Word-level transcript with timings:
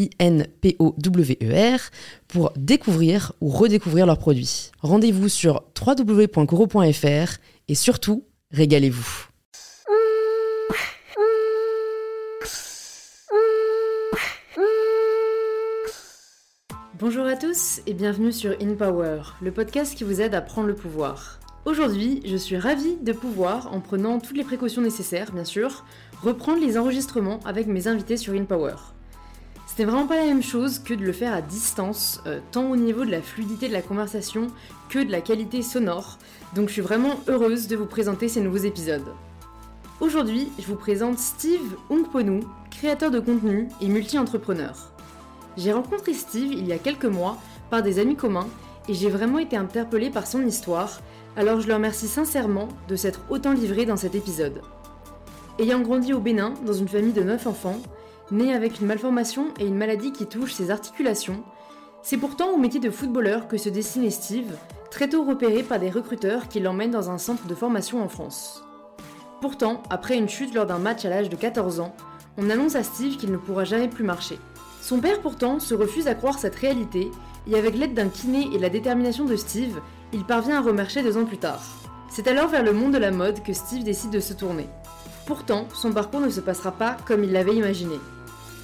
I-N-P-O-W-E-R, 0.00 1.80
pour 2.28 2.52
découvrir 2.56 3.32
ou 3.40 3.48
redécouvrir 3.48 4.06
leurs 4.06 4.18
produits. 4.18 4.70
Rendez-vous 4.80 5.28
sur 5.28 5.64
www.coro.fr 5.78 7.38
et 7.68 7.74
surtout, 7.74 8.24
régalez-vous. 8.50 9.26
Bonjour 16.98 17.24
à 17.24 17.36
tous 17.36 17.80
et 17.86 17.94
bienvenue 17.94 18.30
sur 18.30 18.54
In 18.60 18.74
Power, 18.74 19.22
le 19.40 19.52
podcast 19.52 19.94
qui 19.94 20.04
vous 20.04 20.20
aide 20.20 20.34
à 20.34 20.42
prendre 20.42 20.68
le 20.68 20.74
pouvoir. 20.74 21.40
Aujourd'hui, 21.64 22.20
je 22.26 22.36
suis 22.36 22.58
ravie 22.58 22.96
de 22.96 23.12
pouvoir, 23.12 23.72
en 23.72 23.80
prenant 23.80 24.18
toutes 24.18 24.36
les 24.36 24.44
précautions 24.44 24.82
nécessaires 24.82 25.32
bien 25.32 25.44
sûr, 25.44 25.84
reprendre 26.22 26.60
les 26.60 26.76
enregistrements 26.76 27.40
avec 27.46 27.66
mes 27.66 27.88
invités 27.88 28.18
sur 28.18 28.34
In 28.34 28.44
Power. 28.44 28.74
C'était 29.80 29.92
vraiment 29.92 30.06
pas 30.06 30.16
la 30.16 30.26
même 30.26 30.42
chose 30.42 30.78
que 30.78 30.92
de 30.92 31.02
le 31.02 31.12
faire 31.12 31.32
à 31.32 31.40
distance, 31.40 32.20
euh, 32.26 32.38
tant 32.52 32.70
au 32.70 32.76
niveau 32.76 33.06
de 33.06 33.10
la 33.10 33.22
fluidité 33.22 33.66
de 33.66 33.72
la 33.72 33.80
conversation 33.80 34.48
que 34.90 34.98
de 34.98 35.10
la 35.10 35.22
qualité 35.22 35.62
sonore, 35.62 36.18
donc 36.54 36.68
je 36.68 36.74
suis 36.74 36.82
vraiment 36.82 37.18
heureuse 37.28 37.66
de 37.66 37.76
vous 37.76 37.86
présenter 37.86 38.28
ces 38.28 38.42
nouveaux 38.42 38.58
épisodes. 38.58 39.06
Aujourd'hui, 40.02 40.52
je 40.58 40.66
vous 40.66 40.76
présente 40.76 41.18
Steve 41.18 41.78
Ungponu, 41.90 42.42
créateur 42.70 43.10
de 43.10 43.20
contenu 43.20 43.70
et 43.80 43.88
multi-entrepreneur. 43.88 44.92
J'ai 45.56 45.72
rencontré 45.72 46.12
Steve 46.12 46.52
il 46.52 46.66
y 46.66 46.74
a 46.74 46.78
quelques 46.78 47.06
mois 47.06 47.38
par 47.70 47.82
des 47.82 47.98
amis 47.98 48.16
communs 48.16 48.48
et 48.86 48.92
j'ai 48.92 49.08
vraiment 49.08 49.38
été 49.38 49.56
interpellée 49.56 50.10
par 50.10 50.26
son 50.26 50.44
histoire, 50.44 51.00
alors 51.38 51.62
je 51.62 51.68
le 51.68 51.72
remercie 51.72 52.06
sincèrement 52.06 52.68
de 52.86 52.96
s'être 52.96 53.22
autant 53.30 53.54
livré 53.54 53.86
dans 53.86 53.96
cet 53.96 54.14
épisode. 54.14 54.60
Ayant 55.58 55.80
grandi 55.80 56.12
au 56.12 56.20
Bénin 56.20 56.52
dans 56.66 56.74
une 56.74 56.88
famille 56.88 57.14
de 57.14 57.22
9 57.22 57.46
enfants, 57.46 57.80
né 58.32 58.54
avec 58.54 58.80
une 58.80 58.86
malformation 58.86 59.48
et 59.58 59.66
une 59.66 59.76
maladie 59.76 60.12
qui 60.12 60.26
touche 60.26 60.52
ses 60.52 60.70
articulations, 60.70 61.42
c'est 62.02 62.16
pourtant 62.16 62.50
au 62.50 62.56
métier 62.56 62.80
de 62.80 62.90
footballeur 62.90 63.48
que 63.48 63.58
se 63.58 63.68
dessinait 63.68 64.10
Steve, 64.10 64.56
très 64.90 65.08
tôt 65.08 65.24
repéré 65.24 65.62
par 65.62 65.78
des 65.78 65.90
recruteurs 65.90 66.48
qui 66.48 66.60
l'emmènent 66.60 66.90
dans 66.90 67.10
un 67.10 67.18
centre 67.18 67.46
de 67.46 67.54
formation 67.54 68.02
en 68.02 68.08
France. 68.08 68.64
Pourtant, 69.40 69.82
après 69.90 70.16
une 70.16 70.28
chute 70.28 70.54
lors 70.54 70.66
d'un 70.66 70.78
match 70.78 71.04
à 71.04 71.10
l'âge 71.10 71.28
de 71.28 71.36
14 71.36 71.80
ans, 71.80 71.94
on 72.36 72.50
annonce 72.50 72.74
à 72.74 72.82
Steve 72.82 73.16
qu'il 73.16 73.32
ne 73.32 73.36
pourra 73.36 73.64
jamais 73.64 73.88
plus 73.88 74.04
marcher. 74.04 74.38
Son 74.82 75.00
père 75.00 75.20
pourtant 75.20 75.60
se 75.60 75.74
refuse 75.74 76.08
à 76.08 76.14
croire 76.14 76.38
cette 76.38 76.56
réalité 76.56 77.10
et 77.46 77.56
avec 77.56 77.76
l'aide 77.76 77.94
d'un 77.94 78.08
kiné 78.08 78.48
et 78.54 78.58
la 78.58 78.68
détermination 78.68 79.24
de 79.24 79.36
Steve, 79.36 79.80
il 80.12 80.24
parvient 80.24 80.58
à 80.58 80.62
remarcher 80.62 81.02
deux 81.02 81.16
ans 81.16 81.24
plus 81.24 81.38
tard. 81.38 81.62
C'est 82.10 82.28
alors 82.28 82.48
vers 82.48 82.64
le 82.64 82.72
monde 82.72 82.92
de 82.92 82.98
la 82.98 83.10
mode 83.10 83.42
que 83.42 83.52
Steve 83.52 83.84
décide 83.84 84.10
de 84.10 84.20
se 84.20 84.32
tourner. 84.32 84.68
Pourtant, 85.26 85.68
son 85.72 85.92
parcours 85.92 86.20
ne 86.20 86.30
se 86.30 86.40
passera 86.40 86.72
pas 86.72 86.96
comme 87.06 87.22
il 87.22 87.32
l'avait 87.32 87.54
imaginé. 87.54 87.94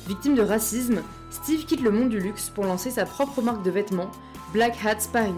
Victime 0.07 0.37
de 0.37 0.43
racisme, 0.43 1.03
Steve 1.31 1.65
quitte 1.65 1.81
le 1.81 1.91
monde 1.91 2.11
du 2.11 2.21
luxe 2.21 2.49
pour 2.49 2.65
lancer 2.65 2.91
sa 2.91 3.05
propre 3.05 3.43
marque 3.43 3.65
de 3.65 3.73
vêtements, 3.73 4.11
Black 4.53 4.77
Hats 4.85 5.09
Paris, 5.13 5.33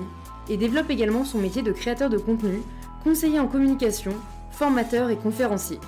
et 0.51 0.59
développe 0.59 0.91
également 0.91 1.25
son 1.25 1.39
métier 1.39 1.63
de 1.63 1.73
créateur 1.73 2.11
de 2.11 2.19
contenu, 2.19 2.61
conseiller 3.03 3.41
en 3.41 3.47
communication, 3.47 4.13
formateur 4.51 5.09
et 5.09 5.17
conférencier. 5.17 5.81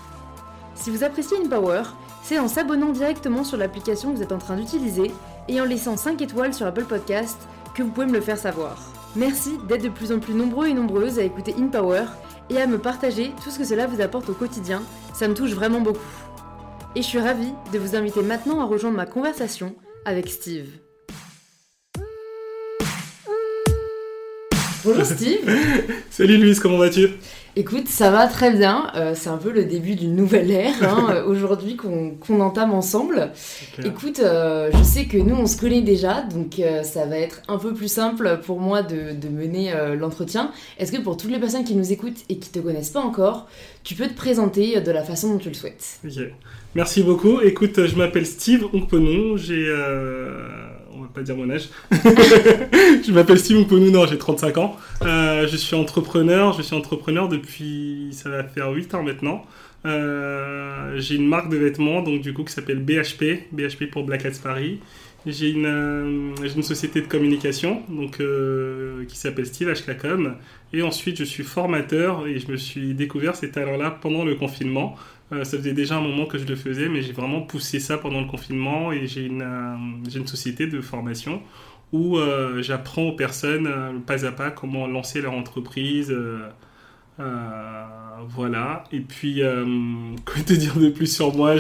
Si 0.75 0.91
vous 0.91 1.05
appréciez 1.05 1.37
InPower, 1.37 1.83
c'est 2.23 2.39
en 2.39 2.49
s'abonnant 2.49 2.91
directement 2.91 3.45
sur 3.45 3.59
l'application 3.59 4.13
que 4.13 4.17
vous 4.17 4.23
êtes 4.23 4.33
en 4.33 4.39
train 4.39 4.57
d'utiliser 4.57 5.11
et 5.49 5.61
en 5.61 5.65
laissant 5.65 5.99
5 5.99 6.23
étoiles 6.23 6.55
sur 6.55 6.67
Apple 6.67 6.85
Podcast 6.85 7.37
que 7.75 7.83
vous 7.83 7.91
pouvez 7.91 8.07
me 8.07 8.15
le 8.15 8.21
faire 8.23 8.39
savoir. 8.39 8.79
Merci 9.15 9.59
d'être 9.69 9.83
de 9.83 9.89
plus 9.91 10.13
en 10.13 10.21
plus 10.21 10.35
nombreux 10.35 10.69
et 10.69 10.75
nombreuses 10.75 11.19
à 11.19 11.23
écouter 11.23 11.55
InPower 11.59 12.05
et 12.49 12.61
à 12.61 12.67
me 12.67 12.79
partager 12.79 13.33
tout 13.43 13.51
ce 13.51 13.59
que 13.59 13.65
cela 13.65 13.87
vous 13.87 14.01
apporte 14.01 14.31
au 14.31 14.35
quotidien, 14.35 14.83
ça 15.13 15.29
me 15.29 15.35
touche 15.35 15.53
vraiment 15.53 15.81
beaucoup 15.81 16.01
et 16.97 17.03
je 17.03 17.07
suis 17.07 17.21
ravie 17.21 17.53
de 17.73 17.79
vous 17.79 17.95
inviter 17.95 18.23
maintenant 18.23 18.61
à 18.61 18.65
rejoindre 18.65 18.97
ma 18.97 19.07
conversation 19.07 19.75
avec 20.05 20.29
Steve. 20.29 20.69
Bonjour 24.85 25.05
Steve 25.05 25.51
Salut 26.11 26.39
Louise, 26.39 26.59
comment 26.59 26.79
vas-tu? 26.79 27.09
Écoute, 27.61 27.89
ça 27.89 28.11
va 28.11 28.27
très 28.27 28.53
bien. 28.57 28.91
Euh, 28.97 29.13
c'est 29.15 29.29
un 29.29 29.37
peu 29.37 29.53
le 29.53 29.67
début 29.67 29.95
d'une 29.95 30.17
nouvelle 30.17 30.51
ère 30.51 30.83
hein, 30.83 31.09
euh, 31.11 31.27
aujourd'hui 31.27 31.77
qu'on 31.77 32.41
entame 32.41 32.73
ensemble. 32.73 33.33
Écoute, 33.85 34.21
euh, 34.21 34.71
je 34.73 34.83
sais 34.83 35.05
que 35.05 35.19
nous 35.19 35.35
on 35.35 35.45
se 35.45 35.59
connaît 35.59 35.83
déjà, 35.83 36.23
donc 36.23 36.63
ça 36.83 37.05
va 37.05 37.19
être 37.19 37.43
un 37.49 37.59
peu 37.59 37.75
plus 37.75 37.93
simple 37.93 38.41
pour 38.47 38.61
moi 38.61 38.81
de, 38.83 39.13
de 39.13 39.29
mener 39.29 39.75
l'entretien. 39.99 40.53
Est-ce 40.79 40.91
que 40.91 41.03
pour 41.03 41.19
toutes 41.19 41.31
les 41.31 41.39
personnes 41.39 41.65
qui 41.65 41.75
nous 41.75 41.93
écoutent 41.93 42.25
et 42.31 42.39
qui 42.39 42.49
te 42.49 42.61
connaissent 42.61 42.89
pas 42.89 43.03
encore, 43.03 43.47
tu 43.85 43.95
peux 43.95 44.07
te 44.07 44.15
présenter 44.15 44.81
de 44.81 44.91
la 44.91 45.05
façon 45.05 45.35
dont 45.35 45.39
tu 45.39 45.49
le 45.49 45.55
souhaites? 45.55 46.01
Ok. 46.03 46.19
Merci 46.75 47.03
beaucoup. 47.03 47.43
Écoute, 47.43 47.85
je 47.87 47.95
m'appelle 47.95 48.25
Steve 48.25 48.69
Onkponou. 48.73 49.37
J'ai. 49.37 49.71
Euh, 51.11 51.15
pas 51.15 51.23
dire 51.23 51.37
mon 51.37 51.51
âge. 51.51 51.69
je 51.91 53.13
m'appelle 53.13 53.39
Steve 53.39 53.59
Onkponou, 53.59 53.91
non, 53.91 54.07
j'ai 54.07 54.19
35 54.19 54.59
ans. 54.59 54.77
Euh, 55.03 55.47
je 55.47 55.57
suis 55.57 55.77
entrepreneur. 55.77 56.53
Je 56.53 56.63
suis 56.63 56.75
entrepreneur 56.75 57.29
depuis. 57.29 58.09
Ça 58.13 58.31
va 58.31 58.45
faire 58.45 58.71
8 58.71 58.95
ans 58.95 59.03
maintenant. 59.03 59.45
Euh, 59.87 60.99
j'ai 60.99 61.17
une 61.17 61.29
marque 61.29 61.49
de 61.49 61.57
vêtements, 61.57 62.03
donc 62.03 62.21
du 62.21 62.33
coup, 62.33 62.45
qui 62.45 62.53
s'appelle 62.53 62.81
BHP. 62.81 63.49
BHP 63.53 63.91
pour 63.91 64.05
Black 64.05 64.25
Hats 64.27 64.41
Paris. 64.43 64.81
J'ai 65.27 65.51
une, 65.51 66.35
une, 66.43 66.63
société 66.63 67.03
de 67.03 67.07
communication 67.07 67.83
donc, 67.91 68.23
qui 69.07 69.19
s'appelle 69.19 69.45
Steve 69.45 69.71
HKCom. 69.71 70.35
Et 70.73 70.83
ensuite, 70.83 71.19
je 71.19 71.25
suis 71.25 71.43
formateur 71.43 72.27
et 72.27 72.39
je 72.39 72.51
me 72.51 72.57
suis 72.57 72.95
découvert 72.95 73.37
ces 73.37 73.51
talents-là 73.51 73.99
pendant 74.01 74.25
le 74.25 74.37
confinement. 74.37 74.97
Euh, 75.33 75.45
ça 75.45 75.57
faisait 75.59 75.73
déjà 75.73 75.97
un 75.97 76.01
moment 76.01 76.27
que 76.27 76.39
je 76.39 76.45
le 76.45 76.57
faisais, 76.57 76.89
mais 76.89 77.03
j'ai 77.03 77.13
vraiment 77.13 77.41
poussé 77.43 77.79
ça 77.79 77.99
pendant 77.99 78.21
le 78.21 78.27
confinement 78.27 78.93
et 78.93 79.07
j'ai 79.07 79.27
une, 79.27 79.43
euh, 79.43 80.27
société 80.27 80.67
de 80.67 80.81
formation 80.81 81.41
où 81.93 82.19
euh, 82.19 82.63
j'apprends 82.63 83.03
aux 83.03 83.13
personnes 83.13 83.69
pas 84.07 84.25
à 84.25 84.33
pas 84.33 84.51
comment 84.51 84.87
lancer 84.87 85.21
leur 85.21 85.33
entreprise. 85.33 86.15
voilà. 88.29 88.85
Et 88.93 89.01
puis, 89.01 89.41
quoi 90.25 90.43
te 90.43 90.53
dire 90.53 90.77
de 90.77 90.91
plus 90.91 91.15
sur 91.15 91.35
moi? 91.35 91.57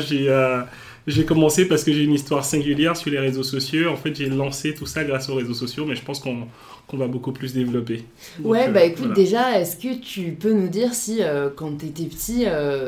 J'ai 1.06 1.24
commencé 1.24 1.66
parce 1.66 1.82
que 1.84 1.92
j'ai 1.92 2.04
une 2.04 2.14
histoire 2.14 2.44
singulière 2.44 2.96
sur 2.96 3.10
les 3.10 3.18
réseaux 3.18 3.42
sociaux. 3.42 3.90
En 3.90 3.96
fait, 3.96 4.14
j'ai 4.14 4.28
lancé 4.28 4.74
tout 4.74 4.86
ça 4.86 5.04
grâce 5.04 5.28
aux 5.28 5.34
réseaux 5.34 5.54
sociaux, 5.54 5.86
mais 5.86 5.96
je 5.96 6.02
pense 6.02 6.20
qu'on 6.20 6.46
qu'on 6.90 6.96
va 6.96 7.06
beaucoup 7.06 7.32
plus 7.32 7.54
développer. 7.54 8.04
ouais, 8.42 8.68
bah 8.68 8.84
écoute, 8.84 9.12
déjà, 9.14 9.58
est-ce 9.60 9.76
que 9.76 9.94
tu 10.00 10.32
peux 10.32 10.52
nous 10.52 10.68
dire 10.68 10.94
si, 10.94 11.20
quand 11.56 11.78
tu 11.78 11.86
étais 11.86 12.04
petit, 12.04 12.46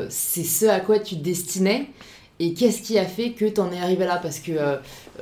c'est 0.09 0.43
ce 0.43 0.65
à 0.65 0.79
quoi 0.79 0.99
tu 0.99 1.15
te 1.15 1.23
destinais 1.23 1.87
et 2.39 2.53
qu'est-ce 2.53 2.81
qui 2.81 2.97
a 2.97 3.05
fait 3.05 3.31
que 3.31 3.45
tu 3.45 3.61
en 3.61 3.71
es 3.71 3.79
arrivé 3.79 4.05
là? 4.05 4.19
Parce 4.21 4.39
que 4.39 4.51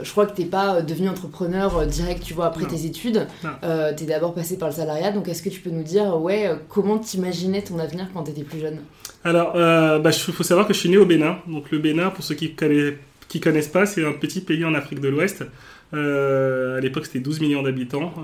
je 0.01 0.11
crois 0.11 0.25
que 0.25 0.35
tu 0.35 0.41
n'es 0.41 0.47
pas 0.47 0.81
devenu 0.81 1.09
entrepreneur 1.09 1.85
direct, 1.85 2.23
tu 2.23 2.33
vois, 2.33 2.47
après 2.47 2.65
tes 2.65 2.85
études. 2.85 3.27
tu 3.41 4.03
es 4.03 4.07
d'abord 4.07 4.33
passé 4.33 4.57
par 4.57 4.69
le 4.69 4.75
salariat. 4.75 5.11
Donc, 5.11 5.27
est-ce 5.27 5.43
que 5.43 5.49
tu 5.49 5.59
peux 5.59 5.69
nous 5.69 5.83
dire, 5.83 6.19
ouais, 6.19 6.51
comment 6.69 6.97
t'imaginais 6.97 7.61
ton 7.61 7.79
avenir 7.79 8.07
quand 8.13 8.23
tu 8.23 8.31
étais 8.31 8.43
plus 8.43 8.59
jeune? 8.59 8.79
Alors, 9.23 9.51
il 9.55 9.61
euh, 9.61 9.99
bah, 9.99 10.11
faut 10.11 10.43
savoir 10.43 10.67
que 10.67 10.73
je 10.73 10.79
suis 10.79 10.89
né 10.89 10.97
au 10.97 11.05
Bénin. 11.05 11.37
Donc 11.47 11.71
le 11.71 11.79
Bénin, 11.79 12.09
pour 12.09 12.23
ceux 12.23 12.35
qui 12.35 12.55
ne 12.59 12.93
qui 13.27 13.39
connaissent 13.39 13.67
pas, 13.67 13.85
c'est 13.85 14.05
un 14.05 14.13
petit 14.13 14.41
pays 14.41 14.65
en 14.65 14.73
Afrique 14.73 14.99
de 14.99 15.09
l'Ouest. 15.09 15.43
Euh, 15.93 16.77
à 16.77 16.79
l'époque, 16.79 17.05
c'était 17.05 17.19
12 17.19 17.41
millions 17.41 17.61
d'habitants. 17.61 18.13
Euh, 18.17 18.21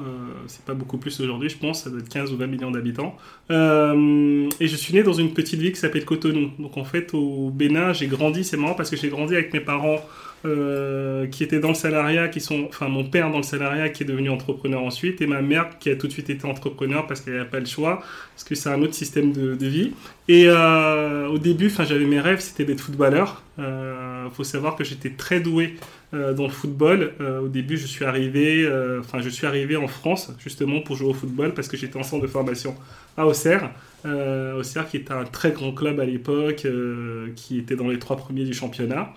c'est 0.47 0.63
pas 0.63 0.73
beaucoup 0.73 0.97
plus 0.97 1.19
aujourd'hui, 1.19 1.49
je 1.49 1.57
pense. 1.57 1.83
Ça 1.83 1.89
doit 1.89 1.99
être 1.99 2.09
15 2.09 2.31
ou 2.31 2.37
20 2.37 2.47
millions 2.47 2.71
d'habitants. 2.71 3.15
Euh, 3.51 4.49
et 4.59 4.67
je 4.67 4.75
suis 4.75 4.93
né 4.93 5.03
dans 5.03 5.13
une 5.13 5.33
petite 5.33 5.59
ville 5.59 5.71
qui 5.71 5.79
s'appelle 5.79 6.05
Cotonou. 6.05 6.51
Donc, 6.59 6.77
en 6.77 6.83
fait, 6.83 7.13
au 7.13 7.49
Bénin, 7.49 7.93
j'ai 7.93 8.07
grandi. 8.07 8.43
C'est 8.43 8.57
marrant 8.57 8.75
parce 8.75 8.89
que 8.89 8.95
j'ai 8.95 9.09
grandi 9.09 9.33
avec 9.33 9.53
mes 9.53 9.59
parents 9.59 9.99
euh, 10.45 11.27
qui 11.27 11.43
étaient 11.43 11.59
dans 11.59 11.69
le 11.69 11.73
salariat, 11.73 12.27
qui 12.27 12.39
sont, 12.39 12.65
enfin 12.67 12.87
mon 12.89 13.03
père 13.03 13.31
dans 13.31 13.37
le 13.37 13.43
salariat 13.43 13.89
qui 13.89 14.03
est 14.03 14.05
devenu 14.05 14.29
entrepreneur 14.29 14.83
ensuite, 14.83 15.21
et 15.21 15.27
ma 15.27 15.41
mère 15.41 15.77
qui 15.79 15.89
a 15.89 15.95
tout 15.95 16.07
de 16.07 16.11
suite 16.11 16.29
été 16.29 16.45
entrepreneur 16.45 17.07
parce 17.07 17.21
qu'elle 17.21 17.37
n'a 17.37 17.45
pas 17.45 17.59
le 17.59 17.65
choix, 17.65 18.03
parce 18.33 18.43
que 18.43 18.55
c'est 18.55 18.69
un 18.69 18.81
autre 18.81 18.93
système 18.93 19.31
de, 19.33 19.67
vie. 19.67 19.93
Et 20.27 20.45
euh, 20.47 21.27
au 21.27 21.37
début, 21.37 21.67
enfin 21.67 21.83
j'avais 21.85 22.05
mes 22.05 22.19
rêves, 22.19 22.39
c'était 22.39 22.65
d'être 22.65 22.81
footballeur. 22.81 23.43
Il 23.57 23.63
euh, 23.63 24.29
faut 24.29 24.43
savoir 24.43 24.75
que 24.75 24.83
j'étais 24.83 25.09
très 25.09 25.39
doué 25.39 25.75
euh, 26.13 26.33
dans 26.33 26.43
le 26.43 26.51
football. 26.51 27.11
Euh, 27.19 27.41
au 27.41 27.47
début, 27.49 27.75
je 27.75 27.85
suis 27.85 28.05
arrivé, 28.05 28.63
euh, 28.63 29.01
enfin 29.01 29.19
je 29.19 29.27
suis 29.27 29.45
arrivé 29.45 29.75
en 29.75 29.89
France 29.89 30.31
justement 30.39 30.79
pour 30.79 30.95
jouer 30.95 31.09
au 31.09 31.13
football 31.13 31.53
parce 31.53 31.67
que 31.67 31.75
j'étais 31.75 31.97
en 31.97 32.03
centre 32.03 32.21
de 32.21 32.27
formation 32.27 32.75
à 33.17 33.27
Auxerre. 33.27 33.71
Auxerre 34.57 34.87
qui 34.87 34.95
était 34.95 35.11
un 35.11 35.25
très 35.25 35.51
grand 35.51 35.73
club 35.73 35.99
à 35.99 36.05
l'époque, 36.05 36.65
qui 37.35 37.57
était 37.57 37.75
dans 37.75 37.89
les 37.89 37.99
trois 37.99 38.15
premiers 38.15 38.45
du 38.45 38.53
championnat. 38.53 39.13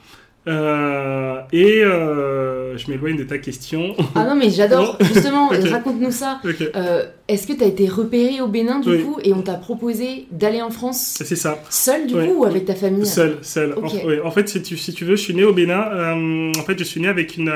Euh, 0.48 1.40
et 1.52 1.84
euh, 1.84 2.76
je 2.78 2.90
m'éloigne 2.90 3.16
de 3.16 3.24
ta 3.24 3.38
question. 3.38 3.94
Ah 4.14 4.24
non, 4.24 4.34
mais 4.34 4.48
j'adore. 4.50 4.96
Justement, 5.12 5.48
raconte-nous 5.70 6.10
ça. 6.10 6.40
Euh, 6.76 7.04
Est-ce 7.28 7.46
que 7.46 7.52
tu 7.52 7.62
as 7.62 7.66
été 7.66 7.86
repéré 7.88 8.40
au 8.40 8.46
Bénin 8.46 8.80
du 8.80 8.88
Oui. 8.90 9.02
coup 9.02 9.18
et 9.22 9.34
on 9.34 9.42
t'a 9.42 9.54
proposé 9.54 10.26
d'aller 10.30 10.62
en 10.62 10.70
France 10.70 11.18
c'est 11.22 11.36
ça. 11.36 11.58
seul 11.68 12.06
du 12.06 12.14
Oui. 12.14 12.28
coup 12.28 12.40
ou 12.40 12.44
avec 12.46 12.64
ta 12.64 12.74
famille? 12.74 13.06
Seul, 13.06 13.38
seul. 13.42 13.74
En, 14.24 14.30
fait, 14.30 14.48
si 14.48 14.62
tu, 14.62 14.76
si 14.76 14.94
tu 14.94 15.04
veux, 15.04 15.16
je 15.16 15.22
suis 15.22 15.34
né 15.34 15.44
au 15.44 15.52
Bénin. 15.52 16.14
En 16.58 16.62
fait, 16.62 16.78
je 16.78 16.84
suis 16.84 17.00
né 17.00 17.08
avec 17.08 17.36
une 17.36 17.52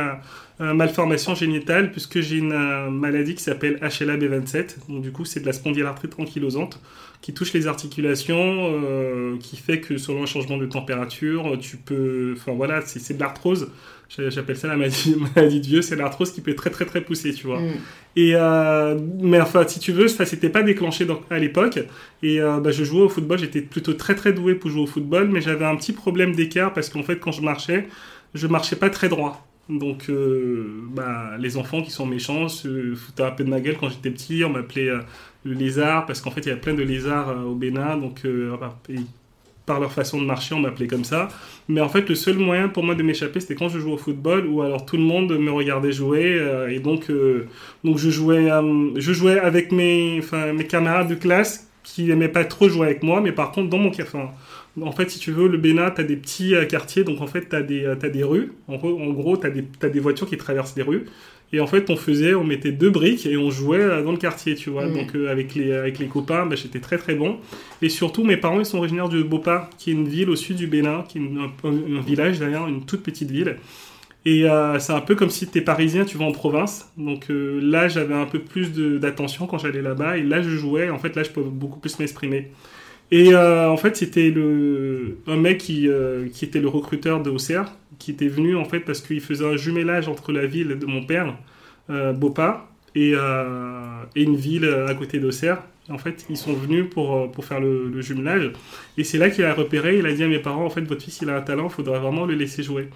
malformation 0.60 1.34
génitale 1.34 1.90
puisque 1.90 2.20
j'ai 2.20 2.36
une 2.36 2.52
euh, 2.52 2.88
maladie 2.90 3.34
qui 3.34 3.42
s'appelle 3.42 3.76
HLA-B27. 3.82 4.88
Donc, 4.88 5.02
du 5.02 5.10
coup, 5.12 5.24
c'est 5.24 5.40
de 5.40 5.46
la 5.46 5.52
spondylarthrite 5.52 6.14
ankylosante 6.18 6.80
qui 7.20 7.32
touche 7.34 7.52
les 7.54 7.66
articulations, 7.66 8.36
euh, 8.38 9.36
qui 9.40 9.56
fait 9.56 9.80
que 9.80 9.96
selon 9.96 10.22
un 10.22 10.26
changement 10.26 10.58
de 10.58 10.66
température, 10.66 11.56
tu 11.58 11.76
peux... 11.78 12.34
Enfin, 12.36 12.52
voilà, 12.52 12.82
c'est 12.82 12.98
c'est 13.00 13.14
de 13.14 13.20
l'arthrose. 13.20 13.68
J'a- 14.14 14.28
J'appelle 14.30 14.56
ça 14.56 14.68
la 14.68 14.76
maladie, 14.76 15.16
maladie 15.34 15.60
de 15.60 15.66
vieux. 15.66 15.82
C'est 15.82 15.96
l'arthrose 15.96 16.30
qui 16.32 16.40
peut 16.42 16.50
être 16.50 16.58
très, 16.58 16.70
très, 16.70 16.84
très 16.84 17.00
poussée, 17.00 17.32
tu 17.32 17.46
vois. 17.46 17.60
Mm. 17.60 17.72
Et 18.16 18.32
euh, 18.36 18.98
mais 19.22 19.40
enfin, 19.40 19.64
si 19.66 19.80
tu 19.80 19.90
veux, 19.90 20.06
ça 20.06 20.24
s'était 20.26 20.50
pas 20.50 20.62
déclenché 20.62 21.04
dans- 21.06 21.20
à 21.30 21.38
l'époque. 21.38 21.80
Et 22.22 22.40
euh, 22.40 22.60
bah, 22.60 22.70
je 22.70 22.84
jouais 22.84 23.00
au 23.02 23.08
football. 23.08 23.38
J'étais 23.38 23.62
plutôt 23.62 23.94
très 23.94 24.14
très 24.14 24.32
doué 24.34 24.54
pour 24.54 24.70
jouer 24.70 24.82
au 24.82 24.86
football, 24.86 25.28
mais 25.32 25.40
j'avais 25.40 25.64
un 25.64 25.74
petit 25.76 25.94
problème 25.94 26.34
d'écart 26.34 26.72
parce 26.74 26.90
qu'en 26.90 27.02
fait, 27.02 27.18
quand 27.18 27.32
je 27.32 27.40
marchais, 27.40 27.88
je 28.34 28.46
marchais 28.46 28.76
pas 28.76 28.90
très 28.90 29.08
droit. 29.08 29.46
Donc, 29.68 30.10
euh, 30.10 30.82
bah, 30.90 31.32
les 31.38 31.56
enfants 31.56 31.82
qui 31.82 31.90
sont 31.90 32.06
méchants 32.06 32.48
se 32.48 32.94
foutaient 32.94 33.22
un 33.22 33.30
peu 33.30 33.44
de 33.44 33.50
ma 33.50 33.60
gueule 33.60 33.76
quand 33.78 33.88
j'étais 33.88 34.10
petit. 34.10 34.44
On 34.44 34.50
m'appelait 34.50 34.88
euh, 34.88 35.00
le 35.44 35.54
lézard 35.54 36.04
parce 36.06 36.20
qu'en 36.20 36.30
fait, 36.30 36.42
il 36.42 36.48
y 36.48 36.52
a 36.52 36.56
plein 36.56 36.74
de 36.74 36.82
lézards 36.82 37.30
euh, 37.30 37.42
au 37.44 37.54
Bénin. 37.54 37.96
Donc, 37.96 38.20
euh, 38.26 38.56
et 38.90 38.96
par 39.64 39.80
leur 39.80 39.90
façon 39.90 40.20
de 40.20 40.26
marcher, 40.26 40.54
on 40.54 40.60
m'appelait 40.60 40.86
comme 40.86 41.04
ça. 41.04 41.28
Mais 41.68 41.80
en 41.80 41.88
fait, 41.88 42.06
le 42.10 42.14
seul 42.14 42.36
moyen 42.36 42.68
pour 42.68 42.84
moi 42.84 42.94
de 42.94 43.02
m'échapper, 43.02 43.40
c'était 43.40 43.54
quand 43.54 43.70
je 43.70 43.78
jouais 43.78 43.92
au 43.92 43.96
football, 43.96 44.46
ou 44.46 44.60
alors 44.60 44.84
tout 44.84 44.98
le 44.98 45.02
monde 45.02 45.32
me 45.38 45.50
regardait 45.50 45.92
jouer, 45.92 46.38
et 46.68 46.80
donc, 46.80 47.10
donc 47.82 47.96
je 47.96 48.10
jouais, 48.10 48.50
je 48.96 49.12
jouais 49.14 49.38
avec 49.38 49.72
mes, 49.72 50.20
mes 50.54 50.66
camarades 50.66 51.08
de 51.08 51.14
classe 51.14 51.70
qui 51.82 52.04
n'aimaient 52.04 52.28
pas 52.28 52.44
trop 52.44 52.68
jouer 52.68 52.88
avec 52.88 53.02
moi, 53.02 53.22
mais 53.22 53.32
par 53.32 53.52
contre, 53.52 53.70
dans 53.70 53.78
mon 53.78 53.88
enfin, 53.88 54.32
en 54.82 54.92
fait, 54.92 55.10
si 55.10 55.18
tu 55.18 55.30
veux, 55.32 55.48
le 55.48 55.58
Bénin, 55.58 55.90
tu 55.90 56.00
as 56.00 56.04
des 56.04 56.16
petits 56.16 56.54
euh, 56.54 56.64
quartiers, 56.64 57.04
donc 57.04 57.20
en 57.20 57.26
fait, 57.26 57.48
tu 57.48 57.56
as, 57.56 57.62
des, 57.62 57.84
euh, 57.84 57.94
t'as 57.96 58.08
des 58.08 58.24
rues. 58.24 58.52
En 58.68 58.76
gros, 58.76 59.00
en 59.00 59.10
gros 59.12 59.36
tu 59.36 59.46
as, 59.46 59.50
t'as 59.78 59.88
des 59.88 60.00
voitures 60.00 60.28
qui 60.28 60.36
traversent 60.36 60.76
les 60.76 60.82
rues. 60.82 61.04
Et 61.52 61.60
en 61.60 61.68
fait, 61.68 61.88
on 61.90 61.96
faisait, 61.96 62.34
on 62.34 62.42
mettait 62.42 62.72
deux 62.72 62.90
briques 62.90 63.26
et 63.26 63.36
on 63.36 63.50
jouait 63.50 63.78
euh, 63.80 64.02
dans 64.02 64.10
le 64.10 64.16
quartier, 64.18 64.56
tu 64.56 64.70
vois. 64.70 64.86
Mm. 64.86 64.94
Donc, 64.94 65.14
euh, 65.14 65.30
avec, 65.30 65.54
les, 65.54 65.72
avec 65.72 65.98
les 66.00 66.06
copains, 66.08 66.46
bah, 66.46 66.56
j'étais 66.56 66.80
très 66.80 66.98
très 66.98 67.14
bon. 67.14 67.36
Et 67.82 67.88
surtout, 67.88 68.24
mes 68.24 68.36
parents, 68.36 68.58
ils 68.58 68.66
sont 68.66 68.78
originaires 68.78 69.08
de 69.08 69.22
Bopa, 69.22 69.70
qui 69.78 69.90
est 69.90 69.92
une 69.92 70.08
ville 70.08 70.30
au 70.30 70.36
sud 70.36 70.56
du 70.56 70.66
Bénin, 70.66 71.04
qui 71.08 71.18
est 71.18 71.20
une- 71.20 71.38
un, 71.38 71.96
un 71.98 72.00
village 72.00 72.40
d'ailleurs, 72.40 72.66
une 72.66 72.84
toute 72.84 73.02
petite 73.04 73.30
ville. 73.30 73.56
Et 74.26 74.48
euh, 74.48 74.78
c'est 74.78 74.94
un 74.94 75.02
peu 75.02 75.14
comme 75.14 75.28
si 75.30 75.46
tu 75.46 75.58
es 75.58 75.60
parisien, 75.60 76.04
tu 76.06 76.16
vas 76.16 76.24
en 76.24 76.32
province. 76.32 76.90
Donc 76.96 77.30
euh, 77.30 77.60
là, 77.62 77.88
j'avais 77.88 78.14
un 78.14 78.24
peu 78.24 78.38
plus 78.40 78.72
d'attention 78.98 79.46
quand 79.46 79.58
j'allais 79.58 79.82
là-bas. 79.82 80.16
Et 80.16 80.22
là, 80.22 80.40
je 80.42 80.48
jouais. 80.48 80.88
En 80.90 80.98
fait, 80.98 81.14
là, 81.14 81.22
je 81.22 81.30
pouvais 81.30 81.50
beaucoup 81.50 81.78
plus 81.78 81.98
m'exprimer. 81.98 82.50
Et 83.10 83.34
euh, 83.34 83.70
en 83.70 83.76
fait, 83.76 83.96
c'était 83.96 84.30
le 84.30 85.18
un 85.26 85.36
mec 85.36 85.58
qui, 85.58 85.88
euh, 85.88 86.28
qui 86.28 86.44
était 86.44 86.60
le 86.60 86.68
recruteur 86.68 87.22
de 87.22 87.30
OCR, 87.30 87.70
qui 87.98 88.10
était 88.12 88.28
venu 88.28 88.56
en 88.56 88.64
fait 88.64 88.80
parce 88.80 89.00
qu'il 89.00 89.20
faisait 89.20 89.46
un 89.46 89.56
jumelage 89.56 90.08
entre 90.08 90.32
la 90.32 90.46
ville 90.46 90.78
de 90.78 90.86
mon 90.86 91.04
père, 91.04 91.36
euh, 91.90 92.12
Bopa, 92.12 92.68
et, 92.94 93.12
euh, 93.14 94.02
et 94.16 94.22
une 94.22 94.36
ville 94.36 94.64
à 94.88 94.94
côté 94.94 95.18
d'Auxerre. 95.18 95.62
En 95.90 95.98
fait, 95.98 96.24
ils 96.30 96.36
sont 96.38 96.54
venus 96.54 96.86
pour, 96.90 97.14
euh, 97.14 97.26
pour 97.28 97.44
faire 97.44 97.60
le, 97.60 97.88
le 97.90 98.00
jumelage. 98.00 98.52
Et 98.96 99.04
c'est 99.04 99.18
là 99.18 99.28
qu'il 99.30 99.44
a 99.44 99.52
repéré, 99.54 99.98
il 99.98 100.06
a 100.06 100.12
dit 100.14 100.24
à 100.24 100.28
mes 100.28 100.38
parents, 100.38 100.64
en 100.64 100.70
fait, 100.70 100.80
votre 100.82 101.02
fils, 101.02 101.20
il 101.20 101.28
a 101.28 101.36
un 101.36 101.42
talent, 101.42 101.66
il 101.68 101.72
faudra 101.72 101.98
vraiment 101.98 102.24
le 102.24 102.34
laisser 102.34 102.62
jouer. 102.62 102.88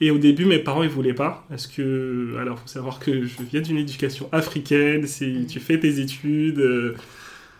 Et 0.00 0.10
au 0.10 0.18
début, 0.18 0.44
mes 0.44 0.58
parents, 0.58 0.82
ils 0.82 0.90
voulaient 0.90 1.14
pas, 1.14 1.46
parce 1.48 1.66
que, 1.66 2.36
alors, 2.38 2.58
faut 2.60 2.66
savoir 2.68 2.98
que 3.00 3.24
je 3.24 3.42
viens 3.50 3.62
d'une 3.62 3.78
éducation 3.78 4.28
africaine, 4.32 5.06
tu 5.48 5.60
fais 5.60 5.80
tes 5.80 6.00
études, 6.00 6.58
euh, 6.58 6.94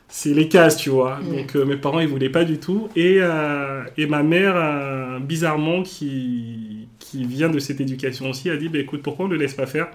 c'est 0.09 0.35
les 0.35 0.49
cases, 0.49 0.77
tu 0.77 0.91
vois. 0.91 1.19
Donc, 1.21 1.57
euh, 1.57 1.65
mes 1.65 1.77
parents, 1.77 2.01
ils 2.01 2.09
voulaient 2.09 2.31
pas 2.31 2.45
du 2.45 2.59
tout. 2.59 2.89
Et, 2.95 3.17
euh, 3.21 3.83
et 3.97 4.07
ma 4.07 4.23
mère, 4.23 4.55
euh, 4.57 5.19
bizarrement, 5.19 5.83
qui, 5.83 6.89
qui 6.99 7.25
vient 7.25 7.49
de 7.49 7.59
cette 7.59 7.81
éducation 7.81 8.31
aussi, 8.31 8.49
a 8.51 8.57
dit, 8.57 8.69
bah, 8.69 8.79
écoute, 8.79 9.03
pourquoi 9.03 9.25
on 9.27 9.29
ne 9.29 9.35
le 9.35 9.41
laisse 9.41 9.55
pas 9.55 9.67
faire? 9.67 9.89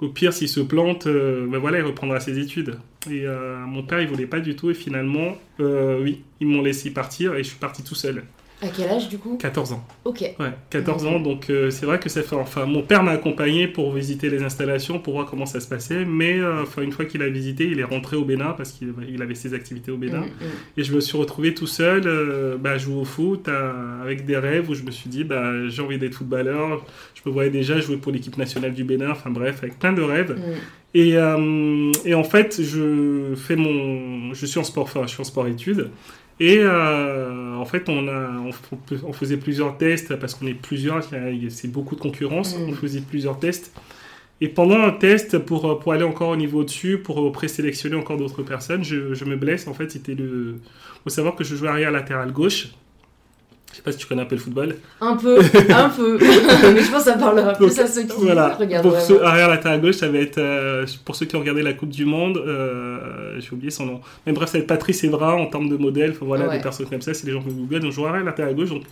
Au 0.00 0.08
pire, 0.08 0.32
s'il 0.32 0.48
se 0.48 0.60
plante, 0.60 1.06
ben 1.06 1.58
voilà, 1.58 1.78
il 1.78 1.84
reprendra 1.84 2.18
ses 2.18 2.36
études. 2.40 2.76
Et 3.08 3.24
mon 3.68 3.84
père, 3.84 4.00
il 4.00 4.08
voulait 4.08 4.26
pas 4.26 4.40
du 4.40 4.56
tout. 4.56 4.68
Et 4.68 4.74
finalement, 4.74 5.36
oui, 5.60 6.22
ils 6.40 6.48
m'ont 6.48 6.60
laissé 6.60 6.90
partir 6.90 7.34
et 7.36 7.44
je 7.44 7.50
suis 7.50 7.58
parti 7.58 7.84
tout 7.84 7.94
seul. 7.94 8.24
À 8.62 8.68
quel 8.68 8.88
âge 8.88 9.08
du 9.08 9.18
coup? 9.18 9.36
14 9.38 9.72
ans. 9.72 9.84
Ok. 10.04 10.20
Ouais, 10.38 10.52
14 10.70 11.04
Mhm. 11.04 11.08
ans, 11.10 11.20
donc 11.20 11.50
euh, 11.50 11.70
c'est 11.70 11.84
vrai 11.84 11.98
que 11.98 12.08
ça 12.08 12.22
fait. 12.22 12.36
Enfin, 12.36 12.64
mon 12.64 12.82
père 12.82 13.02
m'a 13.02 13.10
accompagné 13.12 13.66
pour 13.66 13.92
visiter 13.92 14.30
les 14.30 14.42
installations, 14.42 14.98
pour 15.00 15.14
voir 15.14 15.26
comment 15.26 15.46
ça 15.46 15.58
se 15.60 15.66
passait, 15.68 16.04
mais 16.04 16.38
euh, 16.38 16.62
enfin, 16.62 16.82
une 16.82 16.92
fois 16.92 17.04
qu'il 17.04 17.22
a 17.22 17.28
visité, 17.28 17.66
il 17.66 17.80
est 17.80 17.84
rentré 17.84 18.16
au 18.16 18.24
Bénin 18.24 18.54
parce 18.56 18.70
qu'il 18.72 18.92
il 19.08 19.20
avait 19.20 19.34
ses 19.34 19.52
activités 19.54 19.90
au 19.90 19.96
Bénin. 19.96 20.20
Mm, 20.20 20.24
mm. 20.24 20.78
Et 20.78 20.84
je 20.84 20.94
me 20.94 21.00
suis 21.00 21.18
retrouvé 21.18 21.54
tout 21.54 21.66
seul, 21.66 22.02
euh, 22.06 22.56
bah, 22.56 22.78
jouer 22.78 22.94
au 23.00 23.04
foot, 23.04 23.48
à- 23.48 24.00
avec 24.02 24.24
des 24.24 24.36
rêves 24.36 24.70
où 24.70 24.74
je 24.74 24.82
me 24.84 24.90
suis 24.92 25.10
dit, 25.10 25.24
bah, 25.24 25.68
j'ai 25.68 25.82
envie 25.82 25.98
d'être 25.98 26.14
footballeur. 26.14 26.84
Je 27.14 27.22
me 27.28 27.32
voyais 27.32 27.50
déjà 27.50 27.80
jouer 27.80 27.96
pour 27.96 28.12
l'équipe 28.12 28.36
nationale 28.38 28.72
du 28.74 28.84
Bénin, 28.84 29.10
enfin 29.10 29.30
bref, 29.30 29.58
avec 29.62 29.78
plein 29.78 29.92
de 29.92 30.02
rêves. 30.02 30.32
Mm. 30.36 30.52
Et, 30.94 31.16
euh, 31.16 31.90
et 32.04 32.14
en 32.14 32.22
fait, 32.24 32.60
je 32.62 33.34
fais 33.34 33.56
mon, 33.56 34.34
je 34.34 34.44
suis 34.46 34.60
en 34.60 34.64
sport, 34.64 34.84
enfin, 34.84 35.00
je 35.04 35.08
suis 35.12 35.20
en 35.20 35.24
sport 35.24 35.46
études. 35.48 35.88
Et 36.50 36.58
euh, 36.58 37.54
en 37.54 37.64
fait, 37.64 37.88
on, 37.88 38.08
a, 38.08 38.30
on, 38.48 38.50
f- 38.50 39.04
on 39.04 39.12
faisait 39.12 39.36
plusieurs 39.36 39.78
tests 39.78 40.16
parce 40.16 40.34
qu'on 40.34 40.48
est 40.48 40.60
plusieurs, 40.68 41.00
il 41.12 41.44
il 41.44 41.50
c'est 41.52 41.68
beaucoup 41.68 41.94
de 41.94 42.00
concurrence. 42.00 42.50
Mm. 42.58 42.70
On 42.70 42.74
faisait 42.74 43.00
plusieurs 43.12 43.38
tests. 43.38 43.72
Et 44.40 44.48
pendant 44.48 44.80
un 44.82 44.90
test, 44.90 45.38
pour, 45.38 45.78
pour 45.80 45.92
aller 45.92 46.02
encore 46.04 46.30
au 46.30 46.36
niveau 46.36 46.60
au-dessus, 46.62 46.98
pour 46.98 47.30
présélectionner 47.30 47.94
encore 47.96 48.16
d'autres 48.16 48.42
personnes, 48.42 48.82
je, 48.82 49.14
je 49.14 49.24
me 49.24 49.36
blesse. 49.36 49.68
En 49.68 49.74
fait, 49.74 49.88
c'était 49.92 50.16
le. 50.16 50.56
faut 51.04 51.10
savoir 51.10 51.36
que 51.36 51.44
je 51.44 51.54
jouais 51.54 51.68
arrière 51.68 51.92
latéral 51.92 52.32
gauche. 52.32 52.60
Je 53.72 53.76
sais 53.78 53.82
pas 53.82 53.92
si 53.92 53.98
tu 53.98 54.06
connais 54.06 54.22
un 54.22 54.26
peu 54.26 54.34
le 54.34 54.40
football. 54.40 54.76
Un 55.00 55.16
peu, 55.16 55.38
un 55.38 55.88
peu. 55.88 56.18
Mais 56.20 56.82
je 56.82 56.90
pense 56.90 57.04
que 57.04 57.10
ça 57.10 57.16
parlera 57.18 57.54
plus 57.54 57.68
Donc, 57.68 57.78
à 57.78 57.86
ceux 57.86 58.02
qui 58.02 58.12
Voilà, 58.18 58.54
regardent 58.54 58.86
pour 58.86 59.00
ceux, 59.00 59.24
arrière 59.24 59.48
latéral 59.48 59.80
gauche, 59.80 59.94
ça 59.96 60.08
va 60.08 60.18
être, 60.18 60.38
euh, 60.38 60.86
pour 61.04 61.16
ceux 61.16 61.24
qui 61.26 61.36
ont 61.36 61.40
regardé 61.40 61.62
la 61.62 61.72
Coupe 61.72 61.88
du 61.88 62.04
Monde, 62.04 62.36
euh, 62.36 63.40
j'ai 63.40 63.50
oublié 63.52 63.70
son 63.70 63.86
nom. 63.86 64.00
Mais 64.26 64.32
bref, 64.32 64.50
ça 64.50 64.58
va 64.58 64.62
être 64.62 64.68
Patrice 64.68 65.02
Evra 65.04 65.34
en 65.34 65.46
termes 65.46 65.68
de 65.70 65.76
modèle, 65.76 66.14
voilà, 66.20 66.48
Ouais. 66.48 66.56
des 66.58 66.62
personnes 66.62 66.86
comme 66.86 67.00
ça, 67.02 67.14
c'est 67.14 67.26
les 67.26 67.32
gens 67.32 67.42
que 67.42 67.48
Google. 67.50 67.80
Donc 67.80 67.92
je 67.92 67.96
joue 67.96 68.06
arrière 68.06 68.24
latéral 68.24 68.54
gauche. 68.54 68.68
Donc 68.68 68.82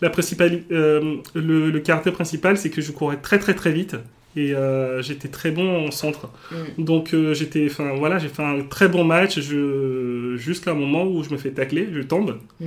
la 0.00 0.10
principale, 0.10 0.62
euh, 0.72 1.16
le, 1.34 1.70
le 1.70 1.80
caractère 1.80 2.12
principal, 2.12 2.56
c'est 2.58 2.70
que 2.70 2.82
je 2.82 2.90
courais 2.92 3.18
très 3.18 3.38
très 3.38 3.54
très 3.54 3.70
vite. 3.72 3.94
Et 4.36 4.52
euh, 4.52 5.00
j'étais 5.00 5.28
très 5.28 5.52
bon 5.52 5.86
en 5.86 5.90
centre. 5.92 6.28
Mm. 6.50 6.82
Donc 6.84 7.14
euh, 7.14 7.34
j'étais, 7.34 7.68
enfin 7.70 7.92
voilà, 7.96 8.18
j'ai 8.18 8.26
fait 8.28 8.42
un 8.42 8.62
très 8.62 8.88
bon 8.88 9.04
match 9.04 9.38
je, 9.38 10.34
jusqu'à 10.36 10.72
un 10.72 10.74
moment 10.74 11.04
où 11.04 11.22
je 11.22 11.30
me 11.30 11.36
fais 11.36 11.50
tacler, 11.50 11.88
je 11.92 12.00
tombe. 12.00 12.38
Mm. 12.60 12.66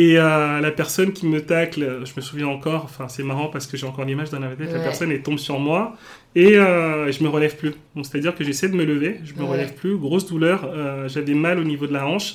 Et 0.00 0.16
euh, 0.18 0.60
la 0.60 0.70
personne 0.70 1.12
qui 1.12 1.26
me 1.26 1.40
tacle, 1.44 2.02
je 2.04 2.12
me 2.16 2.20
souviens 2.20 2.46
encore, 2.48 2.84
enfin 2.84 3.08
c'est 3.08 3.24
marrant 3.24 3.48
parce 3.48 3.66
que 3.66 3.76
j'ai 3.76 3.86
encore 3.86 4.04
l'image 4.04 4.30
dans 4.30 4.38
la 4.38 4.54
tête, 4.54 4.72
la 4.72 4.78
personne 4.80 5.10
elle 5.10 5.22
tombe 5.22 5.38
sur 5.38 5.58
moi 5.58 5.96
et 6.36 6.56
euh, 6.58 7.10
je 7.10 7.22
me 7.24 7.28
relève 7.28 7.56
plus. 7.56 7.72
Donc 7.96 8.06
c'est-à-dire 8.06 8.34
que 8.36 8.44
j'essaie 8.44 8.68
de 8.68 8.76
me 8.76 8.84
lever, 8.84 9.20
je 9.24 9.34
me 9.34 9.44
Ouais. 9.44 9.48
relève 9.52 9.74
plus, 9.74 9.96
grosse 9.96 10.26
douleur, 10.26 10.60
euh, 10.66 11.08
j'avais 11.08 11.34
mal 11.34 11.58
au 11.58 11.64
niveau 11.64 11.86
de 11.88 11.92
la 11.94 12.06
hanche. 12.06 12.34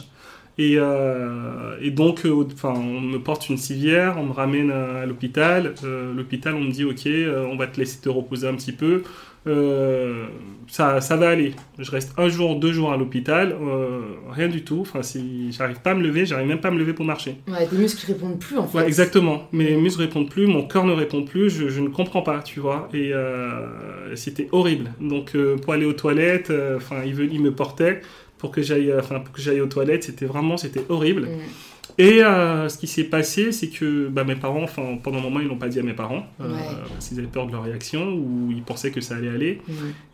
Et, 0.60 0.75
euh, 0.77 1.77
et 1.82 1.89
donc, 1.91 2.25
euh, 2.25 2.46
enfin, 2.53 2.74
on 2.75 3.01
me 3.01 3.17
porte 3.20 3.50
une 3.50 3.58
civière, 3.58 4.17
on 4.20 4.25
me 4.27 4.34
ramène 4.34 4.70
à, 4.72 5.01
à 5.01 5.05
l'hôpital. 5.08 5.74
Euh, 5.84 6.13
l'hôpital, 6.13 6.53
on 6.55 6.62
me 6.62 6.72
dit, 6.72 6.84
ok, 6.86 7.08
euh, 7.08 7.48
on 7.51 7.55
va 7.58 7.65
te 7.67 7.79
laisser 7.79 8.00
te 8.01 8.10
reposer 8.10 8.48
un 8.48 8.55
petit 8.55 8.72
peu. 8.74 9.03
Euh, 9.48 10.27
ça, 10.74 11.01
ça 11.01 11.18
va 11.18 11.30
aller. 11.30 11.53
Je 11.77 11.92
reste 11.92 12.13
un 12.18 12.30
jour, 12.30 12.56
deux 12.56 12.74
jours 12.74 12.92
à 12.92 12.98
l'hôpital, 12.98 13.56
euh, 13.62 14.01
rien 14.32 14.48
du 14.48 14.63
tout. 14.63 14.80
Enfin, 14.82 15.03
si 15.03 15.51
j'arrive 15.51 15.80
pas 15.82 15.92
à 15.92 15.94
me 15.94 16.01
lever, 16.01 16.25
j'arrive 16.25 16.48
même 16.48 16.62
pas 16.62 16.70
à 16.70 16.72
me 16.72 16.80
lever 16.80 16.94
pour 16.94 17.06
marcher. 17.06 17.36
Ouais, 17.48 17.68
tes 17.68 17.75
muscles 17.75 18.08
répondent 18.08 18.39
plus 18.39 18.58
en 18.58 18.68
fait. 18.68 18.80
Ouais, 18.80 18.88
exactement. 18.88 19.48
Mes 19.51 19.75
muscles 19.75 20.01
répondent 20.01 20.32
plus, 20.32 20.48
mon 20.48 20.63
cœur 20.63 20.86
ne 20.86 20.94
répond 20.94 21.25
plus, 21.25 21.51
je, 21.51 21.70
je 21.70 21.80
ne 21.80 21.89
comprends 21.89 22.24
pas, 22.24 22.42
tu 22.42 22.60
vois. 22.60 22.89
Et 22.92 23.13
euh, 23.13 24.15
c'était 24.15 24.50
horrible. 24.51 24.92
Donc 25.00 25.36
euh, 25.36 25.58
pour 25.58 25.74
aller 25.74 25.86
aux 25.86 25.94
toilettes, 25.94 26.51
enfin 26.75 27.03
il, 27.06 27.39
me 27.39 27.51
portait 27.51 28.01
pour 28.39 28.50
que 28.50 28.63
j'aille, 28.63 28.92
enfin 28.98 29.20
pour 29.20 29.32
que 29.32 29.42
j'aille 29.44 29.62
aux 29.62 29.68
toilettes, 29.68 30.06
c'était 30.06 30.25
vraiment, 30.25 30.58
c'était 30.58 30.86
horrible. 30.89 31.27
Mm. 31.27 31.73
Et 32.00 32.24
euh, 32.24 32.70
ce 32.70 32.78
qui 32.80 32.88
s'est 32.88 33.04
passé, 33.04 33.52
c'est 33.52 33.68
que 33.68 34.08
bah, 34.08 34.24
mes 34.24 34.36
parents, 34.36 34.64
enfin, 34.64 34.98
pendant 35.04 35.20
un 35.20 35.22
moment, 35.22 35.40
ils 35.40 35.48
n'ont 35.48 35.58
pas 35.58 35.68
dit 35.70 35.80
à 35.80 35.84
mes 35.84 35.94
parents, 35.94 36.26
euh, 36.42 36.52
Ouais. 36.52 36.58
parce 36.92 37.08
qu'ils 37.10 37.20
avaient 37.20 37.28
peur 37.28 37.46
de 37.46 37.52
leur 37.52 37.64
réaction 37.64 38.14
ou 38.16 38.50
ils 38.52 38.64
pensaient 38.64 38.90
que 38.90 39.00
ça 39.02 39.16
allait 39.18 39.30
aller. 39.30 39.62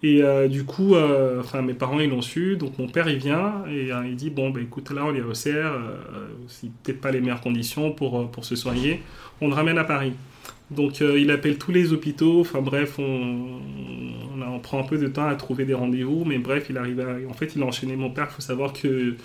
Et 0.04 0.22
euh, 0.22 0.48
du 0.50 0.66
coup, 0.66 0.96
euh, 0.96 1.40
enfin, 1.40 1.62
mes 1.62 1.74
parents, 1.74 2.00
ils 2.02 2.10
l'ont 2.10 2.22
su. 2.22 2.58
Donc 2.58 2.78
mon 2.78 2.88
père, 2.88 3.08
il 3.08 3.18
vient 3.18 3.64
et 3.72 3.94
euh, 3.94 4.06
il 4.06 4.16
dit 4.18 4.30
bon, 4.30 4.50
bah, 4.50 4.60
écoute, 4.62 4.92
là, 4.92 5.06
on 5.06 5.16
est 5.16 5.22
au 5.22 5.32
CR, 5.32 5.48
euh, 5.56 5.96
c'est 6.48 6.70
peut-être 6.84 7.00
pas 7.00 7.12
les 7.12 7.22
meilleures 7.22 7.42
conditions 7.42 7.92
pour, 7.92 8.30
pour 8.30 8.44
se 8.44 8.56
soigner. 8.58 9.02
On 9.40 9.48
le 9.48 9.54
ramène 9.54 9.78
à 9.78 9.86
Paris. 9.86 10.12
Donc 10.72 11.02
euh, 11.02 11.18
il 11.20 11.32
appelle 11.32 11.58
tous 11.58 11.72
les 11.72 11.94
hôpitaux. 11.94 12.42
Enfin 12.42 12.62
bref, 12.62 13.00
on, 13.00 13.04
on, 13.04 14.42
on 14.56 14.60
prend 14.60 14.80
un 14.80 14.84
peu 14.84 14.98
de 14.98 15.08
temps 15.08 15.28
à 15.28 15.36
trouver 15.36 15.66
des 15.66 15.74
rendez-vous, 15.74 16.26
mais 16.26 16.38
bref, 16.40 16.68
il 16.70 16.78
arrive 16.78 17.00
à, 17.00 17.16
en 17.30 17.34
fait, 17.34 17.56
il 17.56 17.62
a 17.64 17.66
enchaîné 17.66 17.96
mon 17.96 18.10
père. 18.12 18.28
Il 18.30 18.36
faut 18.36 18.42
savoir 18.42 18.74
que 18.74 19.16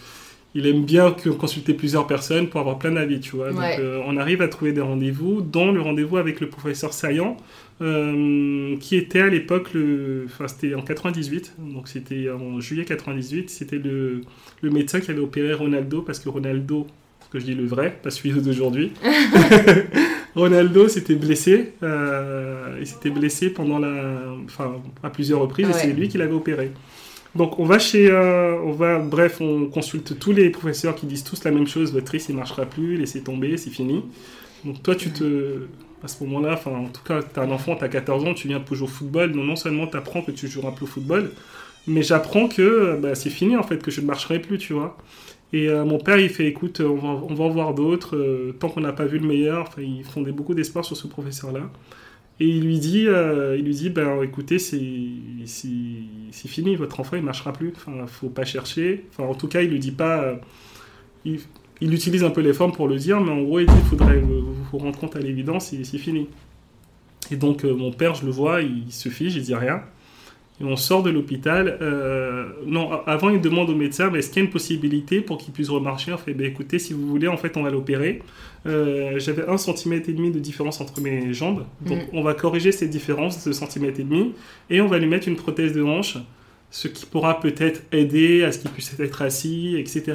il 0.54 0.66
aime 0.66 0.84
bien 0.84 1.14
consulter 1.38 1.74
plusieurs 1.74 2.06
personnes 2.06 2.48
pour 2.48 2.60
avoir 2.60 2.78
plein 2.78 2.92
d'avis, 2.92 3.20
tu 3.20 3.36
vois. 3.36 3.52
Ouais. 3.52 3.76
Donc 3.76 3.84
euh, 3.84 4.00
on 4.06 4.16
arrive 4.16 4.40
à 4.40 4.48
trouver 4.48 4.72
des 4.72 4.80
rendez-vous, 4.80 5.40
dont 5.40 5.72
le 5.72 5.80
rendez-vous 5.80 6.16
avec 6.16 6.40
le 6.40 6.48
professeur 6.48 6.92
Saillant, 6.92 7.36
euh, 7.82 8.76
qui 8.78 8.96
était 8.96 9.20
à 9.20 9.28
l'époque, 9.28 9.74
le... 9.74 10.26
enfin 10.26 10.46
c'était 10.46 10.74
en 10.74 10.82
98, 10.82 11.54
donc 11.58 11.88
c'était 11.88 12.30
en 12.30 12.60
juillet 12.60 12.84
98, 12.84 13.50
c'était 13.50 13.78
le, 13.78 14.20
le 14.62 14.70
médecin 14.70 15.00
qui 15.00 15.10
avait 15.10 15.20
opéré 15.20 15.52
Ronaldo, 15.54 16.02
parce 16.02 16.20
que 16.20 16.28
Ronaldo, 16.28 16.86
ce 17.24 17.30
que 17.30 17.40
je 17.40 17.46
dis 17.46 17.54
le 17.54 17.66
vrai, 17.66 17.98
pas 18.00 18.10
celui 18.10 18.40
d'aujourd'hui, 18.40 18.92
Ronaldo 20.36 20.86
s'était 20.86 21.16
blessé, 21.16 21.72
euh, 21.82 22.76
il 22.78 22.86
s'était 22.86 23.10
blessé 23.10 23.50
pendant 23.50 23.80
la, 23.80 24.34
enfin 24.44 24.76
à 25.02 25.10
plusieurs 25.10 25.40
reprises, 25.40 25.68
et 25.68 25.72
c'est 25.72 25.92
lui 25.92 26.08
qui 26.08 26.18
l'avait 26.18 26.32
opéré. 26.32 26.70
Donc 27.34 27.58
on 27.58 27.64
va 27.64 27.78
chez, 27.80 28.10
euh, 28.10 28.60
on 28.62 28.72
va, 28.72 28.98
bref, 29.00 29.40
on 29.40 29.66
consulte 29.66 30.18
tous 30.18 30.32
les 30.32 30.50
professeurs 30.50 30.94
qui 30.94 31.06
disent 31.06 31.24
tous 31.24 31.42
la 31.44 31.50
même 31.50 31.66
chose. 31.66 31.92
Votre 31.92 32.12
risque 32.12 32.28
il 32.28 32.36
marchera 32.36 32.64
plus, 32.66 32.96
laissez 32.96 33.22
tomber, 33.24 33.56
c'est 33.56 33.70
fini. 33.70 34.04
Donc 34.64 34.82
toi 34.82 34.94
tu 34.96 35.12
te, 35.12 35.68
à 36.02 36.08
ce 36.08 36.22
moment-là, 36.24 36.54
enfin 36.54 36.72
en 36.72 36.88
tout 36.88 37.02
cas, 37.02 37.22
t'as 37.22 37.42
un 37.44 37.50
enfant, 37.50 37.76
t'as 37.76 37.88
14 37.88 38.24
ans, 38.24 38.34
tu 38.34 38.48
viens 38.48 38.60
pour 38.60 38.76
jouer 38.76 38.86
au 38.88 38.90
football. 38.90 39.32
Donc 39.32 39.44
non 39.46 39.56
seulement 39.56 39.86
t'apprends 39.88 40.22
que 40.22 40.30
tu 40.32 40.48
joueras 40.48 40.72
plus 40.72 40.84
au 40.84 40.88
football, 40.88 41.32
mais 41.86 42.02
j'apprends 42.02 42.48
que 42.48 42.62
euh, 42.62 42.96
bah, 42.98 43.14
c'est 43.16 43.30
fini 43.30 43.56
en 43.56 43.62
fait, 43.64 43.78
que 43.82 43.90
je 43.90 44.00
ne 44.00 44.06
marcherai 44.06 44.40
plus, 44.40 44.58
tu 44.58 44.72
vois. 44.74 44.96
Et 45.52 45.68
euh, 45.68 45.84
mon 45.84 45.98
père 45.98 46.18
il 46.18 46.30
fait, 46.30 46.46
écoute, 46.48 46.80
on 46.80 46.96
va, 46.96 47.08
on 47.10 47.34
va 47.34 47.44
en 47.44 47.50
voir 47.50 47.74
d'autres. 47.74 48.16
euh, 48.16 48.52
tant 48.60 48.68
qu'on 48.70 48.80
n'a 48.82 48.92
pas 48.92 49.06
vu 49.06 49.18
le 49.18 49.26
meilleur, 49.28 49.62
enfin 49.68 49.82
ils 49.82 50.04
fondait 50.04 50.32
beaucoup 50.32 50.54
d'espoir 50.54 50.84
sur 50.84 50.96
ce 50.96 51.06
professeur-là. 51.08 51.70
Et 52.40 52.48
il 52.48 52.64
lui 52.64 52.78
dit, 52.80 53.06
euh, 53.06 53.56
il 53.56 53.64
lui 53.64 53.74
dit, 53.74 53.90
ben 53.90 54.22
écoutez, 54.22 54.58
c'est 54.58 54.78
fini, 56.48 56.74
votre 56.76 57.00
enfant 57.00 57.16
il 57.16 57.22
marchera 57.22 57.52
plus. 57.52 57.72
Enfin, 57.76 58.06
faut 58.06 58.28
pas 58.28 58.44
chercher. 58.44 59.06
Enfin, 59.10 59.24
en 59.24 59.34
tout 59.34 59.48
cas, 59.48 59.62
il 59.62 59.70
lui 59.70 59.78
dit 59.78 59.92
pas. 59.92 60.22
euh, 60.22 60.36
il, 61.24 61.40
il 61.80 61.92
utilise 61.92 62.24
un 62.24 62.30
peu 62.30 62.40
les 62.40 62.52
formes 62.52 62.72
pour 62.72 62.88
le 62.88 62.96
dire, 62.96 63.20
mais 63.20 63.30
en 63.30 63.42
gros, 63.42 63.60
il 63.60 63.66
dit, 63.66 63.72
faudrait 63.88 64.18
vous, 64.18 64.78
rendre 64.78 64.98
compte 64.98 65.16
à 65.16 65.20
l'évidence, 65.20 65.66
c'est 65.82 65.98
fini. 65.98 66.28
Et 67.30 67.36
donc, 67.36 67.64
euh, 67.64 67.74
mon 67.74 67.92
père, 67.92 68.14
je 68.14 68.24
le 68.24 68.30
vois, 68.30 68.62
il 68.62 68.90
se 68.92 69.08
fige, 69.08 69.36
il 69.36 69.42
dit 69.42 69.54
rien. 69.54 69.82
Et 70.60 70.64
on 70.64 70.76
sort 70.76 71.02
de 71.02 71.10
l'hôpital. 71.10 71.78
euh, 71.82 72.46
non, 72.66 72.92
avant, 73.06 73.28
il 73.30 73.40
demande 73.40 73.70
au 73.70 73.74
médecin, 73.74 74.08
mais 74.10 74.20
est-ce 74.20 74.28
qu'il 74.30 74.36
y 74.40 74.42
a 74.42 74.44
une 74.46 74.52
possibilité 74.52 75.20
pour 75.20 75.36
qu'il 75.38 75.52
puisse 75.52 75.68
remarcher? 75.68 76.12
On 76.12 76.16
fait, 76.16 76.32
ben 76.32 76.46
écoutez, 76.46 76.78
si 76.78 76.92
vous 76.92 77.06
voulez, 77.08 77.26
en 77.26 77.36
fait, 77.36 77.56
on 77.56 77.62
va 77.64 77.70
l'opérer. 77.70 78.22
Euh, 78.66 79.18
J'avais 79.18 79.46
un 79.48 79.56
centimètre 79.56 80.08
et 80.08 80.12
demi 80.12 80.30
de 80.30 80.38
différence 80.38 80.80
entre 80.80 81.00
mes 81.00 81.32
jambes. 81.34 81.64
Donc, 81.80 81.98
Mm. 82.04 82.16
on 82.16 82.22
va 82.22 82.34
corriger 82.34 82.70
cette 82.70 82.90
différence 82.90 83.44
de 83.46 83.52
centimètre 83.52 83.98
et 83.98 84.04
demi 84.04 84.32
et 84.70 84.80
on 84.80 84.86
va 84.86 84.98
lui 84.98 85.06
mettre 85.08 85.26
une 85.26 85.36
prothèse 85.36 85.72
de 85.72 85.82
hanche, 85.82 86.18
ce 86.70 86.86
qui 86.88 87.04
pourra 87.06 87.40
peut-être 87.40 87.82
aider 87.92 88.44
à 88.44 88.52
ce 88.52 88.60
qu'il 88.60 88.70
puisse 88.70 88.94
être 89.00 89.22
assis, 89.22 89.76
etc. 89.76 90.14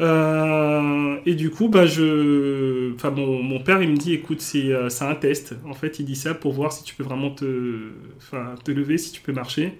Euh, 0.00 1.16
et 1.26 1.34
du 1.34 1.50
coup, 1.50 1.68
bah, 1.68 1.86
je... 1.86 2.94
enfin, 2.94 3.10
mon, 3.10 3.42
mon 3.42 3.60
père, 3.60 3.82
il 3.82 3.90
me 3.90 3.96
dit, 3.96 4.14
écoute, 4.14 4.40
c'est 4.40 4.72
euh, 4.72 4.88
un 5.00 5.14
test. 5.14 5.54
En 5.68 5.74
fait, 5.74 5.98
il 5.98 6.06
dit 6.06 6.16
ça 6.16 6.34
pour 6.34 6.52
voir 6.52 6.72
si 6.72 6.82
tu 6.84 6.94
peux 6.94 7.02
vraiment 7.04 7.30
te, 7.30 7.90
enfin, 8.18 8.54
te 8.64 8.70
lever, 8.70 8.98
si 8.98 9.12
tu 9.12 9.20
peux 9.20 9.32
marcher. 9.32 9.74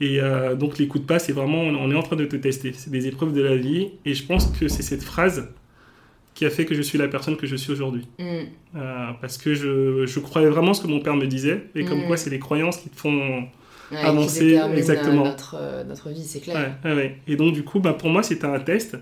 Et 0.00 0.20
euh, 0.20 0.54
donc, 0.54 0.78
l'écoute 0.78 1.06
pas, 1.06 1.18
c'est 1.18 1.32
vraiment, 1.32 1.60
on 1.62 1.90
est 1.90 1.94
en 1.94 2.02
train 2.02 2.16
de 2.16 2.24
te 2.24 2.36
tester. 2.36 2.72
C'est 2.72 2.90
des 2.90 3.06
épreuves 3.06 3.32
de 3.32 3.42
la 3.42 3.56
vie. 3.56 3.88
Et 4.04 4.14
je 4.14 4.24
pense 4.24 4.46
que 4.58 4.68
c'est 4.68 4.82
cette 4.82 5.02
phrase 5.02 5.48
qui 6.34 6.44
a 6.44 6.50
fait 6.50 6.64
que 6.64 6.74
je 6.74 6.82
suis 6.82 6.98
la 6.98 7.06
personne 7.08 7.36
que 7.36 7.46
je 7.46 7.54
suis 7.56 7.72
aujourd'hui. 7.72 8.06
Mhm. 8.18 8.26
Euh, 8.76 9.10
parce 9.20 9.38
que 9.38 9.54
je, 9.54 10.04
je 10.04 10.18
croyais 10.20 10.48
vraiment 10.48 10.74
ce 10.74 10.82
que 10.82 10.88
mon 10.88 10.98
père 11.00 11.14
me 11.14 11.26
disait. 11.26 11.64
Et 11.76 11.84
comme 11.84 12.00
Mm. 12.00 12.06
quoi, 12.06 12.16
c'est 12.16 12.30
les 12.30 12.40
croyances 12.40 12.78
qui 12.78 12.90
te 12.90 12.98
font 12.98 13.44
Ouais, 13.92 13.98
Avancer, 13.98 14.58
exactement. 14.74 15.24
Notre, 15.24 15.84
notre 15.86 16.08
vie, 16.08 16.24
c'est 16.24 16.40
clair. 16.40 16.74
Ouais, 16.84 16.90
ouais, 16.90 16.96
ouais. 16.96 17.16
Et 17.28 17.36
donc, 17.36 17.52
du 17.52 17.62
coup, 17.62 17.80
bah, 17.80 17.92
pour 17.92 18.08
moi, 18.08 18.22
c'était 18.22 18.46
un 18.46 18.58
test. 18.58 18.96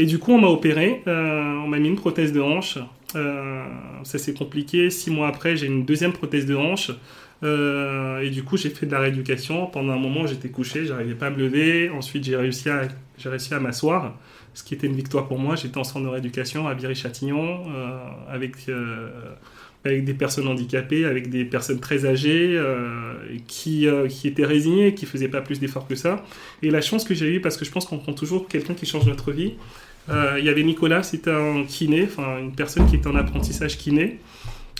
Et 0.00 0.06
du 0.06 0.18
coup, 0.18 0.32
on 0.32 0.40
m'a 0.40 0.48
opéré. 0.48 1.02
euh, 1.06 1.56
on 1.62 1.68
m'a 1.68 1.78
mis 1.78 1.88
une 1.88 1.96
prothèse 1.96 2.32
de 2.32 2.40
hanche. 2.40 2.78
Euh, 3.16 3.62
ça, 4.02 4.16
c'est 4.16 4.32
compliqué. 4.32 4.88
Six 4.88 5.10
mois 5.10 5.28
après, 5.28 5.56
j'ai 5.58 5.66
une 5.66 5.84
deuxième 5.84 6.14
prothèse 6.14 6.46
de 6.46 6.54
hanche. 6.54 6.90
Euh, 7.42 8.20
et 8.20 8.30
du 8.30 8.42
coup, 8.42 8.56
j'ai 8.56 8.70
fait 8.70 8.86
de 8.86 8.92
la 8.92 9.00
rééducation. 9.00 9.66
Pendant 9.66 9.92
un 9.92 9.98
moment, 9.98 10.26
j'étais 10.26 10.48
couché, 10.48 10.86
j'arrivais 10.86 11.14
pas 11.14 11.26
à 11.26 11.30
me 11.30 11.36
lever. 11.36 11.90
Ensuite, 11.90 12.24
j'ai 12.24 12.34
réussi 12.34 12.70
à, 12.70 13.60
m'asseoir, 13.60 14.16
ce 14.54 14.64
qui 14.64 14.72
était 14.72 14.86
une 14.86 14.96
victoire 14.96 15.28
pour 15.28 15.38
moi. 15.38 15.54
J'étais 15.54 15.76
en 15.76 15.84
centre 15.84 16.06
de 16.06 16.10
rééducation 16.10 16.66
à 16.66 16.72
Viry-Châtillon 16.72 17.66
avec, 18.26 18.70
des 19.84 20.14
personnes 20.14 20.48
handicapées, 20.48 21.04
avec 21.04 21.28
des 21.28 21.44
personnes 21.44 21.80
très 21.80 22.06
âgées 22.06 22.58
qui, 23.46 23.86
qui 24.08 24.28
étaient 24.28 24.46
résignées, 24.46 24.94
qui 24.94 25.04
faisaient 25.04 25.28
pas 25.28 25.42
plus 25.42 25.60
d'efforts 25.60 25.86
que 25.86 25.94
ça. 25.94 26.24
Et 26.62 26.70
la 26.70 26.80
chance 26.80 27.04
que 27.04 27.12
j'ai 27.12 27.34
eue, 27.34 27.40
parce 27.42 27.58
que 27.58 27.66
je 27.66 27.70
pense 27.70 27.84
qu'on 27.84 27.98
prend 27.98 28.14
toujours 28.14 28.48
quelqu'un 28.48 28.72
qui 28.72 28.86
change 28.86 29.04
notre 29.04 29.30
vie. 29.30 29.56
Euh, 30.08 30.36
Il 30.38 30.44
y 30.44 30.48
avait 30.48 30.62
Nicolas, 30.62 31.02
c'était 31.02 31.30
un 31.30 31.64
kiné, 31.64 32.04
enfin 32.04 32.38
une 32.38 32.52
personne 32.52 32.86
qui 32.86 32.96
était 32.96 33.08
en 33.08 33.16
apprentissage 33.16 33.76
kiné, 33.76 34.18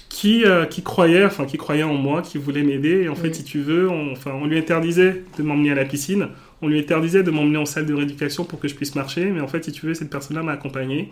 qui, 0.08 0.44
euh, 0.44 0.64
qui 0.64 0.82
croyait, 0.82 1.24
enfin 1.24 1.44
qui 1.44 1.56
croyait 1.56 1.82
en 1.82 1.94
moi, 1.94 2.22
qui 2.22 2.38
voulait 2.38 2.62
m'aider. 2.62 3.02
Et 3.02 3.08
en 3.08 3.14
fait, 3.14 3.34
si 3.34 3.44
tu 3.44 3.60
veux, 3.60 3.88
on, 3.88 4.12
enfin, 4.12 4.32
on 4.32 4.46
lui 4.46 4.58
interdisait 4.58 5.24
de 5.38 5.42
m'emmener 5.42 5.72
à 5.72 5.74
la 5.74 5.84
piscine, 5.84 6.28
on 6.62 6.68
lui 6.68 6.78
interdisait 6.78 7.22
de 7.22 7.30
m'emmener 7.30 7.58
en 7.58 7.66
salle 7.66 7.86
de 7.86 7.94
rééducation 7.94 8.44
pour 8.44 8.60
que 8.60 8.68
je 8.68 8.74
puisse 8.74 8.94
marcher. 8.94 9.26
Mais 9.26 9.40
en 9.40 9.48
fait, 9.48 9.64
si 9.64 9.72
tu 9.72 9.86
veux, 9.86 9.94
cette 9.94 10.10
personne-là 10.10 10.42
m'a 10.42 10.52
accompagné. 10.52 11.10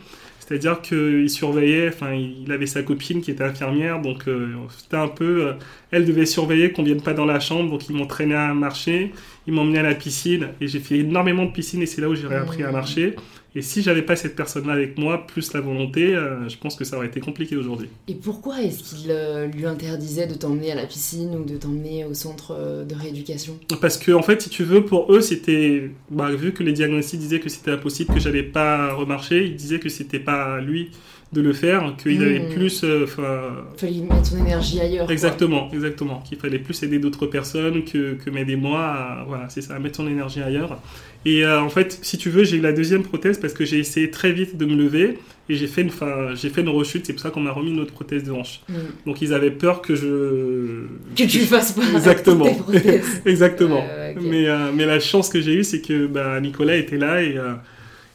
C'est-à-dire 0.49 0.81
qu'il 0.81 1.29
surveillait, 1.29 1.89
enfin, 1.89 2.15
il 2.15 2.51
avait 2.51 2.65
sa 2.65 2.83
copine 2.83 3.21
qui 3.21 3.31
était 3.31 3.45
infirmière, 3.45 4.01
donc 4.01 4.27
euh, 4.29 4.55
c'était 4.79 4.97
un 4.97 5.09
peu, 5.09 5.49
euh, 5.49 5.53
elle 5.91 6.07
devait 6.07 6.25
surveiller 6.25 6.73
qu'on 6.73 6.85
vienne 6.85 7.03
pas 7.03 7.13
dans 7.13 7.27
la 7.27 7.39
chambre, 7.39 7.71
donc 7.71 7.87
il 7.91 7.97
m'entraînait 7.97 8.35
à 8.35 8.55
marcher, 8.55 9.13
il 9.47 9.53
m'emmenait 9.53 9.81
à 9.81 9.83
la 9.83 9.95
piscine, 9.95 10.49
et 10.63 10.67
j'ai 10.67 10.81
fait 10.81 11.01
énormément 11.01 11.45
de 11.45 11.51
piscine, 11.51 11.83
et 11.83 11.87
c'est 11.87 12.01
là 12.01 12.09
où 12.09 12.15
j'ai 12.15 12.27
réappris 12.27 12.63
à 12.63 12.73
marcher. 12.73 13.17
Et 13.55 13.63
si 13.63 13.83
j'avais 13.83 14.03
pas 14.03 14.15
cette 14.15 14.37
personne-là 14.37 14.75
avec 14.75 14.99
moi, 14.99 15.27
plus 15.27 15.53
la 15.55 15.61
volonté, 15.61 16.15
euh, 16.15 16.49
je 16.49 16.57
pense 16.59 16.77
que 16.77 16.85
ça 16.85 16.97
aurait 16.97 17.07
été 17.07 17.21
compliqué 17.21 17.57
aujourd'hui. 17.57 17.89
Et 18.07 18.15
pourquoi 18.15 18.63
est-ce 18.63 18.83
qu'il 18.83 19.11
euh, 19.11 19.47
lui 19.47 19.65
interdisait 19.65 20.27
de 20.27 20.35
t'emmener 20.35 20.73
à 20.73 20.75
la 20.75 20.87
piscine 20.87 21.35
ou 21.35 21.45
de 21.45 21.57
t'emmener 21.57 22.05
au 22.05 22.13
centre 22.13 22.55
euh, 22.57 22.85
de 22.85 22.95
rééducation? 22.95 23.59
Parce 23.81 23.97
que, 23.97 24.13
en 24.13 24.23
fait, 24.23 24.43
si 24.43 24.51
tu 24.51 24.65
veux, 24.65 24.85
pour 24.85 25.13
eux, 25.13 25.23
c'était. 25.23 25.91
Bah, 26.11 26.31
vu 26.31 26.53
que 26.53 26.63
les 26.63 26.73
diagnostics 26.73 27.19
disaient 27.19 27.41
que 27.41 27.49
c'était 27.49 27.71
impossible, 27.71 28.13
que 28.13 28.21
j'allais 28.21 28.43
pas 28.43 28.93
remarcher, 28.93 29.47
ils 29.47 29.57
disaient 29.57 29.81
que 29.81 29.89
c'était 29.89 30.21
pas 30.21 30.61
lui 30.61 30.91
de 31.33 31.43
le 31.43 31.53
faire, 31.53 31.95
qu'il 32.03 32.19
Mm. 32.21 32.23
avait 32.23 32.49
plus. 32.55 32.83
euh, 32.85 33.05
Enfin. 33.05 33.41
Fallait 33.77 34.01
mettre 34.01 34.25
son 34.27 34.39
énergie 34.39 34.81
ailleurs. 34.81 35.05
quoi. 35.05 35.13
exactement, 35.13 35.71
exactement. 35.73 36.23
Qu'il 36.27 36.39
fallait 36.39 36.59
plus 36.59 36.83
aider 36.83 36.99
d'autres 36.99 37.27
personnes 37.27 37.85
que, 37.85 38.15
que 38.15 38.31
m'aider 38.31 38.57
moi 38.57 38.81
à. 38.85 39.25
Voilà, 39.29 39.49
c'est 39.51 39.61
ça, 39.61 39.75
à 39.75 39.79
mettre 39.79 39.97
son 39.97 40.09
énergie 40.09 40.41
ailleurs. 40.41 40.81
Et 41.27 41.45
euh, 41.45 41.61
en 41.61 41.69
fait, 41.69 41.99
si 42.03 42.17
tu 42.17 42.31
veux, 42.31 42.45
j'ai 42.45 42.57
eu 42.57 42.61
la 42.61 42.73
deuxième 42.73 43.03
prothèse 43.03 43.39
parce 43.39 43.53
que 43.53 43.65
j'ai 43.67 43.79
essayé 43.79 44.11
très 44.11 44.33
vite 44.33 44.57
de 44.57 44.65
me 44.65 44.75
lever 44.75 45.19
et 45.51 45.55
j'ai 45.57 45.67
fait 45.67 45.83
une, 45.83 45.89
enfin, 45.89 46.35
j'ai 46.35 46.49
fait 46.49 46.61
une 46.63 46.69
rechute, 46.69 47.05
c'est 47.05 47.13
pour 47.13 47.21
ça 47.21 47.31
qu'on 47.31 47.41
m'a 47.41 47.51
remis 47.53 47.71
une 47.73 47.81
autre 47.81 47.93
prothèse 47.93 48.23
de 48.25 48.31
hanche. 48.33 48.61
Mm. 48.69 48.75
Donc 49.07 49.21
ils 49.21 49.35
avaient 49.35 49.51
peur 49.51 49.83
que 49.83 49.95
je. 49.95 50.85
Que 51.15 51.29
tu 51.29 51.41
le 51.41 51.45
fasses 51.45 51.73
pas. 51.73 51.83
Exactement. 51.95 52.47
Exactement. 53.27 53.81
Ouais, 53.85 54.15
mais, 54.21 54.47
euh, 54.49 54.71
mais 54.75 54.87
la 54.87 55.01
chance 55.01 55.29
que 55.29 55.41
j'ai 55.41 55.55
eue, 55.55 55.65
c'est 55.65 55.81
que 55.83 56.07
bah, 56.07 56.41
Nicolas 56.41 56.77
était 56.77 56.97
là 56.99 57.23
et, 57.23 57.37
euh, 57.37 57.53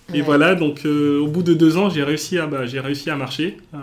et 0.10 0.17
Ouais. 0.17 0.22
voilà. 0.22 0.55
Donc 0.55 0.86
euh, 0.86 1.19
au 1.19 1.27
bout 1.27 1.43
de 1.43 1.53
deux 1.53 1.77
ans, 1.77 1.89
j'ai 1.89 2.03
réussi 2.03 2.38
à, 2.38 2.48
bah, 2.48 2.65
j'ai 2.65 2.79
réussi 2.79 3.10
à 3.10 3.15
marcher 3.15 3.57
euh, 3.74 3.77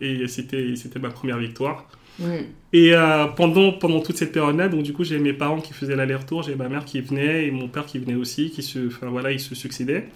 et 0.00 0.26
c'était, 0.28 0.74
c'était 0.76 0.98
ma 0.98 1.10
première 1.10 1.38
victoire. 1.38 1.86
Mm. 2.18 2.24
Et 2.72 2.94
euh, 2.94 3.26
pendant, 3.26 3.72
pendant 3.72 4.00
toute 4.00 4.16
cette 4.16 4.32
période-là, 4.32 4.68
donc 4.68 4.82
du 4.82 4.92
coup, 4.92 5.04
j'ai 5.04 5.18
mes 5.18 5.32
parents 5.32 5.60
qui 5.60 5.72
faisaient 5.72 5.96
l'aller-retour, 5.96 6.42
j'ai 6.42 6.54
ma 6.54 6.68
mère 6.68 6.84
qui 6.84 7.00
venait 7.00 7.46
et 7.46 7.50
mon 7.50 7.68
père 7.68 7.86
qui 7.86 7.98
venait 7.98 8.16
aussi, 8.16 8.50
qui 8.50 8.62
se, 8.62 8.88
enfin 8.88 9.08
voilà, 9.08 9.32
ils 9.32 9.40
se 9.40 9.54
succédaient. 9.54 10.08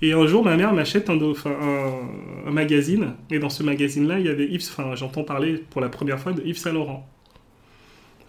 Et 0.00 0.12
un 0.14 0.26
jour, 0.26 0.42
ma 0.44 0.56
mère 0.56 0.72
m'achète 0.74 1.10
un, 1.10 1.18
un 1.20 2.50
magazine, 2.50 3.14
et 3.30 3.38
dans 3.38 3.50
ce 3.50 3.62
magazine-là, 3.62 4.18
il 4.18 4.26
y 4.26 4.28
avait 4.28 4.46
Yves, 4.46 4.68
enfin, 4.70 4.96
j'entends 4.96 5.22
parler 5.22 5.62
pour 5.70 5.80
la 5.80 5.88
première 5.88 6.18
fois 6.18 6.32
de 6.32 6.42
Yves 6.42 6.58
Saint 6.58 6.72
Laurent. 6.72 7.08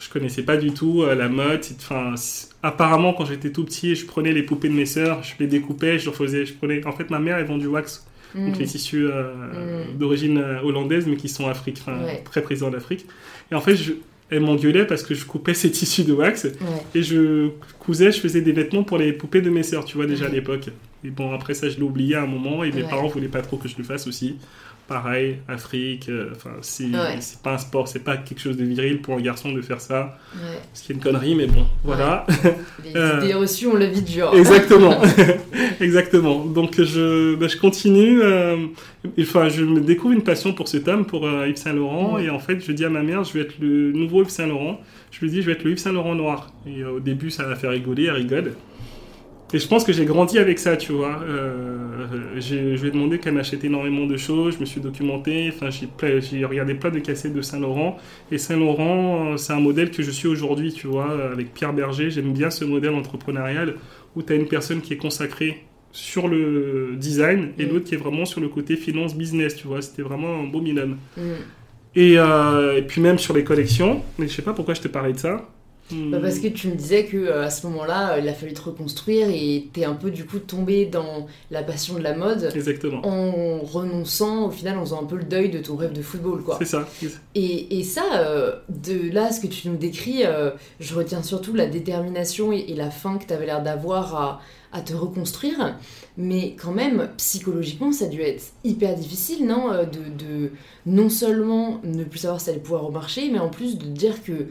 Je 0.03 0.10
connaissais 0.10 0.43
pas 0.43 0.57
du 0.57 0.72
tout 0.72 1.03
euh, 1.03 1.15
la 1.15 1.29
mode. 1.29 1.62
Enfin, 1.77 2.15
apparemment, 2.62 3.13
quand 3.13 3.25
j'étais 3.25 3.51
tout 3.51 3.63
petit, 3.63 3.95
je 3.95 4.05
prenais 4.05 4.33
les 4.33 4.43
poupées 4.43 4.69
de 4.69 4.74
mes 4.74 4.86
sœurs, 4.86 5.24
je 5.24 5.33
les 5.39 5.48
découpais, 5.48 5.98
je 6.00 6.05
leur 6.05 6.15
faisais, 6.15 6.45
je 6.45 6.53
prenais. 6.53 6.86
En 6.86 6.91
fait, 6.91 7.10
ma 7.10 7.19
mère, 7.19 7.38
elle 7.38 7.45
vend 7.45 7.57
du 7.57 7.67
wax 7.67 8.05
donc 8.36 8.55
Mm. 8.55 8.60
les 8.60 8.65
tissus 8.65 9.05
euh, 9.05 9.86
Mm. 9.93 9.98
d'origine 10.00 10.38
euh, 10.39 10.60
hollandaise, 10.63 11.05
mais 11.07 11.15
qui 11.15 11.29
sont 11.29 11.48
afrique, 11.48 11.77
enfin, 11.81 12.03
Ouais. 12.03 12.22
très 12.25 12.41
présents 12.41 12.69
en 12.69 12.74
Afrique. 12.74 13.05
Et 13.51 13.55
en 13.55 13.62
fait, 13.62 13.75
je, 13.75 13.93
elle 14.31 14.39
m'engueulait 14.39 14.86
parce 14.88 15.03
que 15.03 15.13
je 15.13 15.24
coupais 15.25 15.53
ces 15.63 15.69
tissus 15.72 16.03
de 16.03 16.13
wax 16.13 16.45
Ouais. 16.45 16.51
et 16.95 17.03
je 17.03 17.50
cousais, 17.79 18.12
je 18.12 18.19
faisais 18.19 18.41
des 18.41 18.51
vêtements 18.51 18.83
pour 18.83 18.98
les 18.98 19.13
poupées 19.13 19.41
de 19.41 19.51
mes 19.51 19.62
sœurs, 19.63 19.86
tu 19.86 19.98
vois, 19.98 20.07
déjà 20.07 20.25
à 20.25 20.29
l'époque. 20.29 20.69
Et 21.05 21.12
bon, 21.12 21.31
après 21.31 21.53
ça, 21.53 21.69
je 21.69 21.75
l'ai 21.77 21.83
oublié 21.83 22.15
à 22.15 22.24
un 22.24 22.27
moment 22.27 22.63
et 22.63 22.72
mes 22.72 22.81
Ouais. 22.83 22.89
parents 22.89 23.07
voulaient 23.07 23.27
pas 23.27 23.41
trop 23.41 23.57
que 23.57 23.67
je 23.67 23.75
le 23.77 23.83
fasse 23.83 24.07
aussi. 24.07 24.38
Pareil, 24.87 25.37
Afrique, 25.47 26.09
euh, 26.09 26.31
enfin, 26.35 26.51
c'est 26.61 26.83
Ouais. 26.85 27.15
c'est 27.21 27.41
pas 27.41 27.53
un 27.53 27.57
sport, 27.57 27.87
c'est 27.87 28.03
pas 28.03 28.17
quelque 28.17 28.39
chose 28.41 28.57
de 28.57 28.65
viril 28.65 29.01
pour 29.01 29.15
un 29.15 29.21
garçon 29.21 29.53
de 29.53 29.61
faire 29.61 29.79
ça. 29.79 30.17
Ouais. 30.35 30.59
Ce 30.73 30.83
qui 30.83 30.91
est 30.91 30.95
une 30.95 31.01
connerie, 31.01 31.35
mais 31.35 31.47
bon, 31.47 31.65
voilà. 31.85 32.27
Les 32.83 32.95
Euh. 32.95 33.21
idées 33.23 33.33
reçues, 33.33 33.67
on 33.67 33.75
le 33.75 33.85
vit 33.85 34.01
dur. 34.01 34.33
Exactement, 34.35 34.99
exactement. 35.79 36.43
Donc 36.45 36.81
je, 36.81 37.35
bah, 37.35 37.47
je 37.47 37.57
continue. 37.57 38.21
euh, 38.21 38.57
enfin, 39.19 39.47
je 39.47 39.63
me 39.63 39.79
découvre 39.79 40.13
une 40.13 40.23
passion 40.23 40.53
pour 40.53 40.67
cet 40.67 40.87
homme, 40.89 41.05
pour 41.05 41.27
Yves 41.29 41.55
Saint 41.55 41.73
Laurent, 41.73 42.17
et 42.17 42.29
en 42.29 42.39
fait, 42.39 42.59
je 42.63 42.71
dis 42.73 42.83
à 42.83 42.89
ma 42.89 43.03
mère, 43.03 43.23
je 43.23 43.33
vais 43.33 43.41
être 43.41 43.55
le 43.61 43.93
nouveau 43.93 44.23
Yves 44.23 44.29
Saint 44.29 44.47
Laurent. 44.47 44.81
Je 45.11 45.19
lui 45.21 45.29
dis, 45.29 45.41
je 45.41 45.45
vais 45.47 45.53
être 45.53 45.63
le 45.63 45.71
Yves 45.71 45.77
Saint 45.77 45.93
Laurent 45.93 46.15
noir. 46.15 46.51
Et 46.67 46.83
au 46.83 46.99
début, 46.99 47.29
ça 47.31 47.47
l'a 47.47 47.55
fait 47.55 47.67
rigoler, 47.69 48.05
elle 48.05 48.15
rigole. 48.15 48.53
Et 49.53 49.60
je 49.60 49.67
pense 49.67 49.83
que 49.83 49.93
j'ai 49.93 50.05
grandi 50.05 50.39
avec 50.39 50.57
ça, 50.57 50.75
tu 50.77 50.93
vois. 50.93 51.22
Euh, 51.22 52.07
je 52.39 52.55
lui 52.81 52.88
ai 52.88 52.91
demandé 52.91 53.19
qu'elle 53.19 53.36
m'achète 53.36 53.63
énormément 53.63 54.07
de 54.07 54.17
choses, 54.17 54.55
je 54.55 54.60
me 54.60 54.65
suis 54.65 54.81
documenté, 54.81 55.51
enfin, 55.53 55.69
j'ai 55.69 56.43
regardé 56.43 56.74
plein 56.74 56.89
de 56.89 56.98
cassettes 57.00 57.33
de 57.33 57.41
Saint-Laurent. 57.41 57.98
Et 58.31 58.39
Saint-Laurent, 58.39 59.33
euh, 59.33 59.38
c'est 59.38 59.53
un 59.53 59.60
modèle 59.60 59.91
que 59.91 60.01
je 60.01 60.10
suis 60.10 60.27
aujourd'hui, 60.27 60.74
tu 60.74 60.88
vois, 60.88 61.31
avec 61.31 61.53
Pierre 61.53 61.74
Berger. 61.74 62.10
J'aime 62.10 62.33
bien 62.33 62.50
ce 62.50 62.65
modèle 62.65 62.95
entrepreneurial 62.95 63.75
où 64.15 64.24
tu 64.24 64.33
as 64.33 64.36
une 64.36 64.48
personne 64.48 64.81
qui 64.81 64.93
est 64.93 64.98
consacrée 64.98 65.63
sur 65.91 66.27
le 66.27 66.95
design 66.98 67.51
et 67.60 67.65
Mm. 67.65 67.69
l'autre 67.69 67.86
qui 67.86 67.93
est 67.93 67.98
vraiment 67.98 68.25
sur 68.25 68.41
le 68.41 68.50
côté 68.50 68.75
finance 68.75 69.15
business, 69.15 69.55
tu 69.55 69.67
vois. 69.67 69.81
C'était 69.83 70.01
vraiment 70.01 70.39
un 70.39 70.45
beau 70.45 70.60
binôme. 70.62 70.98
Mm. 71.15 71.22
Et, 71.95 72.15
euh, 72.17 72.77
et 72.77 72.81
puis 72.81 73.00
même 73.01 73.19
sur 73.19 73.36
les 73.36 73.43
collections, 73.43 74.01
mais 74.17 74.27
je 74.27 74.33
sais 74.33 74.41
pas 74.41 74.53
pourquoi 74.53 74.74
je 74.74 74.81
te 74.81 74.88
parlais 74.88 75.13
de 75.13 75.19
ça. 75.19 75.48
Bah, 75.91 76.17
parce 76.21 76.39
que 76.39 76.47
tu 76.47 76.69
me 76.69 76.75
disais 76.75 77.05
que 77.05 77.17
euh, 77.17 77.43
à 77.43 77.49
ce 77.51 77.67
moment-là, 77.67 78.13
euh, 78.13 78.19
il 78.19 78.27
a 78.27 78.33
fallu 78.33 78.53
te 78.53 78.61
reconstruire 78.61 79.27
et 79.29 79.67
t'es 79.73 79.85
un 79.85 79.93
peu 79.93 80.09
du 80.09 80.25
coup 80.25 80.39
tombé 80.39 80.85
dans 80.85 81.27
la 81.51 81.61
passion 81.61 81.95
de 81.95 81.99
la 81.99 82.15
mode 82.15 82.49
Exactement. 82.55 83.05
en 83.05 83.59
renonçant, 83.59 84.47
au 84.47 84.49
final, 84.49 84.77
en 84.79 84.81
faisant 84.85 85.03
un 85.03 85.05
peu 85.05 85.17
le 85.17 85.25
deuil 85.25 85.49
de 85.49 85.59
ton 85.59 85.75
rêve 85.75 85.93
de 85.93 86.01
football, 86.01 86.41
quoi. 86.41 86.55
C'est 86.57 86.65
ça. 86.65 86.87
Et, 87.35 87.77
et 87.79 87.83
ça, 87.83 88.03
euh, 88.15 88.55
de 88.69 89.11
là, 89.11 89.31
ce 89.31 89.41
que 89.41 89.47
tu 89.47 89.67
nous 89.69 89.77
décris, 89.77 90.23
je 90.79 90.95
retiens 90.95 91.21
surtout 91.21 91.53
la 91.53 91.67
détermination 91.67 92.51
et, 92.53 92.65
et 92.69 92.75
la 92.75 92.89
faim 92.89 93.17
que 93.19 93.27
tu 93.27 93.33
avais 93.33 93.45
l'air 93.45 93.61
d'avoir 93.61 94.15
à, 94.15 94.41
à 94.71 94.81
te 94.81 94.93
reconstruire. 94.93 95.77
Mais 96.17 96.55
quand 96.59 96.71
même, 96.71 97.09
psychologiquement, 97.17 97.91
ça 97.91 98.05
a 98.05 98.07
dû 98.07 98.21
être 98.21 98.43
hyper 98.63 98.95
difficile, 98.95 99.45
non 99.45 99.69
de, 99.69 100.23
de 100.23 100.51
non 100.85 101.09
seulement 101.09 101.81
ne 101.83 102.03
plus 102.03 102.19
savoir 102.19 102.39
si 102.39 102.45
ça 102.45 102.51
allait 102.51 102.59
pouvoir 102.61 102.83
remarcher, 102.83 103.29
mais 103.31 103.39
en 103.39 103.49
plus 103.49 103.77
de 103.77 103.85
dire 103.85 104.23
que 104.23 104.47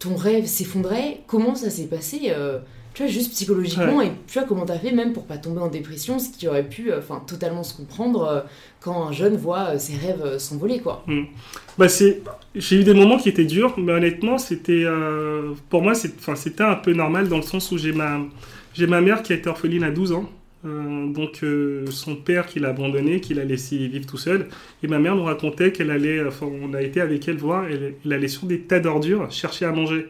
ton 0.00 0.16
rêve 0.16 0.46
s'effondrait. 0.46 1.20
Comment 1.28 1.54
ça 1.54 1.70
s'est 1.70 1.86
passé 1.86 2.22
euh, 2.30 2.58
tu 2.92 3.04
vois, 3.04 3.12
juste 3.12 3.30
psychologiquement, 3.30 4.02
et 4.02 4.10
tu 4.26 4.36
vois 4.36 4.48
comment 4.48 4.66
t'as 4.66 4.78
fait 4.78 4.90
même 4.90 5.12
pour 5.12 5.24
pas 5.24 5.38
tomber 5.38 5.60
en 5.60 5.68
dépression, 5.68 6.18
ce 6.18 6.28
qui 6.30 6.48
aurait 6.48 6.68
pu 6.68 6.90
euh, 6.90 7.00
totalement 7.24 7.62
se 7.62 7.76
comprendre 7.76 8.24
euh, 8.24 8.40
quand 8.80 9.06
un 9.06 9.12
jeune 9.12 9.36
voit 9.36 9.78
ses 9.78 9.94
rêves 9.94 10.38
s'envoler, 10.38 10.80
quoi. 10.80 11.04
Bah 11.78 11.88
c'est, 11.88 12.20
j'ai 12.56 12.80
eu 12.80 12.84
des 12.84 12.94
moments 12.94 13.16
qui 13.16 13.28
étaient 13.28 13.44
durs, 13.44 13.74
mais 13.78 13.92
honnêtement, 13.92 14.38
c'était, 14.38 14.84
pour 15.68 15.82
moi, 15.82 15.94
c'est, 15.94 16.12
c'était 16.34 16.64
un 16.64 16.74
peu 16.74 16.92
normal 16.92 17.28
dans 17.28 17.36
le 17.36 17.42
sens 17.42 17.70
où 17.70 17.78
j'ai 17.78 17.92
ma, 17.92 18.18
j'ai 18.74 18.88
ma 18.88 19.00
mère 19.00 19.22
qui 19.22 19.32
a 19.32 19.36
été 19.36 19.48
orpheline 19.48 19.84
à 19.84 19.92
12 19.92 20.10
ans. 20.12 20.28
Euh, 20.66 21.06
donc 21.06 21.42
euh, 21.42 21.86
son 21.90 22.16
père 22.16 22.46
qui 22.46 22.60
l'a 22.60 22.68
abandonné, 22.68 23.20
qui 23.20 23.32
l'a 23.32 23.44
laissé 23.44 23.78
vivre 23.88 24.06
tout 24.06 24.18
seul. 24.18 24.48
Et 24.82 24.88
ma 24.88 24.98
mère 24.98 25.16
nous 25.16 25.24
racontait 25.24 25.72
qu'elle 25.72 25.90
allait, 25.90 26.24
enfin 26.24 26.46
on 26.46 26.74
a 26.74 26.82
été 26.82 27.00
avec 27.00 27.26
elle 27.28 27.38
voir, 27.38 27.66
elle, 27.66 28.12
allait 28.12 28.28
sur 28.28 28.46
des 28.46 28.60
tas 28.60 28.80
d'ordures 28.80 29.30
chercher 29.30 29.64
à 29.64 29.72
manger. 29.72 30.08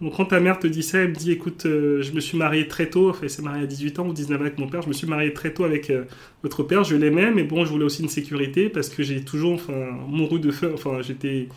Donc 0.00 0.16
quand 0.16 0.26
ta 0.26 0.40
mère 0.40 0.58
te 0.58 0.66
dit 0.66 0.82
ça, 0.82 0.98
elle 0.98 1.10
me 1.10 1.14
dit 1.14 1.30
écoute, 1.30 1.66
euh, 1.66 2.02
je 2.02 2.12
me 2.12 2.20
suis 2.20 2.36
mariée 2.36 2.66
très 2.66 2.90
tôt, 2.90 3.10
enfin 3.10 3.20
elle 3.22 3.30
s'est 3.30 3.42
mariée 3.42 3.62
à 3.62 3.66
18 3.66 3.98
ans 4.00 4.08
ou 4.08 4.12
19 4.12 4.38
ans 4.38 4.40
avec 4.42 4.58
mon 4.58 4.68
père, 4.68 4.82
je 4.82 4.88
me 4.88 4.92
suis 4.92 5.06
mariée 5.06 5.32
très 5.32 5.54
tôt 5.54 5.64
avec 5.64 5.90
euh, 5.90 6.04
votre 6.42 6.64
père, 6.64 6.82
je 6.82 6.96
l'aimais, 6.96 7.30
mais 7.30 7.44
bon 7.44 7.64
je 7.64 7.70
voulais 7.70 7.84
aussi 7.84 8.02
une 8.02 8.08
sécurité 8.08 8.68
parce 8.68 8.88
que 8.88 9.02
j'ai 9.04 9.24
toujours 9.24 9.54
enfin, 9.54 9.72
mouru 10.08 10.40
de 10.40 10.50
faim, 10.50 10.70
enfin 10.74 11.00
j'étais... 11.02 11.48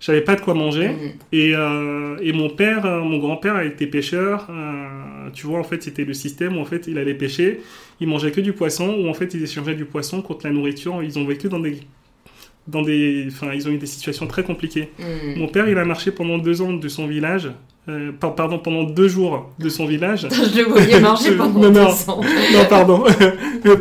J'avais 0.00 0.20
pas 0.20 0.36
de 0.36 0.40
quoi 0.40 0.54
manger. 0.54 0.88
Mm. 0.88 1.12
Et, 1.32 1.52
euh, 1.54 2.16
et 2.20 2.32
mon 2.32 2.50
père, 2.50 2.84
euh, 2.86 3.00
mon 3.00 3.18
grand-père 3.18 3.56
a 3.56 3.64
été 3.64 3.86
pêcheur. 3.86 4.48
euh, 4.50 5.30
tu 5.32 5.46
vois, 5.46 5.58
en 5.58 5.64
fait, 5.64 5.82
c'était 5.82 6.04
le 6.04 6.14
système 6.14 6.56
où 6.56 6.60
en 6.60 6.64
fait 6.64 6.86
il 6.86 6.98
allait 6.98 7.14
pêcher. 7.14 7.60
Il 8.00 8.08
mangeait 8.08 8.30
que 8.30 8.40
du 8.40 8.52
poisson, 8.52 8.94
ou 8.98 9.08
en 9.08 9.14
fait 9.14 9.32
ils 9.34 9.42
échangeaient 9.42 9.74
du 9.74 9.86
poisson 9.86 10.22
contre 10.22 10.46
la 10.46 10.52
nourriture. 10.52 11.02
Ils 11.02 11.18
ont 11.18 11.24
vécu 11.24 11.48
dans 11.48 11.60
des, 11.60 11.78
dans 12.66 12.82
des, 12.82 13.26
enfin, 13.28 13.52
ils 13.54 13.66
ont 13.68 13.72
eu 13.72 13.78
des 13.78 13.86
situations 13.86 14.26
très 14.26 14.42
compliquées. 14.42 14.90
Mm. 14.98 15.38
Mon 15.38 15.48
père, 15.48 15.68
il 15.68 15.78
a 15.78 15.84
marché 15.84 16.10
pendant 16.10 16.38
deux 16.38 16.60
ans 16.62 16.72
de 16.72 16.88
son 16.88 17.06
village. 17.06 17.50
Euh, 17.88 18.10
par- 18.12 18.34
pardon, 18.34 18.58
pendant 18.58 18.82
deux 18.84 19.08
jours 19.08 19.52
de 19.58 19.68
son 19.68 19.86
village. 19.86 20.26
je 20.30 20.58
le 20.58 20.64
voyais 20.64 21.00
marcher 21.00 21.32
pendant 21.36 21.60
Non, 21.60 21.70
non. 21.70 21.88
ans. 21.88 22.20
non, 22.52 22.64
pardon. 22.68 23.04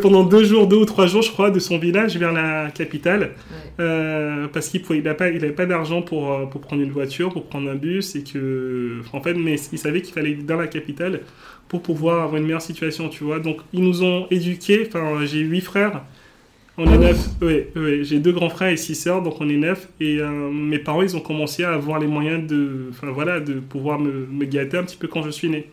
pendant 0.01 0.23
deux 0.23 0.43
jours, 0.43 0.67
deux 0.67 0.77
ou 0.77 0.85
trois 0.85 1.07
jours, 1.07 1.21
je 1.21 1.31
crois, 1.31 1.49
de 1.51 1.59
son 1.59 1.77
village 1.77 2.17
vers 2.17 2.31
la 2.31 2.69
capitale. 2.71 3.21
Ouais. 3.21 3.55
Euh, 3.79 4.47
parce 4.53 4.69
qu'il 4.69 4.81
n'avait 5.03 5.13
pas, 5.15 5.29
il 5.29 5.37
avait 5.43 5.51
pas 5.51 5.65
d'argent 5.65 6.01
pour, 6.01 6.31
euh, 6.31 6.45
pour 6.45 6.61
prendre 6.61 6.81
une 6.81 6.91
voiture, 6.91 7.29
pour 7.33 7.45
prendre 7.45 7.69
un 7.69 7.75
bus, 7.75 8.15
et 8.15 8.23
que, 8.23 9.01
en 9.11 9.21
fait, 9.21 9.33
mais 9.33 9.55
il 9.71 9.77
savait 9.79 10.01
qu'il 10.01 10.13
fallait 10.13 10.35
dans 10.35 10.57
la 10.57 10.67
capitale 10.67 11.21
pour 11.67 11.81
pouvoir 11.81 12.21
avoir 12.23 12.37
une 12.37 12.43
meilleure 12.45 12.61
situation, 12.61 13.09
tu 13.09 13.23
vois. 13.23 13.39
Donc, 13.39 13.57
ils 13.73 13.83
nous 13.83 14.03
ont 14.03 14.27
éduqués, 14.31 14.87
enfin, 14.87 15.25
j'ai 15.25 15.39
huit 15.39 15.61
frères, 15.61 16.03
on 16.77 16.91
est 16.91 16.97
neuf, 16.97 17.29
ouais, 17.41 17.69
j'ai 18.01 18.19
deux 18.19 18.33
grands 18.33 18.49
frères 18.49 18.69
et 18.69 18.77
six 18.77 18.95
sœurs, 18.95 19.21
donc 19.21 19.39
on 19.39 19.47
est 19.47 19.57
neuf, 19.57 19.87
et 20.01 20.19
euh, 20.19 20.51
mes 20.51 20.79
parents, 20.79 21.01
ils 21.01 21.15
ont 21.15 21.21
commencé 21.21 21.63
à 21.63 21.73
avoir 21.73 21.99
les 21.99 22.07
moyens 22.07 22.45
de, 22.45 22.87
enfin, 22.89 23.11
voilà, 23.11 23.39
de 23.39 23.53
pouvoir 23.53 23.99
me, 23.99 24.45
gâter 24.45 24.77
un 24.77 24.83
petit 24.83 24.97
peu 24.97 25.07
quand 25.07 25.23
je 25.23 25.29
suis 25.29 25.49
né. 25.49 25.69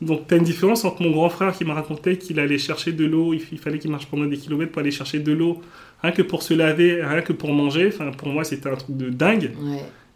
Donc, 0.00 0.26
tu 0.26 0.34
as 0.34 0.38
une 0.38 0.42
différence 0.42 0.84
entre 0.84 1.00
mon 1.02 1.12
grand 1.12 1.28
frère 1.28 1.56
qui 1.56 1.64
me 1.64 1.70
racontait 1.70 2.16
qu'il 2.16 2.40
allait 2.40 2.58
chercher 2.58 2.90
de 2.90 3.04
l'eau, 3.04 3.34
il, 3.34 3.58
fallait 3.58 3.78
qu'il 3.78 3.90
marche 3.90 4.06
pendant 4.06 4.24
des 4.24 4.36
kilomètres 4.36 4.72
pour 4.72 4.80
aller 4.80 4.90
chercher 4.90 5.20
de 5.20 5.32
l'eau, 5.32 5.62
rien 6.02 6.10
que 6.10 6.22
pour 6.22 6.42
se 6.42 6.54
laver, 6.54 7.04
rien 7.04 7.22
que 7.22 7.32
pour 7.32 7.52
manger. 7.52 7.86
Enfin, 7.86 8.10
pour 8.10 8.28
moi, 8.28 8.42
c'était 8.42 8.68
un 8.68 8.74
truc 8.74 8.96
de 8.96 9.10
dingue. 9.10 9.52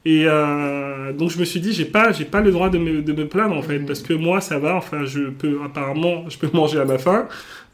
Et 0.09 0.23
euh, 0.25 1.13
donc, 1.13 1.31
je 1.31 1.39
me 1.41 1.45
suis 1.45 1.59
dit, 1.59 1.73
j'ai 1.73 1.85
pas, 1.85 2.13
j'ai 2.13 2.25
pas 2.25 2.41
le 2.41 2.53
droit 2.53 2.71
de 2.71 2.79
me, 2.79 3.03
de 3.03 3.13
me 3.13 3.27
plaindre, 3.27 3.57
en 3.57 3.63
fait, 3.63 3.81
parce 3.81 4.03
que 4.03 4.15
moi, 4.15 4.41
ça 4.41 4.57
va. 4.57 4.77
Enfin, 4.77 5.05
je 5.05 5.31
peux, 5.31 5.59
apparemment, 5.65 6.31
je 6.31 6.39
peux 6.39 6.49
manger 6.57 6.79
à 6.79 6.85
ma 6.85 6.97
faim, 6.97 7.27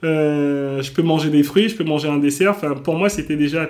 euh, 0.02 0.80
je 0.80 0.90
peux 0.92 1.02
manger 1.02 1.28
des 1.28 1.42
fruits, 1.42 1.68
je 1.68 1.76
peux 1.76 1.84
manger 1.84 2.08
un 2.08 2.16
dessert. 2.16 2.52
Enfin, 2.52 2.72
pour 2.72 2.96
moi, 2.96 3.10
c'était 3.10 3.36
déjà, 3.36 3.68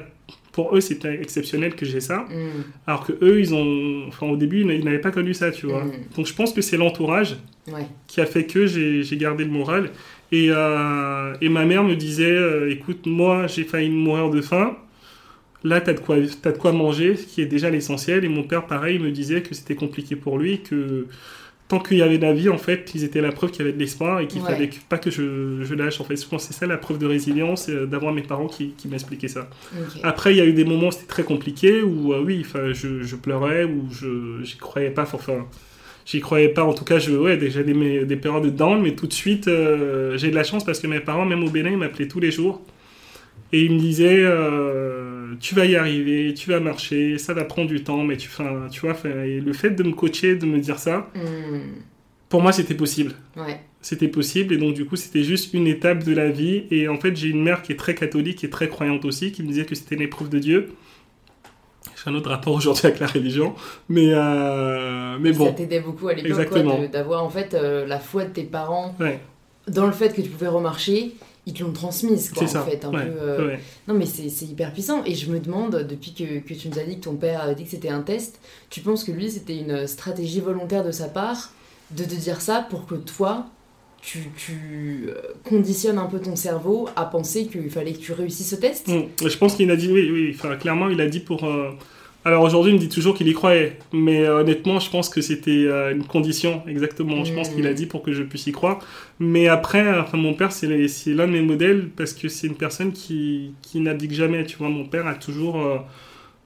pour 0.53 0.77
eux, 0.77 0.81
c'était 0.81 1.21
exceptionnel 1.21 1.75
que 1.75 1.85
j'ai 1.85 1.99
ça. 1.99 2.19
Mm. 2.31 2.63
Alors 2.87 3.05
que 3.05 3.15
eux, 3.21 3.41
ils 3.41 3.53
ont, 3.53 4.05
enfin, 4.07 4.29
au 4.29 4.37
début, 4.37 4.61
ils 4.61 4.85
n'avaient 4.85 5.01
pas 5.01 5.11
connu 5.11 5.35
ça, 5.35 5.51
tu 5.51 5.67
vois. 5.67 5.83
Mhm. 5.83 5.93
Donc, 6.17 6.27
je 6.27 6.35
pense 6.35 6.53
que 6.53 6.61
c'est 6.63 6.77
l'entourage 6.77 7.37
Ouais. 7.67 7.87
qui 8.07 8.21
a 8.21 8.27
fait 8.27 8.45
que 8.45 8.67
j'ai 8.67 9.17
gardé 9.17 9.43
le 9.43 9.51
moral. 9.51 9.91
Et, 10.31 10.51
euh, 10.51 11.35
et 11.41 11.49
ma 11.49 11.65
mère 11.65 11.83
me 11.83 11.97
disait, 11.97 12.37
écoute, 12.71 13.07
moi 13.07 13.47
j'ai 13.49 13.65
failli 13.65 13.89
mourir 13.91 14.31
de 14.31 14.41
faim. 14.41 14.77
Là, 15.65 15.81
t'as 15.81 15.93
de 15.95 16.01
quoi, 16.01 16.17
t'as 16.43 16.53
de 16.53 16.59
quoi 16.59 16.73
manger, 16.73 17.17
ce 17.17 17.27
qui 17.27 17.41
est 17.41 17.47
déjà 17.47 17.71
l'essentiel. 17.71 18.25
Et 18.25 18.29
mon 18.29 18.43
père, 18.43 18.67
pareil, 18.67 18.99
me 18.99 19.11
disait 19.11 19.43
que 19.43 19.55
c'était 19.55 19.77
compliqué 19.77 20.17
pour 20.17 20.39
lui, 20.39 20.61
que 20.61 21.07
tant 21.69 21.79
qu'il 21.81 21.99
y 21.99 22.03
avait 22.03 22.19
de 22.19 22.23
la 22.23 22.33
vie, 22.35 22.49
en 22.51 22.59
fait, 22.59 22.93
ils 22.95 23.05
étaient 23.05 23.21
la 23.23 23.33
preuve 23.33 23.51
qu'il 23.51 23.61
y 23.61 23.63
avait 23.63 23.73
de 23.73 23.79
l'espoir 23.79 24.21
et 24.21 24.27
qu'il 24.27 24.43
Ouais. 24.43 24.51
fallait 24.53 24.71
pas 24.89 24.99
que 24.99 25.11
je, 25.11 25.63
je 25.65 25.75
lâche. 25.75 26.01
En 26.01 26.05
fait, 26.05 26.17
je 26.21 26.27
pense 26.29 26.45
c'est 26.45 26.53
ça 26.53 26.67
la 26.67 26.77
preuve 26.79 26.99
de 26.99 27.07
résilience, 27.07 27.69
euh, 27.71 27.87
d'avoir 27.87 28.13
mes 28.13 28.23
parents 28.23 28.49
qui, 28.49 28.71
qui 28.77 28.89
m'expliquaient 28.89 29.29
ça. 29.29 29.49
Après, 30.03 30.35
il 30.35 30.39
y 30.39 30.41
a 30.41 30.45
eu 30.47 30.53
des 30.53 30.65
moments 30.65 30.89
où 30.89 30.93
c'était 30.93 31.07
très 31.07 31.23
compliqué, 31.25 31.83
où 31.83 32.13
euh, 32.13 32.23
oui, 32.23 32.45
je, 32.73 33.03
je 33.03 33.17
pleurais, 33.17 33.65
où 33.65 33.89
je 33.91 34.43
j'y 34.43 34.57
croyais 34.59 34.91
pas, 34.91 35.03
enfin, 35.05 35.47
j'y 36.05 36.21
croyais 36.21 36.49
pas. 36.51 36.65
En 36.65 36.75
tout 36.75 36.85
cas, 36.85 36.99
je, 36.99 37.13
ouais, 37.13 37.37
déjà 37.39 37.63
des, 37.63 38.05
des 38.05 38.17
périodes 38.17 38.45
de 38.45 38.51
down, 38.51 38.83
mais 38.83 38.95
tout 38.95 39.07
de 39.07 39.13
suite, 39.15 39.49
euh, 39.49 40.19
j'ai 40.19 40.31
de 40.31 40.35
la 40.35 40.45
chance 40.45 40.65
parce 40.65 40.81
que 40.81 40.87
mes 40.89 41.01
parents, 41.01 41.25
même 41.25 41.45
au 41.45 41.51
Bénin, 41.51 41.71
ils 41.71 41.79
m'appelaient 41.79 42.09
tous 42.09 42.21
les 42.21 42.33
jours. 42.33 42.63
Et 43.53 43.63
ils 43.65 43.73
me 43.73 43.79
disaient, 43.79 44.21
euh, 44.23 45.12
tu 45.41 45.55
vas 45.55 45.65
y 45.67 45.77
arriver, 45.77 46.35
tu 46.35 46.51
vas 46.51 46.61
marcher, 46.61 47.19
ça 47.19 47.35
va 47.35 47.45
prendre 47.45 47.69
du 47.69 47.83
temps, 47.85 48.03
mais 48.05 48.17
tu, 48.17 48.29
enfin, 48.29 48.69
tu 48.71 48.81
vois, 48.81 48.97
et 49.27 49.41
le 49.41 49.53
fait 49.53 49.71
de 49.71 49.83
me 49.83 49.93
coacher, 49.93 50.37
de 50.37 50.47
me 50.47 50.59
dire 50.59 50.79
ça, 50.79 51.11
Mm. 51.15 51.81
pour 52.29 52.41
moi, 52.43 52.53
c'était 52.53 52.75
possible 52.75 53.13
Ouais. 53.37 53.61
c'était 53.81 54.09
possible 54.09 54.55
et 54.55 54.59
donc 54.59 54.75
du 54.75 54.85
coup 54.87 54.97
c'était 54.97 55.23
juste 55.25 55.53
une 55.55 55.67
étape 55.67 56.03
de 56.05 56.15
la 56.15 56.31
vie 56.31 56.65
et 56.71 56.89
en 56.89 56.97
fait 56.99 57.15
j'ai 57.17 57.29
une 57.29 57.43
mère 57.43 57.63
qui 57.63 57.73
est 57.73 57.77
très 57.77 57.95
catholique 57.95 58.43
et 58.45 58.49
très 58.51 58.69
croyante 58.69 59.05
aussi 59.05 59.33
qui 59.33 59.43
me 59.43 59.49
disait 59.49 59.65
que 59.67 59.75
c'était 59.75 59.97
une 59.97 60.03
épreuve 60.03 60.29
de 60.29 60.39
Dieu 60.39 60.69
j'ai 61.97 62.11
un 62.11 62.15
autre 62.15 62.31
rapport 62.31 62.55
aujourd'hui 62.55 62.87
avec 62.87 63.01
la 63.01 63.07
religion 63.07 63.55
mais 63.89 64.09
euh, 64.13 65.17
mais 65.21 65.33
Ça 65.33 65.39
bon 65.41 65.53
t'aidait 65.53 65.81
beaucoup 65.81 66.09
à 66.09 66.15
l'époque, 66.15 66.91
d'avoir 66.93 67.25
en 67.25 67.29
fait 67.31 67.55
euh, 67.55 67.87
la 67.87 67.99
foi 67.99 68.25
de 68.25 68.31
tes 68.31 68.45
parents 68.45 68.95
ouais 69.01 69.19
dans 69.69 69.87
le 69.87 69.93
fait 69.93 70.15
que 70.15 70.21
tu 70.21 70.29
pouvais 70.29 70.49
remarcher. 70.49 71.13
Ils 71.45 71.55
te 71.55 71.65
l'ont 71.65 71.73
transmise, 71.73 72.31
quoi, 72.31 72.47
c'est 72.47 72.57
en 72.57 72.61
ça 72.61 72.71
fait. 72.71 72.85
Un 72.85 72.93
ouais, 72.93 73.05
peu, 73.05 73.19
euh, 73.21 73.47
ouais. 73.49 73.61
Non, 73.89 73.95
mais 73.95 74.07
c'est 74.07 74.29
c'est 74.29 74.45
hyper 74.47 74.73
puissant. 74.73 75.05
Et 75.05 75.15
je 75.15 75.31
me 75.31 75.41
demande, 75.41 75.87
depuis 75.89 76.15
que, 76.15 76.39
que 76.39 76.55
tu 76.55 76.69
nous 76.69 76.79
as 76.79 76.85
dit 76.85 76.99
que 76.99 77.05
ton 77.05 77.17
père 77.17 77.41
avait 77.43 77.57
dit 77.57 77.65
que 77.65 77.71
c'était 77.71 77.89
un 77.89 78.03
test, 78.03 78.39
tu 78.71 78.81
penses 78.81 79.03
que 79.03 79.11
lui, 79.11 79.31
c'était 79.31 79.57
une 79.57 79.87
stratégie 79.87 80.41
volontaire 80.41 80.85
de 80.85 80.93
sa 80.93 81.09
part 81.09 81.53
de 81.91 82.05
te 82.05 82.15
dire 82.15 82.41
ça 82.41 82.67
pour 82.71 82.87
que 82.87 82.95
toi, 82.95 83.47
tu, 84.01 84.31
tu 84.37 85.05
euh, 85.09 85.15
conditionnes 85.45 85.99
un 85.99 86.07
peu 86.07 86.21
ton 86.21 86.37
cerveau 86.37 86.89
à 86.97 87.05
penser 87.05 87.47
qu'il 87.47 87.71
fallait 87.71 87.93
que 87.93 87.99
tu 88.01 88.13
réussisses 88.13 88.51
ce 88.51 88.57
test? 88.57 88.89
Mm. 88.89 89.29
je 89.29 89.37
pense 89.39 89.55
qu'il 89.55 89.71
a 89.71 89.77
dit 89.77 89.91
oui 89.91 90.11
oui 90.11 90.35
enfin 90.37 90.57
clairement 90.57 90.89
il 90.89 91.01
a 91.01 91.09
dit 91.09 91.21
pour 91.21 91.45
euh, 91.45 91.71
Alors 92.25 92.45
aujourd'hui, 92.45 92.71
il 92.71 92.75
me 92.77 92.79
dit 92.81 92.89
toujours 92.89 93.17
qu'il 93.17 93.27
y 93.27 93.33
croyait, 93.33 93.79
mais 93.93 94.23
euh, 94.25 94.41
honnêtement, 94.41 94.79
je 94.79 94.89
pense 94.89 95.09
que 95.09 95.21
c'était 95.21 95.65
euh, 95.67 95.93
une 95.93 96.05
condition, 96.07 96.63
exactement. 96.69 97.25
Je 97.25 97.33
pense 97.33 97.49
qu'il 97.49 97.67
a 97.67 97.73
Mm. 97.73 97.75
dit 97.75 97.87
pour 97.87 98.03
que 98.03 98.13
je 98.13 98.23
puisse 98.23 98.47
y 98.47 98.53
croire. 98.53 98.79
Mais 99.19 99.49
après, 99.49 99.99
enfin, 99.99 100.19
mon 100.19 100.33
père, 100.35 100.53
c'est 100.53 100.69
l'un 100.69 101.27
de 101.27 101.33
mes 101.33 101.43
modèles 101.43 101.89
parce 101.97 102.13
que 102.13 102.29
c'est 102.29 102.47
une 102.47 102.55
personne 102.57 102.93
qui, 102.93 103.55
qui 103.63 103.81
n'abdique 103.81 104.13
jamais. 104.13 104.45
Tu 104.47 104.57
vois, 104.57 104.69
mon 104.69 104.85
père 104.87 105.09
a 105.09 105.15
toujours, 105.17 105.61
euh, 105.67 105.79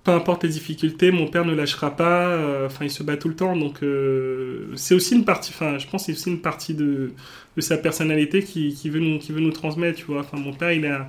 peu 0.05 0.13
importe 0.13 0.45
les 0.45 0.51
difficultés, 0.51 1.11
mon 1.11 1.27
père 1.29 1.45
ne 1.45 1.55
lâchera 1.55 1.95
pas. 1.97 2.39
Enfin, 2.67 2.85
il 2.87 2.91
se 2.91 3.03
bat 3.03 3.17
tout 3.19 3.29
le 3.29 3.37
temps. 3.37 3.57
Donc, 3.57 3.83
euh, 3.83 4.69
c'est 4.77 4.95
aussi 4.95 5.15
une 5.15 5.25
partie. 5.27 5.53
Enfin, 5.55 5.79
je 5.79 5.87
pense 5.89 6.03
que 6.07 6.13
c'est 6.13 6.19
aussi 6.19 6.31
une 6.31 6.41
partie 6.41 6.75
de, 6.75 7.13
de 7.57 7.61
sa 7.61 7.77
personnalité 7.79 8.43
qui, 8.43 8.75
qui 8.75 8.89
veut 8.91 9.01
nous, 9.01 9.19
qui 9.19 9.33
veut 9.33 9.41
nous 9.41 9.53
transmettre. 9.53 9.99
Tu 9.99 10.07
vois, 10.07 10.21
enfin, 10.21 10.39
mon 10.39 10.53
père, 10.55 10.73
il 10.73 10.87
a 10.87 11.09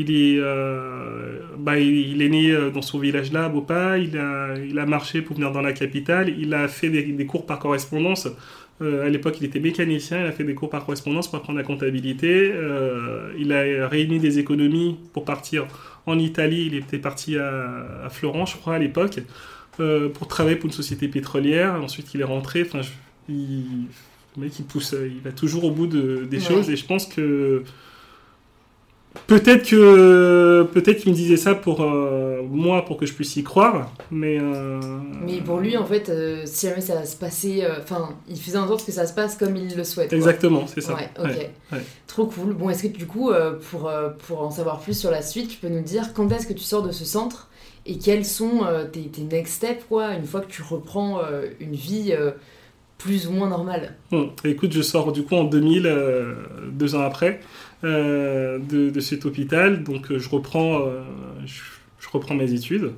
il 0.00 0.10
est, 0.10 0.38
euh, 0.38 1.38
bah, 1.58 1.78
il, 1.78 1.94
il 2.12 2.22
est 2.22 2.28
né 2.28 2.50
euh, 2.50 2.70
dans 2.70 2.82
son 2.82 2.98
village 2.98 3.32
là, 3.32 3.46
à 3.46 3.48
Bopa. 3.48 3.98
Il 3.98 4.16
a, 4.18 4.54
il 4.58 4.78
a 4.78 4.86
marché 4.86 5.22
pour 5.22 5.36
venir 5.36 5.50
dans 5.52 5.62
la 5.62 5.72
capitale. 5.72 6.28
Il 6.38 6.52
a 6.54 6.68
fait 6.68 6.90
des, 6.90 7.02
des 7.02 7.26
cours 7.26 7.46
par 7.46 7.58
correspondance. 7.58 8.28
Euh, 8.82 9.06
à 9.06 9.08
l'époque, 9.08 9.36
il 9.40 9.46
était 9.46 9.60
mécanicien. 9.60 10.20
Il 10.20 10.26
a 10.26 10.32
fait 10.32 10.44
des 10.44 10.54
cours 10.54 10.70
par 10.70 10.84
correspondance 10.84 11.28
pour 11.28 11.38
apprendre 11.38 11.58
la 11.58 11.64
comptabilité. 11.64 12.50
Euh, 12.52 13.32
il 13.38 13.52
a 13.52 13.88
réuni 13.88 14.18
des 14.18 14.38
économies 14.38 14.96
pour 15.14 15.24
partir 15.24 15.66
en 16.04 16.18
Italie. 16.18 16.66
Il 16.66 16.74
était 16.74 16.98
parti 16.98 17.36
à, 17.38 17.50
à 18.04 18.08
Florence, 18.10 18.52
je 18.52 18.56
crois, 18.58 18.74
à 18.74 18.78
l'époque, 18.78 19.18
pour 20.14 20.28
travailler 20.28 20.56
pour 20.56 20.66
une 20.66 20.72
société 20.72 21.08
pétrolière. 21.08 21.74
Ensuite, 21.82 22.12
il 22.14 22.20
est 22.20 22.24
rentré. 22.24 22.62
Enfin, 22.66 22.82
je- 22.82 22.90
il, 23.28 23.64
le 24.36 24.42
mec, 24.44 24.58
il 24.58 24.64
pousse. 24.66 24.94
Il 25.16 25.20
va 25.22 25.32
toujours 25.32 25.64
au 25.64 25.70
bout 25.70 25.86
de, 25.86 26.26
des 26.30 26.38
Ouais. 26.38 26.42
choses. 26.44 26.70
Et 26.70 26.76
je 26.76 26.84
pense 26.86 27.06
que 27.06 27.62
Peut-être 29.26 29.68
que 29.68 30.62
peut-être 30.72 30.98
qu'il 30.98 31.10
me 31.10 31.16
disait 31.16 31.36
ça 31.36 31.54
pour 31.54 31.82
euh, 31.82 32.42
moi 32.48 32.84
pour 32.84 32.96
que 32.96 33.06
je 33.06 33.12
puisse 33.12 33.36
y 33.36 33.42
croire, 33.42 33.92
mais 34.10 34.38
euh, 34.40 34.80
Mais 35.24 35.40
pour 35.40 35.58
lui, 35.58 35.76
en 35.76 35.84
fait, 35.84 36.08
euh, 36.08 36.42
si 36.44 36.68
jamais 36.68 36.80
ça 36.80 37.04
se 37.04 37.16
passait. 37.16 37.66
Enfin, 37.80 38.10
il 38.28 38.38
faisait 38.40 38.58
en 38.58 38.68
sorte 38.68 38.84
que 38.84 38.92
ça 38.92 39.06
se 39.06 39.14
passe 39.14 39.36
comme 39.36 39.56
il 39.56 39.76
le 39.76 39.84
souhaite. 39.84 40.08
quoi. 40.08 40.18
exactement, 40.18 40.66
c'est 40.66 40.80
ça. 40.80 40.94
Ouais, 40.94 41.10
ok. 41.18 41.26
Ouais, 41.26 41.50
ouais. 41.72 41.82
Trop 42.06 42.26
cool. 42.26 42.54
Bon, 42.54 42.70
est-ce 42.70 42.84
que 42.84 42.88
du 42.88 43.06
coup, 43.06 43.30
pour, 43.70 43.90
pour 44.26 44.42
en 44.42 44.50
savoir 44.50 44.80
plus 44.80 44.98
sur 44.98 45.10
la 45.10 45.22
suite, 45.22 45.48
tu 45.48 45.56
peux 45.58 45.68
nous 45.68 45.82
dire 45.82 46.12
quand 46.14 46.30
est-ce 46.32 46.46
que 46.46 46.52
tu 46.52 46.64
sors 46.64 46.82
de 46.82 46.92
ce 46.92 47.04
centre 47.04 47.48
et 47.84 47.98
quels 47.98 48.24
sont 48.24 48.60
tes, 48.92 49.02
tes 49.02 49.22
next 49.22 49.54
steps, 49.54 49.84
quoi, 49.88 50.14
une 50.14 50.26
fois 50.26 50.40
que 50.40 50.50
tu 50.50 50.62
reprends 50.62 51.20
une 51.60 51.74
vie 51.74 52.14
plus 52.98 53.26
ou 53.26 53.32
moins 53.32 53.48
normale? 53.48 53.94
Bon, 54.10 54.32
écoute, 54.44 54.72
je 54.72 54.82
sors 54.82 55.12
du 55.12 55.22
coup 55.22 55.34
en 55.34 55.44
2000, 55.44 55.86
euh, 55.86 56.34
deux 56.70 56.94
ans 56.94 57.02
après, 57.02 57.40
euh, 57.86 58.58
de, 58.58 58.90
de 58.90 59.00
cet 59.00 59.24
hôpital, 59.26 59.84
donc 59.84 60.10
euh, 60.10 60.18
je 60.18 60.28
reprends, 60.28 60.80
euh, 60.80 61.02
je, 61.44 61.60
je 62.00 62.08
reprends 62.10 62.34
mes 62.34 62.52
études. 62.52 62.90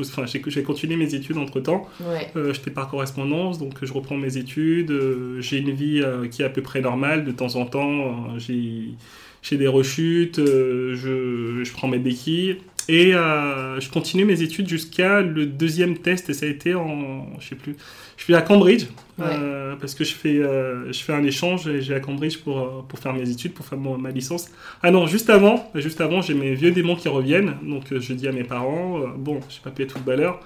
Enfin, 0.00 0.24
j'ai 0.26 0.62
continué 0.62 0.96
mes 0.96 1.14
études 1.14 1.38
entre 1.38 1.60
temps. 1.60 1.88
Ouais. 2.00 2.30
J'étais 2.52 2.70
par 2.70 2.88
correspondance, 2.88 3.58
donc 3.58 3.84
je 3.84 3.92
reprends 3.92 4.16
mes 4.16 4.36
études. 4.36 4.92
j'ai 5.40 5.58
une 5.58 5.70
vie 5.70 6.02
qui 6.30 6.42
est 6.42 6.44
à 6.44 6.50
peu 6.50 6.62
près 6.62 6.80
normale. 6.80 7.24
De 7.24 7.32
temps 7.32 7.56
en 7.56 7.66
temps, 7.66 8.38
j'ai 8.38 8.94
j'ai 9.42 9.58
des 9.58 9.68
rechutes, 9.68 10.38
je, 10.38 11.60
je 11.62 11.72
prends 11.72 11.88
mes 11.88 11.98
béquilles. 11.98 12.58
Et 12.88 13.14
euh, 13.14 13.80
je 13.80 13.88
continue 13.90 14.24
mes 14.24 14.42
études 14.42 14.68
jusqu'à 14.68 15.20
le 15.22 15.46
deuxième 15.46 15.96
test, 15.98 16.28
et 16.30 16.34
ça 16.34 16.46
a 16.46 16.48
été 16.48 16.74
en. 16.74 17.26
Je 17.40 17.48
sais 17.48 17.54
plus. 17.54 17.76
Je 18.16 18.22
suis 18.24 18.34
à 18.34 18.42
Cambridge, 18.42 18.84
euh, 19.20 19.74
parce 19.76 19.94
que 19.94 20.04
je 20.04 20.14
fais, 20.14 20.36
euh, 20.38 20.92
je 20.92 21.00
fais 21.02 21.12
un 21.12 21.24
échange 21.24 21.66
et 21.66 21.80
j'ai 21.82 21.94
à 21.94 22.00
Cambridge 22.00 22.38
pour, 22.38 22.84
pour 22.88 22.98
faire 22.98 23.12
mes 23.12 23.28
études, 23.28 23.54
pour 23.54 23.66
faire 23.66 23.78
mon- 23.78 23.98
ma 23.98 24.10
licence. 24.10 24.50
Ah 24.82 24.90
non, 24.90 25.06
juste 25.06 25.30
avant, 25.30 25.70
juste 25.74 26.00
avant 26.00 26.22
j'ai 26.22 26.34
mes 26.34 26.54
vieux 26.54 26.70
démons 26.70 26.94
qui 26.96 27.08
reviennent. 27.08 27.54
Donc 27.62 27.84
je 27.98 28.12
dis 28.12 28.28
à 28.28 28.32
mes 28.32 28.44
parents 28.44 29.00
Bon, 29.16 29.40
je 29.48 29.60
pas 29.60 29.70
payé 29.70 29.88
tout 29.88 29.98
le 29.98 30.04
valeur 30.04 30.40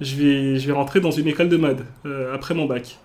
je 0.00 0.16
vais, 0.16 0.58
je 0.58 0.66
vais 0.66 0.72
rentrer 0.72 1.00
dans 1.00 1.10
une 1.10 1.28
école 1.28 1.50
de 1.50 1.58
mode 1.58 1.84
après 2.32 2.54
mon 2.54 2.64
bac. 2.66 2.96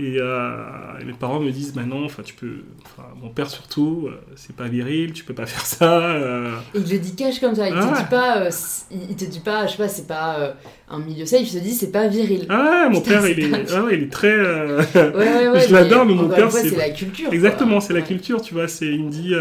Et, 0.00 0.16
euh, 0.18 0.98
et 1.00 1.04
mes 1.04 1.12
parents 1.12 1.38
me 1.38 1.52
disent, 1.52 1.72
bah 1.72 1.82
non, 1.86 2.04
enfin 2.04 2.24
tu 2.24 2.34
peux, 2.34 2.62
enfin 2.84 3.06
mon 3.22 3.28
père 3.28 3.48
surtout, 3.48 4.08
euh, 4.08 4.16
c'est 4.34 4.56
pas 4.56 4.66
viril, 4.66 5.12
tu 5.12 5.22
peux 5.22 5.34
pas 5.34 5.46
faire 5.46 5.64
ça. 5.64 6.06
euh. 6.16 6.50
Et 6.74 6.78
il 6.78 6.90
le 6.90 6.98
dit 6.98 7.14
cash 7.14 7.38
comme 7.38 7.54
ça, 7.54 7.68
il 7.68 7.74
Ah 7.76 7.86
te 7.92 7.98
dit 8.02 8.08
pas, 8.10 8.50
c- 8.50 8.86
il 8.90 9.14
te 9.14 9.24
dit 9.24 9.38
pas, 9.38 9.66
je 9.68 9.72
sais 9.72 9.78
pas, 9.78 9.88
c'est 9.88 10.08
pas 10.08 10.56
un 10.88 10.98
milieu 10.98 11.24
safe, 11.26 11.42
il 11.42 11.60
te 11.60 11.64
dit 11.64 11.72
c'est 11.72 11.92
pas 11.92 12.08
viril. 12.08 12.46
Ah 12.48 12.86
ouais, 12.86 12.90
mon 12.90 13.00
Putain, 13.02 13.20
père 13.22 13.28
il 13.28 13.38
est, 13.38 13.72
ah 13.72 13.84
il 13.92 14.02
est 14.02 14.12
très. 14.12 14.34
Ouais, 14.36 14.76
ouais, 15.14 15.48
ouais. 15.52 15.60
Je 15.68 15.72
l'adore, 15.72 16.04
mais 16.06 16.14
mon 16.14 16.28
père, 16.28 16.50
c'est- 16.50 16.70
c'est 16.70 16.76
la 16.76 16.90
culture. 16.90 17.32
Exactement, 17.32 17.78
c'est 17.78 17.92
la 17.94 18.02
culture, 18.02 18.42
tu 18.42 18.52
vois. 18.54 18.66
C'est, 18.66 18.86
il 18.88 19.04
me 19.04 19.10
dit, 19.10 19.32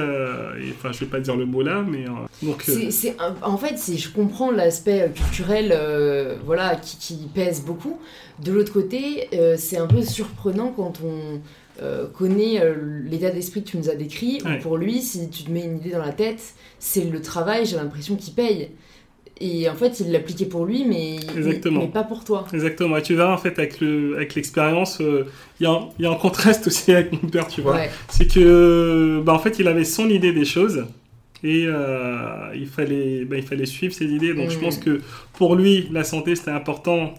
enfin 0.78 0.92
je 0.92 1.00
vais 1.00 1.08
pas 1.08 1.20
dire 1.20 1.36
le 1.36 1.48
mot 1.48 1.64
là, 1.64 1.84
mais 1.88 2.06
donc. 2.44 2.64
un- 3.20 3.34
en 3.42 3.58
fait, 3.58 3.76
je 3.98 4.10
comprends 4.10 4.52
l'aspect 4.52 5.12
culturel 5.16 5.76
voilà, 6.46 6.76
qui, 6.76 6.98
qui 6.98 7.28
pèse 7.34 7.64
beaucoup. 7.66 8.00
De 8.44 8.52
l'autre 8.52 8.74
côté, 8.74 9.28
euh, 9.34 9.56
c'est 9.58 9.78
un 9.78 9.88
peu 9.88 10.02
surprenant 10.02 10.74
quand 10.76 11.02
on 11.04 11.40
euh, 11.82 12.08
connaît 12.08 12.62
euh, 12.62 12.76
l'état 13.10 13.30
d'esprit 13.32 13.64
que 13.64 13.70
tu 13.70 13.78
nous 13.78 13.90
as 13.90 13.96
décrit. 13.96 14.40
où 14.46 14.62
pour 14.62 14.78
lui, 14.78 15.02
si 15.02 15.30
tu 15.30 15.44
te 15.44 15.52
mets 15.52 15.64
une 15.64 15.78
idée 15.78 15.92
dans 15.92 16.00
la 16.06 16.12
tête, 16.14 16.54
c'est 16.80 17.06
le 17.10 17.22
travail, 17.22 17.66
j'ai 17.66 17.76
l'impression 17.78 18.16
qu'il 18.16 18.34
paye. 18.34 18.70
Et 19.42 19.68
en 19.68 19.74
fait, 19.74 20.00
il 20.00 20.12
l'appliquait 20.12 20.46
pour 20.46 20.66
lui, 20.66 20.86
mais, 20.88 21.16
Exactement. 21.36 21.80
mais 21.82 21.88
pas 21.88 22.04
pour 22.04 22.24
toi. 22.24 22.46
Exactement. 22.54 22.98
Et 22.98 23.02
tu 23.02 23.16
verras 23.16 23.34
en 23.34 23.38
fait 23.38 23.58
avec 23.58 23.80
le, 23.82 24.16
avec 24.16 24.36
l'expérience, 24.36 25.02
euh, 25.02 25.26
il 25.60 25.64
y, 25.64 25.66
a 25.66 25.72
un- 25.72 25.90
il 25.98 26.04
y 26.04 26.06
a 26.06 26.12
un 26.12 26.16
contraste 26.16 26.68
aussi 26.68 26.92
avec 26.92 27.12
mon 27.12 27.28
père, 27.30 27.48
tu 27.48 27.62
vois. 27.62 27.74
Ouais. 27.76 27.90
c'est 28.10 28.28
que 28.32 29.22
bah, 29.26 29.34
en 29.34 29.40
fait 29.40 29.58
il 29.60 29.68
avait 29.68 29.86
son 29.86 30.08
idée 30.10 30.32
des 30.34 30.46
choses 30.46 30.86
et 31.44 31.66
euh, 31.68 32.54
il 32.56 32.68
fallait 32.68 33.26
bah, 33.26 33.36
il 33.38 33.44
fallait 33.44 33.66
suivre 33.66 33.94
ses 33.94 34.06
idées 34.06 34.34
donc 34.34 34.50
je 34.50 34.58
Mm. 34.58 34.62
pense 34.62 34.78
que 34.78 35.02
pour 35.34 35.56
lui 35.56 35.90
la 35.92 36.04
santé 36.06 36.36
c'était 36.38 36.52
important 36.52 37.14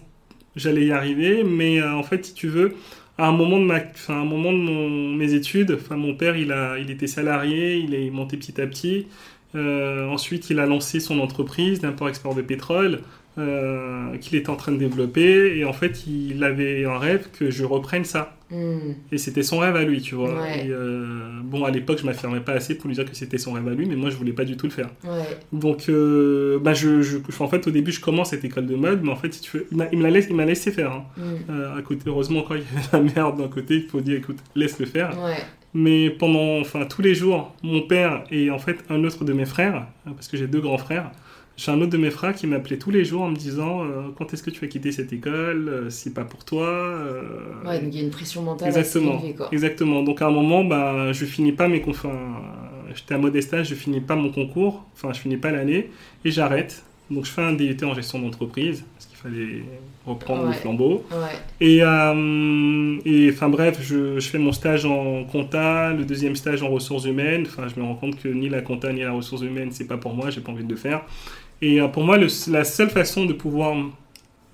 j'allais 0.55 0.85
y 0.87 0.91
arriver 0.91 1.43
mais 1.43 1.79
euh, 1.81 1.93
en 1.95 2.03
fait 2.03 2.25
si 2.25 2.33
tu 2.33 2.47
veux 2.47 2.75
à 3.17 3.27
un 3.27 3.31
moment 3.31 3.59
de 3.59 3.65
ma 3.65 3.75
à 3.77 4.13
un 4.13 4.25
moment 4.25 4.51
de 4.53 4.57
mon- 4.57 5.13
mes 5.15 5.33
études 5.33 5.71
enfin 5.79 5.95
mon 5.97 6.15
père 6.15 6.35
il 6.37 6.51
a 6.51 6.77
il 6.79 6.91
était 6.91 7.07
salarié 7.07 7.77
il 7.77 7.93
est 7.93 8.09
monté 8.11 8.37
petit 8.37 8.59
à 8.61 8.67
petit 8.67 9.07
Euh, 9.55 10.07
ensuite 10.09 10.49
il 10.49 10.59
a 10.59 10.65
lancé 10.65 10.99
son 10.99 11.19
entreprise 11.19 11.79
d'import-export 11.79 12.35
de 12.35 12.41
pétrole 12.41 13.03
euh, 13.37 14.17
qu'il 14.17 14.35
était 14.35 14.49
en 14.49 14.57
train 14.57 14.73
de 14.73 14.77
développer 14.77 15.57
et 15.57 15.63
en 15.65 15.71
fait 15.73 16.05
il 16.07 16.43
avait 16.43 16.83
un 16.85 16.97
rêve 16.99 17.29
que 17.31 17.49
je 17.51 17.63
reprenne 17.63 18.03
ça 18.05 18.34
Hmm. 18.55 18.93
et 19.11 19.17
c'était 19.17 19.43
son 19.43 19.59
rêve 19.59 19.75
à 19.75 19.83
lui, 19.83 20.01
tu 20.01 20.15
vois. 20.15 20.33
Ouais. 20.41 20.65
Et, 20.67 20.69
euh, 20.69 21.39
bon, 21.43 21.63
à 21.65 21.71
l'époque, 21.71 21.99
je 21.99 22.05
m'affirmais 22.05 22.39
pas 22.39 22.53
assez 22.53 22.75
pour 22.77 22.87
lui 22.87 22.95
dire 22.95 23.05
que 23.05 23.15
c'était 23.15 23.37
son 23.37 23.53
rêve 23.53 23.67
à 23.67 23.71
lui, 23.73 23.85
mais 23.85 23.95
moi, 23.95 24.09
je 24.09 24.15
voulais 24.15 24.33
pas 24.33 24.45
du 24.45 24.55
tout 24.55 24.65
le 24.67 24.71
faire. 24.71 24.89
Ouais. 25.03 25.37
Donc, 25.51 25.89
euh, 25.89 26.59
bah, 26.59 26.73
je, 26.73 27.01
je- 27.01 27.17
en 27.39 27.47
fait, 27.47 27.67
au 27.67 27.71
début, 27.71 27.91
je 27.91 27.99
commence 27.99 28.29
cette 28.29 28.45
école 28.45 28.65
de 28.67 28.75
mode, 28.75 29.01
mais 29.03 29.11
en 29.11 29.15
fait, 29.15 29.33
si 29.33 29.41
tu 29.41 29.57
veux, 29.57 29.67
il 29.71 29.77
m'a 29.77 29.85
il 29.91 29.97
me 29.97 30.03
la 30.03 30.09
laisse- 30.11 30.27
il 30.29 30.35
m'a 30.35 30.45
laissé 30.45 30.71
faire. 30.71 30.91
hein. 30.91 31.05
Hmm. 31.17 31.51
Euh, 31.51 31.77
à 31.77 31.81
côté, 31.81 32.03
heureusement, 32.07 32.43
quand 32.43 32.55
il 32.55 32.61
y 32.61 32.63
avait 32.77 32.87
la 33.07 33.13
merde 33.13 33.37
d'un 33.41 33.47
côté, 33.49 33.75
il 33.75 33.87
faut 33.89 34.01
dire, 34.01 34.17
écoute, 34.17 34.37
laisse 34.55 34.79
le 34.79 34.85
faire. 34.85 35.11
Ouais. 35.23 35.37
Mais 35.73 36.09
pendant, 36.09 36.59
enfin, 36.61 36.85
tous 36.85 37.01
les 37.01 37.13
jours, 37.13 37.53
mon 37.61 37.81
père 37.81 38.23
et 38.31 38.49
en 38.49 38.59
fait 38.59 38.77
un 38.89 39.03
autre 39.03 39.25
de 39.25 39.33
mes 39.33 39.43
frères, 39.43 39.87
hein, 40.05 40.11
parce 40.15 40.29
que 40.29 40.37
j'ai 40.37 40.47
deux 40.47 40.61
grands 40.61 40.77
frères, 40.77 41.11
j'ai 41.57 41.71
un 41.71 41.79
autre 41.81 41.91
de 41.91 41.97
mes 41.97 42.11
frères 42.11 42.35
qui 42.35 42.47
m'appelait 42.47 42.77
tous 42.77 42.91
les 42.91 43.05
jours 43.05 43.21
en 43.23 43.29
me 43.29 43.35
disant 43.35 43.83
euh, 43.83 44.09
quand 44.17 44.33
est-ce 44.33 44.43
que 44.43 44.49
tu 44.49 44.59
vas 44.61 44.67
quitter 44.67 44.91
cette 44.91 45.13
école, 45.13 45.69
Euh, 45.69 45.89
c'est 45.89 46.13
pas 46.13 46.25
pour 46.25 46.43
toi. 46.43 46.67
euh, 46.67 47.21
Ouais, 47.65 47.79
donc 47.79 47.89
il 47.93 47.97
y 47.99 48.01
a 48.01 48.03
une 48.03 48.11
pression 48.11 48.41
mentale 48.41 48.67
Exactement. 48.67 49.21
quoi. 49.37 49.49
Exactement. 49.51 50.03
Donc 50.03 50.21
à 50.21 50.27
un 50.27 50.31
moment, 50.31 50.63
bah, 50.65 51.11
je 51.13 51.25
finis 51.25 51.53
pas 51.53 51.67
mes 51.67 51.79
conf- 51.79 51.91
enfin, 51.91 52.11
j'étais 52.93 53.13
à 53.15 53.17
Modestage, 53.17 53.69
je 53.69 53.75
finis 53.75 54.01
pas 54.01 54.15
mon 54.15 54.31
concours, 54.31 54.85
enfin 54.93 55.13
je 55.13 55.19
finis 55.19 55.37
pas 55.37 55.51
l'année 55.51 55.89
et 56.25 56.31
j'arrête. 56.31 56.83
Donc 57.11 57.25
je 57.25 57.31
fais 57.31 57.43
un 57.43 57.53
DUT 57.53 57.77
en 57.83 57.93
gestion 57.93 58.17
d'entreprise 58.19 58.83
parce 58.95 59.05
qu'il 59.05 59.17
fallait 59.17 59.63
reprendre 60.07 60.43
le 60.43 60.49
Ouais. 60.49 60.55
flambeau. 60.55 61.05
Ouais. 61.11 61.37
Et, 61.61 61.77
et 63.05 63.29
enfin 63.31 63.49
bref, 63.49 63.79
je, 63.81 64.19
je 64.19 64.27
fais 64.29 64.39
mon 64.39 64.51
stage 64.51 64.85
en 64.85 65.23
compta, 65.25 65.93
le 65.93 66.03
deuxième 66.05 66.35
stage 66.35 66.63
en 66.63 66.69
ressources 66.69 67.05
humaines. 67.05 67.43
Enfin, 67.47 67.67
je 67.73 67.79
me 67.79 67.85
rends 67.85 67.95
compte 67.95 68.19
que 68.21 68.27
ni 68.27 68.49
la 68.49 68.61
compta 68.61 68.91
ni 68.91 69.01
la 69.01 69.11
ressources 69.11 69.43
humaines, 69.43 69.69
c'est 69.71 69.87
pas 69.87 69.97
pour 69.97 70.13
moi, 70.15 70.29
j'ai 70.31 70.41
pas 70.41 70.51
envie 70.51 70.63
de 70.63 70.69
le 70.69 70.75
faire. 70.77 71.03
Et 71.61 71.81
euh, 71.81 71.87
pour 71.87 72.03
moi, 72.03 72.17
le- 72.17 72.27
la 72.51 72.63
seule 72.63 72.89
façon 72.89 73.25
de 73.25 73.33
pouvoir 73.33 73.75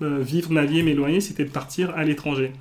euh, 0.02 0.18
vivre 0.20 0.50
ma 0.52 0.64
vie 0.64 0.80
et 0.80 0.82
m'éloigner, 0.82 1.20
c'était 1.20 1.44
de 1.44 1.50
partir 1.50 1.90
à 1.96 2.04
l'étranger. 2.04 2.52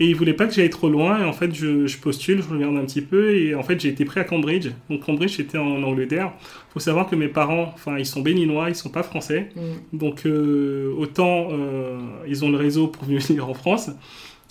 Et 0.00 0.06
il 0.06 0.14
voulait 0.14 0.32
pas 0.32 0.46
que 0.46 0.54
j'aille 0.54 0.70
trop 0.70 0.88
loin, 0.88 1.20
et 1.20 1.24
en 1.24 1.32
fait, 1.32 1.52
je, 1.52 1.88
je 1.88 1.98
postule, 1.98 2.40
je 2.40 2.48
regarde 2.48 2.76
un 2.76 2.84
petit 2.84 3.00
peu, 3.02 3.34
et 3.34 3.56
en 3.56 3.64
fait, 3.64 3.80
j'ai 3.80 3.88
été 3.88 4.04
pris 4.04 4.20
à 4.20 4.24
Cambridge. 4.24 4.68
Donc, 4.88 5.00
Cambridge, 5.04 5.32
c'était 5.36 5.58
en 5.58 5.82
Angleterre. 5.82 6.32
faut 6.72 6.78
savoir 6.78 7.08
que 7.10 7.16
mes 7.16 7.26
parents, 7.26 7.72
enfin, 7.74 7.98
ils 7.98 8.06
sont 8.06 8.20
béninois, 8.22 8.68
ils 8.68 8.76
sont 8.76 8.90
pas 8.90 9.02
français. 9.02 9.48
Hmm. 9.56 9.96
Donc 9.98 10.24
euh, 10.24 10.94
autant 10.96 11.48
euh, 11.50 11.98
ils 12.28 12.44
ont 12.44 12.50
le 12.50 12.56
réseau 12.58 12.86
pour 12.86 13.04
venir 13.06 13.48
en 13.48 13.54
France. 13.54 13.90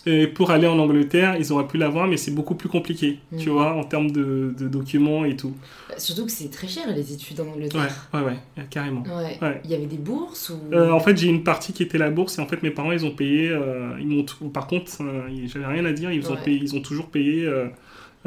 Et 0.08 0.26
pour 0.28 0.52
aller 0.52 0.67
en 0.67 0.80
Angleterre, 0.80 1.36
ils 1.38 1.52
auraient 1.52 1.67
pu 1.67 1.78
l'avoir, 1.78 2.08
mais 2.08 2.17
c'est 2.17 2.32
beaucoup 2.32 2.56
plus 2.56 2.70
compliqué, 2.70 3.20
Mm. 3.32 3.38
tu 3.38 3.50
vois, 3.50 3.74
en 3.76 3.84
termes 3.84 4.10
de, 4.12 4.54
de 4.58 4.67
documents 4.67 5.26
et 5.26 5.36
tout. 5.36 5.54
Bah, 5.89 5.96
Surtout 5.98 6.26
que 6.26 6.32
c'est 6.32 6.50
très 6.50 6.67
cher 6.67 6.84
les 6.96 7.12
études 7.13 7.39
en 7.41 7.48
Angleterre. 7.50 8.10
ouais, 8.13 8.22
ouais, 8.22 8.38
carrément. 8.70 9.04
Ouais. 9.04 9.38
Ouais. 9.41 9.62
Il 9.65 9.70
y 9.72 9.76
avait 9.76 9.86
des 9.86 9.98
bourses 9.98 10.50
ou? 10.52 10.74
Euh, 10.74 10.91
en 10.91 11.00
fait, 11.02 11.17
j'ai 11.17 11.28
une 11.28 11.43
partie 11.43 11.74
qui 11.74 11.84
était 11.84 11.98
la 11.98 12.10
bourse, 12.10 12.38
et 12.38 12.41
en 12.41 12.48
fait, 12.48 12.63
mes 12.63 12.72
parents, 12.72 12.91
ils 12.93 13.06
ont 13.06 13.12
payé. 13.12 13.50
euh, 13.50 13.91
ils 14.00 14.08
m'ont 14.08 14.24
Par 14.50 14.67
contre, 14.67 14.91
euh, 15.02 15.28
j'avais 15.46 15.65
rien 15.65 15.84
à 15.86 15.91
dire, 15.91 16.12
ils 16.12 16.32
ont, 16.32 16.38
payé, 16.38 16.60
ils 16.62 16.76
ont 16.76 16.82
toujours 16.82 17.08
payé 17.08 17.46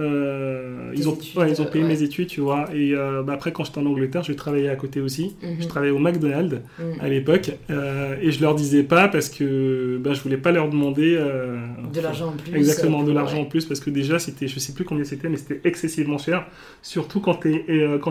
euh, 0.01 0.93
ils, 0.95 1.09
ont, 1.09 1.15
études, 1.15 1.37
ouais, 1.39 1.51
ils 1.51 1.61
ont 1.63 1.67
payé 1.67 1.85
ouais. 1.85 1.91
mes 1.91 2.03
études, 2.03 2.29
tu 2.29 2.41
vois. 2.41 2.65
Et 2.75 2.95
euh, 2.95 3.23
bah, 3.23 3.35
après, 3.35 3.53
quand 3.53 3.65
j'étais 3.65 3.79
en 3.79 3.87
Angleterre, 3.87 4.23
je 4.23 4.33
travaillais 4.33 4.69
à 4.69 4.77
côté 4.77 5.01
aussi. 5.01 5.37
Mhm. 5.43 5.57
Je 5.61 5.67
travaillais 5.69 5.93
au 5.93 5.99
McDonald's 5.99 6.61
Mhm. 6.79 6.85
à 7.01 7.09
l'époque. 7.09 7.51
euh, 7.71 8.17
et 8.23 8.31
je 8.33 8.41
leur 8.41 8.55
disais 8.55 8.83
pas 8.83 9.09
parce 9.09 9.29
que 9.29 9.99
bah, 10.03 10.13
je 10.15 10.21
voulais 10.23 10.37
pas 10.37 10.53
leur 10.53 10.69
demander. 10.69 11.17
De 11.17 12.01
l'argent 12.01 12.29
en 12.29 12.33
plus. 12.33 12.57
Exactement, 12.57 13.03
de 13.03 13.13
l'argent 13.13 13.41
en 13.41 13.45
plus, 13.45 13.65
parce 13.67 13.81
que 13.81 13.91
déjà, 13.91 14.19
c'était, 14.19 14.49
je 14.49 14.59
sais 14.59 14.73
plus 14.73 14.85
combien 14.85 15.05
c'était, 15.05 15.29
mais 15.29 15.37
c'était 15.37 15.61
excessivement 15.69 16.19
cher. 16.19 16.47
Surtout 16.83 17.21
quand 17.21 17.35
tu 17.35 17.55
es, 17.55 17.65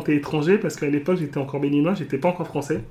t'es 0.06 0.16
étranger, 0.16 0.58
parce 0.58 0.76
qu'à 0.76 0.90
l'époque, 0.90 1.18
j'étais 1.20 1.38
encore 1.38 1.60
béninois, 1.60 1.94
j'étais 1.96 2.18
pas 2.18 2.30
encore 2.30 2.48
français. 2.48 2.82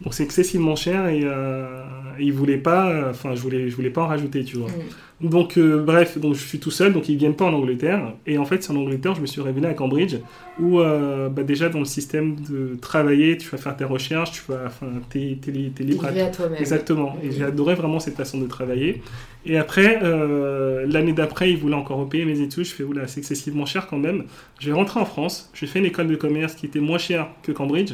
Donc 0.00 0.12
c'est 0.12 0.24
excessivement 0.24 0.76
cher 0.76 1.06
et 1.08 1.20
euh, 1.24 1.80
ils 2.18 2.32
voulaient 2.32 2.56
pas, 2.58 3.08
enfin, 3.10 3.34
je 3.34 3.40
voulais, 3.40 3.68
je 3.70 3.76
voulais 3.76 3.90
pas 3.90 4.02
en 4.02 4.06
rajouter, 4.08 4.44
tu 4.44 4.56
vois. 4.56 4.68
Mhm. 4.68 5.30
Donc, 5.30 5.56
euh, 5.56 5.82
bref, 5.82 6.18
donc 6.18 6.34
je 6.34 6.40
suis 6.44 6.58
tout 6.58 6.72
seul, 6.72 6.92
donc 6.92 7.08
ils 7.08 7.16
viennent 7.16 7.36
pas 7.36 7.44
en 7.46 7.54
Angleterre. 7.54 8.12
Et 8.26 8.36
en 8.36 8.44
fait, 8.44 8.62
c'est 8.62 8.72
en 8.72 8.76
Angleterre, 8.76 9.14
je 9.14 9.20
me 9.20 9.26
suis 9.26 9.40
révélé 9.40 9.68
à 9.68 9.72
Cambridge, 9.72 10.16
où 10.60 10.80
euh, 10.80 11.28
bah, 11.28 11.44
déjà 11.44 11.68
dans 11.68 11.78
le 11.78 11.84
système 11.84 12.34
de 12.50 12.76
travailler, 12.78 13.38
tu 13.38 13.48
vas 13.48 13.56
faire 13.56 13.76
tes 13.76 13.84
recherches, 13.84 14.32
tu 14.32 14.42
vas, 14.48 14.64
enfin, 14.66 14.88
t'es, 15.08 15.38
t'es, 15.40 15.52
li- 15.52 15.70
t'es 15.70 15.84
libre 15.84 16.04
à 16.04 16.08
toi-même. 16.30 16.58
Exactement. 16.58 17.16
Et 17.22 17.30
j'ai 17.30 17.44
adoré 17.44 17.74
vraiment 17.76 18.00
cette 18.00 18.16
façon 18.16 18.38
de 18.38 18.46
travailler. 18.48 19.00
Et 19.46 19.56
après, 19.56 20.00
euh, 20.02 20.84
l'année 20.88 21.12
d'après, 21.12 21.50
ils 21.52 21.56
voulaient 21.56 21.74
encore 21.76 21.98
repayer 21.98 22.24
mes 22.24 22.40
études. 22.40 22.64
Je 22.64 22.74
fais, 22.74 22.82
oula, 22.82 23.06
c'est 23.06 23.20
excessivement 23.20 23.64
cher 23.66 23.86
quand 23.86 23.98
même. 23.98 24.24
Je 24.58 24.66
vais 24.66 24.74
rentrer 24.74 24.98
en 25.00 25.04
France. 25.06 25.50
J'ai 25.54 25.66
fait 25.68 25.78
une 25.78 25.86
école 25.86 26.08
de 26.08 26.16
commerce 26.16 26.54
qui 26.54 26.66
était 26.66 26.80
moins 26.80 26.98
chère 26.98 27.28
que 27.44 27.52
Cambridge. 27.52 27.92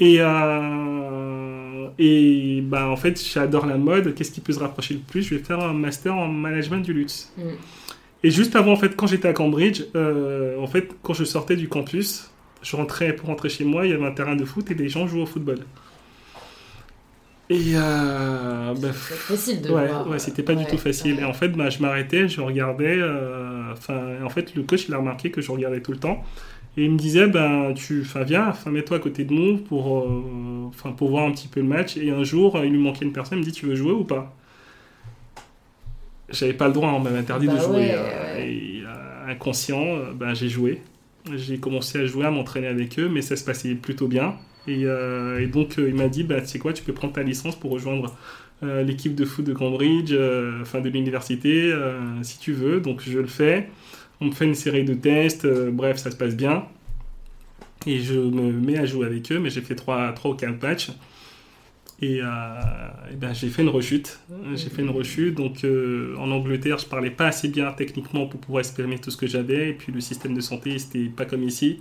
Et, 0.00 0.16
euh, 0.20 1.88
et 1.98 2.62
bah, 2.62 2.88
en 2.88 2.96
fait, 2.96 3.22
j'adore 3.22 3.66
la 3.66 3.78
mode. 3.78 4.14
Qu'est-ce 4.14 4.32
qui 4.32 4.40
peut 4.40 4.52
se 4.54 4.60
rapprocher 4.60 4.94
le 4.94 5.00
plus? 5.00 5.22
Je 5.22 5.34
vais 5.36 5.44
faire 5.44 5.60
un 5.60 5.74
master 5.74 6.16
en 6.16 6.28
management 6.28 6.80
du 6.80 6.92
luxe. 6.94 7.32
Mhm. 7.38 7.58
Et 8.24 8.30
juste 8.30 8.56
avant, 8.56 8.72
en 8.72 8.76
fait, 8.76 8.96
quand 8.96 9.06
j'étais 9.08 9.28
à 9.28 9.32
Cambridge, 9.34 9.82
euh, 9.96 10.58
en 10.58 10.66
fait, 10.66 10.90
quand 11.02 11.14
je 11.14 11.24
sortais 11.24 11.56
du 11.56 11.68
campus, 11.68 12.30
je 12.62 12.76
rentrais 12.76 13.14
pour 13.16 13.28
rentrer 13.28 13.48
chez 13.50 13.64
moi, 13.64 13.86
il 13.86 13.90
y 13.92 13.94
avait 13.94 14.06
un 14.06 14.12
terrain 14.12 14.36
de 14.36 14.44
foot 14.44 14.70
et 14.70 14.74
les 14.74 14.88
gens 14.90 15.06
jouaient 15.08 15.22
au 15.22 15.26
football. 15.26 15.66
Et 17.48 17.72
euh, 17.74 18.74
bah, 18.74 18.92
facile 18.92 19.60
de 19.60 19.70
ouais, 19.70 19.88
voir. 19.88 20.08
ouais, 20.08 20.20
c'était 20.20 20.44
pas 20.44 20.54
du 20.54 20.66
tout 20.66 20.78
facile. 20.78 21.16
ouais. 21.16 21.22
Et 21.22 21.24
en 21.24 21.32
fait, 21.32 21.48
bah, 21.48 21.68
je 21.68 21.80
m'arrêtais, 21.80 22.28
je 22.28 22.40
regardais. 22.40 22.96
euh, 22.98 23.72
Enfin, 23.72 24.22
en 24.24 24.28
fait, 24.30 24.54
le 24.54 24.62
coach 24.64 24.86
il 24.88 24.94
a 24.94 24.98
remarqué 24.98 25.30
que 25.30 25.40
je 25.40 25.50
regardais 25.50 25.80
tout 25.80 25.92
le 25.92 25.98
temps. 25.98 26.24
Et 26.76 26.84
il 26.84 26.90
me 26.92 26.96
disait, 26.98 27.26
ben, 27.26 27.74
tu, 27.74 28.02
enfin, 28.02 28.22
viens, 28.22 28.52
mets-toi 28.66 28.98
à 28.98 29.00
côté 29.00 29.24
de 29.24 29.34
nous 29.34 29.58
pour, 29.58 29.98
euh, 29.98 30.92
pour 30.96 31.10
voir 31.10 31.26
un 31.26 31.32
petit 31.32 31.48
peu 31.48 31.60
le 31.60 31.66
match. 31.66 31.96
Et 31.96 32.10
un 32.10 32.22
jour, 32.24 32.58
il 32.64 32.70
lui 32.70 32.78
manquait 32.78 33.04
une 33.04 33.12
personne, 33.12 33.38
il 33.38 33.40
me 33.40 33.44
dit, 33.46 33.52
tu 33.52 33.66
veux 33.66 33.74
jouer 33.74 33.92
ou 33.92 34.04
pas? 34.04 34.34
J'avais 36.28 36.52
pas 36.52 36.68
le 36.68 36.72
droit, 36.74 36.90
on 36.90 37.00
m'avait 37.00 37.18
interdit 37.18 37.46
Bah 37.46 37.54
de 37.54 37.58
jouer. 37.58 37.76
ouais, 37.76 37.94
euh, 37.94 38.34
ouais. 38.36 38.48
Et 38.52 38.82
euh, 38.86 39.30
inconscient, 39.32 39.82
euh, 39.82 40.12
ben, 40.14 40.32
j'ai 40.34 40.48
joué. 40.48 40.80
J'ai 41.34 41.58
commencé 41.58 41.98
à 41.98 42.06
jouer, 42.06 42.24
à 42.24 42.30
m'entraîner 42.30 42.68
avec 42.68 42.98
eux, 42.98 43.08
mais 43.08 43.20
ça 43.20 43.36
se 43.36 43.44
passait 43.44 43.74
plutôt 43.74 44.06
bien. 44.06 44.34
Et, 44.68 44.84
euh, 44.84 45.40
et 45.40 45.46
donc, 45.48 45.78
euh, 45.78 45.88
il 45.88 45.94
m'a 45.96 46.08
dit, 46.08 46.22
bah, 46.22 46.40
tu 46.40 46.46
sais 46.46 46.58
quoi, 46.58 46.72
tu 46.72 46.84
peux 46.84 46.92
prendre 46.92 47.12
ta 47.12 47.22
licence 47.22 47.56
pour 47.58 47.72
rejoindre 47.72 48.14
euh, 48.62 48.82
l'équipe 48.82 49.14
de 49.14 49.24
foot 49.24 49.44
de 49.44 49.52
Cambridge, 49.52 50.12
euh, 50.12 50.60
enfin 50.62 50.80
de 50.80 50.88
l'université, 50.88 51.72
euh, 51.72 51.98
si 52.22 52.38
tu 52.38 52.52
veux. 52.52 52.80
Donc, 52.80 53.00
je 53.04 53.18
le 53.18 53.26
fais. 53.26 53.68
On 54.20 54.26
me 54.26 54.32
fait 54.32 54.44
une 54.44 54.54
série 54.54 54.84
de 54.84 54.94
tests, 54.94 55.46
euh, 55.46 55.70
bref, 55.70 55.96
ça 55.96 56.10
se 56.10 56.16
passe 56.16 56.36
bien. 56.36 56.64
Et 57.86 58.00
je 58.00 58.14
me 58.14 58.52
mets 58.52 58.78
à 58.78 58.84
jouer 58.84 59.06
avec 59.06 59.32
eux, 59.32 59.38
mais 59.38 59.48
j'ai 59.48 59.62
fait 59.62 59.74
3, 59.74 60.12
trois 60.12 60.32
ou 60.32 60.34
4 60.34 60.60
matchs. 60.60 60.90
Et, 62.02 62.20
euh, 62.22 62.26
et 63.12 63.16
ben, 63.16 63.32
j'ai 63.32 63.48
fait 63.48 63.62
une 63.62 63.70
rechute. 63.70 64.20
J'ai 64.54 64.68
fait 64.68 64.82
une 64.82 64.90
rechute. 64.90 65.34
Donc, 65.34 65.64
euh, 65.64 66.14
en 66.18 66.30
Angleterre, 66.30 66.78
je 66.78 66.86
parlais 66.86 67.10
pas 67.10 67.28
assez 67.28 67.48
bien 67.48 67.72
techniquement 67.72 68.26
pour 68.26 68.40
pouvoir 68.40 68.60
exprimer 68.60 68.98
tout 68.98 69.10
ce 69.10 69.16
que 69.16 69.26
j'avais. 69.26 69.70
Et 69.70 69.72
puis, 69.72 69.92
le 69.92 70.00
système 70.00 70.34
de 70.34 70.40
santé, 70.42 70.78
c'était 70.78 71.06
pas 71.06 71.24
comme 71.24 71.42
ici. 71.42 71.78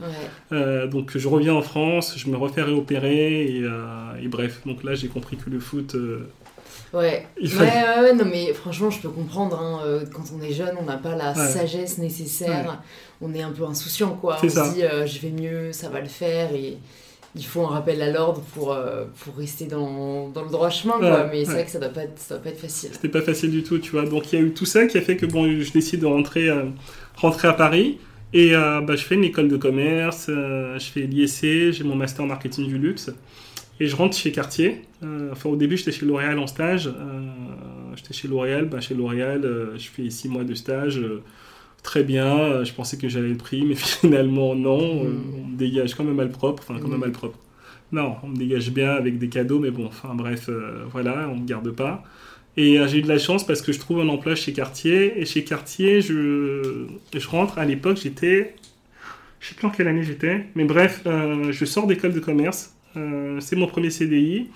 Ouais. 0.51 0.87
Donc 0.87 1.17
je 1.17 1.27
reviens 1.27 1.53
en 1.53 1.61
France, 1.61 2.17
je 2.17 2.29
me 2.29 2.37
refais 2.37 2.61
réopérer 2.61 3.43
et, 3.43 3.63
et 4.21 4.27
bref, 4.27 4.61
donc 4.65 4.83
là 4.83 4.95
j'ai 4.95 5.07
compris 5.07 5.37
que 5.37 5.49
le 5.49 5.59
foot, 5.59 5.95
Ouais. 6.93 7.27
Il 7.39 7.47
ouais, 7.49 7.53
fallait- 7.53 7.69
ouais, 7.71 8.03
ouais, 8.09 8.13
non, 8.15 8.25
mais 8.25 8.53
franchement, 8.53 8.89
je 8.89 8.99
peux 8.99 9.09
comprendre. 9.09 9.59
hein, 9.59 9.81
euh, 9.85 10.05
quand 10.13 10.23
on 10.37 10.41
est 10.43 10.51
jeune, 10.53 10.75
on 10.79 10.83
n'a 10.85 10.97
pas 10.97 11.15
la 11.15 11.33
Ouais. 11.33 11.47
sagesse 11.47 11.97
nécessaire. 11.99 12.81
On 13.21 13.33
est 13.33 13.41
un 13.41 13.51
peu 13.51 13.63
insouciant, 13.65 14.11
quoi. 14.19 14.37
On 14.43 14.49
ça. 14.49 14.65
se 14.69 14.73
dit, 14.75 14.83
euh, 14.83 15.05
je 15.05 15.19
vais 15.19 15.29
mieux, 15.31 15.71
ça 15.71 15.89
va 15.89 15.99
le 16.01 16.07
faire. 16.07 16.53
Et 16.55 16.77
il 17.35 17.45
faut 17.45 17.61
un 17.61 17.67
rappel 17.69 18.01
à 18.01 18.09
l'ordre 18.11 18.41
pour, 18.55 18.73
euh, 18.73 19.05
pour 19.23 19.35
rester 19.35 19.65
dans, 19.65 20.29
dans 20.29 20.43
le 20.43 20.49
droit 20.49 20.69
chemin, 20.71 20.97
quoi. 20.97 21.27
Mais 21.31 21.45
c'est 21.45 21.51
vrai 21.51 21.65
que 21.65 21.71
ça 21.71 21.79
doit 21.79 21.89
être, 22.03 22.17
ça 22.17 22.35
doit 22.35 22.43
pas 22.43 22.49
être 22.49 22.59
facile. 22.59 22.89
c'était 22.93 23.09
pas 23.09 23.21
facile 23.21 23.51
du 23.51 23.61
tout, 23.61 23.77
tu 23.77 23.91
vois. 23.91 24.05
Donc 24.05 24.33
il 24.33 24.39
y 24.39 24.41
a 24.41 24.45
eu 24.45 24.51
tout 24.53 24.65
ça 24.65 24.87
qui 24.87 24.97
a 24.97 25.01
fait 25.01 25.15
que 25.15 25.25
bon, 25.27 25.47
je 25.61 25.71
décide 25.71 25.99
de 25.99 26.05
rentrer, 26.07 26.49
rentrer 27.17 27.47
à 27.47 27.53
Paris 27.53 27.99
et 28.33 28.53
bah, 28.53 28.95
je 28.95 29.03
fais 29.03 29.13
une 29.15 29.23
école 29.25 29.47
de 29.47 29.57
commerce, 29.57 30.25
je 30.27 30.85
fais 30.91 31.01
l'ISC, 31.01 31.41
j'ai 31.71 31.83
mon 31.83 31.95
master 31.95 32.23
en 32.25 32.27
marketing 32.27 32.65
du 32.67 32.77
luxe 32.79 33.11
et 33.79 33.87
je 33.87 33.95
rentre 33.95 34.15
chez 34.17 34.31
Cartier. 34.31 34.81
Euh, 35.03 35.29
enfin 35.31 35.49
au 35.49 35.55
début 35.55 35.77
j'étais 35.77 35.91
chez 35.91 36.05
L'Oréal 36.05 36.37
en 36.39 36.47
stage, 36.47 36.87
euh, 36.87 37.21
j'étais 37.95 38.13
chez 38.13 38.27
L'Oréal, 38.27 38.65
bah, 38.65 38.81
chez 38.81 38.93
L'Oréal 38.95 39.45
euh, 39.45 39.77
je 39.77 39.87
fais 39.89 40.09
six 40.09 40.27
mois 40.29 40.43
de 40.43 40.53
stage. 40.53 41.01
Très 41.81 42.03
bien, 42.03 42.63
je 42.65 42.73
pensais 42.73 42.97
que 42.97 43.07
j'avais 43.07 43.29
le 43.29 43.37
prix, 43.37 43.63
mais 43.65 43.75
finalement 44.01 44.53
non, 44.55 45.05
euh, 45.05 45.09
Mm. 45.09 45.33
on 45.43 45.47
me 45.47 45.57
dégage 45.57 45.95
comme 45.95 46.09
un 46.09 46.13
malpropre, 46.13 46.63
enfin 46.67 46.79
comme 46.79 46.93
un 46.93 46.97
Mm. 46.97 47.01
malpropre. 47.01 47.39
Non, 47.91 48.15
on 48.23 48.27
me 48.27 48.35
dégage 48.35 48.69
bien 48.71 48.91
avec 48.91 49.17
des 49.17 49.29
cadeaux, 49.29 49.59
mais 49.59 49.71
bon, 49.71 49.85
enfin 49.87 50.13
bref, 50.13 50.49
voilà, 50.91 51.27
on 51.29 51.37
me 51.37 51.45
garde 51.47 51.71
pas. 51.71 52.03
Et 52.57 52.77
j'ai 52.87 52.97
eu 52.99 53.01
de 53.01 53.07
la 53.07 53.17
chance 53.17 53.45
parce 53.47 53.61
que 53.61 53.71
je 53.71 53.79
trouve 53.79 54.01
un 54.01 54.09
emploi 54.09 54.35
chez 54.35 54.51
Cartier. 54.53 55.19
Et 55.19 55.25
chez 55.25 55.43
Cartier, 55.43 56.01
je, 56.01 56.85
je 57.17 57.27
rentre. 57.29 57.57
À 57.57 57.65
l'époque, 57.65 57.97
j'étais. 58.03 58.55
Je 59.39 59.47
sais 59.49 59.55
plus 59.55 59.65
en 59.65 59.69
quelle 59.71 59.87
année 59.87 60.03
j'étais. 60.03 60.45
Mais 60.55 60.65
bref, 60.65 61.01
je 61.05 61.65
sors 61.65 61.87
d'école 61.87 62.11
de 62.13 62.19
commerce. 62.19 62.75
Euh, 62.97 63.39
c'est 63.39 63.55
mon 63.55 63.67
premier 63.67 63.89
CDI. 63.89 64.47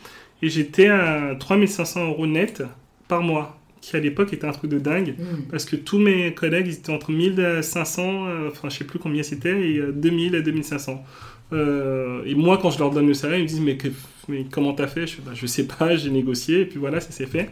Et 0.41 0.49
j'étais 0.49 0.87
à 0.87 1.35
3500 1.39 2.07
euros 2.07 2.27
net 2.27 2.63
par 3.07 3.21
mois. 3.21 3.59
Qui 3.81 3.97
à 3.97 3.99
l'époque 3.99 4.31
était 4.33 4.47
un 4.47 4.51
truc 4.53 4.71
de 4.71 4.79
dingue. 4.79 5.15
Mm. 5.19 5.47
Parce 5.51 5.65
que 5.65 5.75
tous 5.75 5.99
mes 5.99 6.33
collègues, 6.33 6.67
ils 6.67 6.73
étaient 6.75 6.91
entre 6.93 7.11
1500, 7.11 8.27
euh, 8.27 8.49
enfin 8.49 8.69
je 8.69 8.77
sais 8.77 8.85
plus 8.85 8.97
combien 8.99 9.23
c'était, 9.23 9.71
et 9.73 9.77
euh, 9.79 9.91
2000 9.91 10.35
à 10.35 10.41
2500. 10.41 11.03
Euh, 11.51 12.23
et 12.25 12.33
moi, 12.35 12.57
quand 12.61 12.71
je 12.71 12.79
leur 12.79 12.91
donne 12.91 13.07
le 13.07 13.13
salaire, 13.13 13.37
ils 13.37 13.43
me 13.43 13.47
disent 13.47 13.59
Mais, 13.61 13.77
que, 13.77 13.89
mais 14.29 14.45
comment 14.49 14.73
t'as 14.73 14.87
fait? 14.87 15.05
Je, 15.07 15.21
Bah, 15.21 15.31
je 15.33 15.45
sais 15.45 15.67
pas, 15.67 15.95
j'ai 15.97 16.09
négocié, 16.11 16.61
et 16.61 16.65
puis 16.65 16.79
voilà, 16.79 16.99
ça 17.01 17.11
s'est 17.11 17.25
fait. 17.27 17.49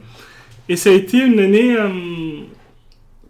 Et 0.69 0.75
ça 0.77 0.89
a 0.89 0.93
été 0.93 1.19
une 1.19 1.39
année 1.39 1.75
euh, 1.77 1.89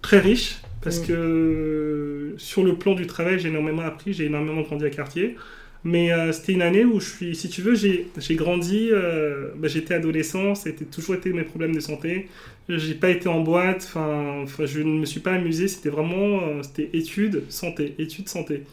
très 0.02 0.20
riche, 0.20 0.58
parce 0.82 1.00
Mm. 1.00 1.08
que 1.08 2.36
sur 2.38 2.64
le 2.64 2.76
plan 2.76 2.94
du 2.96 3.08
travail, 3.08 3.40
j'ai 3.40 3.50
énormément 3.50 3.82
appris, 3.84 4.14
j'ai 4.14 4.26
énormément 4.26 4.62
grandi 4.62 4.86
à 4.86 4.90
Cartier. 4.90 5.36
Mais 5.84 6.12
euh, 6.13 6.32
c'était 6.32 6.54
une 6.54 6.62
année 6.62 6.86
où 6.86 7.00
je 7.00 7.10
suis, 7.10 7.36
si 7.36 7.50
tu 7.50 7.62
veux, 7.63 7.74
j'ai 7.76 8.36
grandi, 8.36 8.89
euh, 8.91 9.50
bah, 9.58 9.67
j'étais 9.67 9.96
adolescent, 9.96 10.54
été- 10.65 10.86
toujours 10.86 11.15
été 11.15 11.34
mes 11.34 11.44
problèmes 11.44 11.74
de 11.74 11.80
santé. 11.80 12.28
J'ai 12.70 12.94
pas 12.96 13.10
été 13.10 13.28
en 13.28 13.41
boîte, 13.41 13.84
enfin, 13.96 14.46
je 14.65 14.80
ne 14.82 15.00
me 15.00 15.06
suis 15.06 15.20
pas 15.22 15.34
amusé, 15.34 15.67
c'était 15.67 15.89
vraiment, 15.89 16.41
euh, 16.44 16.62
c'était 16.63 16.89
études, 16.94 17.44
santé, 17.50 17.96
études, 17.98 18.30
santé. 18.30 18.63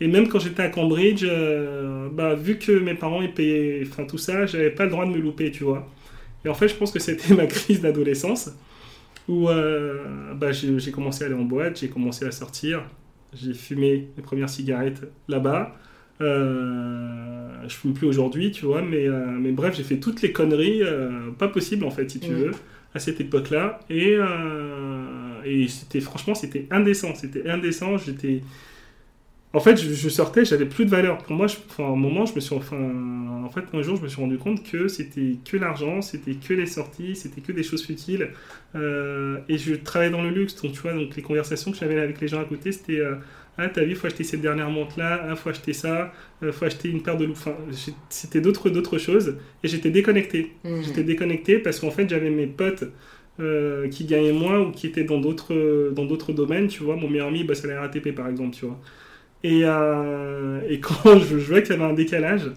Et 0.00 0.08
même 0.08 0.28
quand 0.28 0.38
j'étais 0.40 0.62
à 0.62 0.68
Cambridge, 0.70 1.24
bah, 2.12 2.34
vu 2.34 2.58
que 2.58 2.72
mes 2.72 2.94
parents 2.94 3.22
ils 3.22 3.32
payaient, 3.32 3.82
enfin 3.88 4.04
tout 4.04 4.18
ça, 4.18 4.46
j'avais 4.46 4.70
pas 4.70 4.84
le 4.84 4.90
droit 4.90 5.06
de 5.06 5.10
me 5.12 5.18
louper, 5.18 5.50
tu 5.50 5.64
vois. 5.64 5.88
Et 6.44 6.48
en 6.48 6.54
fait, 6.54 6.68
je 6.68 6.74
pense 6.76 6.92
que 6.92 6.98
c'était 7.00 7.34
ma 7.36 7.46
crise 7.46 7.80
d'adolescence 7.82 8.50
où 9.28 9.48
bah, 10.36 10.52
j'ai 10.52 10.90
commencé 10.92 11.24
à 11.24 11.26
aller 11.28 11.36
en 11.36 11.44
boîte, 11.44 11.80
j'ai 11.80 11.88
commencé 11.88 12.24
à 12.26 12.30
sortir, 12.32 12.84
j'ai 13.32 13.54
fumé 13.54 14.08
mes 14.16 14.22
premières 14.22 14.50
cigarettes 14.50 15.02
là-bas. 15.28 15.76
Euh, 16.20 17.68
je 17.68 17.74
fume 17.74 17.94
plus 17.94 18.06
aujourd'hui, 18.06 18.50
tu 18.52 18.66
vois, 18.66 18.82
mais, 18.82 19.06
euh, 19.08 19.26
mais 19.26 19.52
bref, 19.52 19.74
j'ai 19.76 19.82
fait 19.84 19.98
toutes 19.98 20.22
les 20.22 20.32
conneries 20.32 20.82
euh, 20.82 21.30
pas 21.38 21.48
possibles 21.48 21.84
en 21.84 21.90
fait, 21.90 22.08
si 22.10 22.20
tu 22.20 22.32
Mm. 22.32 22.34
veux, 22.34 22.50
à 22.94 22.98
cette 23.00 23.20
époque-là. 23.20 23.80
Et, 23.90 24.14
euh, 24.18 25.42
et 25.44 25.66
c'était 25.68 26.00
franchement, 26.00 26.34
c'était 26.34 26.66
indécent, 26.70 27.14
c'était 27.14 27.48
indécent. 27.48 27.96
J'étais, 27.98 28.42
en 29.52 29.60
fait, 29.60 29.76
je, 29.76 29.92
je 29.94 30.08
sortais, 30.08 30.44
j'avais 30.44 30.66
plus 30.66 30.84
de 30.84 30.90
valeur. 30.90 31.18
Pour 31.18 31.36
moi, 31.36 31.46
je, 31.46 31.56
enfin, 31.68 31.84
à 31.84 31.88
un 31.88 31.96
moment, 31.96 32.26
je 32.26 32.34
me 32.34 32.40
suis, 32.40 32.54
enfin, 32.56 32.76
en 33.44 33.48
fait, 33.50 33.64
un 33.72 33.82
jour, 33.82 33.96
je 33.96 34.02
me 34.02 34.08
suis 34.08 34.20
rendu 34.20 34.36
compte 34.38 34.62
que 34.68 34.88
c'était 34.88 35.36
que 35.44 35.56
l'argent, 35.56 36.02
c'était 36.02 36.34
que 36.34 36.54
les 36.54 36.66
sorties, 36.66 37.14
c'était 37.16 37.40
que 37.40 37.52
des 37.52 37.62
choses 37.62 37.84
futiles. 37.86 38.30
Et 38.74 39.58
je 39.58 39.74
travaillais 39.74 40.10
dans 40.10 40.22
le 40.22 40.30
luxe, 40.30 40.60
donc 40.60 40.72
tu 40.72 40.80
vois, 40.80 40.92
donc 40.92 41.14
les 41.16 41.22
conversations 41.22 41.70
que 41.72 41.76
j'avais 41.78 42.00
avec 42.00 42.20
les 42.20 42.28
gens 42.28 42.40
à 42.40 42.44
côté, 42.44 42.72
c'était 42.72 43.00
ah 43.56 43.68
t'as 43.68 43.82
vu, 43.84 43.90
il 43.90 43.96
faut 43.96 44.06
acheter 44.06 44.24
cette 44.24 44.40
dernière 44.40 44.68
montre 44.68 44.98
là, 44.98 45.26
ah 45.30 45.36
faut 45.36 45.48
acheter 45.48 45.72
ça, 45.72 46.12
euh, 46.42 46.52
faut 46.52 46.64
acheter 46.64 46.88
une 46.88 47.02
paire 47.02 47.16
de 47.16 47.24
loups. 47.24 47.32
Enfin, 47.32 47.54
c'était 48.08 48.40
d'autres 48.40 48.68
d'autres 48.70 48.98
choses 48.98 49.36
et 49.62 49.68
j'étais 49.68 49.90
déconnecté. 49.90 50.52
Mm. 50.64 50.82
J'étais 50.82 51.04
déconnecté 51.04 51.58
parce 51.58 51.78
qu'en 51.80 51.90
fait 51.90 52.08
j'avais 52.08 52.30
mes 52.30 52.46
potes 52.46 52.84
euh, 53.40 53.88
qui 53.88 54.04
gagnaient 54.04 54.32
moins 54.32 54.60
ou 54.60 54.72
qui 54.72 54.86
étaient 54.88 55.04
dans 55.04 55.20
d'autres 55.20 55.92
dans 55.94 56.04
d'autres 56.04 56.32
domaines, 56.32 56.68
tu 56.68 56.82
vois. 56.82 56.96
Mon 56.96 57.08
meilleur 57.08 57.28
ami 57.28 57.44
bosse 57.44 57.64
à 57.64 57.68
la 57.68 57.80
RATP 57.80 58.14
par 58.14 58.28
exemple, 58.28 58.56
tu 58.56 58.66
vois. 58.66 58.80
Et, 59.44 59.60
euh, 59.64 60.60
et 60.68 60.80
quand 60.80 61.18
je, 61.18 61.38
je 61.38 61.46
voyais 61.46 61.62
qu'il 61.62 61.72
y 61.72 61.76
avait 61.76 61.90
un 61.90 61.94
décalage, 61.94 62.50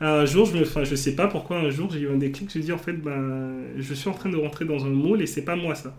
un 0.00 0.24
jour, 0.24 0.46
je 0.46 0.56
me, 0.56 0.62
enfin, 0.62 0.82
je 0.82 0.96
sais 0.96 1.14
pas 1.14 1.28
pourquoi, 1.28 1.58
un 1.58 1.70
jour, 1.70 1.88
j'ai 1.92 2.00
eu 2.00 2.10
un 2.10 2.16
déclic, 2.16 2.50
je 2.52 2.58
me 2.58 2.64
dit 2.64 2.72
en 2.72 2.78
fait, 2.78 2.94
ben, 2.94 3.52
je 3.78 3.94
suis 3.94 4.08
en 4.08 4.14
train 4.14 4.30
de 4.30 4.36
rentrer 4.36 4.64
dans 4.64 4.84
un 4.84 4.90
moule 4.90 5.22
et 5.22 5.26
c'est 5.26 5.42
pas 5.42 5.54
moi 5.54 5.76
ça. 5.76 5.94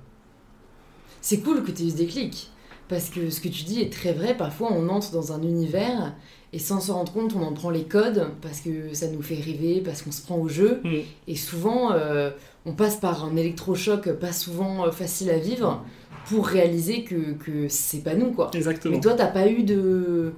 C'est 1.22 1.40
cool 1.40 1.64
que 1.64 1.72
tu 1.72 1.84
aies 1.84 1.88
eu 1.88 1.90
ce 1.92 1.96
déclic. 1.96 2.50
Parce 2.90 3.10
que 3.10 3.30
ce 3.30 3.40
que 3.40 3.48
tu 3.48 3.64
dis 3.64 3.82
est 3.82 3.92
très 3.92 4.14
vrai. 4.14 4.36
Parfois, 4.36 4.72
on 4.72 4.90
entre 4.90 5.12
dans 5.12 5.32
un 5.34 5.42
univers 5.42 6.14
et 6.54 6.60
sans 6.60 6.80
se 6.80 6.92
rendre 6.92 7.12
compte, 7.12 7.34
on 7.36 7.42
en 7.42 7.54
prend 7.54 7.72
les 7.72 7.84
codes 7.84 8.28
parce 8.42 8.62
que 8.62 8.94
ça 8.94 9.08
nous 9.08 9.24
fait 9.24 9.40
rêver, 9.40 9.82
parce 9.84 10.04
qu'on 10.04 10.12
se 10.12 10.22
prend 10.22 10.38
au 10.38 10.48
jeu. 10.48 10.82
Mm. 10.84 10.98
Et 11.28 11.36
souvent, 11.36 11.92
euh, 11.92 12.30
on 12.66 12.74
passe 12.74 12.98
par 12.98 13.26
un 13.26 13.36
électrochoc 13.36 14.12
pas 14.14 14.32
souvent 14.32 14.86
euh, 14.86 14.92
facile 14.92 15.32
à 15.32 15.40
vivre 15.40 15.84
pour 16.28 16.46
réaliser 16.46 17.04
que, 17.04 17.34
que 17.34 17.68
c'est 17.70 18.04
pas 18.04 18.14
nous, 18.14 18.32
quoi. 18.32 18.52
Exactement. 18.54 18.96
Mais 18.96 19.02
toi, 19.02 19.14
t'as 19.14 19.28
pas 19.28 19.48
eu 19.48 19.64
de. 19.64 20.34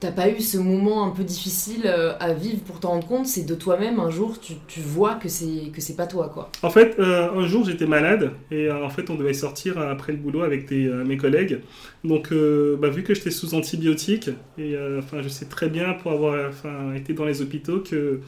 T'as 0.00 0.12
pas 0.12 0.30
eu 0.30 0.40
ce 0.40 0.56
moment 0.56 1.04
un 1.06 1.10
peu 1.10 1.24
difficile 1.24 1.82
euh, 1.84 2.14
à 2.20 2.32
vivre 2.32 2.60
pour 2.62 2.80
t'en 2.80 2.88
rendre 2.92 3.06
compte, 3.06 3.26
c'est 3.26 3.44
de 3.44 3.54
toi-même 3.54 4.00
un 4.00 4.08
jour 4.08 4.40
tu, 4.40 4.54
tu 4.66 4.80
vois 4.80 5.16
que 5.16 5.28
c'est 5.28 5.70
que 5.74 5.82
c'est 5.82 5.94
pas 5.94 6.06
toi 6.06 6.30
quoi. 6.32 6.50
En 6.62 6.70
fait, 6.70 6.96
euh, 6.98 7.30
un 7.34 7.46
jour 7.46 7.66
j'étais 7.66 7.84
malade 7.86 8.32
et 8.50 8.68
euh, 8.68 8.82
en 8.82 8.88
fait 8.88 9.10
on 9.10 9.14
devait 9.16 9.34
sortir 9.34 9.78
après 9.78 10.12
le 10.12 10.18
boulot 10.18 10.40
avec 10.42 10.66
des, 10.66 10.86
euh, 10.88 11.04
mes 11.04 11.18
collègues. 11.18 11.60
Donc 12.04 12.32
bah, 12.32 12.88
vu 12.88 13.02
que 13.02 13.14
j'étais 13.14 13.30
sous 13.30 13.54
antibiotiques 13.54 14.30
et 14.56 14.74
enfin 14.98 15.20
je 15.20 15.28
sais 15.28 15.44
très 15.46 15.68
bien 15.68 15.92
pour 15.92 16.12
avoir 16.12 16.48
enfin 16.48 16.94
été 16.94 17.12
dans 17.12 17.26
les 17.26 17.42
hôpitaux 17.42 17.80
que 17.80 18.20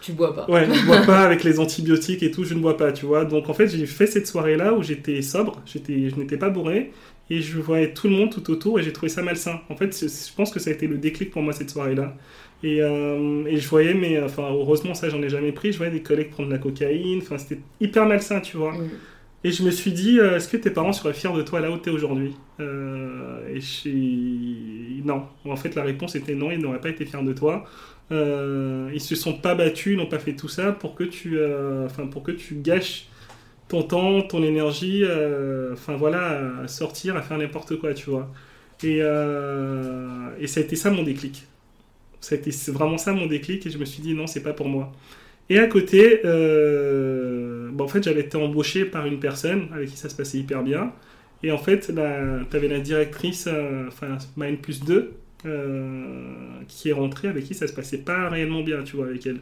Tu 0.00 0.12
bois 0.12 0.34
pas. 0.34 0.50
ouais 0.50 0.68
je 0.72 0.82
bois 0.86 1.00
pas 1.00 1.20
avec 1.22 1.44
les 1.44 1.58
antibiotiques 1.58 2.22
et 2.22 2.30
tout 2.30 2.44
je 2.44 2.52
ne 2.54 2.60
bois 2.60 2.76
pas 2.76 2.92
tu 2.92 3.06
vois. 3.06 3.24
Donc 3.24 3.48
en 3.48 3.54
fait 3.54 3.68
j'ai 3.68 3.86
fait 3.86 4.06
cette 4.06 4.26
soirée 4.26 4.56
là 4.56 4.74
où 4.74 4.82
j'étais 4.82 5.22
sobre, 5.22 5.62
j'étais 5.64 6.10
je 6.10 6.16
n'étais 6.16 6.36
pas 6.36 6.50
bourré 6.50 6.92
et 7.30 7.40
je 7.40 7.58
voyais 7.58 7.92
tout 7.94 8.08
le 8.08 8.14
monde 8.14 8.30
tout 8.30 8.50
autour 8.50 8.78
et 8.78 8.82
j'ai 8.82 8.92
trouvé 8.92 9.08
ça 9.08 9.22
malsain. 9.22 9.60
En 9.68 9.76
fait 9.76 9.98
je 9.98 10.34
pense 10.34 10.50
que 10.50 10.60
ça 10.60 10.70
a 10.70 10.72
été 10.72 10.86
le 10.86 10.98
déclic 10.98 11.30
pour 11.30 11.42
moi 11.42 11.52
cette 11.52 11.70
soirée 11.70 11.94
là. 11.94 12.14
Et, 12.64 12.80
euh, 12.80 13.44
et 13.44 13.58
je 13.58 13.68
voyais, 13.68 13.92
mais 13.92 14.22
enfin, 14.22 14.48
heureusement, 14.50 14.94
ça, 14.94 15.10
j'en 15.10 15.22
ai 15.22 15.28
jamais 15.28 15.52
pris. 15.52 15.70
Je 15.70 15.76
voyais 15.76 15.92
des 15.92 16.00
collègues 16.00 16.30
prendre 16.30 16.48
de 16.48 16.54
la 16.54 16.58
cocaïne. 16.58 17.18
Enfin, 17.20 17.36
c'était 17.36 17.60
hyper 17.78 18.06
malsain, 18.06 18.40
tu 18.40 18.56
vois. 18.56 18.72
Mm. 18.72 18.90
Et 19.44 19.50
je 19.50 19.62
me 19.62 19.70
suis 19.70 19.92
dit, 19.92 20.18
euh, 20.18 20.36
est-ce 20.36 20.48
que 20.48 20.56
tes 20.56 20.70
parents 20.70 20.94
seraient 20.94 21.12
fiers 21.12 21.34
de 21.34 21.42
toi 21.42 21.60
là 21.60 21.70
où 21.70 21.76
tu 21.76 21.90
es 21.90 21.92
aujourd'hui? 21.92 22.34
Euh, 22.60 23.46
Et 23.54 23.60
je... 23.60 25.04
non. 25.04 25.24
En 25.44 25.56
fait, 25.56 25.74
la 25.74 25.82
réponse 25.82 26.14
était 26.16 26.34
non, 26.34 26.50
ils 26.50 26.58
n'auraient 26.58 26.80
pas 26.80 26.88
été 26.88 27.04
fiers 27.04 27.22
de 27.22 27.34
toi. 27.34 27.66
Euh, 28.12 28.90
ils 28.94 29.00
se 29.00 29.14
sont 29.14 29.34
pas 29.34 29.54
battus, 29.54 29.92
ils 29.92 29.98
n'ont 29.98 30.06
pas 30.06 30.18
fait 30.18 30.34
tout 30.34 30.48
ça 30.48 30.72
pour 30.72 30.94
que 30.94 31.04
tu, 31.04 31.38
enfin, 31.84 32.06
pour 32.06 32.22
que 32.22 32.32
tu 32.32 32.54
gâches 32.54 33.08
ton 33.68 33.82
temps, 33.82 34.22
ton 34.22 34.42
énergie, 34.42 35.02
euh, 35.04 35.72
enfin 35.74 35.96
voilà, 35.96 36.60
à 36.62 36.68
sortir, 36.68 37.16
à 37.16 37.22
faire 37.22 37.38
n'importe 37.38 37.76
quoi, 37.78 37.94
tu 37.94 38.10
vois. 38.10 38.30
Et, 38.82 38.98
euh, 39.02 40.30
et 40.38 40.46
ça 40.46 40.60
a 40.60 40.62
été 40.64 40.76
ça 40.76 40.90
mon 40.90 41.02
déclic. 41.02 41.44
Ça 42.20 42.34
a 42.36 42.38
été 42.38 42.50
vraiment 42.72 42.98
ça 42.98 43.12
mon 43.12 43.26
déclic 43.26 43.66
et 43.66 43.70
je 43.70 43.78
me 43.78 43.84
suis 43.84 44.02
dit 44.02 44.14
non, 44.14 44.26
c'est 44.26 44.42
pas 44.42 44.52
pour 44.54 44.68
moi. 44.68 44.92
Et 45.50 45.58
à 45.58 45.66
côté, 45.66 46.20
euh, 46.24 47.70
bah, 47.72 47.84
en 47.84 47.88
fait, 47.88 48.02
j'avais 48.04 48.22
été 48.22 48.36
embauché 48.36 48.84
par 48.86 49.06
une 49.06 49.20
personne 49.20 49.68
avec 49.74 49.90
qui 49.90 49.96
ça 49.96 50.08
se 50.08 50.16
passait 50.16 50.38
hyper 50.38 50.62
bien. 50.62 50.92
Et 51.42 51.52
en 51.52 51.58
fait, 51.58 51.92
tu 51.94 52.56
avais 52.56 52.68
la 52.68 52.80
directrice, 52.80 53.48
enfin, 53.88 54.18
ma 54.36 54.48
N 54.48 54.58
plus 54.58 54.82
2, 54.84 55.14
euh, 55.46 56.62
qui 56.68 56.88
est 56.88 56.92
rentrée, 56.92 57.28
avec 57.28 57.44
qui 57.44 57.54
ça 57.54 57.66
se 57.66 57.74
passait 57.74 57.98
pas 57.98 58.30
réellement 58.30 58.62
bien, 58.62 58.82
tu 58.82 58.96
vois, 58.96 59.06
avec 59.06 59.26
elle. 59.26 59.40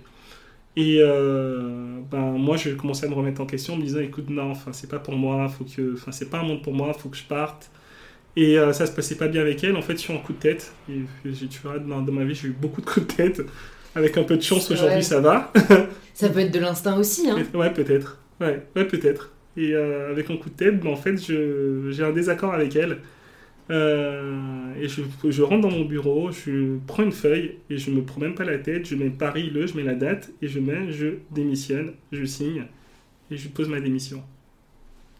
Et 0.76 0.98
euh, 1.00 1.98
ben, 2.10 2.32
moi, 2.32 2.56
je 2.56 2.70
commençais 2.70 3.06
à 3.06 3.08
me 3.10 3.14
remettre 3.14 3.40
en 3.42 3.46
question 3.46 3.74
en 3.74 3.76
me 3.76 3.82
disant, 3.82 4.00
écoute, 4.00 4.30
non, 4.30 4.50
enfin, 4.50 4.72
c'est 4.72 4.88
pas 4.88 4.98
pour 4.98 5.14
moi, 5.14 5.48
faut 5.48 5.64
que, 5.64 5.94
enfin, 5.94 6.12
c'est 6.12 6.30
pas 6.30 6.38
un 6.38 6.44
monde 6.44 6.62
pour 6.62 6.72
moi, 6.74 6.92
faut 6.94 7.10
que 7.10 7.16
je 7.16 7.24
parte. 7.24 7.70
Et 8.36 8.58
euh, 8.58 8.72
ça 8.72 8.86
se 8.86 8.92
passait 8.92 9.16
pas 9.16 9.28
bien 9.28 9.42
avec 9.42 9.62
elle. 9.64 9.76
En 9.76 9.82
fait, 9.82 9.94
je 9.94 9.98
suis 9.98 10.14
en 10.14 10.18
coup 10.18 10.32
de 10.34 10.38
tête. 10.38 10.72
Et 10.90 11.02
j'ai- 11.26 11.48
tu 11.48 11.60
vois, 11.62 11.78
dans, 11.78 12.02
dans 12.02 12.12
ma 12.12 12.24
vie, 12.24 12.34
j'ai 12.34 12.48
eu 12.48 12.56
beaucoup 12.58 12.80
de 12.80 12.86
coups 12.86 13.06
de 13.06 13.12
tête. 13.12 13.42
Avec 13.94 14.16
un 14.18 14.24
peu 14.24 14.36
de 14.38 14.42
chance, 14.42 14.70
aujourd'hui, 14.70 15.04
ça 15.04 15.20
va. 15.20 15.52
Ça 16.14 16.28
peut 16.30 16.40
être 16.40 16.52
de 16.52 16.58
l'instinct 16.60 16.96
aussi, 16.98 17.28
hein. 17.30 17.38
Ouais, 17.54 17.72
peut-être. 17.72 18.18
Ouais, 18.40 18.62
ouais 18.76 18.86
peut-être. 18.86 19.30
Et 19.56 19.74
euh, 19.74 20.10
avec 20.12 20.30
un 20.30 20.36
coup 20.36 20.50
de 20.50 20.54
tête, 20.54 20.80
ben, 20.80 20.90
en 20.90 20.96
fait, 20.96 21.16
je- 21.16 21.90
j'ai 21.90 22.04
un 22.04 22.12
désaccord 22.12 22.52
avec 22.54 22.76
elle. 22.76 22.98
Euh, 23.70 24.74
et 24.80 24.88
je, 24.88 25.42
rentre 25.42 25.62
dans 25.62 25.70
mon 25.70 25.84
bureau, 25.84 26.30
je 26.32 26.78
prends 26.86 27.04
une 27.04 27.12
feuille 27.12 27.56
et 27.70 27.78
je 27.78 27.90
me 27.90 28.02
prends 28.02 28.20
même 28.20 28.34
pas 28.34 28.44
la 28.44 28.58
tête. 28.58 28.86
Je 28.86 28.96
mets 28.96 29.10
Paris 29.10 29.50
le, 29.50 29.66
je 29.66 29.76
mets 29.76 29.84
la 29.84 29.94
date 29.94 30.30
et 30.42 30.48
je 30.48 30.58
mets 30.58 30.90
je 30.92 31.14
démissionne, 31.30 31.92
je 32.10 32.24
signe 32.24 32.66
et 33.30 33.36
je 33.36 33.48
pose 33.48 33.68
ma 33.68 33.80
démission. 33.80 34.22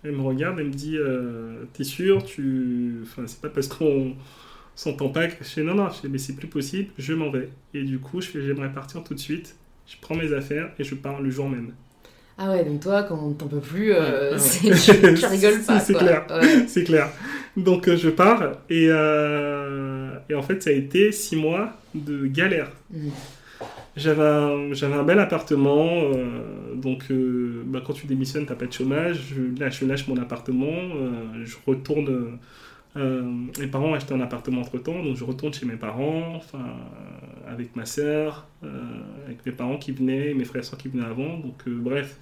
Elle 0.04 0.12
me 0.12 0.22
regarde, 0.22 0.58
elle 0.58 0.66
me 0.66 0.72
dit 0.72 0.96
euh, 0.96 1.64
T'es 1.72 1.84
sûr? 1.84 2.24
Tu... 2.24 3.00
Enfin, 3.02 3.26
c'est 3.26 3.40
pas 3.40 3.48
parce 3.48 3.68
qu'on 3.68 4.14
s'entend 4.74 5.10
pas 5.10 5.28
que 5.28 5.44
je 5.44 5.48
fais 5.48 5.62
non, 5.62 5.74
non, 5.74 5.88
je 5.90 6.00
fais, 6.00 6.08
mais 6.08 6.18
c'est 6.18 6.34
plus 6.34 6.48
possible, 6.48 6.90
je 6.98 7.14
m'en 7.14 7.30
vais. 7.30 7.50
Et 7.74 7.84
du 7.84 7.98
coup, 7.98 8.20
je 8.20 8.40
J'aimerais 8.40 8.72
partir 8.72 9.04
tout 9.04 9.14
de 9.14 9.20
suite. 9.20 9.56
Je 9.86 9.96
prends 10.00 10.16
mes 10.16 10.32
affaires 10.32 10.72
et 10.78 10.84
je 10.84 10.94
pars 10.94 11.20
le 11.20 11.30
jour 11.30 11.48
même. 11.48 11.72
Ah 12.44 12.50
ouais, 12.50 12.64
donc 12.64 12.80
toi, 12.80 13.04
quand 13.04 13.38
t'en 13.38 13.46
peux 13.46 13.60
plus, 13.60 13.92
euh, 13.92 14.32
Ouais, 14.32 14.38
tu, 14.38 15.14
tu 15.14 15.26
rigoles 15.26 15.60
pas, 15.64 15.78
C'est 15.78 15.94
clair. 15.94 16.26
Ouais. 16.28 16.64
C'est 16.66 16.82
clair. 16.82 17.08
Donc 17.56 17.88
euh, 17.88 17.96
je 17.96 18.08
pars 18.08 18.42
et, 18.70 18.86
euh, 18.88 20.10
et 20.28 20.34
en 20.34 20.42
fait 20.42 20.62
ça 20.62 20.70
a 20.70 20.72
été 20.72 21.12
six 21.12 21.36
mois 21.36 21.72
de 21.94 22.26
galère. 22.26 22.70
Mm. 22.90 23.08
J'avais 23.94 24.22
un, 24.22 24.72
j'avais 24.72 24.94
un 24.94 25.02
bel 25.02 25.18
appartement, 25.18 25.86
euh, 26.14 26.74
donc 26.74 27.04
bah, 27.66 27.82
quand 27.86 27.92
tu 27.92 28.06
démissionnes 28.06 28.46
t'as 28.46 28.54
pas 28.54 28.64
de 28.64 28.72
chômage, 28.72 29.34
je 29.36 29.60
lâche, 29.60 29.80
je 29.80 29.86
lâche 29.86 30.08
mon 30.08 30.16
appartement, 30.16 30.72
je 31.44 31.54
retourne, 31.66 32.38
mes 32.96 33.66
parents 33.66 33.90
ont 33.90 33.94
acheté 33.94 34.14
un 34.14 34.20
appartement 34.22 34.62
entre 34.62 34.78
temps, 34.78 35.00
donc 35.04 35.16
je 35.16 35.24
retourne 35.24 35.52
chez 35.52 35.66
mes 35.66 35.76
parents, 35.76 36.32
enfin 36.36 36.64
avec 37.46 37.76
ma 37.76 37.84
sœur, 37.84 38.46
avec 39.26 39.44
mes 39.44 39.52
parents 39.52 39.76
qui 39.76 39.92
venaient, 39.92 40.32
mes 40.32 40.44
frères 40.44 40.62
et 40.62 40.64
sœurs 40.64 40.78
qui 40.78 40.88
venaient 40.88 41.06
avant, 41.06 41.36
donc 41.36 41.62
bref, 41.68 42.16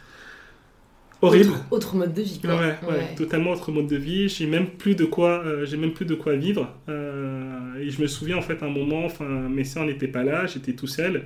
horrible. 1.23 1.51
Autre, 1.51 1.67
autre 1.71 1.97
mode 1.97 2.15
de 2.15 2.23
vie, 2.23 2.41
quoi. 2.41 2.57
Ouais, 2.57 2.79
ouais, 2.89 3.15
totalement 3.17 3.51
autre 3.53 3.73
mode 3.73 3.87
de 3.87 3.97
vie. 3.97 4.29
J'ai 4.29 4.47
même 4.47 4.67
plus 4.67 4.95
de 4.95 5.05
quoi, 5.05 5.43
euh, 5.45 5.67
j'ai 5.67 5.77
même 5.77 5.93
plus 5.93 6.07
de 6.07 6.15
quoi 6.15 6.35
vivre. 6.35 6.69
Euh, 6.89 7.81
et 7.81 7.91
je 7.91 8.01
me 8.01 8.07
souviens 8.07 8.37
en 8.37 8.43
fait 8.43 8.63
un 8.63 8.71
moment, 8.71 9.05
enfin 9.05 9.27
mes 9.27 9.65
sœurs 9.65 9.87
n'étaient 9.87 10.09
pas 10.09 10.23
là, 10.23 10.47
j'étais 10.47 10.73
tout 10.73 10.87
seul 10.87 11.25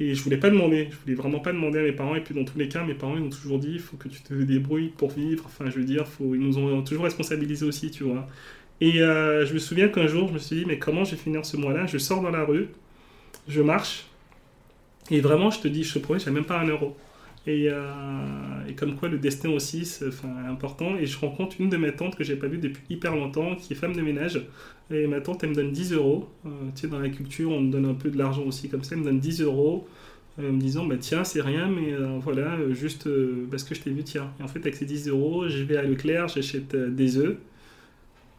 et 0.00 0.14
je 0.14 0.22
voulais 0.22 0.36
pas 0.36 0.50
demander, 0.50 0.88
je 0.90 0.96
voulais 0.96 1.14
vraiment 1.14 1.40
pas 1.40 1.52
demander 1.52 1.80
à 1.80 1.82
mes 1.82 1.92
parents. 1.92 2.14
Et 2.14 2.20
puis 2.20 2.34
dans 2.34 2.44
tous 2.44 2.58
les 2.58 2.68
cas, 2.68 2.84
mes 2.84 2.94
parents 2.94 3.16
ils 3.16 3.22
m'ont 3.22 3.30
toujours 3.30 3.58
dit, 3.58 3.72
il 3.72 3.80
faut 3.80 3.96
que 3.96 4.08
tu 4.08 4.22
te 4.22 4.34
débrouilles 4.34 4.92
pour 4.96 5.10
vivre. 5.10 5.44
Enfin, 5.46 5.70
je 5.70 5.78
veux 5.78 5.84
dire, 5.84 6.06
faut, 6.06 6.34
ils 6.34 6.40
nous 6.40 6.58
ont 6.58 6.82
toujours 6.82 7.04
responsabilisés 7.04 7.66
aussi, 7.66 7.90
tu 7.90 8.04
vois. 8.04 8.28
Et 8.80 9.02
euh, 9.02 9.44
je 9.44 9.54
me 9.54 9.58
souviens 9.58 9.88
qu'un 9.88 10.06
jour, 10.06 10.28
je 10.28 10.34
me 10.34 10.38
suis 10.38 10.56
dit, 10.56 10.64
mais 10.66 10.78
comment 10.78 11.04
je 11.04 11.12
vais 11.12 11.16
finir 11.16 11.44
ce 11.44 11.56
mois-là? 11.56 11.86
Je 11.86 11.98
sors 11.98 12.22
dans 12.22 12.30
la 12.30 12.44
rue, 12.44 12.68
je 13.48 13.60
marche 13.60 14.06
et 15.10 15.20
vraiment, 15.20 15.50
je 15.50 15.60
te 15.60 15.68
dis, 15.68 15.82
je 15.84 15.94
te 15.94 15.98
promets, 15.98 16.20
j'ai 16.20 16.30
même 16.30 16.44
pas 16.44 16.60
un 16.60 16.68
euro. 16.68 16.96
Et, 17.48 17.70
euh, 17.70 18.66
et 18.68 18.74
comme 18.74 18.94
quoi 18.94 19.08
le 19.08 19.16
destin 19.16 19.48
aussi 19.48 19.86
c'est 19.86 20.04
important. 20.46 20.98
Et 20.98 21.06
je 21.06 21.18
rencontre 21.18 21.56
une 21.58 21.70
de 21.70 21.78
mes 21.78 21.92
tantes 21.92 22.14
que 22.14 22.22
j'ai 22.22 22.36
pas 22.36 22.46
vue 22.46 22.58
depuis 22.58 22.82
hyper 22.90 23.16
longtemps, 23.16 23.56
qui 23.56 23.72
est 23.72 23.76
femme 23.76 23.96
de 23.96 24.02
ménage. 24.02 24.42
Et 24.90 25.06
ma 25.06 25.22
tante, 25.22 25.42
elle 25.44 25.50
me 25.50 25.54
donne 25.54 25.72
10 25.72 25.94
euros. 25.94 26.28
Euh, 26.44 26.50
tu 26.74 26.82
sais, 26.82 26.88
dans 26.88 26.98
la 26.98 27.08
culture, 27.08 27.50
on 27.50 27.62
me 27.62 27.72
donne 27.72 27.86
un 27.86 27.94
peu 27.94 28.10
de 28.10 28.18
l'argent 28.18 28.42
aussi 28.42 28.68
comme 28.68 28.84
ça. 28.84 28.94
Elle 28.94 29.00
me 29.00 29.06
donne 29.06 29.18
10 29.18 29.40
euros 29.40 29.88
euh, 30.38 30.52
me 30.52 30.60
disant, 30.60 30.84
bah 30.84 30.96
tiens, 31.00 31.24
c'est 31.24 31.40
rien, 31.40 31.68
mais 31.68 31.94
voilà, 32.20 32.58
juste 32.72 33.08
parce 33.50 33.64
que 33.64 33.74
je 33.74 33.80
t'ai 33.80 33.90
vu, 33.90 34.04
tiens. 34.04 34.30
Et 34.38 34.42
en 34.42 34.48
fait, 34.48 34.60
avec 34.60 34.76
ces 34.76 34.84
10 34.84 35.08
euros, 35.08 35.48
je 35.48 35.62
vais 35.62 35.78
à 35.78 35.82
Leclerc, 35.82 36.28
j'achète 36.28 36.76
des 36.76 37.16
œufs 37.16 37.38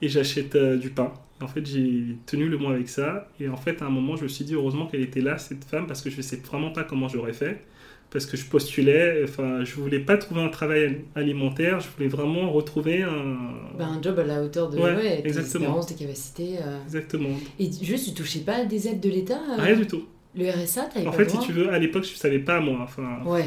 et 0.04 0.08
j'achète 0.08 0.56
du 0.80 0.92
pain. 0.92 1.12
En 1.42 1.48
fait, 1.48 1.66
j'ai 1.66 2.16
tenu 2.28 2.48
le 2.48 2.58
mois 2.60 2.74
avec 2.74 2.90
ça. 2.90 3.28
Et 3.40 3.50
en 3.50 3.58
fait, 3.58 3.82
à 3.82 3.86
un 3.86 3.90
moment, 3.90 4.16
je 4.16 4.24
me 4.24 4.28
suis 4.28 4.46
dit, 4.46 4.54
heureusement 4.54 4.86
qu'elle 4.86 5.02
était 5.02 5.22
là, 5.22 5.40
cette 5.40 5.64
femme, 5.64 5.88
parce 5.88 6.02
que 6.04 6.12
je 6.12 6.18
ne 6.18 6.22
sais 6.22 6.38
vraiment 6.38 6.72
pas 6.72 6.84
comment 6.84 7.08
j'aurais 7.08 7.34
fait. 7.34 7.66
Parce 8.12 8.26
que 8.26 8.38
je 8.38 8.46
postulais, 8.46 9.22
enfin, 9.24 9.64
je 9.64 9.76
voulais 9.76 10.00
pas 10.00 10.18
trouver 10.18 10.42
un 10.42 10.50
travail 10.50 11.02
alimentaire, 11.16 11.80
je 11.80 11.88
voulais 11.96 12.08
vraiment 12.10 12.52
retrouver 12.52 13.04
un. 13.04 13.38
Bah, 13.78 13.86
un 13.86 14.02
job 14.02 14.18
à 14.18 14.24
la 14.24 14.42
hauteur 14.42 14.70
de 14.70 14.78
Ouais, 14.78 14.96
ouais, 14.96 15.22
tes 15.22 15.28
exactement. 15.28 15.66
espérances, 15.66 15.86
tes 15.88 15.94
capacités. 15.96 16.56
euh. 16.58 16.82
Exactement. 16.86 17.30
Et 17.60 17.70
juste, 17.84 18.08
tu 18.08 18.14
touchais 18.16 18.40
pas 18.40 18.66
des 18.66 18.88
aides 18.88 19.00
de 19.00 19.10
l'État 19.10 19.40
euh, 19.52 19.62
Rien 19.62 19.76
du 19.76 19.86
tout. 19.86 20.06
Le 20.36 20.50
RSA, 20.50 20.86
t'avais 20.94 21.06
En 21.06 21.12
pas 21.12 21.18
fait, 21.18 21.24
le 21.26 21.30
si 21.30 21.36
droit? 21.36 21.46
tu 21.48 21.54
veux, 21.54 21.70
à 21.72 21.78
l'époque, 21.78 22.04
je 22.04 22.16
savais 22.16 22.40
pas, 22.40 22.60
moi. 22.60 22.80
Enfin, 22.82 23.20
Ouais. 23.26 23.46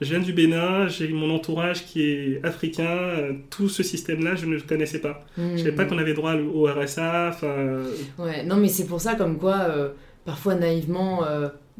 je 0.00 0.08
viens 0.10 0.18
du 0.20 0.32
Bénin, 0.32 0.88
j'ai 0.88 1.06
mon 1.08 1.30
entourage 1.32 1.84
qui 1.86 2.02
est 2.02 2.40
africain, 2.44 2.88
euh, 2.88 3.32
tout 3.48 3.68
ce 3.68 3.84
système-là, 3.84 4.34
je 4.34 4.46
ne 4.46 4.54
le 4.56 4.60
connaissais 4.60 5.00
pas. 5.00 5.24
Je 5.38 5.56
savais 5.58 5.70
pas 5.72 5.84
Hmm. 5.84 5.88
qu'on 5.88 5.98
avait 5.98 6.14
droit 6.14 6.34
au 6.34 6.66
RSA, 6.66 7.28
enfin. 7.28 7.82
Ouais, 8.18 8.42
non 8.44 8.56
mais 8.56 8.68
c'est 8.68 8.86
pour 8.86 9.00
ça 9.00 9.14
comme 9.14 9.38
quoi 9.38 9.56
euh, 9.68 9.90
parfois 10.24 10.54
naïvement 10.56 11.24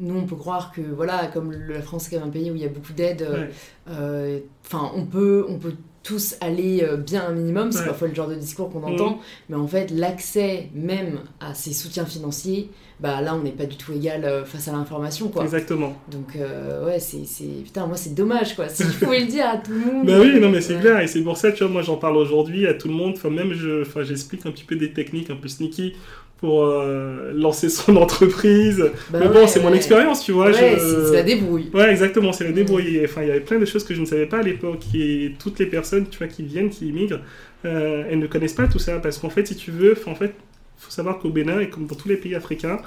nous 0.01 0.17
on 0.17 0.25
peut 0.25 0.35
croire 0.35 0.71
que 0.75 0.81
voilà 0.81 1.27
comme 1.33 1.53
la 1.53 1.81
France 1.81 2.07
est 2.07 2.11
quand 2.11 2.19
même 2.19 2.29
un 2.29 2.31
pays 2.31 2.51
où 2.51 2.55
il 2.55 2.61
y 2.61 2.65
a 2.65 2.69
beaucoup 2.69 2.93
d'aides 2.93 3.21
euh, 3.21 3.45
euh, 3.89 4.39
enfin 4.65 4.91
on 4.95 5.05
peut 5.05 5.45
on 5.47 5.57
peut 5.57 5.73
tous 6.03 6.35
aller 6.41 6.81
euh, 6.83 6.97
bien 6.97 7.25
un 7.27 7.31
minimum. 7.31 7.71
C'est 7.71 7.81
Ouais. 7.81 7.85
parfois 7.85 8.07
le 8.07 8.15
genre 8.15 8.27
de 8.27 8.33
discours 8.33 8.71
qu'on 8.71 8.81
entend. 8.81 9.19
Mais 9.49 9.55
en 9.55 9.67
fait 9.67 9.91
l'accès 9.91 10.69
même 10.73 11.19
à 11.39 11.53
ces 11.53 11.73
soutiens 11.73 12.05
financiers 12.05 12.69
bah 12.99 13.21
là 13.21 13.35
on 13.35 13.39
n'est 13.43 13.51
pas 13.51 13.65
du 13.65 13.77
tout 13.77 13.93
égal 13.93 14.43
face 14.45 14.67
à 14.67 14.71
l'information 14.71 15.29
quoi. 15.29 15.43
Exactement. 15.43 15.95
donc 16.11 16.35
euh, 16.35 16.85
ouais 16.85 16.99
c'est 16.99 17.25
c'est- 17.25 17.63
putain 17.63 17.85
moi 17.87 17.97
c'est 17.97 18.15
dommage 18.15 18.55
quoi. 18.55 18.67
Si 18.69 18.83
je 18.83 18.97
pouvais 19.05 19.19
le 19.21 19.27
dire 19.27 19.45
à 19.47 19.57
tout 19.57 19.71
le 19.71 19.79
monde. 19.79 20.05
Bah 20.07 20.19
oui, 20.19 20.39
non 20.39 20.49
mais 20.49 20.61
c'est 20.61 20.75
Ouais. 20.75 20.81
clair, 20.81 20.99
et 21.01 21.07
c'est 21.07 21.21
pour 21.21 21.37
ça, 21.37 21.51
tu 21.51 21.63
vois, 21.63 21.71
moi 21.73 21.81
j'en 21.83 21.97
parle 21.97 22.17
aujourd'hui 22.17 22.65
à 22.67 22.73
tout 22.75 22.87
le 22.87 22.93
monde, 22.95 23.13
enfin 23.17 23.29
même 23.29 23.53
je, 23.53 23.81
enfin 23.81 24.01
j'explique 24.03 24.45
un 24.47 24.51
petit 24.51 24.63
peu 24.63 24.75
des 24.75 24.93
techniques 24.93 25.29
un 25.31 25.35
peu 25.35 25.47
sneaky 25.47 25.93
pour 26.41 26.63
euh, 26.65 27.31
lancer 27.33 27.69
son 27.69 27.95
entreprise. 28.05 28.83
Bah 29.11 29.19
mais 29.21 29.27
bon, 29.27 29.35
ouais, 29.41 29.47
c'est 29.47 29.61
mon 29.61 29.73
expérience, 29.73 30.23
tu 30.25 30.31
vois. 30.33 30.47
Ouais, 30.47 30.53
je- 30.77 31.05
c'est 31.07 31.13
la 31.13 31.23
débrouille. 31.23 31.69
Ouais, 31.73 31.89
exactement, 31.91 32.33
c'est 32.33 32.43
la 32.43 32.51
débrouille. 32.51 32.99
Enfin, 33.05 33.21
il 33.21 33.27
y 33.27 33.31
avait 33.31 33.39
plein 33.39 33.59
de 33.59 33.65
choses 33.65 33.83
que 33.83 33.93
je 33.93 34.01
ne 34.01 34.05
savais 34.05 34.25
pas 34.25 34.39
à 34.39 34.43
l'époque. 34.43 34.81
Et 34.95 35.33
toutes 35.39 35.59
les 35.59 35.67
personnes, 35.67 36.07
tu 36.09 36.17
vois, 36.17 36.27
qui 36.27 36.43
viennent, 36.43 36.69
qui 36.69 36.87
immigrent, 36.89 37.21
euh, 37.63 38.03
elles 38.09 38.19
ne 38.19 38.27
connaissent 38.27 38.53
pas 38.55 38.67
tout 38.67 38.79
ça. 38.79 38.99
Parce 38.99 39.17
qu'en 39.19 39.29
fait, 39.29 39.45
si 39.47 39.55
tu 39.55 39.71
veux, 39.71 39.95
en 40.07 40.15
fait, 40.15 40.33
faut 40.77 40.91
savoir 40.91 41.19
qu'au 41.19 41.29
Bénin, 41.29 41.59
et 41.59 41.69
comme 41.69 41.85
dans 41.85 41.95
tous 41.95 42.09
les 42.09 42.17
pays 42.17 42.33
africains, 42.35 42.79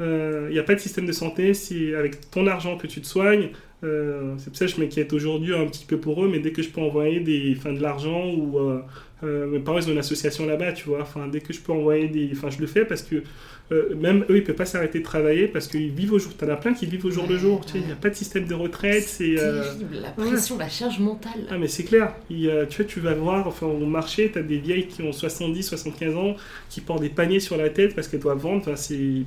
euh, 0.00 0.46
il 0.50 0.52
n'y 0.52 0.58
a 0.60 0.62
pas 0.62 0.74
de 0.74 0.80
système 0.80 1.06
de 1.06 1.12
santé. 1.12 1.54
C'est 1.54 1.94
avec 1.94 2.30
ton 2.30 2.46
argent 2.46 2.76
que 2.76 2.86
tu 2.86 3.00
te 3.00 3.06
soignes. 3.06 3.48
Euh, 3.84 4.34
c'est 4.38 4.50
pour 4.50 4.56
ça 4.56 4.66
que 4.66 4.72
je 4.72 4.80
m'inquiète 4.80 5.12
aujourd'hui 5.12 5.54
un 5.54 5.64
petit 5.66 5.84
peu 5.86 5.96
pour 5.98 6.22
eux, 6.24 6.28
mais 6.28 6.40
dès 6.40 6.50
que 6.50 6.62
je 6.62 6.68
peux 6.68 6.80
envoyer 6.80 7.20
des, 7.20 7.54
enfin, 7.56 7.72
de 7.72 7.80
l'argent 7.80 8.26
ou 8.34 8.58
euh, 8.58 8.72
euh, 8.72 8.80
mes 9.22 9.58
parents 9.60 9.78
ils 9.78 9.88
ont 9.88 9.92
une 9.92 9.98
association 9.98 10.46
là-bas, 10.46 10.72
tu 10.72 10.84
vois. 10.88 11.02
Enfin, 11.02 11.26
dès 11.28 11.40
que 11.40 11.52
je 11.52 11.60
peux 11.60 11.72
envoyer 11.72 12.08
des, 12.08 12.30
enfin, 12.32 12.50
je 12.50 12.58
le 12.60 12.66
fais 12.66 12.84
parce 12.84 13.02
que 13.02 13.22
euh, 13.70 13.94
même 13.96 14.24
eux 14.30 14.36
ils 14.38 14.44
peuvent 14.44 14.54
pas 14.54 14.64
s'arrêter 14.64 15.00
de 15.00 15.04
travailler 15.04 15.48
parce 15.48 15.66
qu'ils 15.68 15.90
vivent 15.90 16.12
au 16.14 16.18
jour. 16.18 16.34
T'en 16.36 16.48
as 16.48 16.56
plein 16.56 16.72
qui 16.74 16.86
vivent 16.86 17.04
au 17.06 17.10
jour 17.10 17.26
le 17.28 17.36
Ouais, 17.36 17.38
jour. 17.38 17.64
Tu 17.66 17.72
sais, 17.72 17.80
il 17.80 17.86
n'y 17.86 17.92
a 17.92 17.96
pas 17.96 18.10
de 18.10 18.14
système 18.14 18.46
de 18.46 18.54
retraite. 18.54 19.04
C'est 19.08 19.38
euh, 19.38 19.62
la 19.90 20.10
pression, 20.12 20.56
la 20.56 20.68
charge 20.68 20.98
mentale. 21.00 21.46
ah 21.50 21.58
mais 21.58 21.68
c'est 21.68 21.84
clair, 21.84 22.14
Il 22.30 22.50
tu 22.70 22.76
vois, 22.82 22.84
tu 22.86 23.00
vas 23.00 23.14
voir, 23.14 23.46
enfin 23.46 23.66
au 23.66 23.86
marché, 23.86 24.30
tu 24.32 24.38
as 24.38 24.42
des 24.42 24.58
vieilles 24.58 24.86
qui 24.88 25.02
ont 25.02 25.12
70, 25.12 25.62
75 25.64 26.16
ans, 26.16 26.36
qui 26.70 26.80
portent 26.80 27.02
des 27.02 27.08
paniers 27.10 27.40
sur 27.40 27.56
la 27.56 27.70
tête 27.70 27.94
parce 27.94 28.08
qu'elles 28.08 28.20
doivent 28.20 28.38
vendre, 28.38 28.62
enfin, 28.68 28.74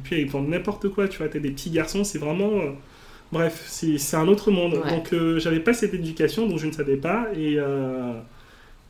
puis 0.04 0.22
elles 0.22 0.30
vendent 0.30 0.50
n'importe 0.50 0.90
quoi, 0.90 1.08
tu 1.08 1.18
vois, 1.20 1.30
tu 1.30 1.38
as 1.38 1.40
des 1.40 1.52
petits 1.52 1.70
garçons, 1.70 2.04
c'est 2.04 2.20
vraiment... 2.20 2.52
euh, 2.62 2.72
Bref, 3.32 3.64
c'est 3.68 4.18
un 4.18 4.28
autre 4.28 4.52
monde. 4.52 4.74
Ouais. 4.84 4.90
Donc 4.90 5.14
euh, 5.14 5.40
j'avais 5.40 5.62
pas 5.62 5.74
cette 5.74 5.94
éducation, 5.94 6.48
donc 6.48 6.60
je 6.60 6.68
ne 6.68 6.72
savais 6.74 6.98
pas, 6.98 7.28
et... 7.36 7.58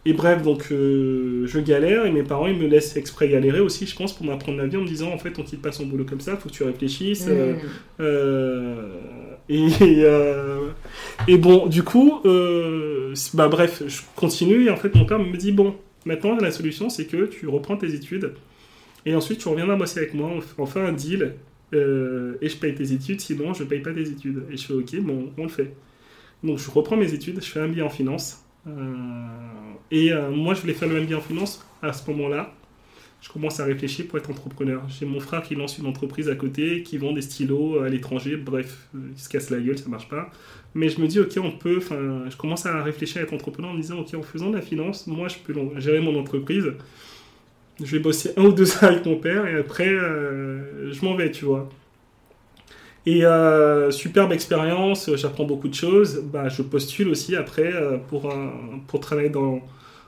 Et 0.04 0.14
bref, 0.14 0.42
donc 0.42 0.70
euh, 0.72 1.46
je 1.46 1.60
galère 1.60 2.08
et 2.08 2.12
mes 2.12 2.24
parents 2.24 2.48
ils 2.48 2.58
me 2.58 2.68
laissent 2.68 2.96
exprès 2.98 3.30
galérer 3.30 3.60
aussi, 3.60 3.86
je 3.86 3.96
pense, 3.96 4.14
pour 4.16 4.26
m'apprendre 4.26 4.58
la 4.58 4.66
vie 4.66 4.78
en 4.78 4.82
me 4.82 4.88
disant 4.88 5.12
en 5.12 5.20
fait 5.20 5.38
on 5.38 5.44
quitte 5.44 5.62
pas 5.62 5.72
son 5.72 5.86
boulot 5.86 6.06
comme 6.06 6.22
ça, 6.22 6.36
faut 6.38 6.50
que 6.50 6.54
tu 6.54 6.64
réfléchisses. 6.64 7.28
euh, 7.30 7.54
Mm. 7.54 7.58
euh, 8.00 8.98
et, 9.50 9.68
et 11.28 11.38
bon, 11.38 11.68
du 11.68 11.84
coup, 11.84 12.20
bah 13.34 13.48
bref, 13.48 13.84
je 13.88 14.02
continue 14.16 14.66
et 14.66 14.70
en 14.72 14.78
fait 14.78 14.96
mon 14.96 15.06
père 15.06 15.20
me 15.20 15.38
dit 15.38 15.52
bon, 15.52 15.76
maintenant 16.06 16.36
la 16.38 16.52
solution 16.52 16.90
c'est 16.90 17.06
que 17.06 17.26
tu 17.26 17.48
reprends 17.48 17.78
tes 17.78 17.94
études 17.94 18.34
et 19.06 19.14
ensuite 19.16 19.40
tu 19.40 19.48
reviendras 19.50 19.76
bosser 19.76 20.00
avec 20.00 20.14
moi, 20.14 20.32
on 20.58 20.66
fait, 20.66 20.80
un 20.82 20.94
deal 20.94 21.36
et 21.74 21.78
je 22.50 22.58
paye 22.58 22.74
tes 22.76 22.92
études, 22.94 23.22
sinon 23.22 23.54
je 23.54 23.64
paye 23.66 23.82
pas 23.82 23.94
tes 23.94 24.10
études. 24.10 24.44
Et 24.52 24.58
je 24.58 24.66
fais 24.66 24.74
ok, 24.74 25.00
bon, 25.02 25.32
on 25.38 25.44
le 25.44 25.50
fait. 25.50 25.74
Donc 26.44 26.58
je 26.58 26.72
reprends 26.72 26.98
mes 26.98 27.14
études, 27.14 27.40
je 27.44 27.50
fais 27.50 27.60
un 27.60 27.68
billet 27.68 27.84
en 27.84 27.90
finance 27.90 28.44
et 28.68 30.14
euh, 30.14 30.30
moi 30.32 30.54
je 30.54 30.62
voulais 30.62 30.74
faire 30.74 30.88
le 30.88 30.96
même 30.96 31.06
billet 31.06 31.16
en 31.16 31.22
finance 31.22 31.66
à 31.82 31.94
ce 31.94 32.10
moment-là. 32.12 32.54
Je 33.22 33.30
commence 33.30 33.60
à 33.60 33.66
réfléchir 33.66 34.08
pour 34.08 34.18
être 34.18 34.32
entrepreneur. 34.32 34.82
J'ai 34.90 35.06
mon 35.06 35.20
frère 35.20 35.44
qui 35.44 35.54
lance 35.54 35.78
une 35.78 35.86
entreprise 35.86 36.28
à 36.28 36.36
côté, 36.36 36.82
qui 36.82 36.98
vend 36.98 37.12
des 37.12 37.22
stylos 37.22 37.80
à 37.80 37.88
l'étranger. 37.88 38.36
Bref, 38.36 38.90
euh, 38.96 39.00
il 39.14 39.20
se 39.20 39.30
casse 39.30 39.52
la 39.52 39.60
gueule, 39.60 39.78
ça 39.78 39.90
marche 39.90 40.10
pas. 40.10 40.32
Mais 40.74 40.90
je 40.90 41.00
me 41.00 41.08
dis, 41.08 41.20
ok, 41.20 41.38
on 41.38 41.52
peut. 41.52 41.78
Enfin, 41.78 42.24
je 42.30 42.36
commence 42.36 42.66
à 42.66 42.82
réfléchir 42.82 43.22
à 43.22 43.24
être 43.26 43.34
entrepreneur 43.34 43.72
en 43.72 43.74
me 43.76 43.82
disant, 43.82 44.00
ok, 44.00 44.16
en 44.16 44.24
faisant 44.24 44.50
de 44.50 44.56
la 44.56 44.62
finance, 44.62 45.06
moi, 45.06 45.28
je 45.28 45.36
peux 45.38 45.54
gérer 45.80 46.00
mon 46.00 46.20
entreprise. 46.20 46.66
Je 47.80 47.92
vais 47.96 48.00
bosser 48.00 48.32
un 48.38 48.46
ou 48.46 48.54
deux 48.54 48.72
ans 48.78 48.88
avec 48.88 49.06
mon 49.06 49.18
père 49.18 49.46
et 49.46 49.56
après, 49.56 49.90
euh, 49.90 50.92
je 50.92 51.06
m'en 51.06 51.16
vais, 51.16 51.30
tu 51.30 51.46
vois. 51.46 51.70
Et 53.06 53.26
euh, 53.26 53.90
superbe 53.90 54.32
expérience, 54.32 55.10
j'apprends 55.16 55.46
beaucoup 55.46 55.68
de 55.68 55.74
choses. 55.74 56.22
Bah, 56.32 56.50
je 56.50 56.62
postule 56.62 57.10
aussi 57.10 57.36
après 57.36 57.74
euh, 57.74 57.98
pour, 57.98 58.32
un- 58.32 58.52
pour 58.88 59.00
travailler 59.00 59.30
dans. 59.30 59.60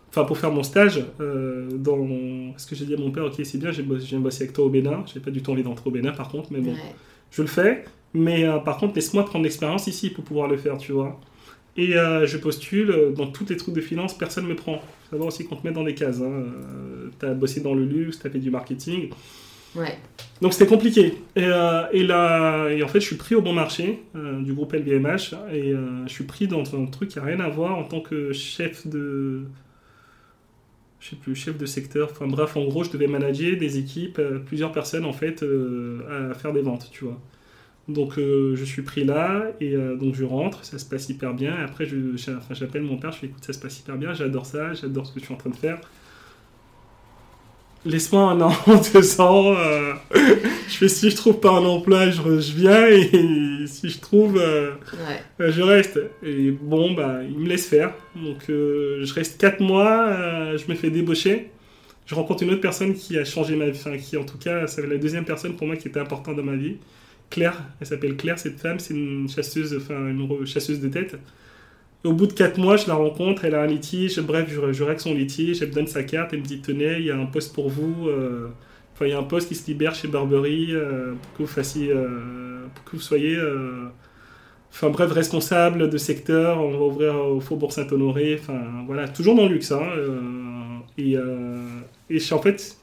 Enfin, 0.10 0.26
pour 0.26 0.38
faire 0.38 0.52
mon 0.52 0.62
stage 0.62 1.04
euh, 1.20 1.70
dans. 1.72 1.98
Parce 2.52 2.66
que 2.68 2.76
j'ai 2.76 2.86
dit 2.86 2.94
à 2.94 2.98
mon 2.98 3.10
père, 3.12 3.26
ok, 3.26 3.34
c'est 3.44 3.58
bien, 3.58 3.72
j'ai 3.72 3.82
bossé- 3.82 4.06
viens 4.06 4.20
bosser 4.20 4.44
avec 4.44 4.54
toi 4.54 4.66
au 4.66 4.70
Bénin. 4.70 5.04
J'ai 5.12 5.20
pas 5.20 5.32
du 5.32 5.42
tout 5.42 5.50
envie 5.52 5.64
d'entrer 5.64 5.90
au 5.90 5.92
Bénin 5.92 6.12
par 6.12 6.30
contre, 6.30 6.50
mais 6.52 6.60
bon, 6.60 6.72
Ouais. 6.74 6.78
je 7.32 7.42
le 7.42 7.48
fais. 7.48 7.84
Mais 8.14 8.46
par 8.64 8.78
contre, 8.78 8.94
laisse-moi 8.94 9.26
prendre 9.26 9.44
l'expérience 9.44 9.88
ici 9.88 10.12
pour 10.12 10.24
pouvoir 10.24 10.48
le 10.48 10.56
faire, 10.58 10.78
tu 10.78 10.92
vois. 10.92 11.20
Et 11.78 11.94
je 11.94 12.38
postule 12.38 12.94
dans 13.18 13.26
tous 13.26 13.48
les 13.50 13.58
trucs 13.58 13.74
de 13.74 13.82
finance, 13.82 14.16
personne 14.16 14.44
ne 14.44 14.50
me 14.50 14.56
prend. 14.56 14.76
Faut 14.76 15.10
savoir 15.10 15.30
aussi 15.30 15.46
qu'on 15.48 15.56
te 15.56 15.66
met 15.66 15.74
dans 15.74 15.84
des 15.84 15.96
cases. 15.96 16.22
Hein. 16.22 16.44
T'as 17.18 17.34
bossé 17.34 17.62
dans 17.62 17.74
le 17.74 17.84
luxe, 17.86 18.20
t'as 18.20 18.30
fait 18.30 18.38
du 18.38 18.52
marketing. 18.52 19.10
Donc 20.42 20.54
c'était 20.54 20.68
compliqué. 20.68 21.18
Et, 21.36 21.44
euh, 21.44 21.84
là, 21.94 22.68
en 22.84 22.88
fait, 22.88 23.00
je 23.00 23.06
suis 23.06 23.16
pris 23.16 23.36
au 23.36 23.42
bon 23.42 23.54
marché 23.54 24.04
euh, 24.16 24.42
du 24.42 24.54
groupe 24.54 24.74
LVMH 24.74 25.36
et 25.52 25.72
euh, 25.72 26.06
je 26.06 26.12
suis 26.12 26.26
pris 26.26 26.48
dans 26.48 26.64
un 26.76 26.86
truc 26.86 27.10
qui 27.10 27.20
n'a 27.20 27.26
rien 27.26 27.40
à 27.40 27.50
voir 27.50 27.78
en 27.78 27.84
tant 27.84 28.02
que 28.02 28.34
chef 28.34 28.88
de. 28.88 29.44
Je 31.00 31.10
sais 31.10 31.16
plus, 31.16 31.36
chef 31.36 31.58
de 31.58 31.66
secteur. 31.66 32.10
Enfin 32.12 32.28
bref, 32.28 32.56
en 32.56 32.66
gros, 32.66 32.84
je 32.84 32.92
devais 32.92 33.08
manager 33.08 33.58
des 33.58 33.78
équipes, 33.78 34.22
plusieurs 34.46 34.72
personnes 34.72 35.06
en 35.06 35.12
fait, 35.12 35.44
à 36.10 36.34
faire 36.34 36.54
des 36.54 36.62
ventes, 36.62 36.90
tu 36.92 37.04
vois. 37.04 37.20
Donc 37.90 38.14
je 38.16 38.64
suis 38.64 38.84
pris 38.84 39.04
là 39.04 39.52
et 39.60 39.76
donc 39.76 40.16
je 40.16 40.24
rentre, 40.24 40.64
ça 40.64 40.80
se 40.80 40.86
passe 40.86 41.10
hyper 41.10 41.34
bien. 41.34 41.58
Après, 41.58 41.86
j'appelle 42.52 42.84
mon 42.84 42.96
père, 42.96 43.12
je 43.12 43.18
fais 43.18 43.28
écoute, 43.28 43.44
ça 43.44 43.52
se 43.52 43.60
passe 43.60 43.82
hyper 43.82 43.98
bien, 43.98 44.14
j'adore 44.14 44.46
ça, 44.46 44.74
j'adore 44.74 45.06
ce 45.06 45.14
que 45.14 45.20
je 45.20 45.26
suis 45.26 45.34
en 45.34 45.38
train 45.38 45.50
de 45.50 45.58
faire. 45.58 45.82
Laisse-moi 47.86 48.22
un 48.32 48.40
an, 48.42 48.54
deux 48.94 49.20
ans. 49.22 49.54
euh, 49.58 49.94
je 50.70 50.74
fais 50.78 50.88
si 50.88 51.10
je 51.10 51.16
trouve 51.18 51.40
pas 51.42 51.50
un 51.52 51.66
emploi, 51.66 52.10
je, 52.10 52.22
je 52.22 52.54
viens 52.54 52.88
et 52.88 53.68
si 53.68 53.90
je 53.90 54.00
trouve, 54.00 54.38
euh, 54.38 54.72
Ouais. 54.94 55.22
euh, 55.42 55.52
je 55.52 55.62
reste. 55.62 56.00
Et 56.24 56.52
bon, 56.52 56.94
bah, 56.94 57.20
il 57.30 57.38
me 57.38 57.48
laisse 57.50 57.68
faire. 57.68 57.94
Donc 58.16 58.50
euh, 58.50 59.04
je 59.04 59.14
reste 59.14 59.40
quatre 59.40 59.60
mois, 59.60 60.56
je 60.56 60.64
me 60.72 60.76
fais 60.76 60.90
débaucher. 60.90 61.50
Je 62.06 62.16
rencontre 62.16 62.44
une 62.44 62.52
autre 62.52 62.62
personne 62.62 62.94
qui 62.94 63.18
a 63.18 63.26
changé 63.26 63.56
ma 63.56 63.66
vie, 63.70 63.80
enfin 63.80 63.98
qui 63.98 64.16
en 64.18 64.24
tout 64.26 64.38
cas, 64.38 64.68
c'est 64.68 64.86
la 64.86 64.98
deuxième 64.98 65.26
personne 65.26 65.56
pour 65.56 65.68
moi 65.68 65.76
qui 65.78 65.88
était 65.90 66.00
importante 66.00 66.36
dans 66.38 66.44
ma 66.44 66.56
vie. 66.56 66.78
Claire, 67.30 67.62
elle 67.82 67.88
s'appelle 67.88 68.16
Claire, 68.16 68.38
cette 68.40 68.60
femme, 68.60 68.80
c'est 68.80 68.94
une 68.94 69.28
chasseuse, 69.30 69.76
enfin 69.76 70.08
une 70.10 70.46
chasseuse 70.46 70.80
de 70.80 70.88
tête. 70.90 71.16
Au 72.04 72.12
bout 72.12 72.28
de 72.28 72.34
4 72.34 72.58
mois, 72.58 72.76
je 72.76 72.88
la 72.88 72.96
rencontre, 72.96 73.46
elle 73.46 73.56
a 73.56 73.62
un 73.62 73.68
litige, 73.68 74.20
bref, 74.20 74.50
je, 74.50 74.84
règle 74.84 75.00
son 75.00 75.14
litige, 75.14 75.62
elle 75.62 75.70
me 75.70 75.74
donne 75.74 75.88
sa 75.88 76.04
carte, 76.04 76.34
elle 76.34 76.40
me 76.40 76.46
dit 76.46 76.60
tenez, 76.60 76.98
il 77.00 77.06
y 77.06 77.12
a 77.12 77.18
un 77.18 77.26
poste 77.26 77.54
pour 77.54 77.70
vous, 77.70 78.10
euh, 78.10 78.50
enfin 78.94 79.06
il 79.06 79.12
y 79.12 79.14
a 79.14 79.18
un 79.18 79.24
poste 79.24 79.48
qui 79.48 79.56
se 79.56 79.66
libère 79.68 79.96
chez 79.96 80.10
Burberry 80.10 80.68
euh, 80.72 81.14
pour 81.14 81.34
que 81.34 81.44
vous 81.44 81.48
fassiez, 81.48 81.92
euh, 81.92 82.66
pour 82.76 82.84
que 82.84 82.98
vous 82.98 83.02
soyez, 83.02 83.38
euh, 83.38 83.86
enfin 84.70 84.90
bref, 84.90 85.14
responsable 85.14 85.90
de 85.90 85.98
secteur, 85.98 86.62
on 86.62 86.72
va 86.72 86.78
ouvrir 86.80 87.16
au 87.16 87.40
Faubourg 87.40 87.72
Saint-Honoré, 87.72 88.38
enfin 88.38 88.60
voilà, 88.86 89.08
toujours 89.08 89.36
dans 89.36 89.46
le 89.46 89.54
luxe, 89.54 89.72
hein, 89.72 89.88
et, 90.98 91.18
en 91.18 92.42
fait, 92.42 92.76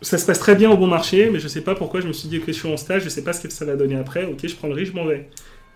ça 0.00 0.18
se 0.18 0.26
passe 0.26 0.38
très 0.38 0.54
bien 0.54 0.70
au 0.70 0.76
bon 0.76 0.86
marché, 0.86 1.30
mais 1.30 1.40
je 1.40 1.48
sais 1.48 1.62
pas 1.62 1.74
pourquoi 1.74 2.00
je 2.00 2.06
me 2.06 2.12
suis 2.12 2.28
dit 2.28 2.38
que 2.40 2.52
je 2.52 2.58
suis 2.58 2.68
en 2.68 2.76
stage, 2.76 3.02
je 3.02 3.08
sais 3.08 3.24
pas 3.24 3.32
ce 3.32 3.42
que 3.42 3.52
ça 3.52 3.64
va 3.64 3.74
donner 3.74 3.96
après, 3.96 4.24
ok, 4.24 4.46
je 4.46 4.54
prends 4.54 4.68
le 4.68 4.74
risque, 4.74 4.92
je 4.92 4.96
m'en 4.96 5.06
vais. 5.06 5.28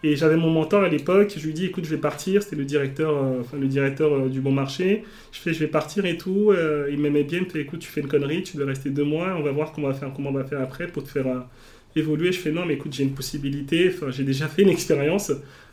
Et 0.06 0.14
j'avais 0.14 0.36
mon 0.36 0.50
mentor 0.50 0.84
à 0.84 0.88
l'époque, 0.88 1.34
je 1.36 1.44
lui 1.44 1.52
dis 1.52 1.66
écoute, 1.66 1.84
je 1.84 1.90
vais 1.90 2.00
partir, 2.00 2.40
c'était 2.40 2.54
le 2.54 2.64
directeur, 2.64 3.10
euh, 3.10 3.40
enfin, 3.40 3.56
le 3.58 3.66
directeur 3.66 4.14
euh, 4.14 4.28
du 4.28 4.40
bon 4.40 4.52
marché. 4.52 5.02
Je 5.32 5.40
fais 5.40 5.52
je 5.52 5.58
vais 5.58 5.66
partir 5.66 6.04
et 6.04 6.16
tout. 6.16 6.52
euh, 6.52 6.88
il 6.92 7.00
m'aimait 7.00 7.24
bien, 7.24 7.40
il 7.40 7.46
me 7.46 7.50
fait 7.50 7.60
écoute, 7.62 7.80
tu 7.80 7.88
fais 7.88 8.02
une 8.02 8.06
connerie, 8.06 8.44
tu 8.44 8.56
dois 8.56 8.66
rester 8.66 8.90
deux 8.90 9.02
mois, 9.02 9.34
on 9.36 9.42
va 9.42 9.50
voir 9.50 9.72
comment 9.72 9.88
on 9.88 9.90
va 9.90 9.96
faire, 9.96 10.12
comment 10.14 10.30
on 10.30 10.32
va 10.32 10.44
faire 10.44 10.60
après 10.60 10.86
pour 10.86 11.02
te 11.02 11.08
faire 11.08 11.26
évoluer. 11.96 12.30
Je 12.30 12.38
fais 12.38 12.52
non, 12.52 12.64
mais 12.64 12.74
écoute, 12.74 12.92
j'ai 12.92 13.02
une 13.02 13.14
possibilité, 13.14 13.90
enfin, 13.92 14.12
j'ai 14.12 14.22
déjà 14.22 14.46
fait 14.46 14.62
une 14.62 14.68
expérience. 14.68 15.32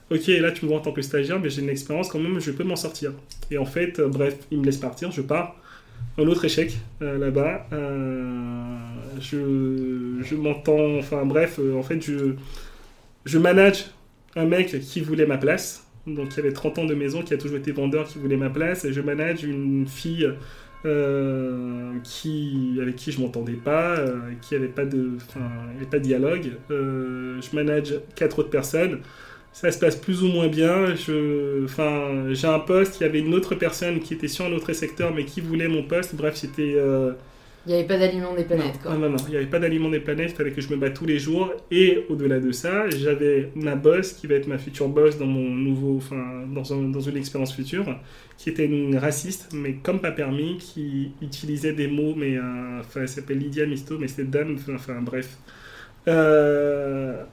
Ok, 0.10 0.26
là 0.28 0.52
tu 0.52 0.66
me 0.66 0.70
vois 0.72 0.80
en 0.80 0.82
tant 0.82 0.94
que 0.94 1.04
stagiaire, 1.04 1.40
mais 1.40 1.52
j'ai 1.52 1.62
une 1.62 1.70
expérience 1.70 2.10
quand 2.10 2.20
même, 2.20 2.40
je 2.40 2.50
peux 2.52 2.64
m'en 2.64 2.76
sortir. 2.76 3.12
Et 3.52 3.60
en 3.60 3.66
fait, 3.66 4.02
bref, 4.02 4.36
il 4.50 4.60
me 4.62 4.66
laisse 4.66 4.78
partir, 4.78 5.12
je 5.12 5.22
pars. 5.22 5.56
Un 6.18 6.26
autre 6.28 6.44
échec 6.46 6.76
là-bas. 7.02 7.68
Je 9.22 9.38
je 10.22 10.36
m'entends, 10.36 10.98
enfin 10.98 11.24
bref, 11.24 11.60
en 11.60 11.84
fait, 11.84 12.02
je, 12.02 12.34
je 13.26 13.38
manage 13.38 13.86
un 14.36 14.46
mec 14.46 14.80
qui 14.80 15.02
voulait 15.02 15.26
ma 15.26 15.38
place, 15.38 15.88
donc 16.08 16.30
qui 16.30 16.40
avait 16.40 16.54
30 16.54 16.80
ans 16.80 16.86
de 16.86 16.96
maison, 16.96 17.22
qui 17.22 17.34
a 17.34 17.38
toujours 17.38 17.58
été 17.58 17.72
vendeur, 17.72 18.08
qui 18.08 18.20
voulait 18.20 18.38
ma 18.38 18.50
place, 18.50 18.86
et 18.86 18.94
je 18.94 19.02
manage 19.02 19.44
une 19.44 19.88
fille 19.88 20.28
euh, 20.86 21.94
qui, 22.04 22.78
avec 22.82 22.98
qui 22.98 23.14
je 23.14 23.22
m'entendais 23.22 23.54
pas, 23.54 23.98
euh, 23.98 24.20
qui 24.42 24.54
avait 24.56 24.68
pas 24.68 24.84
de, 24.84 25.12
avait 25.78 25.86
pas 25.86 26.00
de 26.00 26.04
dialogue. 26.04 26.52
Euh, 26.72 27.40
je 27.42 27.56
manage 27.56 27.96
quatre 28.16 28.40
autres 28.40 28.50
personnes. 28.50 29.00
Ça 29.54 29.72
se 29.72 29.80
passe 29.80 29.96
plus 29.96 30.24
ou 30.24 30.28
moins 30.28 30.48
bien. 30.48 30.96
J'ai 30.96 32.48
un 32.48 32.60
poste. 32.60 33.00
Il 33.00 33.04
y 33.04 33.06
avait 33.06 33.20
une 33.20 33.34
autre 33.34 33.56
personne 33.56 34.00
qui 34.00 34.14
était 34.16 34.28
sur 34.28 34.46
un 34.46 34.52
autre 34.52 34.74
secteur, 34.74 35.14
mais 35.14 35.26
qui 35.26 35.40
voulait 35.42 35.70
mon 35.70 35.84
poste. 35.84 36.16
Bref, 36.16 36.36
c'était 36.36 36.76
Il 37.66 37.70
n'y 37.74 37.80
avait 37.80 37.88
pas 37.88 37.98
d'aliment 37.98 38.34
des 38.34 38.46
planètes, 38.46 38.80
non, 38.88 38.98
quoi. 38.98 39.00
non, 39.00 39.10
non, 39.10 39.24
il 39.28 39.32
n'y 39.32 39.38
avait 39.38 39.48
pas 39.50 39.60
d'aliment 39.60 39.90
des 39.90 40.00
planètes, 40.02 40.32
il 40.32 40.36
fallait 40.36 40.52
que 40.52 40.62
je 40.62 40.70
me 40.70 40.76
batte 40.78 40.94
tous 40.96 41.06
les 41.06 41.18
jours. 41.18 41.52
Et 41.72 42.06
au-delà 42.10 42.40
de 42.40 42.52
ça, 42.52 42.90
j'avais 42.90 43.52
ma 43.56 43.76
boss, 43.76 44.14
qui 44.14 44.28
va 44.28 44.36
être 44.36 44.48
ma 44.48 44.58
future 44.60 44.90
boss 44.90 45.18
dans 45.18 45.26
mon 45.26 45.50
nouveau, 45.50 45.98
enfin, 45.98 46.44
dans, 46.54 46.74
un- 46.74 46.90
dans 46.90 47.00
une 47.00 47.18
expérience 47.18 47.56
future, 47.56 47.86
qui 48.38 48.50
était 48.50 48.66
une 48.66 48.98
raciste, 48.98 49.50
mais 49.54 49.76
comme 49.76 50.02
pas 50.02 50.12
permis, 50.12 50.58
qui 50.58 51.14
utilisait 51.22 51.74
des 51.74 51.88
mots, 51.88 52.14
mais, 52.16 52.38
euh, 52.38 52.82
elle 52.96 53.08
s'appelle 53.10 53.40
Lydia 53.40 53.66
Misto, 53.66 53.98
mais 53.98 54.08
c'est 54.08 54.30
dame, 54.30 54.58
enfin, 54.76 55.02
bref. 55.02 55.38
Euh, 56.08 57.24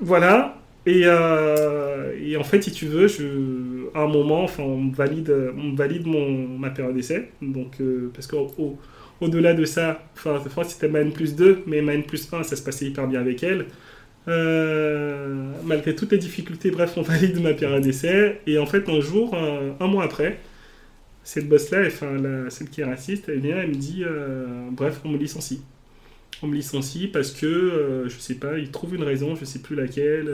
voilà. 0.00 0.58
Et, 0.86 1.02
euh, 1.04 2.12
et 2.20 2.36
en 2.36 2.42
fait, 2.44 2.62
si 2.62 2.72
tu 2.72 2.86
veux, 2.86 3.06
je, 3.06 3.86
à 3.94 4.00
un 4.02 4.08
moment, 4.08 4.42
enfin, 4.44 4.64
on 4.64 4.78
me 4.78 4.94
valide, 4.94 5.32
on 5.56 5.74
valide 5.74 6.06
mon, 6.06 6.58
ma 6.58 6.70
période 6.70 6.94
d'essai. 6.96 7.30
Donc, 7.40 7.80
euh, 7.80 8.10
parce 8.14 8.26
qu'au 8.26 8.52
au- 8.58 8.78
au-delà 9.22 9.54
de 9.54 9.64
ça, 9.64 10.02
enfin, 10.14 10.42
c'était 10.66 10.88
ma 10.88 11.00
N 11.00 11.12
plus 11.12 11.34
2, 11.34 11.64
mais 11.66 11.80
ma 11.82 11.94
N 11.94 12.04
plus 12.04 12.32
1, 12.32 12.42
ça 12.42 12.56
se 12.56 12.62
passait 12.62 12.86
hyper 12.86 13.06
bien 13.06 13.20
avec 13.20 13.42
elle. 13.42 13.66
Euh, 14.28 15.52
malgré 15.64 15.96
toutes 15.96 16.12
les 16.12 16.18
difficultés, 16.18 16.70
bref, 16.70 16.94
on 16.96 17.02
valide 17.02 17.40
ma 17.40 17.54
période 17.54 17.82
d'essai. 17.82 18.40
Et 18.46 18.58
en 18.58 18.66
fait, 18.66 18.88
un 18.88 19.00
jour, 19.00 19.34
un, 19.34 19.86
mois 19.86 20.04
après, 20.04 20.38
cette 21.24 21.48
boss-là, 21.48 21.86
enfin, 21.86 22.16
celle 22.50 22.68
qui 22.70 22.80
est 22.80 22.84
raciste, 22.84 23.28
elle 23.28 23.40
vient, 23.40 23.58
elle 23.58 23.70
me 23.70 23.74
dit 23.74 24.02
euh, 24.04 24.68
Bref, 24.70 25.00
on 25.04 25.08
me 25.10 25.18
licencie. 25.18 25.62
On 26.42 26.48
me 26.48 26.54
licencie 26.54 27.08
parce 27.08 27.30
que, 27.32 27.46
euh, 27.46 28.08
je 28.08 28.18
sais 28.18 28.34
pas, 28.34 28.58
il 28.58 28.70
trouve 28.70 28.94
une 28.94 29.04
raison, 29.04 29.36
je 29.36 29.44
sais 29.44 29.60
plus 29.60 29.76
laquelle, 29.76 30.30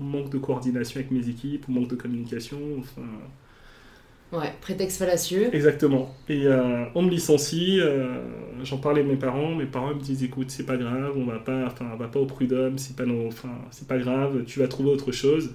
manque 0.00 0.30
de 0.30 0.38
coordination 0.38 1.00
avec 1.00 1.10
mes 1.10 1.28
équipes, 1.28 1.68
manque 1.68 1.88
de 1.88 1.96
communication, 1.96 2.58
enfin. 2.78 3.02
Ouais, 4.32 4.50
prétexte 4.62 4.98
fallacieux. 4.98 5.54
Exactement. 5.54 6.14
Et 6.28 6.46
euh, 6.46 6.84
on 6.94 7.02
me 7.02 7.10
licencie, 7.10 7.78
euh, 7.80 8.22
j'en 8.64 8.78
parlais 8.78 9.02
à 9.02 9.04
mes 9.04 9.16
parents, 9.16 9.54
mes 9.54 9.66
parents 9.66 9.94
me 9.94 10.00
disent 10.00 10.24
écoute, 10.24 10.50
c'est 10.50 10.64
pas 10.64 10.78
grave, 10.78 11.12
on 11.16 11.26
va 11.26 11.38
pas, 11.38 11.66
enfin, 11.66 11.86
on 11.92 11.96
va 11.96 12.08
pas 12.08 12.18
au 12.18 12.24
prud'homme, 12.24 12.78
c'est 12.78 12.96
pas, 12.96 13.04
c'est 13.70 13.86
pas 13.86 13.98
grave, 13.98 14.44
tu 14.46 14.58
vas 14.58 14.68
trouver 14.68 14.90
autre 14.90 15.12
chose. 15.12 15.54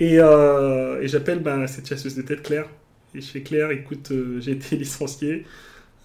Et, 0.00 0.18
euh, 0.18 1.06
j'appelle 1.06 1.40
bah, 1.40 1.66
cette 1.66 1.86
chasseuse 1.86 2.16
de 2.16 2.22
tête 2.22 2.42
Claire. 2.42 2.68
Et 3.14 3.20
je 3.20 3.26
fais 3.26 3.42
Claire, 3.42 3.70
écoute, 3.70 4.10
j'ai 4.40 4.52
été 4.52 4.76
licencié. 4.78 5.44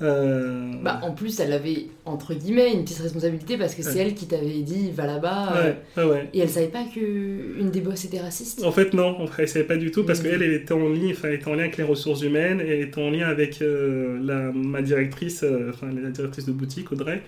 Euh, 0.01 0.73
bah, 0.83 0.99
en 1.01 1.11
plus, 1.11 1.39
elle 1.39 1.51
avait, 1.53 1.87
entre 2.05 2.35
guillemets, 2.35 2.71
une 2.71 2.83
petite 2.83 2.99
responsabilité 2.99 3.57
parce 3.57 3.73
que 3.73 3.81
c'est 3.81 3.97
elle 3.97 4.13
qui 4.13 4.27
t'avait 4.27 4.61
dit 4.61 4.91
va 4.91 5.07
là-bas. 5.07 5.57
Euh, 5.97 6.23
et 6.33 6.39
elle 6.39 6.49
savait 6.49 6.67
pas 6.67 6.83
qu'une 6.83 7.71
des 7.71 7.81
boss 7.81 8.05
était 8.05 8.19
raciste 8.19 8.63
En 8.63 8.71
fait, 8.71 8.93
non, 8.93 9.17
elle 9.37 9.47
savait 9.47 9.65
pas 9.65 9.77
du 9.77 9.91
tout 9.91 10.03
parce 10.03 10.19
mm. 10.19 10.23
qu'elle 10.23 10.43
elle 10.43 10.53
était 10.53 10.73
en 10.73 10.87
lien, 10.89 11.09
enfin, 11.11 11.31
était 11.31 11.47
en 11.47 11.53
lien 11.53 11.63
avec 11.63 11.77
les 11.77 11.83
ressources 11.83 12.21
humaines 12.21 12.61
et 12.61 12.81
était 12.81 13.01
en 13.01 13.09
lien 13.09 13.27
avec 13.27 13.61
euh, 13.61 14.19
la, 14.21 14.51
ma 14.51 14.81
directrice, 14.81 15.43
enfin, 15.69 15.87
la 15.91 16.11
directrice 16.11 16.45
de 16.45 16.51
boutique, 16.51 16.91
Audrey. 16.91 17.23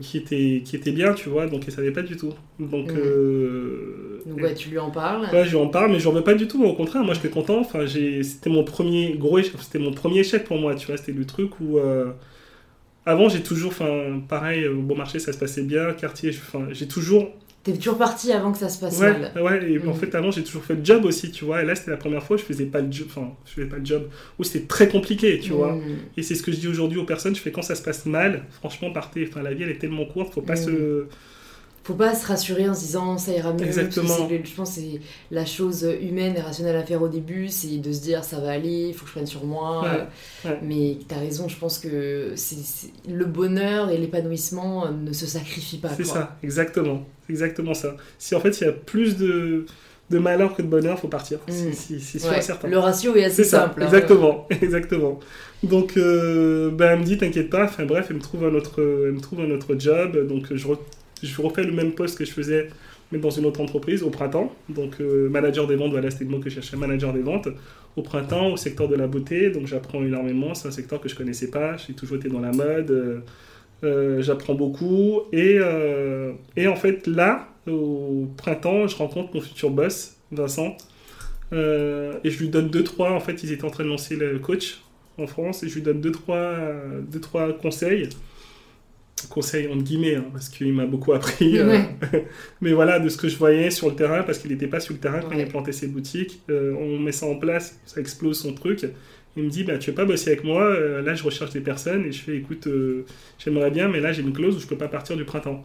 Qui, 0.00 0.16
était, 0.18 0.62
qui 0.64 0.74
était 0.74 0.90
bien, 0.90 1.14
tu 1.14 1.28
vois, 1.28 1.46
donc 1.46 1.62
elle 1.68 1.72
savait 1.72 1.92
pas 1.92 2.02
du 2.02 2.16
tout. 2.16 2.34
Donc, 2.58 2.92
donc 4.26 4.42
ouais, 4.42 4.52
tu 4.52 4.70
lui 4.70 4.78
en 4.80 4.90
parles 4.90 5.28
Ouais, 5.32 5.44
je 5.44 5.50
lui 5.50 5.56
en 5.56 5.68
parle, 5.68 5.92
mais 5.92 6.00
je 6.00 6.08
veux 6.08 6.24
pas 6.24 6.34
du 6.34 6.48
tout, 6.48 6.64
au 6.64 6.74
contraire, 6.74 7.04
moi 7.04 7.14
j'étais 7.14 7.28
content, 7.28 7.60
enfin, 7.60 7.86
c'était 7.86 8.50
mon 8.50 8.64
premier 8.64 9.14
gros 9.16 9.40
c'était 9.40 9.78
mon 9.78 9.92
premier 9.92 10.18
échec 10.18 10.42
pour 10.42 10.58
moi, 10.58 10.74
tu 10.74 10.88
vois, 10.88 10.96
c'était 10.96 11.12
le 11.12 11.24
truc 11.24 11.60
où... 11.60 11.78
Euh, 11.98 12.12
avant, 13.06 13.28
j'ai 13.28 13.42
toujours, 13.42 13.70
enfin, 13.70 14.20
pareil, 14.28 14.66
au 14.68 14.82
bon 14.82 14.96
marché, 14.96 15.18
ça 15.18 15.32
se 15.32 15.38
passait 15.38 15.62
bien, 15.62 15.94
quartier, 15.94 16.30
j'ai 16.72 16.88
toujours 16.88 17.30
T'es 17.64 17.72
toujours 17.72 17.98
parti 17.98 18.32
avant 18.32 18.52
que 18.52 18.58
ça 18.58 18.68
se 18.68 18.78
passe 18.78 18.98
ouais, 18.98 19.12
mal. 19.12 19.42
Ouais, 19.42 19.72
et 19.72 19.78
en 19.78 19.92
mm. 19.92 19.94
fait, 19.94 20.14
avant, 20.14 20.30
j'ai 20.30 20.44
toujours 20.44 20.64
fait 20.64 20.74
le 20.74 20.84
job 20.84 21.04
aussi, 21.04 21.30
tu 21.30 21.44
vois. 21.44 21.62
Et 21.62 21.66
là, 21.66 21.74
c'était 21.74 21.90
la 21.90 21.96
première 21.96 22.22
fois, 22.22 22.36
je 22.36 22.42
faisais 22.42 22.66
pas 22.66 22.80
le 22.80 22.90
job, 22.90 23.08
enfin, 23.10 23.32
je 23.44 23.52
faisais 23.52 23.66
pas 23.66 23.76
le 23.76 23.84
job, 23.84 24.08
où 24.38 24.44
c'était 24.44 24.66
très 24.66 24.88
compliqué, 24.88 25.38
tu 25.40 25.52
vois. 25.52 25.74
Mm. 25.74 25.82
Et 26.16 26.22
c'est 26.22 26.34
ce 26.34 26.42
que 26.42 26.52
je 26.52 26.56
dis 26.56 26.68
aujourd'hui 26.68 26.98
aux 26.98 27.04
personnes, 27.04 27.34
je 27.34 27.40
fais 27.40 27.50
quand 27.50 27.62
ça 27.62 27.74
se 27.74 27.82
passe 27.82 28.06
mal, 28.06 28.44
franchement, 28.52 28.90
partez. 28.90 29.28
Enfin, 29.28 29.42
la 29.42 29.52
vie, 29.52 29.64
elle 29.64 29.70
est 29.70 29.78
tellement 29.78 30.06
courte, 30.06 30.32
faut 30.32 30.40
pas 30.40 30.54
mm. 30.54 30.56
se 30.56 31.06
faut 31.88 31.94
pas 31.94 32.14
se 32.14 32.26
rassurer 32.26 32.68
en 32.68 32.74
se 32.74 32.80
disant 32.80 33.16
ça 33.16 33.32
ira 33.32 33.50
mieux. 33.54 33.64
Exactement. 33.64 34.28
je 34.28 34.54
pense 34.54 34.74
que 34.74 34.80
c'est 34.82 35.00
la 35.30 35.46
chose 35.46 35.88
humaine 36.02 36.34
et 36.36 36.40
rationnelle 36.40 36.76
à 36.76 36.82
faire 36.82 37.00
au 37.00 37.08
début, 37.08 37.48
c'est 37.48 37.78
de 37.78 37.92
se 37.92 38.02
dire 38.02 38.24
ça 38.24 38.40
va 38.40 38.50
aller, 38.50 38.88
il 38.88 38.94
faut 38.94 39.04
que 39.04 39.08
je 39.08 39.14
prenne 39.14 39.26
sur 39.26 39.44
moi. 39.46 39.86
Mais 40.62 40.98
tu 41.08 41.14
as 41.14 41.18
raison, 41.18 41.48
je 41.48 41.56
pense 41.56 41.78
que 41.78 42.32
c'est 42.36 42.90
le 43.08 43.24
bonheur 43.24 43.88
et 43.90 43.96
l'épanouissement 43.96 44.90
ne 44.92 45.12
se 45.14 45.24
sacrifient 45.24 45.78
pas. 45.78 45.88
C'est 45.96 46.04
ça, 46.04 46.36
exactement. 46.42 47.06
Exactement 47.30 47.72
ça. 47.72 47.96
Si 48.18 48.34
en 48.34 48.40
fait 48.40 48.60
il 48.60 48.64
y 48.64 48.68
a 48.68 48.72
plus 48.72 49.16
de, 49.16 49.64
de 50.10 50.18
malheur 50.18 50.54
que 50.54 50.60
de 50.60 50.66
bonheur, 50.66 50.98
faut 50.98 51.08
partir. 51.08 51.38
C'est 51.48 51.70
mm. 51.94 52.00
sûr 52.00 52.42
certain. 52.42 52.68
Le 52.68 52.78
ratio 52.78 53.16
est 53.16 53.24
assez 53.24 53.44
simple. 53.44 53.80
Ça, 53.80 53.86
hein. 53.86 53.88
exactement, 53.88 54.46
exactement. 54.62 55.20
Donc, 55.62 55.96
euh, 55.96 56.70
ben, 56.70 56.92
elle 56.92 56.98
me 57.00 57.04
dit, 57.04 57.16
t'inquiète 57.16 57.48
pas. 57.48 57.64
Enfin 57.64 57.86
bref, 57.86 58.08
elle 58.10 58.16
me 58.16 58.20
trouve 58.20 58.44
un 58.44 58.54
autre, 58.54 58.80
elle 59.06 59.12
me 59.12 59.20
trouve 59.20 59.40
un 59.40 59.50
autre 59.50 59.74
job. 59.78 60.26
Donc, 60.26 60.54
je, 60.54 60.66
je 61.22 61.42
refais 61.42 61.64
le 61.64 61.72
même 61.72 61.92
poste 61.92 62.18
que 62.18 62.24
je 62.24 62.32
faisais, 62.32 62.68
mais 63.12 63.18
dans 63.18 63.30
une 63.30 63.46
autre 63.46 63.60
entreprise 63.60 64.02
au 64.02 64.10
printemps. 64.10 64.54
Donc, 64.68 65.00
euh, 65.00 65.28
manager 65.28 65.66
des 65.66 65.76
ventes, 65.76 65.92
voilà, 65.92 66.10
c'était 66.10 66.24
le 66.24 66.30
mot 66.30 66.38
que 66.38 66.50
je 66.50 66.56
cherchais, 66.56 66.76
manager 66.76 67.12
des 67.12 67.22
ventes. 67.22 67.48
Au 67.96 68.02
printemps, 68.02 68.52
au 68.52 68.56
secteur 68.56 68.88
de 68.88 68.94
la 68.94 69.06
beauté, 69.06 69.50
donc 69.50 69.66
j'apprends 69.66 70.02
énormément. 70.02 70.54
C'est 70.54 70.68
un 70.68 70.72
secteur 70.72 71.00
que 71.00 71.08
je 71.08 71.14
connaissais 71.14 71.50
pas. 71.50 71.76
J'ai 71.76 71.94
toujours 71.94 72.16
été 72.18 72.28
dans 72.28 72.40
la 72.40 72.52
mode. 72.52 72.90
Euh, 72.90 73.20
euh, 73.84 74.22
j'apprends 74.22 74.54
beaucoup. 74.54 75.22
Et, 75.32 75.58
et 76.56 76.68
en 76.68 76.76
fait, 76.76 77.06
là, 77.06 77.48
au 77.66 78.28
printemps, 78.36 78.86
je 78.86 78.96
rencontre 78.96 79.30
mon 79.34 79.40
futur 79.40 79.70
boss, 79.70 80.16
Vincent. 80.30 80.76
et 81.52 81.56
je 82.30 82.38
lui 82.38 82.48
donne 82.50 82.68
deux, 82.68 82.84
trois. 82.84 83.12
En 83.12 83.20
fait, 83.20 83.42
ils 83.42 83.52
étaient 83.52 83.64
en 83.64 83.70
train 83.70 83.84
de 83.84 83.88
lancer 83.88 84.16
le 84.16 84.38
coach 84.38 84.80
en 85.16 85.26
France. 85.26 85.62
Et 85.62 85.68
je 85.68 85.74
lui 85.74 85.82
donne 85.82 86.00
deux, 86.00 86.12
trois, 86.12 86.56
deux, 87.10 87.20
trois 87.20 87.52
conseils 87.52 88.08
conseil 89.26 89.68
entre 89.68 89.82
guillemets, 89.82 90.16
hein, 90.16 90.26
parce 90.32 90.48
qu'il 90.48 90.72
m'a 90.72 90.86
beaucoup 90.86 91.12
appris. 91.12 91.58
Euh, 91.58 91.78
mais 92.60 92.72
voilà, 92.72 93.00
de 93.00 93.08
ce 93.08 93.16
que 93.16 93.28
je 93.28 93.36
voyais 93.36 93.70
sur 93.70 93.88
le 93.88 93.96
terrain, 93.96 94.22
parce 94.22 94.38
qu'il 94.38 94.50
n'était 94.50 94.66
pas 94.66 94.80
sur 94.80 94.94
le 94.94 95.00
terrain 95.00 95.20
quand 95.20 95.32
il 95.32 95.40
a 95.40 95.46
planté 95.46 95.72
ses 95.72 95.88
boutiques. 95.88 96.40
Euh, 96.50 96.74
on 96.78 96.98
met 96.98 97.12
ça 97.12 97.26
en 97.26 97.36
place, 97.36 97.80
ça 97.86 98.00
explose 98.00 98.38
son 98.40 98.54
truc. 98.54 98.86
Il 99.36 99.44
me 99.44 99.50
dit, 99.50 99.64
bah, 99.64 99.78
tu 99.78 99.90
veux 99.90 99.96
pas 99.96 100.04
bosser 100.04 100.30
avec 100.30 100.44
moi 100.44 100.62
euh, 100.62 101.02
Là, 101.02 101.14
je 101.14 101.22
recherche 101.22 101.50
des 101.50 101.60
personnes 101.60 102.06
et 102.06 102.12
je 102.12 102.20
fais, 102.20 102.36
écoute, 102.36 102.68
j'aimerais 103.38 103.70
bien, 103.70 103.88
mais 103.88 104.00
là, 104.00 104.12
j'ai 104.12 104.22
une 104.22 104.32
clause 104.32 104.56
où 104.56 104.60
je 104.60 104.66
peux 104.66 104.78
pas 104.78 104.88
partir 104.88 105.16
du 105.16 105.24
printemps. 105.24 105.64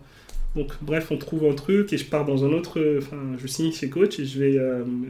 Donc, 0.56 0.72
bref, 0.82 1.08
on 1.12 1.18
trouve 1.18 1.46
un 1.46 1.56
truc 1.56 1.94
et 1.94 1.98
je 1.98 2.06
pars 2.06 2.26
dans 2.26 2.46
un 2.46 2.54
autre. 2.54 2.98
Enfin, 3.00 3.22
je 3.42 3.48
signe 3.48 3.72
chez 3.72 3.90
Coach 3.90 4.20
et 4.20 4.26
je 4.26 4.40
vais, 4.40 4.60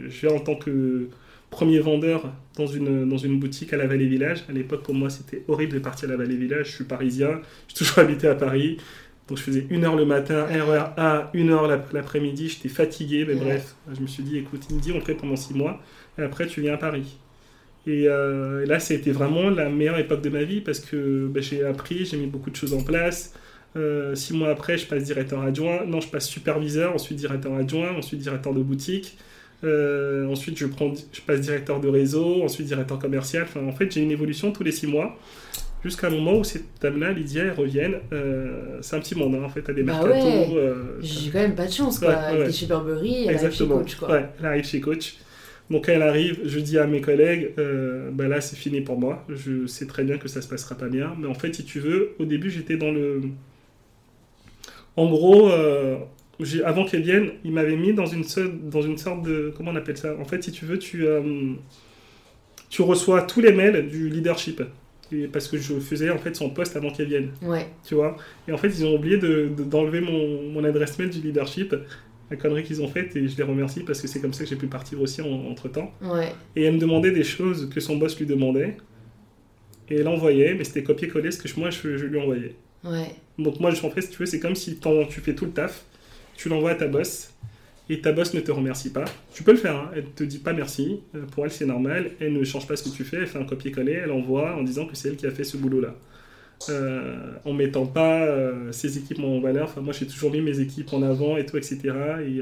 je 0.10 0.28
vais 0.28 0.34
en 0.34 0.40
tant 0.40 0.56
que 0.56 1.10
premier 1.54 1.80
vendeur 1.80 2.34
dans 2.58 2.68
une, 2.68 3.08
dans 3.08 3.18
une 3.18 3.40
boutique 3.40 3.74
à 3.74 3.78
la 3.78 3.88
Vallée 3.88 4.08
Village. 4.08 4.44
À 4.50 4.52
l'époque, 4.52 4.84
pour 4.84 4.96
moi, 4.96 5.10
c'était 5.10 5.44
horrible 5.48 5.74
de 5.74 5.80
partir 5.80 6.10
à 6.10 6.14
la 6.14 6.18
Vallée 6.18 6.36
Village. 6.36 6.68
Je 6.68 6.76
suis 6.76 6.84
parisien, 6.84 7.42
j'ai 7.68 7.76
toujours 7.76 8.00
habité 8.06 8.28
à 8.28 8.36
Paris. 8.36 8.78
Donc 9.28 9.38
je 9.38 9.44
faisais 9.44 9.66
une 9.70 9.86
heure 9.86 9.96
le 9.96 10.06
matin, 10.06 10.46
RER 10.46 10.92
A, 10.98 11.30
une 11.34 11.52
heure 11.52 11.68
l'après-midi, 11.94 12.50
j'étais 12.50 12.68
fatigué, 12.68 13.24
mais 13.26 13.36
bref, 13.36 13.76
je 13.96 14.02
me 14.02 14.08
suis 14.08 14.22
dit, 14.22 14.38
écoute, 14.38 14.64
il 14.70 14.76
me 14.76 14.82
dit, 14.82 14.92
on 14.92 15.00
fait 15.00 15.14
pendant 15.14 15.38
six 15.38 15.54
mois, 15.54 15.80
et 16.18 16.24
après 16.24 16.46
tu 16.46 16.60
viens 16.60 16.74
à 16.74 16.78
Paris. 16.78 17.16
Et, 17.88 18.08
euh, 18.08 18.66
là, 18.66 18.80
ça 18.80 18.94
a 18.94 18.98
été 18.98 19.12
vraiment 19.12 19.50
la 19.50 19.70
meilleure 19.70 19.98
époque 19.98 20.22
de 20.22 20.30
ma 20.30 20.44
vie 20.44 20.62
parce 20.62 20.80
que 20.80 21.28
bah, 21.28 21.42
j'ai 21.42 21.64
appris, 21.64 22.06
j'ai 22.06 22.18
mis 22.18 22.28
beaucoup 22.28 22.50
de 22.50 22.56
choses 22.56 22.74
en 22.74 22.82
place. 22.82 23.34
Euh, 23.76 24.16
six 24.16 24.34
mois 24.34 24.50
après, 24.50 24.78
je 24.78 24.88
passe 24.88 25.04
directeur 25.04 25.42
adjoint. 25.42 25.86
Non, 25.86 26.00
je 26.00 26.08
passe 26.08 26.28
superviseur, 26.28 26.94
ensuite 26.94 27.18
directeur 27.18 27.54
adjoint, 27.54 27.94
ensuite 27.94 28.20
directeur 28.20 28.54
de 28.54 28.62
boutique. 28.62 29.18
Euh, 29.64 30.28
ensuite, 30.28 30.58
je, 30.58 30.66
prends, 30.66 30.94
je 31.12 31.22
passe 31.22 31.42
directeur 31.42 31.80
de 31.80 31.88
réseau, 31.88 32.44
ensuite 32.44 32.68
directeur 32.68 33.00
commercial. 33.00 33.44
Enfin, 33.44 33.66
en 33.66 33.72
fait, 33.72 33.92
j'ai 33.92 34.02
une 34.02 34.12
évolution 34.12 34.52
tous 34.52 34.64
les 34.64 34.72
six 34.72 34.88
mois. 34.88 35.18
Jusqu'à 35.84 36.08
un 36.08 36.12
moment 36.12 36.38
où 36.38 36.44
cette 36.46 36.66
dame-là, 36.82 37.12
Lydia, 37.12 37.44
elle 37.44 37.52
revienne. 37.52 37.96
Euh, 38.14 38.78
c'est 38.82 38.96
un 38.96 39.00
petit 39.00 39.16
monde, 39.16 39.36
hein, 39.36 39.44
en 39.44 39.50
fait, 39.50 39.68
à 39.70 39.74
des 39.74 39.84
bah 39.84 39.94
mercato. 40.02 40.58
Euh, 40.58 40.98
j'ai 41.02 41.30
quand 41.30 41.40
même 41.40 41.56
pas 41.56 41.68
de 41.68 41.72
chance, 41.72 42.00
quoi. 42.00 42.14
elle 42.32 42.42
est 42.42 42.52
chez 42.52 42.68
Burberry, 42.68 43.26
elle 43.28 43.36
arrive 43.36 43.52
chez 43.52 43.68
Coach, 43.68 43.96
quoi. 43.96 44.12
Ouais, 44.12 44.26
elle 44.40 44.46
arrive 44.46 44.66
chez 44.66 44.80
Coach. 44.80 45.18
Donc, 45.70 45.86
quand 45.86 45.94
elle 45.94 46.04
arrive, 46.04 46.40
je 46.46 46.60
dis 46.60 46.78
à 46.78 46.88
mes 46.88 47.02
collègues, 47.02 47.54
bah 48.14 48.28
là, 48.28 48.42
c'est 48.42 48.56
fini 48.56 48.82
pour 48.82 49.00
moi. 49.00 49.26
Je 49.30 49.66
sais 49.66 49.88
très 49.88 50.04
bien 50.04 50.18
que 50.18 50.28
ça 50.28 50.42
se 50.42 50.48
passera 50.48 50.76
pas 50.76 50.88
bien. 50.88 51.16
Mais 51.20 51.28
en 51.28 51.34
fait, 51.34 51.54
si 51.54 51.64
tu 51.64 51.80
veux, 51.80 52.16
au 52.20 52.26
début, 52.26 52.50
j'étais 52.50 52.78
dans 52.78 52.92
le... 52.92 53.22
En 54.96 55.10
gros, 55.10 55.50
avant 56.66 56.86
qu'elle 56.86 57.04
vienne, 57.04 57.32
il 57.44 57.52
m'avait 57.52 57.76
mis 57.76 57.94
dans 57.94 58.06
une, 58.06 58.24
dans 58.70 58.82
une 58.82 58.98
sorte 58.98 59.24
de. 59.24 59.54
Comment 59.56 59.72
on 59.72 59.76
appelle 59.76 59.98
ça? 59.98 60.16
En 60.20 60.26
fait, 60.26 60.44
si 60.44 60.52
tu 60.52 60.66
veux, 60.66 60.80
tu, 60.80 61.06
euh, 61.06 61.54
tu 62.70 62.82
reçois 62.82 63.22
tous 63.22 63.42
les 63.42 63.52
mails 63.52 63.88
du 63.88 64.10
leadership. 64.10 64.64
parce 65.32 65.48
que 65.48 65.58
je 65.58 65.80
faisais 65.80 66.10
en 66.10 66.18
fait 66.18 66.36
son 66.36 66.50
poste 66.50 66.76
avant 66.76 66.90
qu'elle 66.92 67.08
vienne. 67.08 67.32
Ouais. 67.42 67.68
Tu 67.86 67.94
vois? 67.94 68.18
Et 68.48 68.52
en 68.52 68.58
fait, 68.58 68.68
ils 68.68 68.86
ont 68.86 68.96
oublié 68.96 69.18
d'enlever 69.18 70.02
de, 70.02 70.06
mon, 70.06 70.52
mon, 70.52 70.64
adresse 70.64 70.98
mail 70.98 71.10
du 71.10 71.22
leadership. 71.22 71.76
La 72.32 72.38
connerie 72.38 72.64
qu'ils 72.64 72.82
ont 72.82 72.88
faite, 72.88 73.16
et 73.16 73.28
je 73.28 73.38
les 73.38 73.44
remercie 73.44 73.82
parce 73.82 74.02
que 74.02 74.08
c'est 74.08 74.20
comme 74.20 74.34
ça 74.34 74.44
que 74.44 74.50
j'ai 74.50 74.56
pu 74.56 74.66
partir 74.66 75.00
aussi 75.02 75.22
entre 75.22 75.68
temps. 75.68 75.94
Ouais. 76.02 76.34
Et 76.56 76.64
elle 76.64 76.76
me 76.76 76.80
demandait 76.80 77.12
des 77.12 77.24
choses 77.24 77.70
que 77.70 77.80
son 77.80 77.98
boss 77.98 78.18
lui 78.18 78.26
demandait. 78.26 78.78
Et 79.90 79.98
elle 79.98 80.08
envoyait, 80.08 80.56
mais 80.56 80.64
c'était 80.64 80.82
copier-coller 80.82 81.30
ce 81.30 81.38
que 81.38 81.60
moi 81.60 81.70
je, 81.70 81.98
je 81.98 82.06
lui 82.06 82.20
envoyais. 82.20 82.56
Ouais. 82.84 83.12
Donc 83.38 83.60
moi, 83.60 83.72
en 83.72 83.90
fait, 83.92 84.02
si 84.02 84.10
tu 84.10 84.18
veux, 84.18 84.26
c'est 84.26 84.40
comme 84.40 84.56
si 84.56 84.80
tu 84.80 85.22
fais 85.22 85.36
tout 85.36 85.46
le 85.46 85.52
taf 85.52 85.86
tu 86.36 86.50
l'envoies 86.50 86.72
à 86.72 86.76
ta 86.76 86.88
boss 86.88 87.34
et 87.90 88.02
ta 88.02 88.12
boss 88.12 88.34
ne 88.34 88.40
te 88.40 88.52
remercie 88.52 88.92
pas. 88.92 89.06
Tu 89.34 89.44
peux 89.44 89.52
le 89.52 89.58
faire, 89.58 89.76
hein. 89.76 89.92
elle 89.96 90.06
te 90.06 90.24
dit 90.24 90.40
pas 90.40 90.54
merci, 90.54 91.02
euh, 91.16 91.26
pour 91.26 91.46
elle 91.46 91.52
c'est 91.52 91.66
normal, 91.66 92.12
elle 92.20 92.34
ne 92.34 92.44
change 92.44 92.68
pas 92.68 92.76
ce 92.76 92.84
que 92.84 92.96
tu 92.96 93.04
fais, 93.04 93.18
elle 93.18 93.28
fait 93.28 93.40
un 93.40 93.46
copier-coller, 93.46 94.02
elle 94.04 94.12
envoie 94.12 94.56
en 94.56 94.64
disant 94.64 94.86
que 94.86 94.96
c'est 94.96 95.10
elle 95.10 95.16
qui 95.18 95.28
a 95.28 95.32
fait 95.32 95.44
ce 95.44 95.58
boulot-là. 95.58 95.96
Euh, 96.70 97.34
en 97.44 97.52
mettant 97.52 97.86
pas 97.86 98.24
euh, 98.24 98.72
ses 98.72 98.98
équipements 98.98 99.36
en 99.36 99.42
valeur, 99.42 99.66
enfin 99.66 99.82
moi 99.82 99.92
j'ai 99.92 100.08
toujours 100.08 100.32
mis 100.32 100.40
mes 100.40 100.62
équipes 100.62 100.94
en 100.94 101.02
avant 101.02 101.36
et 101.36 101.46
tout, 101.46 101.58
etc. 101.58 101.80
Et 102.26 102.40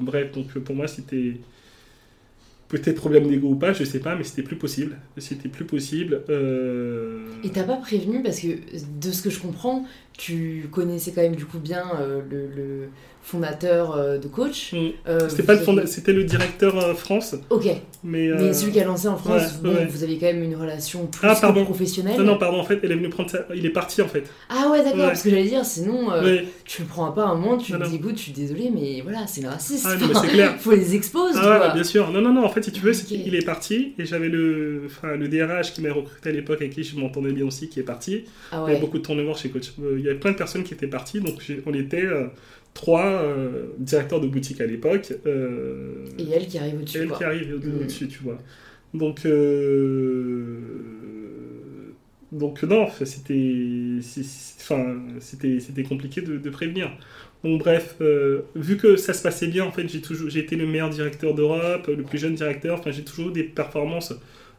bref, 0.00 0.30
donc 0.32 0.56
pour 0.58 0.76
moi 0.76 0.86
c'était 0.86 1.34
Peut-être 2.68 2.96
problème 2.96 3.28
d'ego 3.28 3.50
ou 3.50 3.54
pas, 3.54 3.72
je 3.72 3.84
sais 3.84 4.00
pas, 4.00 4.16
mais 4.16 4.24
c'était 4.24 4.42
plus 4.42 4.56
possible. 4.56 4.96
C'était 5.18 5.48
plus 5.48 5.64
possible. 5.64 6.22
Euh... 6.28 7.24
Et 7.44 7.50
t'as 7.50 7.62
pas 7.62 7.76
prévenu, 7.76 8.24
parce 8.24 8.40
que 8.40 8.48
de 8.48 9.12
ce 9.12 9.22
que 9.22 9.30
je 9.30 9.38
comprends, 9.38 9.84
tu 10.14 10.68
connaissais 10.72 11.12
quand 11.12 11.22
même 11.22 11.36
du 11.36 11.44
coup 11.44 11.60
bien 11.60 11.84
euh, 12.00 12.22
le, 12.28 12.88
fondateur 13.30 13.96
euh, 13.96 14.18
de 14.18 14.28
coach. 14.28 14.72
Mm. 14.72 14.76
Euh, 15.08 15.28
C'était 15.28 15.42
pas 15.42 15.52
le 15.54 15.58
avez- 15.58 15.66
fonda- 15.66 15.86
c'était 15.86 16.12
le 16.12 16.22
directeur 16.22 16.78
euh, 16.78 16.94
France, 16.94 17.34
Ok, 17.50 17.66
mais. 18.04 18.28
euh, 18.28 18.36
mais 18.38 18.52
celui 18.54 18.70
qui 18.72 18.80
a 18.80 18.84
lancé 18.84 19.08
en 19.08 19.16
France, 19.16 19.42
ouais, 19.42 19.48
bon, 19.72 19.74
ouais. 19.74 19.86
vous 19.86 20.04
avez 20.04 20.16
quand 20.16 20.26
même 20.26 20.42
une 20.44 20.54
relation 20.54 21.06
plus 21.06 21.26
Ah, 21.28 21.36
pardon. 21.40 21.64
professionnelle. 21.64 22.16
Non, 22.18 22.24
non, 22.24 22.38
pardon, 22.38 22.58
en 22.60 22.64
fait, 22.64 22.78
elle 22.84 22.92
est 22.92 22.94
venue 22.96 23.08
prendre 23.08 23.28
sa... 23.28 23.44
Il 23.54 23.66
est 23.66 23.70
parti, 23.70 24.00
en 24.00 24.06
fait. 24.06 24.24
Ah 24.48 24.68
ouais, 24.70 24.84
d'accord, 24.84 25.00
Ouais. 25.00 25.06
parce 25.08 25.22
que 25.22 25.30
j'allais 25.30 25.48
dire, 25.48 25.64
sinon, 25.64 26.12
euh, 26.12 26.38
tu 26.64 26.82
le 26.82 26.88
prends 26.88 27.10
pas 27.10 27.24
un 27.24 27.34
moment, 27.34 27.56
tu 27.58 27.72
Non, 27.72 27.80
te 27.80 27.88
dis, 27.88 27.96
écoute, 27.96 28.16
je 28.16 28.22
suis 28.22 28.32
désolé, 28.32 28.70
mais 28.72 29.00
voilà, 29.02 29.26
c'est 29.26 29.40
le 29.42 29.48
racisme. 29.48 29.88
Ah, 29.90 29.96
non, 29.96 30.06
mais 30.06 30.14
c'est 30.20 30.28
clair. 30.28 30.54
Faut 30.60 30.70
les 30.72 30.94
exposer, 30.94 31.38
Ah 31.42 31.68
ouais, 31.68 31.74
bien 31.74 31.84
sûr. 31.84 32.10
Non, 32.12 32.20
non, 32.20 32.32
non, 32.32 32.44
en 32.44 32.48
fait, 32.48 32.62
si 32.62 32.70
tu 32.70 32.80
veux, 32.80 32.92
c'est 32.92 33.06
qu'il 33.06 33.34
est 33.34 33.44
parti, 33.44 33.94
et 33.98 34.04
j'avais 34.06 34.28
le... 34.28 34.82
Enfin, 34.86 35.16
le 35.16 35.26
DRH 35.26 35.72
qui 35.72 35.80
m'a 35.82 35.92
recruté 35.92 36.28
à 36.28 36.32
l'époque, 36.32 36.60
avec 36.60 36.74
qui 36.74 36.84
je 36.84 36.96
m'entendais 36.96 37.32
bien 37.32 37.44
aussi, 37.44 37.68
qui 37.68 37.80
est 37.80 37.84
parti. 37.84 38.24
Ah 38.52 38.62
Il 38.66 38.68
y 38.68 38.76
avait 38.76 38.80
beaucoup 38.80 38.98
de 38.98 39.04
turnover 39.04 39.34
chez 39.34 39.48
Coach. 39.48 39.72
Il 39.96 40.04
y 40.04 40.08
avait 40.08 40.18
plein 40.20 40.30
de 40.30 40.36
personnes 40.36 40.62
qui 40.62 40.74
étaient 40.74 40.86
parties, 40.86 41.20
donc 41.20 41.42
on 41.66 41.74
était 41.74 42.04
euh, 42.04 42.26
trois 42.76 43.06
euh, 43.24 43.66
directeurs 43.78 44.20
de 44.20 44.28
boutique 44.28 44.60
à 44.60 44.66
l'époque. 44.66 45.12
euh, 45.26 46.04
Et 46.18 46.30
elle 46.30 46.46
qui 46.46 46.58
arrive 46.58 46.76
au-dessus, 46.80 46.98
elle 46.98 47.08
quoi. 47.08 47.18
qui 47.18 47.24
arrive 47.24 47.54
Mm. 47.62 47.80
au-dessus, 47.82 48.08
tu 48.08 48.20
vois. 48.22 48.38
Donc, 48.94 49.26
euh, 49.26 50.60
donc 52.32 52.62
non, 52.64 52.88
c'était, 53.04 53.98
enfin, 54.60 54.96
c'était, 55.20 55.60
c'était 55.60 55.84
compliqué 55.84 56.22
de, 56.22 56.38
de 56.38 56.50
prévenir. 56.50 56.90
Donc 57.44 57.60
bref, 57.60 57.96
vu 58.56 58.76
que 58.76 58.96
ça 58.96 59.12
se 59.14 59.22
passait 59.22 59.46
bien, 59.48 59.64
en 59.64 59.72
fait, 59.72 59.88
j'ai 59.88 60.00
toujours, 60.00 60.28
j'ai 60.30 60.40
été 60.40 60.56
le 60.56 60.66
meilleur 60.66 60.90
directeur 60.90 61.34
d'Europe, 61.34 61.86
le 61.88 62.02
plus 62.02 62.18
jeune 62.18 62.34
directeur. 62.34 62.78
Enfin, 62.80 62.90
j'ai 62.90 63.04
toujours 63.04 63.30
eu 63.30 63.32
des 63.32 63.44
performances. 63.44 64.12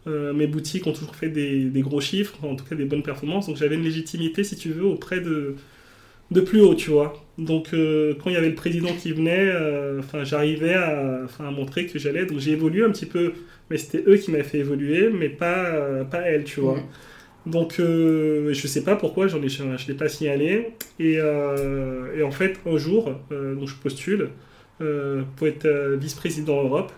Mes 0.06 0.48
boutiques 0.48 0.88
ont 0.88 0.94
toujours 0.94 1.16
fait 1.18 1.28
des, 1.30 1.66
des 1.66 1.82
gros 1.82 2.00
chiffres, 2.00 2.38
en 2.44 2.56
tout 2.56 2.64
cas 2.64 2.76
des 2.76 2.86
bonnes 2.86 3.04
performances. 3.04 3.48
Donc 3.48 3.58
j'avais 3.58 3.76
une 3.76 3.84
légitimité, 3.84 4.44
si 4.46 4.56
tu 4.56 4.70
veux, 4.70 4.86
auprès 4.86 5.20
de 5.20 5.56
de 6.32 6.42
plus 6.42 6.62
haut, 6.62 6.76
tu 6.76 6.92
vois. 6.92 7.14
Donc 7.38 7.74
euh, 7.74 8.16
quand 8.16 8.30
il 8.30 8.34
y 8.34 8.38
avait 8.38 8.50
le 8.50 8.56
président 8.56 8.94
qui 8.94 9.12
venait, 9.12 9.50
euh, 9.50 10.00
enfin 10.00 10.24
j'arrivais 10.24 10.74
à, 10.74 11.28
montrer 11.52 11.86
que 11.86 12.00
j'allais. 12.00 12.26
Donc 12.26 12.40
j'ai 12.40 12.52
évolué 12.52 12.84
un 12.84 12.92
petit 12.92 13.06
peu, 13.06 13.34
mais 13.70 13.78
c'était 13.78 14.04
eux 14.08 14.18
qui 14.18 14.32
m'avaient 14.32 14.44
fait 14.44 14.60
évoluer, 14.60 15.10
mais 15.10 15.30
pas 15.30 15.66
euh, 15.66 16.04
pas 16.04 16.22
elle, 16.22 16.44
tu 16.44 16.60
vois. 16.62 16.80
Donc 17.46 17.76
je 17.78 18.68
sais 18.68 18.84
pas 18.84 18.96
pourquoi, 18.98 19.28
j'en 19.28 19.42
ai, 19.42 19.50
je, 19.50 19.64
je 19.78 19.88
l'ai 19.88 19.94
pas 19.94 20.10
signalé. 20.10 20.74
Et, 21.00 21.14
et 21.14 22.24
en 22.24 22.32
fait 22.32 22.60
un 22.66 22.78
jour, 22.78 23.14
donc 23.32 23.68
je 23.68 23.76
postule 23.76 24.30
pour 24.80 25.48
être 25.48 25.96
vice-président 25.98 26.62
Europe, 26.64 26.92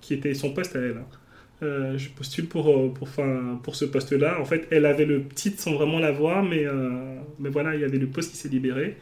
qui 0.00 0.14
était 0.14 0.34
son 0.34 0.52
poste 0.54 0.76
à 0.76 0.78
elle. 0.78 0.98
hein. 0.98 1.18
Euh, 1.62 1.96
je 1.96 2.08
postule 2.10 2.46
pour, 2.46 2.68
euh, 2.68 2.88
pour, 2.88 3.08
enfin, 3.08 3.60
pour 3.62 3.76
ce 3.76 3.84
poste-là. 3.84 4.40
En 4.40 4.44
fait, 4.44 4.66
elle 4.70 4.86
avait 4.86 5.06
le 5.06 5.24
titre 5.28 5.60
sans 5.60 5.74
vraiment 5.74 5.98
l'avoir, 5.98 6.42
mais, 6.42 6.66
euh, 6.66 7.16
mais 7.38 7.48
voilà, 7.48 7.74
il 7.74 7.80
y 7.80 7.84
avait 7.84 7.98
le 7.98 8.08
poste 8.08 8.32
qui 8.32 8.36
s'est 8.36 8.48
libéré. 8.48 8.96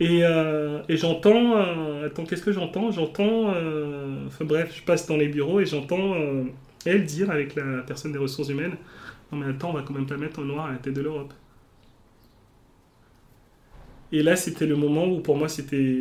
Et, 0.00 0.20
et 0.20 0.96
j'entends, 0.96 1.56
attends, 2.04 2.24
qu'est-ce 2.24 2.44
que 2.44 2.52
j'entends? 2.52 2.92
J'entends, 2.92 3.48
enfin 4.28 4.44
bref, 4.44 4.72
je 4.76 4.82
passe 4.84 5.08
dans 5.08 5.16
les 5.16 5.26
bureaux 5.26 5.58
et 5.58 5.66
j'entends 5.66 6.14
elle 6.86 7.04
dire 7.04 7.32
avec 7.32 7.56
la 7.56 7.82
personne 7.82 8.12
des 8.12 8.18
ressources 8.18 8.48
humaines, 8.48 8.76
non 9.32 9.38
mais 9.38 9.46
attends, 9.46 9.70
on 9.70 9.72
va 9.72 9.82
quand 9.82 9.94
même 9.94 10.06
pas 10.06 10.16
mettre 10.16 10.38
en 10.38 10.44
noir 10.44 10.66
à 10.66 10.72
la 10.72 10.78
tête 10.78 10.94
de 10.94 11.00
l'Europe. 11.00 11.32
Et 14.12 14.22
là, 14.22 14.36
c'était 14.36 14.66
le 14.66 14.76
moment 14.76 15.06
où 15.06 15.18
pour 15.18 15.36
moi, 15.36 15.48
c'était... 15.48 15.98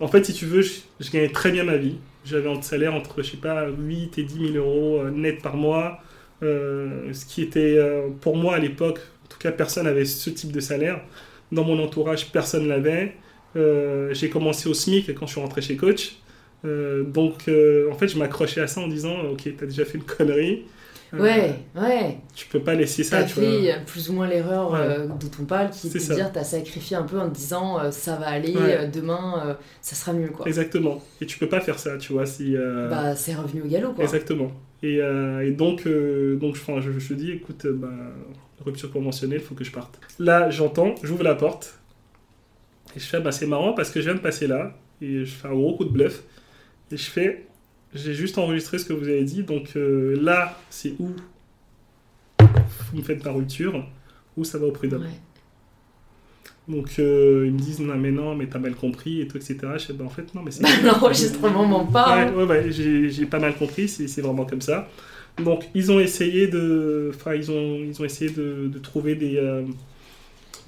En 0.00 0.08
fait, 0.08 0.24
si 0.24 0.32
tu 0.32 0.46
veux, 0.46 0.62
je 0.62 1.10
gagnais 1.10 1.28
très 1.28 1.52
bien 1.52 1.64
ma 1.64 1.76
vie. 1.76 1.98
J'avais 2.24 2.48
un 2.50 2.60
salaire 2.62 2.94
entre, 2.94 3.22
je 3.22 3.30
sais 3.32 3.36
pas, 3.38 3.68
8 3.68 4.18
et 4.18 4.22
10 4.24 4.52
000 4.52 4.56
euros 4.56 5.00
euh, 5.00 5.10
net 5.10 5.42
par 5.42 5.56
mois. 5.56 6.00
Euh, 6.42 7.12
ce 7.12 7.26
qui 7.26 7.42
était, 7.42 7.78
euh, 7.78 8.08
pour 8.20 8.36
moi 8.36 8.54
à 8.56 8.58
l'époque, 8.58 9.00
en 9.24 9.28
tout 9.28 9.38
cas, 9.38 9.52
personne 9.52 9.84
n'avait 9.84 10.04
ce 10.04 10.30
type 10.30 10.52
de 10.52 10.60
salaire. 10.60 11.00
Dans 11.52 11.64
mon 11.64 11.78
entourage, 11.82 12.30
personne 12.32 12.68
l'avait. 12.68 13.16
Euh, 13.56 14.12
j'ai 14.14 14.28
commencé 14.30 14.68
au 14.68 14.74
SMIC 14.74 15.14
quand 15.14 15.26
je 15.26 15.32
suis 15.32 15.40
rentré 15.40 15.62
chez 15.62 15.76
Coach. 15.76 16.16
Donc, 16.64 17.48
en 17.48 17.94
fait, 17.94 18.08
je 18.08 18.18
m'accrochais 18.18 18.60
à 18.60 18.66
ça 18.66 18.80
en 18.80 18.88
disant, 18.88 19.20
ok, 19.30 19.48
t'as 19.56 19.66
déjà 19.66 19.84
fait 19.84 19.96
une 19.98 20.04
connerie. 20.04 20.64
Euh, 21.14 21.18
Ouais, 21.22 21.54
ouais. 21.74 22.18
Tu 22.34 22.46
peux 22.48 22.60
pas 22.60 22.74
laisser 22.74 23.02
ça, 23.02 23.22
tu 23.24 23.40
vois. 23.40 23.50
fait 23.50 23.84
plus 23.86 24.10
ou 24.10 24.12
moins 24.12 24.26
l'erreur 24.28 24.72
Ouais. 24.72 24.78
euh, 24.80 25.06
dont 25.06 25.30
on 25.40 25.44
parle, 25.44 25.70
qui 25.70 25.86
est 25.88 25.94
de 25.94 25.98
ça. 25.98 26.14
dire 26.14 26.30
t'as 26.32 26.44
sacrifié 26.44 26.96
un 26.96 27.02
peu 27.04 27.18
en 27.18 27.28
te 27.30 27.34
disant 27.34 27.80
euh, 27.80 27.90
ça 27.90 28.16
va 28.16 28.26
aller, 28.28 28.54
Ouais. 28.54 28.76
euh, 28.80 28.86
demain 28.90 29.56
ça 29.80 29.94
sera 29.96 30.12
mieux 30.12 30.28
quoi. 30.28 30.46
Exactement. 30.46 31.02
Et 31.20 31.26
tu 31.26 31.38
peux 31.38 31.48
pas 31.48 31.60
faire 31.60 31.78
ça, 31.78 31.96
tu 31.96 32.12
vois. 32.12 32.26
Si, 32.26 32.54
Bah 32.90 33.14
c'est 33.16 33.34
revenu 33.34 33.62
au 33.62 33.66
galop 33.68 33.92
quoi. 33.92 34.04
Exactement. 34.04 34.52
Et, 34.82 34.96
et 34.98 35.50
donc, 35.52 35.88
donc 35.88 36.56
je, 36.56 36.98
je 36.98 37.14
dis, 37.14 37.32
écoute, 37.32 37.66
bah, 37.66 37.88
rupture 38.64 38.90
conventionnelle, 38.92 39.40
il 39.40 39.44
faut 39.44 39.54
que 39.54 39.64
je 39.64 39.72
parte. 39.72 39.98
Là, 40.18 40.50
j'entends, 40.50 40.94
j'ouvre 41.02 41.22
la 41.24 41.34
porte, 41.34 41.78
et 42.96 43.00
je 43.00 43.04
fais, 43.06 43.20
bah, 43.20 43.32
c'est 43.32 43.46
marrant 43.46 43.72
parce 43.72 43.90
que 43.90 44.00
je 44.00 44.06
viens 44.06 44.14
de 44.14 44.20
passer 44.20 44.46
là, 44.46 44.76
et 45.00 45.24
je 45.24 45.30
fais 45.30 45.48
un 45.48 45.52
gros 45.54 45.74
coup 45.76 45.84
de 45.84 45.90
bluff, 45.90 46.22
et 46.92 46.96
je 46.96 47.10
fais, 47.10 47.46
j'ai 47.94 48.14
juste 48.14 48.38
enregistré 48.38 48.78
ce 48.78 48.84
que 48.84 48.92
vous 48.92 49.04
avez 49.08 49.24
dit, 49.24 49.42
donc 49.42 49.70
euh, 49.76 50.16
là, 50.20 50.58
c'est 50.70 50.94
où 50.98 51.10
vous 52.40 52.98
me 52.98 53.02
faites 53.02 53.24
ma 53.24 53.32
rupture, 53.32 53.84
ou 54.36 54.44
ça 54.44 54.58
va 54.58 54.66
au 54.66 54.72
prud'homme. 54.72 55.02
Ouais. 55.02 55.08
Donc, 56.68 56.96
euh, 56.98 57.44
ils 57.46 57.52
me 57.52 57.58
disent, 57.58 57.80
non, 57.80 57.96
mais 57.96 58.10
non, 58.10 58.34
mais 58.34 58.46
t'as 58.46 58.58
mal 58.58 58.74
compris, 58.74 59.22
et 59.22 59.26
tout, 59.28 59.38
etc. 59.38 59.56
Je 59.78 59.86
fais, 59.86 59.92
bah, 59.94 60.04
en 60.04 60.10
fait, 60.10 60.34
non, 60.34 60.42
mais 60.42 60.50
c'est... 60.50 60.62
Bah, 60.82 60.92
L'enregistrement 60.92 61.66
ment 61.66 61.86
pas. 61.86 62.24
hein. 62.24 62.32
Ouais, 62.34 62.44
ouais, 62.44 62.70
j'ai 62.70 63.24
pas 63.26 63.38
mal 63.38 63.54
compris, 63.56 63.88
c'est 63.88 64.06
c'est 64.06 64.20
vraiment 64.20 64.44
comme 64.44 64.60
ça. 64.60 64.88
Donc, 65.42 65.64
ils 65.74 65.90
ont 65.90 65.98
essayé 66.00 66.46
de, 66.46 67.10
enfin, 67.14 67.34
ils 67.34 67.50
ont, 67.50 67.76
ils 67.76 68.00
ont 68.02 68.04
essayé 68.04 68.30
de, 68.30 68.68
de 68.68 68.78
trouver 68.78 69.14
des, 69.14 69.36
euh, 69.38 69.62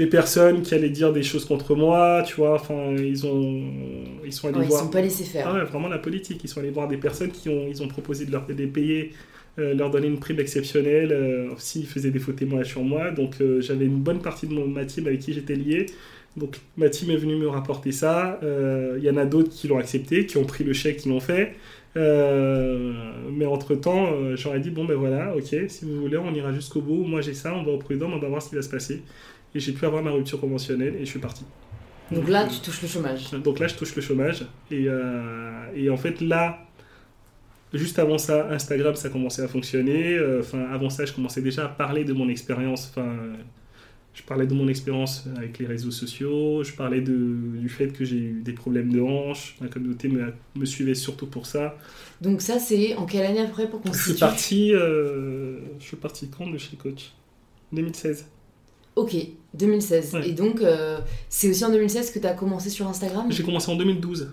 des 0.00 0.06
personnes 0.08 0.62
qui 0.62 0.74
allaient 0.74 0.90
dire 0.90 1.12
des 1.12 1.22
choses 1.22 1.44
contre 1.44 1.74
moi, 1.76 2.24
tu 2.26 2.34
vois. 2.36 2.54
Enfin, 2.54 2.96
ils 2.96 3.26
ont, 3.26 3.62
ils 4.24 4.32
sont 4.32 4.48
allés 4.48 4.58
Ouais, 4.58 4.64
ils 4.64 4.68
voir. 4.68 4.80
sont 4.84 4.88
pas 4.90 5.02
laissés 5.02 5.24
faire. 5.24 5.46
Ah 5.48 5.54
ouais, 5.54 5.64
vraiment 5.64 5.88
la 5.88 5.98
politique. 5.98 6.42
Ils 6.44 6.48
sont 6.48 6.60
allés 6.60 6.70
voir 6.70 6.88
des 6.88 6.96
personnes 6.98 7.30
qui 7.32 7.48
ont, 7.50 7.66
ils 7.68 7.82
ont 7.82 7.88
proposé 7.88 8.26
de 8.26 8.32
leur 8.32 8.46
de 8.46 8.54
les 8.54 8.66
payer, 8.66 9.12
euh, 9.58 9.74
leur 9.74 9.90
donner 9.90 10.06
une 10.08 10.18
prime 10.20 10.40
exceptionnelle 10.40 11.12
euh, 11.12 11.50
s'ils 11.58 11.86
faisaient 11.86 12.10
des 12.10 12.18
faux 12.18 12.32
témoignages 12.32 12.68
sur 12.70 12.82
moi. 12.82 13.10
Donc 13.12 13.40
euh, 13.40 13.60
j'avais 13.60 13.86
une 13.86 14.00
bonne 14.00 14.20
partie 14.22 14.46
de 14.48 14.54
mon, 14.54 14.66
ma 14.66 14.84
team 14.86 15.06
avec 15.06 15.20
qui 15.20 15.32
j'étais 15.34 15.54
lié. 15.56 15.86
Donc 16.36 16.56
ma 16.76 16.88
team 16.90 17.10
est 17.10 17.16
venue 17.16 17.36
me 17.36 17.48
rapporter 17.48 17.92
ça. 17.92 18.38
Euh, 18.42 18.96
Il 18.98 19.04
y 19.04 19.10
en 19.10 19.16
a 19.18 19.26
d'autres 19.26 19.50
qui 19.50 19.68
l'ont 19.68 19.78
accepté, 19.78 20.26
qui 20.26 20.36
ont 20.38 20.44
pris 20.44 20.64
le 20.64 20.72
chèque, 20.72 20.98
qui 20.98 21.08
l'ont 21.10 21.20
fait. 21.20 21.56
Euh, 21.96 22.92
mais 23.32 23.46
entre-temps, 23.46 24.12
euh, 24.14 24.36
j'aurais 24.36 24.60
dit, 24.60 24.70
bon 24.70 24.84
ben 24.84 24.94
voilà, 24.96 25.34
ok, 25.36 25.56
si 25.68 25.84
vous 25.84 26.00
voulez, 26.00 26.16
on 26.18 26.32
ira 26.34 26.52
jusqu'au 26.52 26.80
bout. 26.82 27.04
Moi 27.04 27.20
j'ai 27.20 27.34
ça, 27.34 27.54
on 27.54 27.64
va 27.64 27.72
au 27.72 27.78
prud'homme, 27.78 28.12
on 28.14 28.18
va 28.18 28.28
voir 28.28 28.42
ce 28.42 28.48
qui 28.50 28.54
va 28.54 28.62
se 28.62 28.68
passer. 28.70 29.02
Et 29.54 29.60
j'ai 29.60 29.72
pu 29.72 29.84
avoir 29.84 30.02
ma 30.02 30.10
rupture 30.10 30.40
conventionnelle 30.40 30.94
et 30.96 31.00
je 31.04 31.10
suis 31.10 31.18
parti. 31.18 31.44
Donc 32.12 32.28
là 32.28 32.46
tu 32.46 32.60
touches 32.60 32.82
le 32.82 32.88
chômage. 32.88 33.30
donc 33.32 33.58
là, 33.58 33.68
je 33.68 33.74
touche 33.74 33.94
le 33.94 34.02
chômage. 34.02 34.42
Et, 34.70 34.84
euh, 34.88 35.64
et 35.74 35.90
en 35.90 35.96
fait, 35.96 36.20
là, 36.20 36.66
juste 37.72 37.98
avant 37.98 38.18
ça, 38.18 38.48
Instagram, 38.50 38.94
ça 38.96 39.08
commençait 39.10 39.42
à 39.42 39.48
fonctionner. 39.48 40.16
Euh, 40.16 40.40
Enfin, 40.40 40.64
avant 40.72 40.90
ça, 40.90 41.04
je 41.04 41.12
commençais 41.12 41.42
déjà 41.42 41.66
à 41.66 41.68
parler 41.68 42.04
de 42.04 42.12
mon 42.12 42.28
expérience. 42.28 42.88
Enfin, 42.90 43.06
euh, 43.08 43.34
je 44.12 44.22
parlais 44.22 44.46
de 44.46 44.54
mon 44.54 44.66
expérience 44.68 45.28
avec 45.36 45.58
les 45.58 45.66
réseaux 45.66 45.92
sociaux. 45.92 46.64
Je 46.64 46.72
parlais 46.72 47.00
de, 47.00 47.12
du 47.58 47.68
fait 47.68 47.88
que 47.92 48.04
j'ai 48.04 48.16
eu 48.16 48.40
des 48.42 48.52
problèmes 48.52 48.92
de 48.92 49.00
hanche. 49.00 49.56
La 49.60 49.68
communauté 49.68 50.08
me, 50.08 50.32
me 50.56 50.64
suivait 50.64 50.94
surtout 50.94 51.26
pour 51.26 51.46
ça. 51.46 51.76
Donc 52.20 52.42
ça 52.42 52.58
c'est 52.58 52.96
en 52.96 53.06
quelle 53.06 53.24
année 53.24 53.40
après 53.40 53.68
pour 53.70 53.80
qu'on 53.80 53.92
Je 53.92 54.12
euh, 54.74 55.58
je 55.78 55.84
suis 55.84 55.96
parti 55.96 56.28
quand 56.28 56.50
de 56.50 56.58
chez 56.58 56.76
Coach? 56.76 57.12
2016. 57.72 58.26
Ok, 58.96 59.14
2016. 59.54 60.14
Ouais. 60.14 60.28
Et 60.28 60.32
donc 60.32 60.60
euh, 60.62 60.98
c'est 61.28 61.48
aussi 61.48 61.64
en 61.64 61.70
2016 61.70 62.10
que 62.12 62.18
tu 62.18 62.26
as 62.26 62.32
commencé 62.34 62.70
sur 62.70 62.86
Instagram? 62.88 63.26
J'ai 63.30 63.42
commencé 63.42 63.70
en 63.70 63.76
2012. 63.76 64.30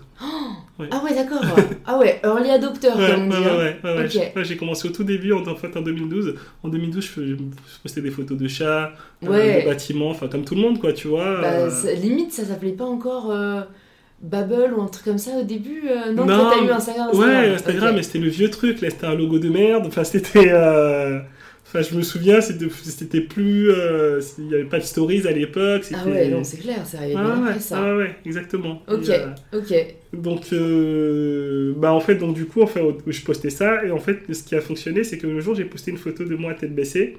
Ah 0.90 1.02
ouais 1.04 1.14
d'accord. 1.14 1.42
ah 1.86 1.98
ouais, 1.98 2.20
early 2.22 2.50
adopter 2.50 2.88
Ouais, 2.88 3.14
comme 3.14 3.26
on 3.28 3.30
ouais, 3.30 4.06
dit. 4.08 4.20
hein. 4.22 4.30
ouais. 4.36 4.44
J'ai- 4.44 4.56
commencé 4.56 4.86
au 4.88 4.92
tout 4.92 5.02
début, 5.04 5.32
en, 5.32 5.44
en 5.46 5.56
fait, 5.56 5.76
en 5.76 5.80
2012. 5.80 6.34
En 6.62 6.68
2012, 6.68 7.10
je, 7.16 7.34
postais 7.82 8.00
des 8.00 8.10
photos 8.10 8.38
de 8.38 8.46
chats, 8.46 8.92
euh, 9.24 9.60
de 9.60 9.64
bâtiments, 9.66 10.10
enfin, 10.10 10.28
comme 10.28 10.44
tout 10.44 10.54
le 10.54 10.60
monde, 10.60 10.78
quoi, 10.80 10.92
tu 10.92 11.08
vois. 11.08 11.40
Bah, 11.40 11.50
euh. 11.52 11.94
limite 11.94 12.32
ça 12.32 12.44
s'appelait 12.44 12.72
pas 12.72 12.84
encore 12.84 13.30
euh, 13.32 13.62
Bubble 14.22 14.72
ou 14.76 14.82
un 14.82 14.86
truc 14.86 15.04
comme 15.04 15.18
ça 15.18 15.32
au 15.40 15.42
début 15.44 15.84
euh, 15.88 16.12
Non, 16.12 16.26
Non, 16.26 16.50
t'as 16.50 16.64
eu 16.64 16.70
Instagram. 16.70 17.10
Ouais, 17.14 17.54
Instagram, 17.54 17.94
mais 17.96 18.02
c'était 18.02 18.18
le 18.18 18.28
vieux 18.28 18.50
truc, 18.50 18.80
là, 18.80 18.90
c'était 18.90 19.06
un 19.06 19.14
logo 19.14 19.38
de 19.38 19.48
merde. 19.48 19.84
Enfin, 19.86 20.04
c'était. 20.04 20.50
euh, 20.52 21.18
Enfin, 21.70 21.82
je 21.82 21.94
me 21.94 22.02
souviens, 22.02 22.40
c'était 22.40 23.20
plus. 23.20 23.70
euh, 23.70 24.22
Il 24.38 24.46
n'y 24.46 24.54
avait 24.54 24.64
pas 24.64 24.78
de 24.78 24.84
stories 24.84 25.26
à 25.26 25.32
l'époque. 25.32 25.84
Ah 25.92 26.06
ouais, 26.08 26.28
non, 26.30 26.42
c'est 26.42 26.56
clair, 26.56 26.78
c'est 26.86 26.96
arrivé 26.96 27.14
Ouais, 27.14 27.20
bien 27.22 27.42
ouais, 27.42 27.48
après 27.50 27.60
ça. 27.60 27.82
ouais, 27.82 27.96
ouais, 28.04 28.16
exactement. 28.24 28.82
Ok, 28.88 29.08
Et, 29.08 29.12
euh, 29.12 29.26
ok. 29.58 29.74
Donc, 30.14 30.46
euh, 30.54 31.74
bah 31.76 31.92
en 31.92 32.00
fait, 32.00 32.14
donc 32.14 32.34
du 32.34 32.46
coup, 32.46 32.62
enfin, 32.62 32.80
je 33.06 33.20
postais 33.22 33.50
ça 33.50 33.84
et 33.84 33.90
en 33.90 33.98
fait, 33.98 34.20
ce 34.32 34.42
qui 34.42 34.54
a 34.54 34.62
fonctionné, 34.62 35.04
c'est 35.04 35.18
que 35.18 35.26
le 35.26 35.40
jour, 35.40 35.54
j'ai 35.54 35.66
posté 35.66 35.90
une 35.90 35.98
photo 35.98 36.24
de 36.24 36.34
moi 36.36 36.54
tête 36.54 36.74
baissée. 36.74 37.18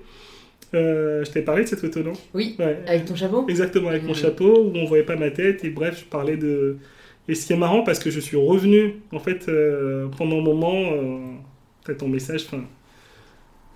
Je 0.74 1.26
t'avais 1.26 1.46
parlé 1.46 1.64
de 1.64 1.68
cette 1.70 1.80
photo, 1.82 2.02
non? 2.02 2.14
Oui, 2.34 2.56
Ouais. 2.58 2.80
avec 2.88 3.06
ton 3.06 3.16
chapeau? 3.16 3.46
Exactement, 3.48 3.90
avec 3.90 4.04
mon 4.04 4.16
chapeau 4.16 4.64
où 4.66 4.72
on 4.76 4.86
voyait 4.86 5.04
pas 5.04 5.16
ma 5.16 5.30
tête 5.30 5.64
et 5.64 5.70
bref, 5.70 6.00
je 6.00 6.06
parlais 6.06 6.38
de 6.38 6.78
Et 7.28 7.36
ce 7.36 7.46
qui 7.46 7.54
est 7.54 7.58
marrant, 7.58 7.84
parce 7.84 8.00
que 8.00 8.10
je 8.10 8.20
suis 8.20 8.38
revenu, 8.38 8.96
en 9.12 9.20
fait, 9.20 9.46
pendant 10.18 10.40
un 10.40 10.44
moment, 10.44 10.90
t'as 11.86 11.94
ton 11.94 12.08
message, 12.08 12.46
enfin, 12.48 12.64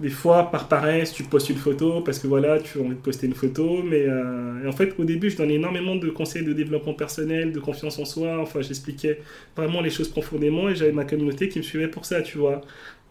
des 0.03 0.09
fois, 0.09 0.51
par 0.51 0.67
paresse, 0.67 1.13
tu 1.13 1.23
postes 1.23 1.49
une 1.49 1.55
photo 1.55 2.01
parce 2.01 2.19
que 2.19 2.27
voilà, 2.27 2.59
tu 2.59 2.77
as 2.77 2.81
envie 2.81 2.89
de 2.89 2.95
poster 2.95 3.25
une 3.25 3.33
photo. 3.33 3.81
Mais 3.83 4.05
euh, 4.05 4.67
en 4.67 4.73
fait, 4.73 4.93
au 4.99 5.05
début, 5.05 5.29
je 5.29 5.37
donnais 5.37 5.53
énormément 5.53 5.95
de 5.95 6.09
conseils 6.09 6.43
de 6.43 6.51
développement 6.51 6.93
personnel, 6.93 7.53
de 7.53 7.59
confiance 7.61 7.97
en 7.99 8.03
soi. 8.05 8.37
Enfin, 8.41 8.61
j'expliquais 8.61 9.21
vraiment 9.55 9.79
les 9.79 9.89
choses 9.89 10.09
profondément 10.09 10.67
et 10.67 10.75
j'avais 10.75 10.91
ma 10.91 11.05
communauté 11.05 11.47
qui 11.47 11.57
me 11.59 11.63
suivait 11.63 11.87
pour 11.87 12.03
ça, 12.03 12.21
tu 12.21 12.37
vois. 12.37 12.59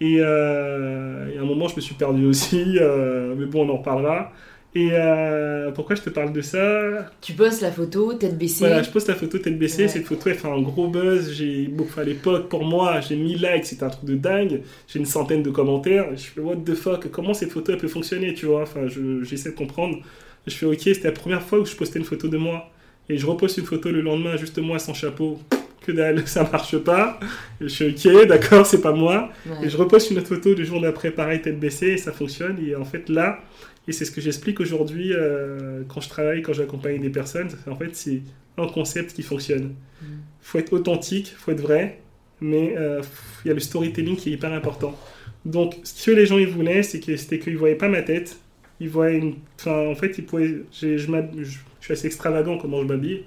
Et, 0.03 0.19
euh, 0.21 1.39
à 1.39 1.41
un 1.41 1.47
moment, 1.47 1.67
je 1.67 1.77
me 1.77 1.81
suis 1.81 1.95
perdu 1.95 2.27
aussi, 2.27 2.77
euh, 2.79 3.35
mais 3.39 3.47
bon, 3.47 3.67
on 3.67 3.71
en 3.71 3.79
reparlera. 3.79 4.31
Et 4.75 4.89
euh, 4.93 5.71
pourquoi 5.73 5.97
je 5.97 6.01
te 6.03 6.09
parle 6.09 6.33
de 6.33 6.41
ça? 6.41 7.11
Tu 7.21 7.35
postes 7.35 7.61
la 7.61 7.71
photo, 7.71 8.15
tête 8.15 8.39
baissée. 8.39 8.61
Voilà, 8.61 8.83
je 8.83 8.89
poste 8.91 9.09
la 9.09 9.15
photo 9.15 9.37
tête 9.39 9.59
baissée. 9.59 9.83
Ouais. 9.83 9.89
Cette 9.89 10.07
photo, 10.07 10.31
elle 10.31 10.35
fait 10.37 10.49
un 10.49 10.63
gros 10.63 10.89
buzz. 10.89 11.31
J'ai 11.35 11.67
beaucoup 11.67 12.01
à 12.01 12.05
l'époque, 12.05 12.49
pour 12.49 12.65
moi, 12.65 13.01
j'ai 13.01 13.17
1000 13.17 13.43
likes, 13.43 13.67
c'était 13.67 13.85
un 13.85 13.91
truc 13.91 14.07
de 14.07 14.17
dingue. 14.17 14.63
J'ai 14.89 14.99
une 14.99 15.05
centaine 15.05 15.43
de 15.43 15.51
commentaires. 15.51 16.07
Je 16.17 16.23
fais 16.23 16.41
what 16.41 16.57
the 16.65 16.75
fuck, 16.75 17.11
comment 17.11 17.35
cette 17.35 17.51
photo 17.51 17.73
elle 17.73 17.79
peut 17.79 17.89
fonctionner, 17.89 18.33
tu 18.33 18.47
vois? 18.47 18.63
Enfin, 18.63 18.89
je- 18.89 19.23
j'essaie 19.25 19.51
de 19.51 19.57
comprendre. 19.57 19.99
Je 20.47 20.55
fais 20.55 20.65
ok, 20.67 20.81
c'était 20.81 21.09
la 21.09 21.13
première 21.13 21.43
fois 21.43 21.59
où 21.61 21.67
je 21.67 21.77
postais 21.77 21.99
une 21.99 22.05
photo 22.07 22.29
de 22.29 22.39
moi. 22.39 22.71
Et 23.11 23.19
je 23.19 23.27
reposte 23.27 23.59
une 23.59 23.67
photo 23.67 23.91
le 23.91 24.01
lendemain, 24.01 24.37
juste 24.37 24.59
moi 24.59 24.79
sans 24.79 24.95
chapeau. 24.95 25.39
Que 25.85 25.93
dalle, 25.93 26.23
ça 26.27 26.49
marche 26.51 26.79
pas. 26.79 27.21
Et 27.61 27.65
je 27.65 27.69
suis 27.69 28.11
ok, 28.15 28.27
d'accord, 28.27 28.65
c'est 28.65 28.81
pas 28.81 28.93
moi. 28.93 29.29
Ouais. 29.45 29.67
Et 29.67 29.69
je 29.69 29.77
reposte 29.77 30.11
une 30.13 30.19
autre 30.19 30.29
photo 30.29 30.55
le 30.55 30.65
jour 30.65 30.81
d'après, 30.81 31.11
pareil, 31.11 31.43
tête 31.43 31.61
baissée, 31.61 31.89
et 31.89 31.97
ça 31.99 32.13
fonctionne. 32.13 32.57
Et 32.67 32.75
en 32.77 32.85
fait, 32.85 33.09
là, 33.11 33.41
et 33.89 33.93
c'est 33.93 34.05
ce 34.05 34.11
que 34.11 34.21
j'explique 34.21 34.61
aujourd'hui 34.61 35.13
euh, 35.13 35.83
quand 35.89 36.01
je 36.01 36.09
travaille, 36.09 36.43
quand 36.43 36.53
j'accompagne 36.53 37.01
des 37.01 37.11
personnes, 37.11 37.49
en 37.67 37.77
fait, 37.77 37.95
c'est 37.97 38.23
un 38.59 38.67
concept 38.67 39.13
qui 39.15 39.23
fonctionne. 39.23 39.75
Mm. 40.03 40.05
faut 40.41 40.59
être 40.59 40.73
authentique, 40.73 41.35
faut 41.37 41.53
être 41.53 41.61
vrai, 41.61 42.01
mais 42.41 42.75
euh, 42.77 43.01
il 43.45 43.49
y 43.49 43.51
a 43.51 43.55
le 43.55 43.61
storytelling 43.61 44.17
qui 44.17 44.31
est 44.31 44.33
hyper 44.35 44.53
important. 44.53 44.97
Donc, 45.45 45.77
ce 45.85 46.07
que 46.07 46.11
les 46.17 46.27
gens 46.27 46.39
ils 46.39 46.47
voulaient, 46.49 46.83
c'est 46.83 47.01
que 47.01 47.17
c'était 47.17 47.39
qu'ils 47.39 47.57
voyaient 47.57 47.75
pas 47.77 47.89
ma 47.89 48.03
tête, 48.03 48.37
ils 48.81 48.89
voyaient 48.89 49.19
une. 49.19 49.35
Enfin, 49.59 49.87
en 49.87 49.95
fait, 49.95 50.17
ils 50.19 50.25
pouvaient. 50.25 50.63
je- 50.73 50.97
je 50.99 51.45
suis 51.81 51.93
assez 51.93 52.07
extravagant 52.07 52.59
comment 52.59 52.81
je 52.83 52.87
m'habille. 52.87 53.25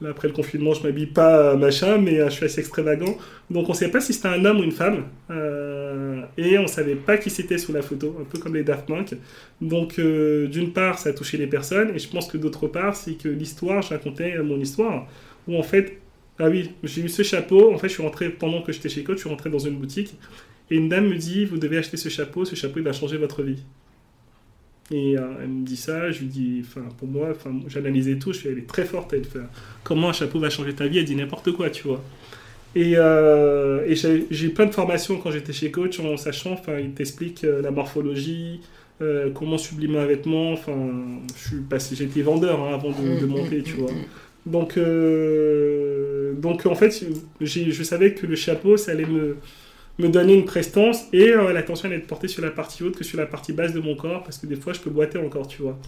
Là, 0.00 0.10
après 0.10 0.28
le 0.28 0.34
confinement, 0.34 0.74
je 0.74 0.82
m'habille 0.82 1.06
pas 1.06 1.38
euh, 1.38 1.56
machin, 1.56 1.96
mais 1.98 2.20
euh, 2.20 2.28
je 2.28 2.34
suis 2.34 2.44
assez 2.44 2.60
extravagant. 2.60 3.16
Donc, 3.50 3.68
on 3.68 3.74
savait 3.74 3.90
pas 3.90 4.00
si 4.00 4.12
c'était 4.12 4.28
un 4.28 4.44
homme 4.44 4.60
ou 4.60 4.62
une 4.62 4.72
femme, 4.72 5.04
euh, 5.30 6.22
et 6.36 6.58
on 6.58 6.66
savait 6.66 6.96
pas 6.96 7.16
qui 7.16 7.30
c'était 7.30 7.56
sous 7.56 7.72
la 7.72 7.80
photo, 7.80 8.14
un 8.20 8.24
peu 8.24 8.38
comme 8.38 8.54
les 8.54 8.62
Daft 8.62 8.86
Punk. 8.86 9.14
Donc, 9.60 9.98
d'une 9.98 10.72
part, 10.72 10.98
ça 10.98 11.10
a 11.10 11.12
touché 11.12 11.38
les 11.38 11.46
personnes, 11.46 11.94
et 11.94 11.98
je 11.98 12.08
pense 12.08 12.28
que 12.28 12.36
d'autre 12.36 12.66
part, 12.66 12.94
c'est 12.94 13.14
que 13.14 13.28
l'histoire, 13.28 13.80
je 13.80 13.90
racontais 13.90 14.36
mon 14.42 14.58
histoire, 14.60 15.06
où 15.48 15.56
en 15.56 15.62
fait, 15.62 15.98
ah 16.38 16.48
oui, 16.50 16.72
j'ai 16.82 17.02
eu 17.02 17.08
ce 17.08 17.22
chapeau. 17.22 17.72
En 17.72 17.78
fait, 17.78 17.88
je 17.88 17.94
suis 17.94 18.02
rentré 18.02 18.28
pendant 18.28 18.60
que 18.60 18.72
j'étais 18.72 18.90
chez 18.90 19.02
Coach, 19.02 19.16
je 19.16 19.20
suis 19.22 19.30
rentré 19.30 19.48
dans 19.48 19.58
une 19.58 19.76
boutique 19.76 20.14
et 20.70 20.76
une 20.76 20.88
dame 20.88 21.08
me 21.08 21.16
dit 21.16 21.44
Vous 21.44 21.58
devez 21.58 21.78
acheter 21.78 21.96
ce 21.96 22.08
chapeau, 22.08 22.44
ce 22.44 22.54
chapeau 22.54 22.78
il 22.78 22.84
va 22.84 22.92
changer 22.92 23.16
votre 23.16 23.42
vie. 23.42 23.62
Et 24.92 25.18
euh, 25.18 25.22
elle 25.42 25.48
me 25.48 25.64
dit 25.66 25.76
ça, 25.76 26.10
je 26.12 26.20
lui 26.20 26.26
dis 26.28 26.62
Enfin, 26.64 26.86
pour 26.98 27.08
moi, 27.08 27.28
enfin, 27.32 27.50
j'analysais 27.66 28.18
tout, 28.18 28.32
je 28.32 28.38
suis 28.38 28.48
elle 28.48 28.58
est 28.58 28.68
très 28.68 28.84
forte. 28.84 29.12
Elle 29.12 29.24
fait 29.24 29.40
Comment 29.82 30.10
un 30.10 30.12
chapeau 30.12 30.38
va 30.38 30.50
changer 30.50 30.74
ta 30.74 30.86
vie 30.86 30.98
Elle 30.98 31.04
dit 31.04 31.16
n'importe 31.16 31.52
quoi, 31.52 31.70
tu 31.70 31.88
vois. 31.88 32.02
Et, 32.74 32.94
euh, 32.96 33.84
et 33.86 33.96
j'ai 33.96 34.46
eu 34.46 34.50
plein 34.50 34.66
de 34.66 34.72
formations 34.74 35.18
quand 35.18 35.30
j'étais 35.30 35.52
chez 35.52 35.70
Coach 35.70 35.98
en 36.00 36.16
sachant, 36.16 36.52
enfin, 36.52 36.78
il 36.78 36.92
t'explique 36.92 37.44
euh, 37.44 37.62
la 37.62 37.70
morphologie. 37.70 38.60
comment 39.34 39.58
sublimer 39.58 39.98
un 39.98 40.06
vêtement, 40.06 40.52
enfin, 40.52 40.76
je 41.36 41.48
suis 41.48 41.60
passé, 41.62 41.96
j'étais 41.96 42.22
vendeur 42.22 42.60
hein, 42.62 42.74
avant 42.74 42.90
de, 42.90 43.20
de 43.20 43.26
Mm, 43.26 43.26
monter, 43.26 43.60
mm, 43.60 43.62
tu 43.62 43.76
mm, 43.76 43.80
vois. 43.80 43.92
mm. 43.92 44.06
Donc, 44.46 44.78
donc 46.40 46.66
en 46.66 46.74
fait, 46.76 47.04
je 47.40 47.82
savais 47.82 48.14
que 48.14 48.26
le 48.26 48.36
chapeau, 48.36 48.76
ça 48.76 48.92
allait 48.92 49.06
me, 49.06 49.36
me 49.98 50.08
donner 50.08 50.34
une 50.34 50.44
prestance 50.44 51.04
et 51.12 51.30
euh, 51.32 51.52
l'attention 51.52 51.88
allait 51.88 51.96
être 51.98 52.06
portée 52.06 52.28
sur 52.28 52.42
la 52.42 52.50
partie 52.50 52.82
haute 52.82 52.96
que 52.96 53.04
sur 53.04 53.18
la 53.18 53.26
partie 53.26 53.52
basse 53.52 53.72
de 53.72 53.80
mon 53.80 53.96
corps 53.96 54.22
parce 54.22 54.38
que 54.38 54.46
des 54.46 54.56
fois, 54.56 54.72
je 54.72 54.80
peux 54.80 54.90
boiter 54.90 55.18
encore, 55.18 55.48
tu 55.48 55.62
vois. 55.62 55.78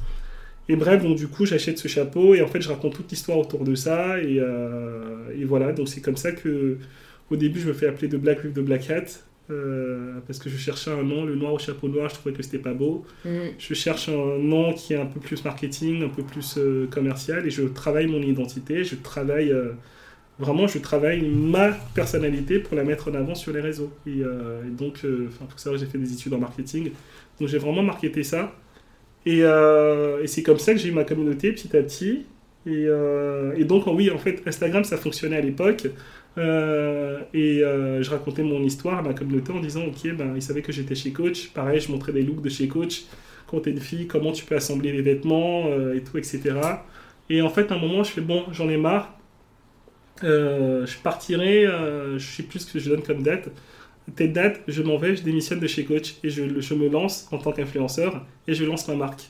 Et 0.70 0.76
bref, 0.76 1.02
donc 1.02 1.16
du 1.16 1.28
coup, 1.28 1.46
j'achète 1.46 1.78
ce 1.78 1.88
chapeau 1.88 2.34
et 2.34 2.42
en 2.42 2.46
fait, 2.46 2.60
je 2.60 2.68
raconte 2.68 2.94
toute 2.94 3.10
l'histoire 3.10 3.38
autour 3.38 3.64
de 3.64 3.74
ça 3.74 4.18
et, 4.20 4.38
euh, 4.38 5.30
et 5.38 5.44
voilà. 5.44 5.72
Donc 5.72 5.88
c'est 5.88 6.00
comme 6.00 6.16
ça 6.16 6.32
que, 6.32 6.78
au 7.30 7.36
début, 7.36 7.60
je 7.60 7.68
me 7.68 7.72
fais 7.72 7.86
appeler 7.86 8.08
de 8.08 8.16
Black 8.16 8.44
with 8.44 8.54
the 8.54 8.60
Black 8.60 8.90
Hat 8.90 9.04
euh, 9.50 10.18
parce 10.26 10.38
que 10.38 10.50
je 10.50 10.58
cherchais 10.58 10.90
un 10.90 11.02
nom, 11.02 11.24
le 11.24 11.34
noir 11.36 11.54
au 11.54 11.58
chapeau 11.58 11.88
noir, 11.88 12.08
je 12.10 12.14
trouvais 12.14 12.34
que 12.34 12.42
c'était 12.42 12.58
pas 12.58 12.74
beau 12.74 13.04
Mm. 13.24 13.28
je 13.58 13.74
cherche 13.74 14.08
un 14.10 14.38
nom 14.38 14.74
qui 14.74 14.92
est 14.92 14.98
un 14.98 15.06
peu 15.06 15.20
plus 15.20 15.42
marketing, 15.44 16.04
un 16.04 16.08
peu 16.08 16.22
plus 16.22 16.58
commercial, 16.90 17.46
et 17.46 17.50
je 17.50 17.62
travaille 17.62 18.06
mon 18.06 18.20
identité, 18.20 18.84
je 18.84 18.94
travaille 18.96 19.54
vraiment, 20.38 20.66
je 20.66 20.78
travaille 20.78 21.22
ma 21.22 21.70
personnalité 21.94 22.58
pour 22.58 22.76
la 22.76 22.84
mettre 22.84 23.10
en 23.10 23.14
avant 23.14 23.34
sur 23.34 23.52
les 23.52 23.60
réseaux. 23.60 23.92
Et, 24.06 24.22
euh, 24.22 24.62
donc, 24.70 25.00
euh, 25.04 25.28
pour 25.48 25.58
ça, 25.58 25.76
j'ai 25.76 25.86
fait 25.86 25.98
des 25.98 26.12
études 26.12 26.32
en 26.34 26.38
marketing, 26.38 26.90
donc 27.40 27.48
j'ai 27.48 27.58
vraiment 27.58 27.82
marketé 27.82 28.22
ça. 28.22 28.52
Et, 29.26 29.42
euh, 29.42 30.26
c'est 30.26 30.42
comme 30.42 30.58
ça 30.58 30.72
que 30.72 30.78
j'ai 30.78 30.88
eu 30.88 30.92
ma 30.92 31.04
communauté 31.04 31.52
petit 31.52 31.76
à 31.76 31.82
petit. 31.82 32.26
Et, 32.66 32.84
euh, 32.86 33.64
donc, 33.64 33.86
oui, 33.86 34.10
en 34.10 34.18
fait, 34.18 34.42
Instagram, 34.46 34.84
ça 34.84 34.96
fonctionnait 34.96 35.36
à 35.36 35.40
l'époque. 35.40 35.86
Et 36.36 37.60
je 37.60 38.10
racontais 38.10 38.42
mon 38.44 38.62
histoire 38.62 38.98
à 38.98 39.02
ma 39.02 39.14
communauté 39.14 39.52
en 39.52 39.60
disant, 39.60 39.84
ok, 39.86 40.14
ben, 40.14 40.34
ils 40.36 40.42
savaient 40.42 40.62
que 40.62 40.72
j'étais 40.72 40.94
chez 40.94 41.10
Coach. 41.12 41.48
Pareil, 41.48 41.80
je 41.80 41.90
montrais 41.90 42.12
des 42.12 42.22
looks 42.22 42.42
de 42.42 42.48
chez 42.48 42.68
Coach. 42.68 43.04
Quand 43.48 43.60
t'es 43.60 43.70
une 43.70 43.80
fille, 43.80 44.06
comment 44.06 44.30
tu 44.30 44.44
peux 44.44 44.54
assembler 44.54 44.92
les 44.92 45.02
vêtements 45.02 45.66
et 45.94 46.02
tout, 46.02 46.16
etc. 46.18 46.54
Et 47.30 47.42
en 47.42 47.48
fait, 47.48 47.72
à 47.72 47.74
un 47.74 47.78
moment, 47.78 48.04
je 48.04 48.12
fais, 48.12 48.20
bon, 48.20 48.44
j'en 48.52 48.68
ai 48.68 48.76
marre. 48.76 49.17
Euh, 50.24 50.86
je 50.86 50.98
partirai, 50.98 51.66
euh, 51.66 52.18
je 52.18 52.26
sais 52.26 52.42
plus 52.42 52.60
ce 52.60 52.72
que 52.72 52.78
je 52.78 52.90
donne 52.90 53.02
comme 53.02 53.22
date. 53.22 53.48
Telle 54.16 54.32
date, 54.32 54.60
je 54.66 54.82
m'en 54.82 54.96
vais, 54.96 55.16
je 55.16 55.22
démissionne 55.22 55.60
de 55.60 55.66
chez 55.66 55.84
Coach 55.84 56.14
et 56.24 56.30
je, 56.30 56.60
je 56.60 56.74
me 56.74 56.88
lance 56.88 57.28
en 57.30 57.38
tant 57.38 57.52
qu'influenceur 57.52 58.24
et 58.46 58.54
je 58.54 58.64
lance 58.64 58.88
ma 58.88 58.94
marque. 58.94 59.28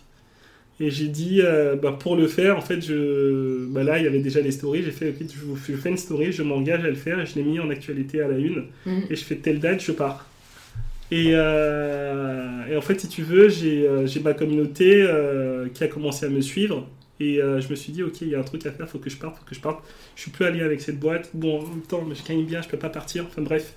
Et 0.80 0.91
j'ai 0.91 1.09
dit, 1.09 1.41
euh, 1.43 1.74
bah, 1.74 1.97
pour 1.99 2.14
le 2.14 2.28
faire, 2.28 2.57
en 2.57 2.61
fait, 2.61 2.80
je, 2.80 3.66
bah, 3.66 3.82
là, 3.82 3.99
il 3.99 4.05
y 4.05 4.07
avait 4.07 4.20
déjà 4.20 4.41
les 4.41 4.53
stories. 4.53 4.84
J'ai 4.84 4.93
fait, 4.93 5.09
ok, 5.09 5.16
je, 5.20 5.72
je 5.72 5.76
fais 5.76 5.89
une 5.89 5.97
story, 5.97 6.30
je 6.30 6.45
m'engage 6.45 6.84
à 6.84 6.89
le 6.89 6.95
faire 6.95 7.18
et 7.18 7.26
je 7.26 7.34
l'ai 7.34 7.43
mis 7.43 7.59
en 7.59 7.68
actualité 7.70 8.22
à 8.22 8.28
la 8.28 8.39
une. 8.39 8.64
Mm. 8.86 9.01
Et 9.11 9.16
je 9.16 9.24
fais 9.24 9.34
telle 9.36 9.59
date, 9.59 9.82
je 9.82 9.91
pars. 9.91 10.30
Et, 11.11 11.30
euh, 11.32 12.66
et 12.70 12.76
en 12.76 12.80
fait, 12.80 13.01
si 13.01 13.09
tu 13.09 13.22
veux, 13.22 13.49
j'ai 13.49 13.89
ma 14.22 14.34
communauté 14.34 15.05
qui 15.74 15.82
a 15.82 15.89
commencé 15.89 16.26
à 16.26 16.28
me 16.28 16.41
suivre. 16.41 16.86
Et 17.21 17.43
euh, 17.43 17.61
je 17.61 17.69
me 17.69 17.75
suis 17.75 17.93
dit, 17.93 18.03
ok, 18.03 18.21
il 18.21 18.29
y 18.29 18.35
a 18.35 18.39
un 18.39 18.43
truc 18.45 18.64
à 18.66 18.71
faire, 18.71 18.89
faut 18.89 18.99
que 18.99 19.11
je 19.11 19.16
parte, 19.16 19.37
faut 19.37 19.45
que 19.45 19.55
je 19.55 19.61
parte. 19.61 19.83
Je 20.14 20.23
suis 20.23 20.31
plus 20.31 20.45
allié 20.45 20.62
avec 20.62 20.81
cette 20.81 21.01
boîte. 21.01 21.31
Bon, 21.35 21.61
en 21.61 21.62
même 21.66 21.83
temps, 21.83 22.05
mais 22.09 22.14
je 22.14 22.25
gagne 22.25 22.45
bien, 22.45 22.62
je 22.62 22.69
peux 22.69 22.77
pas 22.79 22.91
partir. 22.91 23.25
Enfin 23.29 23.43
bref. 23.43 23.75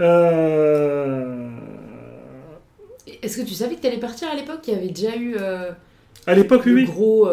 Euh, 0.00 1.48
Est-ce 3.22 3.38
que 3.38 3.46
tu 3.46 3.54
savais 3.54 3.76
que 3.76 3.80
t'allais 3.80 3.98
partir 3.98 4.28
à 4.28 4.34
l'époque? 4.36 4.60
Il 4.66 4.74
y 4.74 4.76
avait 4.76 4.88
déjà 4.88 5.16
eu 5.16 5.36
euh, 5.40 5.70
À 6.26 6.34
l'époque, 6.34 6.62
oui, 6.66 6.84
gros. 6.84 7.28
En 7.28 7.32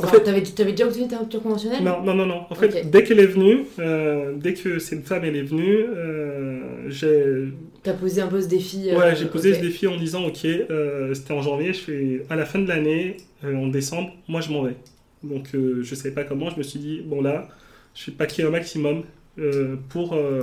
enfin, 0.00 0.16
fait- 0.18 0.24
t'avais, 0.24 0.42
t'avais 0.42 0.72
déjà 0.72 0.86
obtenu 0.86 1.06
ta 1.06 1.18
rupture 1.18 1.42
conventionnelle? 1.42 1.82
Non, 1.84 2.02
non, 2.02 2.14
non, 2.14 2.26
non. 2.26 2.42
En 2.50 2.54
fait, 2.54 2.90
dès 2.90 3.04
qu'elle 3.04 3.20
est 3.20 3.26
venue, 3.26 3.66
dès 4.36 4.54
que 4.54 4.78
cette 4.78 5.06
femme 5.06 5.24
elle 5.24 5.36
est 5.36 5.42
venue, 5.42 5.84
j'ai 6.88 7.52
T'as 7.82 7.92
posé 7.92 8.20
un 8.20 8.26
peu 8.26 8.40
ce 8.40 8.48
défi. 8.48 8.90
Ouais, 8.92 9.14
j'ai 9.14 9.26
posé 9.26 9.54
ce 9.54 9.60
défi 9.60 9.86
en 9.86 9.96
disant, 9.96 10.24
ok, 10.26 10.38
c'était 11.14 11.32
en 11.32 11.42
janvier, 11.42 11.72
je 11.72 11.78
fais 11.80 12.22
à 12.30 12.34
la 12.36 12.44
fin 12.46 12.58
de 12.58 12.66
l'année, 12.66 13.16
en 13.54 13.68
décembre, 13.68 14.12
moi 14.28 14.40
je 14.40 14.50
m'en 14.52 14.62
vais. 14.62 14.76
Donc 15.22 15.54
euh, 15.54 15.82
je 15.82 15.94
savais 15.94 16.14
pas 16.14 16.24
comment, 16.24 16.50
je 16.50 16.56
me 16.58 16.62
suis 16.62 16.78
dit, 16.78 17.02
bon 17.04 17.20
là, 17.22 17.48
je 17.94 18.10
vais 18.10 18.16
paquer 18.16 18.42
un 18.44 18.50
maximum 18.50 19.04
euh, 19.38 19.76
pour, 19.88 20.14
euh, 20.14 20.42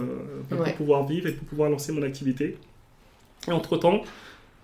pour 0.50 0.60
Ouais. 0.62 0.74
pouvoir 0.74 1.06
vivre 1.08 1.28
et 1.28 1.32
pour 1.34 1.48
pouvoir 1.48 1.70
lancer 1.70 1.92
mon 1.92 2.04
activité. 2.04 2.58
Et 3.48 3.52
entre-temps, 3.52 4.04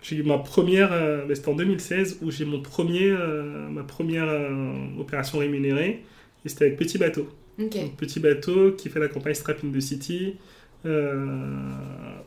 j'ai 0.01 0.17
eu 0.17 0.23
ma 0.23 0.37
première, 0.37 0.93
euh, 0.93 1.25
c'était 1.33 1.49
en 1.49 1.55
2016, 1.55 2.19
où 2.21 2.31
j'ai 2.31 2.45
mon 2.45 2.61
premier, 2.61 3.09
euh, 3.11 3.67
ma 3.69 3.83
première 3.83 4.27
euh, 4.29 4.73
opération 4.99 5.39
rémunérée, 5.39 6.03
et 6.45 6.49
c'était 6.49 6.65
avec 6.65 6.77
Petit 6.77 6.97
Bateau. 6.97 7.27
Donc, 7.81 7.97
petit 7.97 8.21
bateau 8.21 8.71
qui 8.71 8.87
fait 8.89 9.01
la 9.01 9.09
campagne 9.09 9.33
Strap 9.33 9.57
in 9.65 9.71
the 9.71 9.81
City. 9.81 10.35
Euh, 10.85 11.73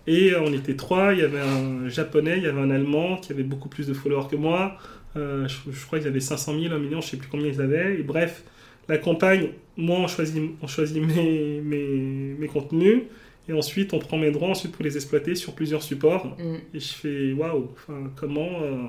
et 0.06 0.34
on 0.36 0.52
était 0.52 0.76
trois. 0.76 1.14
Il 1.14 1.20
y 1.20 1.22
avait 1.22 1.40
un 1.40 1.88
japonais, 1.88 2.36
il 2.36 2.42
y 2.42 2.46
avait 2.46 2.60
un 2.60 2.70
allemand 2.70 3.16
qui 3.16 3.32
avait 3.32 3.42
beaucoup 3.42 3.68
plus 3.70 3.86
de 3.86 3.94
followers 3.94 4.28
que 4.30 4.36
moi. 4.36 4.76
Euh, 5.16 5.46
je, 5.46 5.70
je 5.70 5.86
crois 5.86 5.98
qu'ils 5.98 6.08
avaient 6.08 6.20
500 6.20 6.58
000, 6.58 6.74
1 6.74 6.78
million, 6.78 7.00
je 7.00 7.08
sais 7.08 7.16
plus 7.16 7.28
combien 7.28 7.48
ils 7.48 7.60
avaient. 7.60 8.00
Et 8.00 8.02
bref, 8.02 8.44
la 8.88 8.98
campagne, 8.98 9.50
moi, 9.76 9.98
on 9.98 10.06
choisit, 10.06 10.42
on 10.60 10.66
choisit 10.66 11.02
mes, 11.02 11.60
mes, 11.60 12.34
mes 12.38 12.46
contenus. 12.46 13.02
Et 13.48 13.52
ensuite, 13.52 13.92
on 13.92 13.98
prend 13.98 14.18
mes 14.18 14.30
droits 14.30 14.48
ensuite 14.48 14.72
pour 14.72 14.84
les 14.84 14.96
exploiter 14.96 15.34
sur 15.34 15.54
plusieurs 15.54 15.82
supports. 15.82 16.26
Mm. 16.38 16.56
Et 16.74 16.80
je 16.80 16.92
fais 16.92 17.32
waouh, 17.32 17.70
comment 18.16 18.62
euh, 18.62 18.84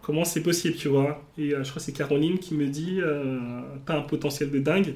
comment 0.00 0.24
c'est 0.24 0.42
possible, 0.42 0.76
tu 0.76 0.88
vois? 0.88 1.22
Et 1.38 1.54
euh, 1.54 1.62
je 1.62 1.70
crois 1.70 1.80
que 1.80 1.84
c'est 1.84 1.92
Caroline 1.92 2.38
qui 2.38 2.54
me 2.54 2.66
dit 2.66 3.00
t'as 3.86 3.98
un 3.98 4.02
potentiel 4.02 4.50
de 4.50 4.58
dingue. 4.58 4.94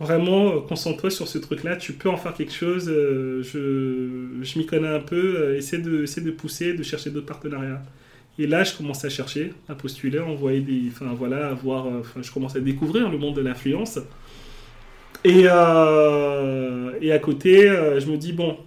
Vraiment, 0.00 0.60
concentre-toi 0.62 1.08
sur 1.08 1.28
ce 1.28 1.38
truc-là, 1.38 1.76
tu 1.76 1.92
peux 1.92 2.08
en 2.08 2.16
faire 2.16 2.34
quelque 2.34 2.52
chose. 2.52 2.86
je 2.86 4.40
je 4.42 4.58
m'y 4.58 4.66
connais 4.66 4.88
un 4.88 5.00
peu, 5.00 5.54
essaie, 5.56 5.78
de, 5.78 6.02
essaie 6.02 6.20
de 6.20 6.32
pousser, 6.32 6.74
de 6.74 6.82
chercher 6.82 7.10
d'autres 7.10 7.26
partenariats. 7.26 7.80
Et 8.38 8.46
là, 8.46 8.64
je 8.64 8.74
commence 8.76 9.04
à 9.04 9.08
chercher, 9.10 9.52
à 9.68 9.74
postuler, 9.74 10.18
à 10.18 10.24
envoyer 10.24 10.60
des. 10.60 10.88
Enfin 10.88 11.14
voilà, 11.14 11.48
à 11.48 11.54
voir. 11.54 11.86
euh, 11.86 12.02
je 12.20 12.30
commence 12.32 12.56
à 12.56 12.60
découvrir 12.60 13.10
le 13.10 13.18
monde 13.18 13.36
de 13.36 13.40
l'influence. 13.42 13.98
Et, 15.24 15.44
euh, 15.46 16.92
et 17.00 17.12
à 17.12 17.18
côté, 17.18 17.68
euh, 17.68 17.98
je 18.00 18.06
me 18.10 18.16
dis, 18.16 18.32
bon, 18.32 18.58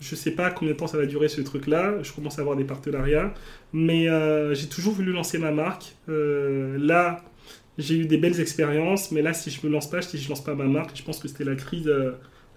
je 0.00 0.14
sais 0.14 0.30
pas 0.30 0.50
combien 0.50 0.72
de 0.74 0.78
temps 0.78 0.86
ça 0.86 0.96
va 0.96 1.06
durer 1.06 1.28
ce 1.28 1.40
truc-là. 1.42 2.02
Je 2.02 2.12
commence 2.12 2.38
à 2.38 2.42
avoir 2.42 2.56
des 2.56 2.64
partenariats. 2.64 3.34
Mais 3.72 4.06
j'ai 4.54 4.68
toujours 4.68 4.94
voulu 4.94 5.12
lancer 5.12 5.38
ma 5.38 5.50
marque. 5.50 5.96
Là, 6.08 7.24
j'ai 7.78 7.96
eu 7.96 8.06
des 8.06 8.16
belles 8.18 8.40
expériences. 8.40 9.12
Mais 9.12 9.22
là, 9.22 9.34
si 9.34 9.50
je 9.50 9.66
me 9.66 9.72
lance 9.72 9.90
pas, 9.90 10.02
si 10.02 10.18
je 10.18 10.28
lance 10.28 10.42
pas 10.44 10.54
ma 10.54 10.64
marque, 10.64 10.96
je 10.96 11.02
pense 11.02 11.18
que 11.18 11.28
c'était 11.28 11.44
la 11.44 11.56
crise. 11.56 11.92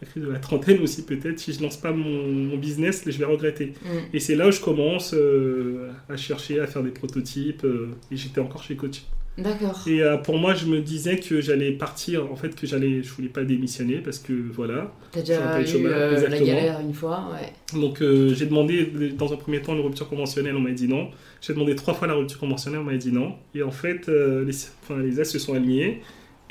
La 0.02 0.08
crise 0.08 0.24
de 0.24 0.30
la 0.30 0.40
trentaine 0.40 0.82
aussi 0.82 1.04
peut-être, 1.04 1.40
si 1.40 1.54
je 1.54 1.62
lance 1.62 1.78
pas 1.78 1.92
mon, 1.92 2.28
mon 2.28 2.58
business, 2.58 3.04
je 3.06 3.18
vais 3.18 3.26
regretter. 3.26 3.74
Mm. 3.84 3.88
Et 4.14 4.20
c'est 4.20 4.36
là 4.36 4.48
où 4.48 4.52
je 4.52 4.62
commence 4.62 5.14
euh, 5.14 5.90
à 6.08 6.16
chercher, 6.16 6.60
à 6.60 6.68
faire 6.68 6.84
des 6.84 6.92
prototypes. 6.92 7.64
euh, 7.66 7.90
et 8.12 8.16
j'étais 8.16 8.40
encore 8.40 8.64
chez 8.64 8.76
Coach. 8.76 9.02
D'accord. 9.38 9.82
Et 9.88 10.02
euh, 10.02 10.18
pour 10.18 10.38
moi, 10.38 10.54
je 10.54 10.66
me 10.66 10.82
disais 10.82 11.18
que 11.18 11.40
j'allais 11.40 11.72
partir, 11.72 12.30
en 12.30 12.36
fait, 12.36 12.56
que 12.56 12.68
j'allais, 12.68 13.02
je 13.04 13.14
voulais 13.14 13.30
pas 13.30 13.44
démissionner 13.44 14.00
parce 14.00 14.20
que 14.20 14.34
voilà. 14.34 14.94
T'as 15.12 15.24
J'aurais 15.24 15.38
déjà 15.38 15.42
pas 15.42 15.62
eu 15.62 15.68
chômage, 15.68 16.24
la 16.24 16.40
galère 16.40 16.80
une 16.82 16.94
fois, 16.94 17.30
ouais. 17.34 17.80
Donc 17.80 18.00
j'ai 18.00 18.46
demandé 18.46 18.92
dans 19.18 19.32
un 19.32 19.38
premier 19.38 19.62
temps 19.62 19.76
une 19.76 19.82
rupture 19.82 20.10
conventionnelle, 20.10 20.56
on 20.58 20.62
m'a 20.62 20.72
dit 20.72 20.90
non. 20.90 21.10
J'ai 21.42 21.54
demandé 21.54 21.76
trois 21.76 21.94
fois 21.94 22.08
la 22.08 22.16
rupture 22.16 22.40
conventionnelle, 22.40 22.82
on 22.82 22.86
m'a 22.86 22.98
dit 22.98 23.14
non. 23.14 23.36
Et 23.56 23.64
en 23.64 23.72
fait, 23.72 24.08
les, 24.08 24.56
enfin, 24.84 25.02
les 25.02 25.22
as 25.22 25.26
se 25.26 25.40
sont 25.40 25.54
alignés. 25.54 26.02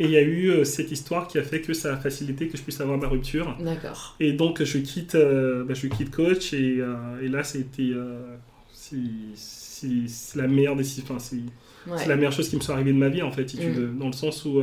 Et 0.00 0.04
il 0.04 0.10
y 0.10 0.16
a 0.16 0.22
eu 0.22 0.50
euh, 0.50 0.64
cette 0.64 0.92
histoire 0.92 1.26
qui 1.26 1.38
a 1.38 1.42
fait 1.42 1.60
que 1.60 1.72
ça 1.72 1.94
a 1.94 1.96
facilité 1.96 2.46
que 2.48 2.56
je 2.56 2.62
puisse 2.62 2.80
avoir 2.80 2.98
ma 2.98 3.08
rupture. 3.08 3.56
D'accord. 3.60 4.14
Et 4.20 4.32
donc 4.32 4.62
je 4.62 4.78
quitte, 4.78 5.14
euh, 5.16 5.64
bah, 5.64 5.74
je 5.74 5.86
quitte 5.88 6.10
coach 6.10 6.52
et, 6.52 6.76
euh, 6.80 6.94
et 7.22 7.28
là 7.28 7.42
c'était 7.42 7.92
c'est- 8.74 10.36
la 10.36 10.46
meilleure 10.46 10.76
décision. 10.76 11.04
Enfin, 11.08 11.18
c'est 11.18 11.90
Ouais. 11.90 12.06
la 12.06 12.16
meilleure 12.16 12.32
chose 12.32 12.48
qui 12.48 12.56
me 12.56 12.60
soit 12.60 12.74
arrivée 12.74 12.92
de 12.92 12.98
ma 12.98 13.08
vie 13.08 13.22
en 13.22 13.30
fait, 13.30 13.48
si 13.48 13.56
tu 13.58 13.66
Mm. 13.68 13.72
veux. 13.72 13.88
dans 13.88 14.06
le 14.06 14.12
sens 14.12 14.44
où 14.44 14.60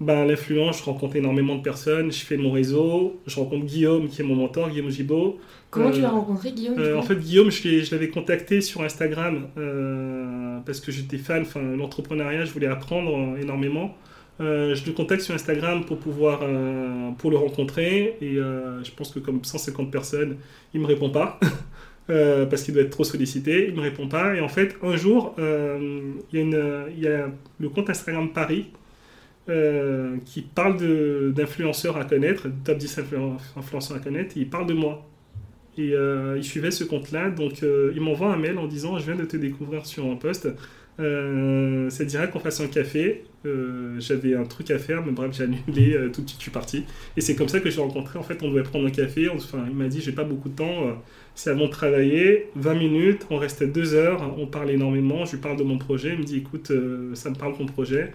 ben, 0.00 0.24
l'influence, 0.24 0.78
je 0.80 0.82
rencontre 0.84 1.14
énormément 1.14 1.54
de 1.54 1.62
personnes, 1.62 2.10
je 2.10 2.24
fais 2.24 2.36
mon 2.36 2.50
réseau, 2.50 3.20
je 3.26 3.36
rencontre 3.36 3.66
Guillaume 3.66 4.08
qui 4.08 4.20
est 4.22 4.24
mon 4.24 4.34
mentor, 4.34 4.68
Guillaume 4.70 4.90
Gibaud. 4.90 5.38
Comment 5.70 5.90
Euh, 5.90 5.92
tu 5.92 6.00
l'as 6.00 6.10
rencontré, 6.10 6.50
Guillaume 6.50 6.76
Euh, 6.78 6.96
en 6.98 7.02
fait, 7.02 7.14
Guillaume, 7.14 7.50
je 7.52 7.88
l'avais 7.92 8.08
contacté 8.08 8.60
sur 8.62 8.82
Instagram 8.82 9.46
euh, 9.58 10.58
parce 10.66 10.80
que 10.80 10.90
j'étais 10.90 11.18
fan, 11.18 11.42
enfin, 11.42 11.62
l'entrepreneuriat, 11.62 12.44
je 12.46 12.52
voulais 12.52 12.66
apprendre 12.66 13.38
énormément. 13.40 13.96
Euh, 14.40 14.74
je 14.74 14.86
le 14.86 14.92
contacte 14.92 15.22
sur 15.22 15.34
Instagram 15.34 15.84
pour 15.84 15.98
pouvoir 15.98 16.40
euh, 16.42 17.10
pour 17.18 17.30
le 17.30 17.36
rencontrer 17.36 18.16
et 18.20 18.38
euh, 18.38 18.82
je 18.82 18.90
pense 18.90 19.12
que 19.12 19.18
comme 19.20 19.44
150 19.44 19.90
personnes, 19.90 20.38
il 20.74 20.80
me 20.80 20.86
répond 20.86 21.10
pas 21.10 21.38
parce 22.06 22.62
qu'il 22.62 22.74
doit 22.74 22.82
être 22.82 22.90
trop 22.90 23.04
sollicité. 23.04 23.68
Il 23.68 23.74
me 23.74 23.80
répond 23.82 24.08
pas 24.08 24.34
et 24.34 24.40
en 24.40 24.48
fait, 24.48 24.76
un 24.82 24.96
jour, 24.96 25.34
il 25.38 26.14
y 26.32 26.40
a 26.54 26.88
y 26.90 27.06
a 27.06 27.30
le 27.60 27.68
compte 27.68 27.90
Instagram 27.90 28.32
Paris. 28.32 28.66
qui 30.24 30.42
parle 30.42 30.76
d'influenceurs 31.34 31.96
à 31.96 32.04
connaître, 32.04 32.48
top 32.64 32.78
10 32.78 32.98
influ- 32.98 33.38
influenceurs 33.56 33.96
à 33.96 34.00
connaître, 34.00 34.36
et 34.36 34.40
il 34.40 34.50
parle 34.50 34.66
de 34.66 34.74
moi. 34.74 35.08
Et 35.78 35.94
il 36.36 36.44
suivait 36.44 36.70
ce 36.70 36.84
compte-là, 36.84 37.30
donc 37.30 37.62
il 37.62 38.00
m'envoie 38.00 38.32
un 38.32 38.36
mail 38.36 38.58
en 38.58 38.66
disant 38.66 38.98
Je 38.98 39.04
viens 39.06 39.16
de 39.16 39.24
te 39.24 39.36
découvrir 39.36 39.86
sur 39.86 40.06
un 40.06 40.16
post. 40.16 40.48
Euh, 41.00 41.88
ça 41.90 42.04
dirait 42.04 42.28
qu'on 42.30 42.38
fasse 42.40 42.60
un 42.60 42.68
café. 42.68 43.24
Euh, 43.46 43.98
J'avais 43.98 44.34
un 44.34 44.44
truc 44.44 44.70
à 44.70 44.78
faire, 44.78 45.04
mais 45.04 45.12
bref, 45.12 45.32
j'ai 45.32 45.44
annulé 45.44 45.94
euh, 45.94 46.10
tout 46.10 46.22
de 46.22 46.28
suite, 46.28 46.38
je 46.40 46.42
suis 46.44 46.50
parti. 46.50 46.84
Et 47.16 47.20
c'est 47.20 47.34
comme 47.34 47.48
ça 47.48 47.60
que 47.60 47.70
je 47.70 47.76
l'ai 47.76 47.82
rencontré. 47.82 48.18
En 48.18 48.22
fait, 48.22 48.42
on 48.42 48.50
devait 48.50 48.62
prendre 48.62 48.86
un 48.86 48.90
café. 48.90 49.28
Enfin, 49.28 49.64
il 49.68 49.74
m'a 49.74 49.88
dit 49.88 50.00
J'ai 50.00 50.12
pas 50.12 50.24
beaucoup 50.24 50.48
de 50.50 50.54
temps. 50.56 50.88
euh, 50.88 50.92
C'est 51.34 51.50
avant 51.50 51.64
de 51.66 51.70
travailler, 51.70 52.50
20 52.56 52.74
minutes, 52.74 53.26
on 53.30 53.38
restait 53.38 53.66
deux 53.66 53.94
heures, 53.94 54.34
on 54.38 54.46
parle 54.46 54.70
énormément, 54.70 55.24
je 55.24 55.32
lui 55.32 55.38
parle 55.40 55.56
de 55.56 55.62
mon 55.64 55.78
projet, 55.78 56.10
il 56.12 56.18
me 56.18 56.24
dit 56.24 56.38
écoute, 56.38 56.70
ça 57.14 57.30
me 57.30 57.34
parle 57.36 57.56
ton 57.56 57.64
projet, 57.66 58.12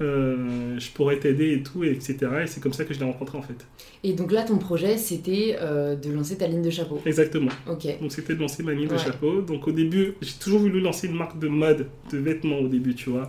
euh, 0.00 0.78
je 0.78 0.90
pourrais 0.92 1.18
t'aider 1.18 1.54
et 1.54 1.62
tout, 1.62 1.82
et 1.82 1.90
etc. 1.90 2.16
Et 2.44 2.46
c'est 2.46 2.60
comme 2.60 2.72
ça 2.72 2.84
que 2.84 2.94
je 2.94 3.00
l'ai 3.00 3.04
rencontré 3.04 3.36
en 3.36 3.42
fait. 3.42 3.66
Et 4.04 4.12
donc 4.12 4.30
là, 4.30 4.44
ton 4.44 4.58
projet, 4.58 4.96
c'était 4.96 5.56
euh, 5.60 5.96
de 5.96 6.12
lancer 6.12 6.38
ta 6.38 6.46
ligne 6.46 6.62
de 6.62 6.70
chapeau. 6.70 7.00
Exactement. 7.04 7.50
Ok. 7.68 7.86
Donc 8.00 8.12
c'était 8.12 8.34
de 8.34 8.40
lancer 8.40 8.62
ma 8.62 8.74
ligne 8.74 8.86
de 8.86 8.96
chapeau. 8.96 9.40
Donc 9.40 9.66
au 9.66 9.72
début, 9.72 10.14
j'ai 10.20 10.34
toujours 10.40 10.60
voulu 10.60 10.80
lancer 10.80 11.08
une 11.08 11.16
marque 11.16 11.38
de 11.40 11.48
mode, 11.48 11.86
de 12.12 12.18
vêtements 12.18 12.58
au 12.60 12.68
début, 12.68 12.94
tu 12.94 13.10
vois. 13.10 13.26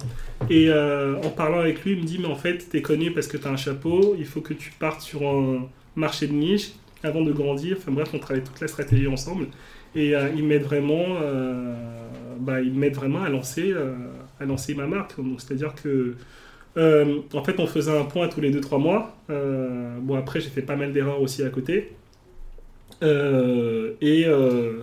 Et 0.49 0.69
euh, 0.69 1.17
en 1.23 1.29
parlant 1.29 1.59
avec 1.59 1.83
lui, 1.83 1.93
il 1.93 2.01
me 2.01 2.03
dit, 2.03 2.19
mais 2.19 2.27
en 2.27 2.35
fait, 2.35 2.69
t'es 2.69 2.83
connu 2.83 3.11
parce 3.11 3.27
que 3.27 3.37
t'as 3.37 3.49
un 3.49 3.57
chapeau, 3.57 4.15
il 4.19 4.25
faut 4.25 4.41
que 4.41 4.53
tu 4.53 4.71
partes 4.71 5.01
sur 5.01 5.27
un 5.27 5.67
marché 5.95 6.27
de 6.27 6.33
niche 6.33 6.73
avant 7.01 7.23
de 7.23 7.31
grandir. 7.31 7.77
Enfin 7.79 7.91
bref, 7.91 8.09
on 8.13 8.19
travaille 8.19 8.43
toute 8.43 8.61
la 8.61 8.67
stratégie 8.67 9.07
ensemble. 9.07 9.47
Et 9.95 10.13
il 10.35 10.43
m'aide 10.43 10.61
vraiment, 10.61 11.19
bah, 12.39 12.61
il 12.61 12.73
m'aide 12.73 12.93
vraiment 12.93 13.23
à 13.23 13.29
lancer, 13.29 13.73
à 14.39 14.45
lancer 14.45 14.75
ma 14.75 14.85
marque. 14.85 15.17
Donc 15.17 15.41
c'est-à-dire 15.41 15.73
que 15.73 16.13
euh, 16.77 17.19
en 17.33 17.43
fait, 17.43 17.59
on 17.59 17.67
faisait 17.67 17.97
un 17.97 18.05
point 18.05 18.27
tous 18.27 18.41
les 18.41 18.51
2-3 18.51 18.79
mois. 18.79 19.15
Euh, 19.29 19.97
bon, 20.01 20.15
après, 20.15 20.39
j'ai 20.39 20.49
fait 20.49 20.61
pas 20.61 20.75
mal 20.75 20.93
d'erreurs 20.93 21.21
aussi 21.21 21.43
à 21.43 21.49
côté. 21.49 21.93
Euh, 23.01 23.93
et 24.01 24.21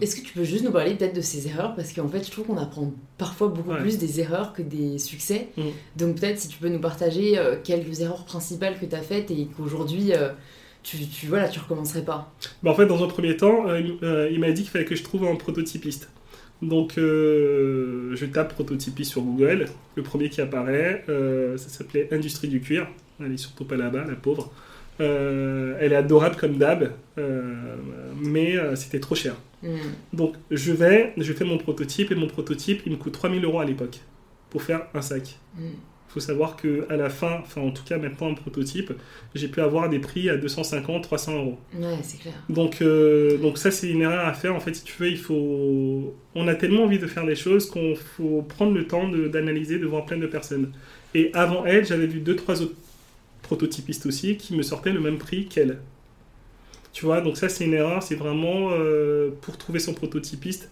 Est-ce 0.01 0.17
que 0.17 0.27
tu 0.27 0.33
peux 0.33 0.45
juste 0.45 0.65
nous 0.65 0.71
parler 0.73 0.95
peut-être 0.95 1.15
de 1.15 1.21
ces 1.21 1.49
erreurs? 1.49 1.75
Parce 1.75 1.93
qu'en 1.93 2.09
fait, 2.09 2.25
je 2.25 2.31
trouve 2.31 2.47
qu'on 2.47 2.57
apprend 2.57 2.93
parfois 3.19 3.49
beaucoup 3.49 3.71
Ouais. 3.71 3.81
plus 3.81 3.99
des 3.99 4.21
erreurs 4.21 4.53
que 4.53 4.63
des 4.63 4.99
succès. 4.99 5.49
Mm. 5.57 5.63
Donc 5.97 6.17
peut-être 6.21 6.39
si 6.39 6.49
tu 6.49 6.59
peux 6.59 6.69
nous 6.69 6.81
partager 6.81 7.39
quelques 7.63 8.01
erreurs 8.01 8.25
principales 8.25 8.79
que 8.79 8.87
tu 8.87 8.95
as 8.95 9.03
faites 9.03 9.31
et 9.31 9.49
qu'aujourd'hui, 9.57 10.13
tu, 10.83 10.97
tu, 11.07 11.27
voilà, 11.27 11.49
tu 11.49 11.61
recommencerais 11.61 12.05
pas. 12.05 12.33
Bah, 12.63 12.71
en 12.71 12.75
fait, 12.75 12.87
dans 12.87 13.05
un 13.05 13.09
premier 13.09 13.37
temps, 13.37 13.67
il 13.75 14.39
m'a 14.41 14.51
dit 14.53 14.63
qu'il 14.63 14.71
fallait 14.71 14.87
que 14.87 14.97
je 14.97 15.03
trouve 15.03 15.25
un 15.27 15.37
prototypiste. 15.37 16.09
Donc, 16.63 16.97
euh, 16.97 18.15
je 18.17 18.27
tape 18.27 18.55
prototypiste 18.55 19.11
sur 19.11 19.23
Google. 19.23 19.67
Le 19.95 20.03
premier 20.03 20.29
qui 20.29 20.41
apparaît, 20.41 21.05
euh, 21.09 21.57
ça 21.57 21.69
s'appelait 21.69 22.09
Industrie 22.13 22.49
du 22.49 22.61
cuir. 22.61 22.87
Elle 23.21 23.33
est 23.33 23.39
surtout 23.39 23.65
pas 23.65 23.77
là-bas, 23.77 24.05
la 24.07 24.15
pauvre. 24.15 24.53
Euh, 25.01 25.77
elle 25.81 25.93
est 25.93 25.97
adorable 25.97 26.37
comme 26.37 26.57
d'hab, 26.57 26.93
mais 28.21 28.57
c'était 28.77 29.01
trop 29.01 29.15
cher. 29.15 29.35
Mm. 29.63 29.77
Donc, 30.13 30.35
je 30.51 30.73
vais, 30.73 31.13
je 31.17 31.33
fais 31.33 31.45
mon 31.45 31.59
prototype 31.59 32.11
et 32.11 32.15
mon 32.15 32.27
prototype, 32.27 32.83
il 32.87 32.93
me 32.93 32.97
coûte 32.97 33.13
3000 33.13 33.45
euros 33.45 33.61
à 33.61 33.65
l'époque 33.65 34.01
pour 34.51 34.63
faire 34.63 34.87
un 34.95 35.03
sac. 35.03 35.39
Mm. 35.57 35.69
Il 36.09 36.13
faut 36.13 36.21
savoir 36.21 36.57
que 36.57 36.87
à 36.89 36.97
la 36.97 37.11
fin, 37.11 37.41
enfin 37.43 37.61
en 37.61 37.71
tout 37.71 37.85
cas 37.85 37.99
maintenant 37.99 38.31
un 38.31 38.35
prototype, 38.35 38.93
j'ai 39.35 39.49
pu 39.49 39.61
avoir 39.61 39.89
des 39.91 39.99
prix 39.99 40.31
à 40.31 40.37
250, 40.37 41.03
300 41.03 41.35
euros. 41.37 41.59
Ouais, 41.75 41.99
c'est 42.03 42.19
clair. 42.19 42.35
Donc, 42.49 42.81
euh, 42.81 43.37
donc 43.39 43.59
ça, 43.59 43.71
c'est 43.71 43.91
une 43.91 44.03
erreur 44.03 44.27
à 44.27 44.33
faire. 44.33 44.55
En 44.55 44.61
fait, 44.61 44.75
si 44.75 44.85
tu 44.85 44.95
veux, 44.99 45.09
il 45.11 45.19
faut... 45.19 46.15
On 46.35 46.49
a 46.49 46.55
tellement 46.55 46.85
envie 46.85 46.99
de 46.99 47.07
faire 47.07 47.27
des 47.27 47.35
choses 47.35 47.69
qu'on 47.69 47.95
faut 47.97 48.43
prendre 48.43 48.73
le 48.73 48.87
temps 48.87 49.09
de- 49.09 49.29
d'analyser, 49.29 49.79
de, 49.79 49.87
voir 49.87 50.07
plein 50.07 50.17
de 50.19 50.27
personnes. 50.27 50.73
Et 51.15 51.31
avant 51.35 51.65
elle, 51.67 51.85
j'avais 51.85 52.07
vu 52.07 52.21
deux, 52.21 52.37
trois 52.37 52.63
autres 52.63 52.75
prototypistes 53.43 54.07
aussi 54.07 54.37
qui 54.37 54.57
me 54.57 54.63
sortaient 54.63 54.93
le 54.93 55.01
même 55.01 55.19
prix 55.19 55.47
qu'elle. 55.47 55.79
Tu 56.93 57.05
vois, 57.05 57.21
donc 57.21 57.37
ça, 57.37 57.49
c'est 57.49 57.65
une 57.65 57.75
erreur. 57.75 58.03
C'est 58.03 58.15
vraiment 58.15 58.71
euh, 58.73 59.31
pour 59.43 59.59
trouver 59.59 59.81
son 59.81 59.93
prototypiste. 59.93 60.71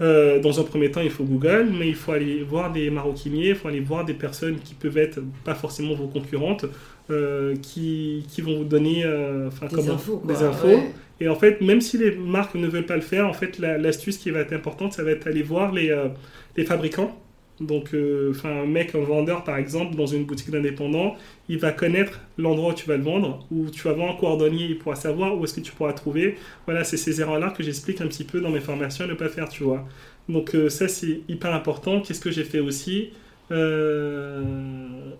Euh, 0.00 0.38
dans 0.40 0.60
un 0.60 0.64
premier 0.64 0.90
temps, 0.90 1.00
il 1.00 1.10
faut 1.10 1.24
Google, 1.24 1.68
mais 1.76 1.88
il 1.88 1.94
faut 1.94 2.12
aller 2.12 2.42
voir 2.42 2.72
des 2.72 2.88
maroquiniers, 2.90 3.50
il 3.50 3.54
faut 3.56 3.68
aller 3.68 3.80
voir 3.80 4.04
des 4.04 4.14
personnes 4.14 4.56
qui 4.60 4.74
peuvent 4.74 4.96
être 4.98 5.20
pas 5.44 5.54
forcément 5.54 5.94
vos 5.94 6.06
concurrentes, 6.06 6.66
euh, 7.10 7.56
qui, 7.62 8.24
qui 8.30 8.40
vont 8.42 8.58
vous 8.58 8.64
donner 8.64 9.02
euh, 9.04 9.48
Des 9.48 9.74
comment- 9.74 9.94
infos, 9.94 10.18
quoi. 10.18 10.32
des 10.34 10.42
infos. 10.42 10.66
ouais. 10.68 10.90
Et 11.20 11.28
en 11.28 11.34
fait, 11.34 11.60
même 11.60 11.80
si 11.80 11.98
les 11.98 12.12
marques 12.12 12.54
ne 12.54 12.68
veulent 12.68 12.86
pas 12.86 12.94
le 12.94 13.00
faire, 13.02 13.26
en 13.26 13.32
fait, 13.32 13.58
la- 13.58 13.76
l'astuce 13.76 14.18
qui 14.18 14.30
va 14.30 14.40
être 14.40 14.52
importante, 14.52 14.92
ça 14.92 15.02
va 15.02 15.10
être 15.10 15.26
aller 15.26 15.42
voir 15.42 15.72
les, 15.72 15.90
euh, 15.90 16.08
les 16.56 16.64
fabricants. 16.64 17.16
Donc, 17.60 17.92
euh, 17.94 18.32
un 18.44 18.66
mec, 18.66 18.94
un 18.94 19.00
vendeur, 19.00 19.42
par 19.44 19.56
exemple, 19.56 19.96
dans 19.96 20.06
une 20.06 20.24
boutique 20.24 20.50
d'indépendants, 20.50 21.16
il 21.48 21.58
va 21.58 21.72
connaître 21.72 22.20
l'endroit 22.38 22.72
où 22.72 22.74
tu 22.74 22.86
vas 22.86 22.96
le 22.96 23.02
vendre, 23.02 23.46
où 23.50 23.68
tu 23.70 23.82
vas 23.82 23.92
voir 23.94 24.10
un 24.10 24.16
cordonnier, 24.16 24.66
il 24.66 24.78
pourra 24.78 24.94
savoir 24.96 25.36
où 25.36 25.44
est-ce 25.44 25.54
que 25.54 25.60
tu 25.60 25.72
pourras 25.72 25.92
trouver. 25.92 26.36
Voilà, 26.66 26.84
c'est 26.84 26.96
ces 26.96 27.20
erreurs-là 27.20 27.50
que 27.50 27.62
j'explique 27.62 28.00
un 28.00 28.06
petit 28.06 28.24
peu 28.24 28.40
dans 28.40 28.50
mes 28.50 28.60
formations 28.60 29.04
à 29.04 29.08
ne 29.08 29.14
pas 29.14 29.28
faire, 29.28 29.48
tu 29.48 29.64
vois. 29.64 29.86
Donc, 30.28 30.54
euh, 30.54 30.68
ça, 30.68 30.86
c'est 30.88 31.22
hyper 31.28 31.52
important. 31.54 32.00
Qu'est-ce 32.00 32.20
que 32.20 32.30
j'ai 32.30 32.44
fait 32.44 32.60
aussi 32.60 33.10
Euh, 33.50 35.12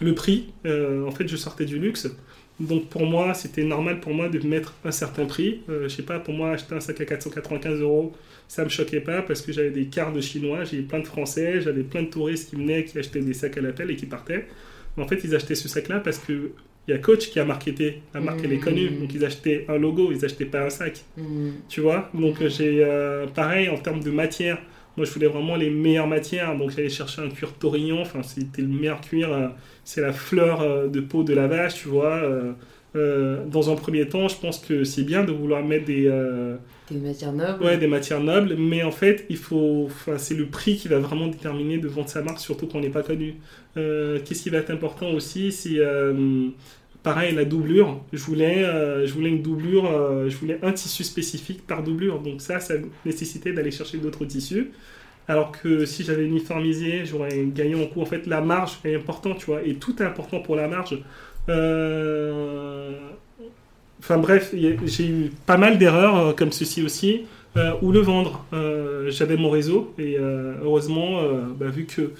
Le 0.00 0.14
prix. 0.14 0.52
En 0.64 1.10
fait, 1.10 1.26
je 1.28 1.36
sortais 1.36 1.64
du 1.64 1.78
luxe. 1.78 2.08
Donc 2.60 2.88
pour 2.88 3.06
moi, 3.06 3.34
c'était 3.34 3.62
normal 3.64 4.00
pour 4.00 4.12
moi 4.14 4.28
de 4.28 4.44
mettre 4.46 4.74
un 4.84 4.90
certain 4.90 5.26
prix. 5.26 5.62
Euh, 5.68 5.84
je 5.84 5.94
sais 5.94 6.02
pas, 6.02 6.18
pour 6.18 6.34
moi, 6.34 6.50
acheter 6.50 6.74
un 6.74 6.80
sac 6.80 7.00
à 7.00 7.04
495 7.04 7.80
euros, 7.80 8.12
ça 8.48 8.64
me 8.64 8.68
choquait 8.68 9.00
pas 9.00 9.22
parce 9.22 9.42
que 9.42 9.52
j'avais 9.52 9.70
des 9.70 9.86
cartes 9.86 10.14
de 10.14 10.20
chinois, 10.20 10.64
j'ai 10.64 10.80
plein 10.80 11.00
de 11.00 11.06
Français, 11.06 11.60
j'avais 11.60 11.82
plein 11.82 12.02
de 12.02 12.08
touristes 12.08 12.50
qui 12.50 12.56
venaient, 12.56 12.84
qui 12.84 12.98
achetaient 12.98 13.20
des 13.20 13.34
sacs 13.34 13.56
à 13.58 13.60
l'appel 13.60 13.90
et 13.90 13.96
qui 13.96 14.06
partaient. 14.06 14.46
Mais 14.96 15.04
en 15.04 15.06
fait, 15.06 15.20
ils 15.22 15.34
achetaient 15.34 15.54
ce 15.54 15.68
sac-là 15.68 16.00
parce 16.00 16.18
que 16.18 16.50
il 16.88 16.92
y 16.92 16.94
a 16.94 16.98
Coach 16.98 17.28
qui 17.28 17.38
a 17.38 17.44
marketé. 17.44 18.00
La 18.14 18.20
marque, 18.20 18.40
elle 18.42 18.52
est 18.54 18.58
connue. 18.58 18.88
Mmh. 18.88 19.00
Donc 19.00 19.14
ils 19.14 19.22
achetaient 19.22 19.66
un 19.68 19.76
logo, 19.76 20.10
ils 20.10 20.24
achetaient 20.24 20.46
pas 20.46 20.64
un 20.64 20.70
sac. 20.70 21.04
Mm. 21.18 21.50
Tu 21.68 21.82
vois? 21.82 22.10
Donc 22.14 22.40
euh, 22.40 22.48
j'ai 22.48 22.82
euh, 22.82 23.26
pareil 23.26 23.68
en 23.68 23.76
termes 23.76 24.02
de 24.02 24.10
matière. 24.10 24.58
Moi, 24.96 25.04
je 25.04 25.12
voulais 25.12 25.26
vraiment 25.26 25.54
les 25.54 25.68
meilleures 25.68 26.08
matières. 26.08 26.56
Donc 26.56 26.70
j'allais 26.70 26.88
chercher 26.88 27.20
un 27.20 27.28
cuir 27.28 27.52
taurillon. 27.52 28.00
Enfin, 28.00 28.22
c'était 28.22 28.62
le 28.62 28.68
meilleur 28.68 29.02
cuir. 29.02 29.30
euh, 29.30 29.48
c'est 29.84 30.00
la 30.00 30.14
fleur 30.14 30.62
euh, 30.62 30.88
de 30.88 31.00
peau 31.00 31.24
de 31.24 31.34
la 31.34 31.46
vache, 31.46 31.74
tu 31.74 31.88
vois. 31.88 32.22
euh, 32.96 33.44
dans 33.46 33.70
un 33.70 33.76
premier 33.76 34.08
temps, 34.08 34.28
je 34.28 34.36
pense 34.36 34.58
que 34.58 34.82
c'est 34.84 35.04
bien 35.04 35.24
de 35.24 35.30
vouloir 35.32 35.62
mettre 35.62 35.84
des, 35.84 36.10
Des 36.90 36.98
matières 36.98 37.32
nobles. 37.32 37.62
ouais, 37.62 37.76
des 37.76 37.86
matières 37.86 38.20
nobles, 38.20 38.56
mais 38.56 38.82
en 38.82 38.90
fait, 38.90 39.26
il 39.28 39.36
faut, 39.36 39.88
c'est 40.16 40.34
le 40.34 40.46
prix 40.46 40.76
qui 40.76 40.88
va 40.88 40.98
vraiment 40.98 41.26
déterminer 41.26 41.78
de 41.78 41.86
vendre 41.86 42.08
sa 42.08 42.22
marque, 42.22 42.38
surtout 42.38 42.66
quand 42.66 42.78
on 42.78 42.80
n'est 42.80 42.88
pas 42.88 43.02
connu. 43.02 43.36
Euh, 43.76 44.20
Qu'est-ce 44.24 44.42
qui 44.42 44.50
va 44.50 44.58
être 44.58 44.70
important 44.70 45.10
aussi, 45.10 45.52
c'est 45.52 45.78
euh, 45.78 46.48
pareil, 47.02 47.34
la 47.34 47.44
doublure, 47.44 48.00
je 48.12 48.22
voulais, 48.22 48.64
euh, 48.64 49.06
je 49.06 49.12
voulais 49.12 49.28
une 49.28 49.42
doublure, 49.42 49.84
euh, 49.86 50.28
je 50.30 50.36
voulais 50.38 50.58
un 50.62 50.72
tissu 50.72 51.04
spécifique 51.04 51.66
par 51.66 51.82
doublure. 51.82 52.20
Donc 52.20 52.40
ça, 52.40 52.58
ça 52.60 52.74
nécessitait 53.04 53.52
d'aller 53.52 53.70
chercher 53.70 53.98
d'autres 53.98 54.24
tissus. 54.24 54.70
Alors 55.28 55.52
que 55.52 55.84
si 55.84 56.04
j'avais 56.04 56.24
uniformisé, 56.24 57.04
j'aurais 57.04 57.44
gagné 57.46 57.74
en 57.74 57.86
coût. 57.86 58.00
En 58.00 58.06
fait, 58.06 58.26
la 58.26 58.40
marge 58.40 58.78
est 58.84 58.94
importante, 58.94 59.38
tu 59.38 59.46
vois, 59.46 59.62
et 59.62 59.74
tout 59.74 60.02
est 60.02 60.06
important 60.06 60.40
pour 60.40 60.56
la 60.56 60.68
marge. 60.68 60.98
Enfin 64.00 64.18
bref, 64.18 64.54
j'ai 64.54 65.06
eu 65.06 65.30
pas 65.46 65.56
mal 65.56 65.78
d'erreurs 65.78 66.34
comme 66.36 66.52
ceci 66.52 66.82
aussi. 66.82 67.22
où 67.82 67.92
le 67.92 68.00
vendre 68.00 68.44
J'avais 69.08 69.36
mon 69.36 69.50
réseau, 69.50 69.92
et 69.98 70.16
heureusement, 70.62 71.22
bah, 71.58 71.68
vu 71.68 71.84
que 71.86 72.12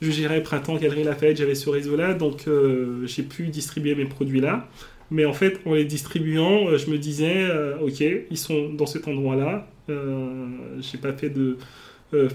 je 0.00 0.10
gérais 0.10 0.42
Printemps, 0.42 0.76
Galerie 0.76 1.04
Lafayette, 1.04 1.36
j'avais 1.36 1.54
ce 1.54 1.68
réseau-là, 1.68 2.14
donc 2.14 2.48
euh, 2.48 3.06
j'ai 3.06 3.22
pu 3.22 3.48
distribuer 3.48 3.94
mes 3.94 4.06
produits-là. 4.06 4.66
Mais 5.10 5.24
en 5.24 5.32
fait, 5.32 5.60
en 5.66 5.74
les 5.74 5.84
distribuant, 5.84 6.68
euh, 6.68 6.78
je 6.78 6.88
me 6.88 6.96
disais, 6.96 7.42
euh, 7.42 7.76
ok, 7.80 8.00
ils 8.30 8.38
sont 8.38 8.70
dans 8.70 8.86
cet 8.86 9.08
endroit-là. 9.08 9.66
Euh, 9.88 10.46
j'ai 10.80 10.98
pas 10.98 11.12
fait 11.12 11.30
de 11.30 11.58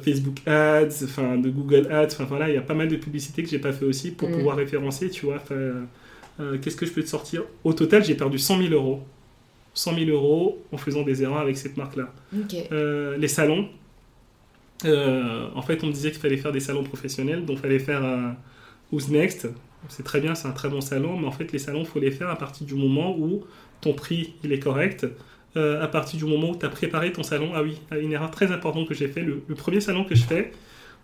Facebook 0.03 0.37
Ads, 0.45 1.03
enfin 1.03 1.37
de 1.37 1.49
Google 1.49 1.91
Ads, 1.91 2.13
enfin 2.13 2.23
voilà, 2.23 2.47
il 2.47 2.55
y 2.55 2.57
a 2.57 2.61
pas 2.61 2.73
mal 2.73 2.87
de 2.87 2.95
publicités 2.95 3.43
que 3.43 3.49
j'ai 3.49 3.59
pas 3.59 3.73
fait 3.73 3.83
aussi 3.83 4.11
pour 4.11 4.29
mm. 4.29 4.31
pouvoir 4.31 4.55
référencer, 4.55 5.09
tu 5.09 5.25
vois. 5.25 5.43
Qu'est-ce 6.61 6.75
que 6.75 6.85
je 6.85 6.91
peux 6.91 7.03
te 7.03 7.07
sortir? 7.07 7.43
Au 7.63 7.73
total, 7.73 8.03
j'ai 8.03 8.15
perdu 8.15 8.37
100 8.37 8.57
000 8.63 8.73
euros. 8.73 9.01
100 9.73 9.95
000 9.95 10.09
euros 10.09 10.61
en 10.71 10.77
faisant 10.77 11.03
des 11.03 11.23
erreurs 11.23 11.39
avec 11.39 11.57
cette 11.57 11.77
marque-là. 11.77 12.11
les 13.17 13.27
salons, 13.27 13.69
euh, 14.83 15.47
en 15.55 15.61
fait, 15.61 15.83
on 15.83 15.87
me 15.87 15.93
disait 15.93 16.11
qu'il 16.11 16.19
fallait 16.19 16.37
faire 16.37 16.51
des 16.51 16.59
salons 16.59 16.83
professionnels, 16.83 17.45
donc 17.45 17.57
il 17.57 17.61
fallait 17.61 17.79
faire 17.79 18.03
un 18.03 18.35
Who's 18.91 19.09
Next. 19.09 19.47
C'est 19.87 20.03
très 20.03 20.19
bien, 20.19 20.35
c'est 20.35 20.47
un 20.47 20.51
très 20.51 20.67
bon 20.67 20.81
salon, 20.81 21.17
mais 21.17 21.27
en 21.27 21.31
fait, 21.31 21.51
les 21.51 21.59
salons, 21.59 21.81
il 21.81 21.85
faut 21.85 21.99
les 21.99 22.11
faire 22.11 22.29
à 22.29 22.37
partir 22.37 22.65
du 22.65 22.73
moment 22.73 23.15
où 23.17 23.43
ton 23.81 23.93
prix 23.93 24.33
il 24.43 24.51
est 24.51 24.59
correct. 24.59 25.05
Euh, 25.57 25.81
à 25.81 25.87
partir 25.87 26.19
du 26.19 26.25
moment 26.25 26.49
où 26.49 26.55
tu 26.57 26.65
as 26.65 26.69
préparé 26.69 27.13
ton 27.13 27.23
salon. 27.23 27.51
Ah 27.55 27.63
oui, 27.63 27.79
une 27.97 28.11
erreur 28.11 28.29
très 28.29 28.51
importante 28.51 28.89
que 28.89 28.93
j'ai 28.93 29.07
fait, 29.07 29.21
le, 29.21 29.39
premier 29.55 29.79
salon 29.79 30.03
que 30.03 30.13
je 30.13 30.23
fais. 30.23 30.51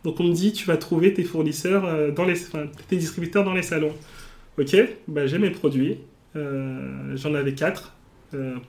Donc 0.03 0.19
on 0.19 0.25
me 0.25 0.33
dit, 0.33 0.51
tu 0.51 0.65
vas 0.65 0.75
trouver 0.75 1.13
tes 1.13 1.23
fournisseurs, 1.23 1.85
euh, 1.85 2.11
dans 2.11 2.25
les, 2.25 2.33
tes 2.89 2.97
distributeurs 2.97 3.45
dans 3.45 3.53
les 3.53 3.61
salons. 3.61 3.93
Ok, 4.57 4.75
bah, 5.07 5.27
j'ai 5.27 5.37
mes 5.37 5.51
produits. 5.51 5.97
J'en 6.33 7.33
avais 7.33 7.53
4. 7.53 7.93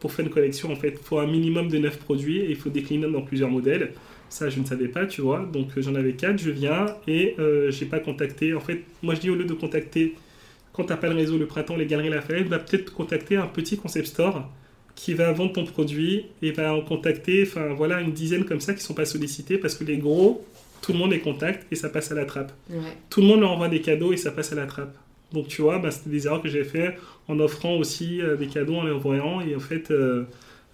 pour 0.01 0.13
faire 0.13 0.25
une 0.25 0.33
collection, 0.33 0.73
en 0.73 0.77
fait, 0.77 0.97
il 1.01 1.05
faut 1.05 1.19
un 1.19 1.27
minimum 1.27 1.69
de 1.69 1.79
9 1.79 1.99
produits 1.99 2.39
et 2.39 2.51
il 2.51 2.57
faut 2.57 2.71
décliner 2.71 3.09
dans 3.11 3.23
plusieurs 3.23 3.51
modèles. 3.51 3.93
Ça, 4.33 4.49
je 4.49 4.59
ne 4.59 4.65
savais 4.65 4.89
pas, 4.89 5.05
tu 5.05 5.21
vois. 5.21 5.47
Donc, 5.53 5.77
euh, 5.77 5.83
j'en 5.83 5.95
avais 5.95 6.15
quatre, 6.15 6.39
je 6.39 6.51
viens 6.51 6.87
et 7.07 7.35
euh, 7.39 7.71
j'ai 7.71 7.85
pas 7.85 8.01
contacté. 8.01 8.55
En 8.55 8.61
fait, 8.61 8.83
moi, 9.03 9.15
je 9.15 9.21
dis 9.21 9.29
au 9.29 9.35
lieu 9.35 9.45
de 9.45 9.53
contacter, 9.53 10.15
quand 10.73 10.85
tu 10.85 10.89
n'as 10.89 10.97
pas 10.97 11.09
le 11.09 11.15
réseau, 11.15 11.37
le 11.37 11.47
printemps, 11.47 11.77
les 11.77 11.85
galeries 11.85 12.09
Lafayette, 12.09 12.49
va 12.49 12.59
peut-être 12.59 12.95
contacter 12.95 13.37
un 13.37 13.47
petit 13.47 13.77
concept 13.77 14.07
store 14.07 14.51
qui 14.95 15.13
va 15.13 15.31
vendre 15.33 15.53
ton 15.53 15.65
produit 15.67 16.27
et 16.41 16.51
va 16.51 16.75
en 16.75 16.81
contacter, 16.81 17.43
enfin, 17.47 17.75
voilà, 17.75 18.01
une 18.01 18.13
dizaine 18.13 18.45
comme 18.47 18.61
ça 18.61 18.73
qui 18.73 18.83
sont 18.83 18.95
pas 18.95 19.05
sollicités 19.05 19.59
parce 19.59 19.75
que 19.75 19.85
les 19.85 19.99
gros, 19.99 20.47
tout 20.81 20.95
le 20.95 20.99
monde 20.99 21.11
les 21.11 21.21
contacte 21.21 21.67
et 21.71 21.77
ça 21.77 21.91
passe 21.91 22.11
à 22.11 22.15
la 22.15 22.25
trappe. 22.25 22.53
Tout 23.11 23.21
le 23.21 23.27
monde 23.27 23.41
leur 23.41 23.51
envoie 23.51 23.69
des 23.69 23.83
cadeaux 23.83 24.15
et 24.15 24.17
ça 24.17 24.31
passe 24.31 24.51
à 24.53 24.55
la 24.55 24.65
trappe. 24.65 24.97
Donc, 25.33 25.49
tu 25.49 25.63
vois, 25.63 25.79
bah, 25.79 25.91
c'était 25.91 26.11
des 26.11 26.27
erreurs 26.27 26.43
que 26.43 26.49
j'ai 26.49 26.65
fait 26.65 26.97
en 27.29 27.39
offrant 27.41 27.77
aussi 27.77 28.21
euh, 28.21 28.37
des 28.37 28.47
cadeaux 28.47 28.77
en 28.77 28.85
les 28.85 28.93
envoyant 28.93 29.41
et 29.41 29.55
en 29.57 29.61
fait. 29.61 29.91
Euh, 29.91 30.25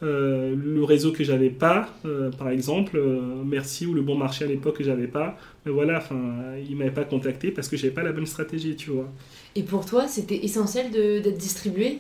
euh, 0.03 0.55
le 0.55 0.85
réseau 0.85 1.11
que 1.11 1.25
j'avais 1.25 1.51
pas, 1.51 1.89
euh, 2.05 2.31
par 2.31 2.51
exemple, 2.51 2.97
euh, 2.97 3.43
Merci 3.45 3.85
ou 3.85 3.95
le 3.95 4.03
bon 4.03 4.17
marché 4.17 4.45
à 4.45 4.49
l'époque 4.49 4.79
que 4.79 4.85
j'avais 4.85 5.09
pas, 5.09 5.37
mais 5.67 5.73
voilà, 5.73 5.99
enfin, 5.99 6.21
il 6.69 6.77
m'avait 6.77 6.93
pas 6.93 7.05
contacté 7.05 7.51
parce 7.51 7.69
que 7.69 7.77
j'avais 7.77 7.93
pas 7.93 8.05
la 8.05 8.13
bonne 8.13 8.27
stratégie, 8.27 8.77
tu 8.77 8.91
vois. 8.91 9.09
Et 9.57 9.65
pour 9.65 9.85
toi, 9.85 10.07
c'était 10.07 10.45
essentiel 10.45 10.93
d'être 10.93 11.37
distribué? 11.37 11.99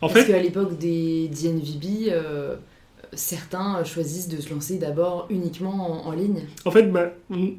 En 0.00 0.08
Parce 0.08 0.26
qu'à 0.26 0.42
l'époque 0.42 0.76
des 0.78 1.28
DNVB, 1.28 2.12
certains 3.12 3.84
choisissent 3.84 4.28
de 4.28 4.40
se 4.40 4.50
lancer 4.52 4.78
d'abord 4.78 5.26
uniquement 5.30 6.06
en, 6.06 6.12
ligne. 6.12 6.42
En 6.64 6.72
fait, 6.72 6.82
ma, 6.82 7.10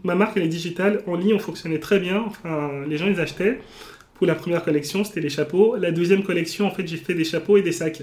ma 0.03 0.15
marque, 0.15 0.35
elle 0.35 0.43
est 0.43 0.49
digitale. 0.49 1.01
En 1.07 1.15
ligne, 1.15 1.33
on 1.33 1.39
fonctionnait 1.39 1.79
très 1.79 1.99
bien. 1.99 2.25
Enfin, 2.27 2.83
les 2.85 2.97
gens, 2.97 3.07
ils 3.07 3.21
achetaient. 3.21 3.59
Pour 4.17 4.27
la 4.27 4.35
première 4.35 4.63
collection, 4.63 5.03
c'était 5.03 5.21
les 5.21 5.29
chapeaux. 5.29 5.75
La 5.75 5.91
deuxième 5.91 6.23
collection, 6.23 6.65
en 6.65 6.71
fait, 6.71 6.87
j'ai 6.87 6.97
fait 6.97 7.13
des 7.13 7.23
chapeaux 7.23 7.57
et 7.57 7.61
des 7.61 7.71
sacs. 7.71 8.01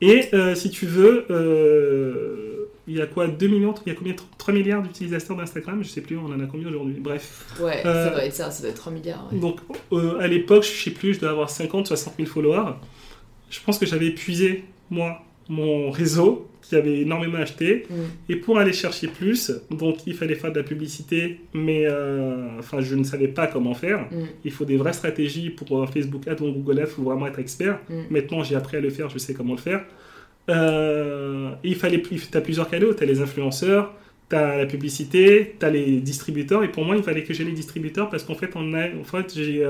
Et 0.00 0.28
euh, 0.32 0.54
si 0.54 0.70
tu 0.70 0.86
veux, 0.86 1.26
euh, 1.30 2.68
il 2.86 2.96
y 2.96 3.00
a 3.00 3.06
quoi 3.06 3.26
2 3.26 3.46
millions 3.48 3.74
Il 3.84 3.92
y 3.92 3.92
a 3.92 3.98
combien 3.98 4.14
3 4.38 4.54
milliards 4.54 4.82
d'utilisateurs 4.82 5.36
d'Instagram? 5.36 5.82
Je 5.82 5.88
sais 5.88 6.00
plus, 6.00 6.16
on 6.16 6.26
en 6.26 6.40
a 6.40 6.46
combien 6.46 6.68
aujourd'hui? 6.68 6.96
Bref. 7.00 7.46
Ouais, 7.60 7.82
ça 7.82 7.88
euh, 7.88 8.10
doit 8.10 8.24
être 8.24 8.34
ça, 8.34 8.50
ça 8.50 8.62
doit 8.62 8.70
être 8.70 8.76
3 8.76 8.92
milliards. 8.92 9.28
Donc 9.32 9.58
à 10.20 10.26
l'époque, 10.26 10.64
je 10.64 10.84
sais 10.84 10.90
plus, 10.90 11.14
je 11.14 11.20
dois 11.20 11.30
avoir 11.30 11.50
50, 11.50 11.88
60 11.88 12.14
000 12.16 12.28
followers. 12.28 12.74
Je 13.50 13.60
pense 13.64 13.78
que 13.78 13.86
j'avais 13.86 14.06
épuisé, 14.06 14.64
moi, 14.90 15.22
mon 15.48 15.90
réseau 15.90 16.48
qui 16.62 16.76
avait 16.76 17.00
énormément 17.00 17.38
acheté. 17.38 17.86
Mm. 17.88 17.94
Et 18.28 18.36
pour 18.36 18.58
aller 18.58 18.72
chercher 18.72 19.08
plus, 19.08 19.52
donc 19.70 20.06
il 20.06 20.14
fallait 20.14 20.34
faire 20.34 20.52
de 20.52 20.58
la 20.58 20.64
publicité, 20.64 21.40
mais 21.54 21.86
euh, 21.86 22.58
enfin 22.58 22.80
je 22.80 22.94
ne 22.94 23.04
savais 23.04 23.28
pas 23.28 23.46
comment 23.46 23.74
faire. 23.74 24.00
Mm. 24.00 24.26
Il 24.44 24.52
faut 24.52 24.64
des 24.64 24.76
vraies 24.76 24.92
stratégies 24.92 25.50
pour 25.50 25.82
euh, 25.82 25.86
Facebook 25.86 26.28
Ads 26.28 26.42
ou 26.42 26.52
Google 26.52 26.80
Ads, 26.80 26.88
il 26.88 26.94
faut 26.94 27.02
vraiment 27.02 27.26
être 27.26 27.38
expert. 27.38 27.78
Mm. 27.88 27.94
Maintenant 28.10 28.42
j'ai 28.42 28.56
appris 28.56 28.76
à 28.76 28.80
le 28.80 28.90
faire, 28.90 29.08
je 29.08 29.18
sais 29.18 29.34
comment 29.34 29.54
le 29.54 29.60
faire. 29.60 29.84
Euh, 30.50 31.50
il 31.64 31.74
fallait 31.74 31.98
plus, 31.98 32.30
tu 32.30 32.36
as 32.36 32.40
plusieurs 32.40 32.68
canaux, 32.68 32.92
tu 32.94 33.02
as 33.02 33.06
les 33.06 33.20
influenceurs, 33.20 33.94
tu 34.28 34.36
as 34.36 34.58
la 34.58 34.66
publicité, 34.66 35.56
tu 35.58 35.64
as 35.64 35.70
les 35.70 36.00
distributeurs, 36.00 36.64
et 36.64 36.68
pour 36.68 36.84
moi 36.84 36.96
il 36.96 37.02
fallait 37.02 37.24
que 37.24 37.32
j'ai 37.32 37.44
les 37.44 37.52
distributeurs 37.52 38.10
parce 38.10 38.24
qu'en 38.24 38.34
fait, 38.34 38.50
on 38.56 38.74
a, 38.74 38.88
en 38.88 39.04
fait 39.04 39.34
j'ai 39.34 39.64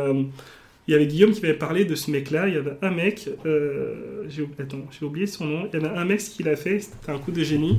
il 0.89 0.93
y 0.93 0.95
avait 0.95 1.07
Guillaume 1.07 1.32
qui 1.32 1.43
m'avait 1.43 1.53
parlé 1.53 1.84
de 1.84 1.95
ce 1.95 2.11
mec-là. 2.11 2.49
Il 2.49 2.55
y 2.55 2.57
avait 2.57 2.78
un 2.80 2.91
mec, 2.91 3.28
euh, 3.45 4.24
j'ai 4.26 5.05
oublié 5.05 5.26
son 5.26 5.45
nom. 5.45 5.68
Il 5.70 5.78
y 5.78 5.82
en 5.82 5.86
a 5.86 6.01
un 6.01 6.05
mec 6.07 6.18
qui 6.18 6.43
l'a 6.43 6.57
fait, 6.57 6.80
c'était 6.80 7.12
un 7.12 7.18
coup 7.18 7.30
de 7.30 7.45
génie. 7.45 7.78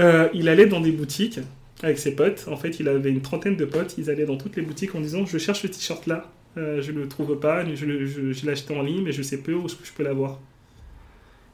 Euh, 0.00 0.28
il 0.34 0.48
allait 0.48 0.66
dans 0.66 0.80
des 0.80 0.90
boutiques 0.90 1.38
avec 1.80 1.98
ses 1.98 2.16
potes. 2.16 2.48
En 2.50 2.56
fait, 2.56 2.80
il 2.80 2.88
avait 2.88 3.10
une 3.10 3.22
trentaine 3.22 3.56
de 3.56 3.64
potes. 3.64 3.94
Ils 3.98 4.10
allaient 4.10 4.26
dans 4.26 4.36
toutes 4.36 4.56
les 4.56 4.62
boutiques 4.62 4.96
en 4.96 5.00
disant 5.00 5.24
Je 5.26 5.38
cherche 5.38 5.62
ce 5.62 5.68
t-shirt 5.68 6.08
là. 6.08 6.32
Euh, 6.58 6.82
je 6.82 6.90
le 6.90 7.06
trouve 7.06 7.38
pas. 7.38 7.64
Je, 7.72 7.86
l'ai 7.86 8.52
acheté 8.52 8.76
en 8.76 8.82
ligne, 8.82 9.04
mais 9.04 9.12
je 9.12 9.22
sais 9.22 9.38
peu 9.38 9.54
où 9.54 9.68
je 9.68 9.92
peux 9.96 10.02
l'avoir. 10.02 10.40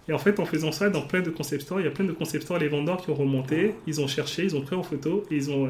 Et 0.09 0.15
en 0.15 0.19
fait, 0.19 0.41
en 0.41 0.47
faisant 0.47 0.73
ça, 0.73 0.89
dans 0.89 1.03
plein 1.03 1.21
de 1.21 1.29
concept 1.29 1.71
il 1.79 1.85
y 1.85 1.87
a 1.87 1.91
plein 1.91 2.07
de 2.07 2.13
concept 2.13 2.51
les 2.59 2.69
vendeurs 2.69 3.03
qui 3.03 3.11
ont 3.11 3.15
remonté, 3.15 3.75
ils 3.87 4.01
ont 4.01 4.07
cherché, 4.07 4.45
ils 4.45 4.57
ont 4.57 4.63
pris 4.63 4.77
en 4.77 4.83
photo 4.83 5.25
et 5.31 5.37
ils 5.37 5.51
ont 5.51 5.67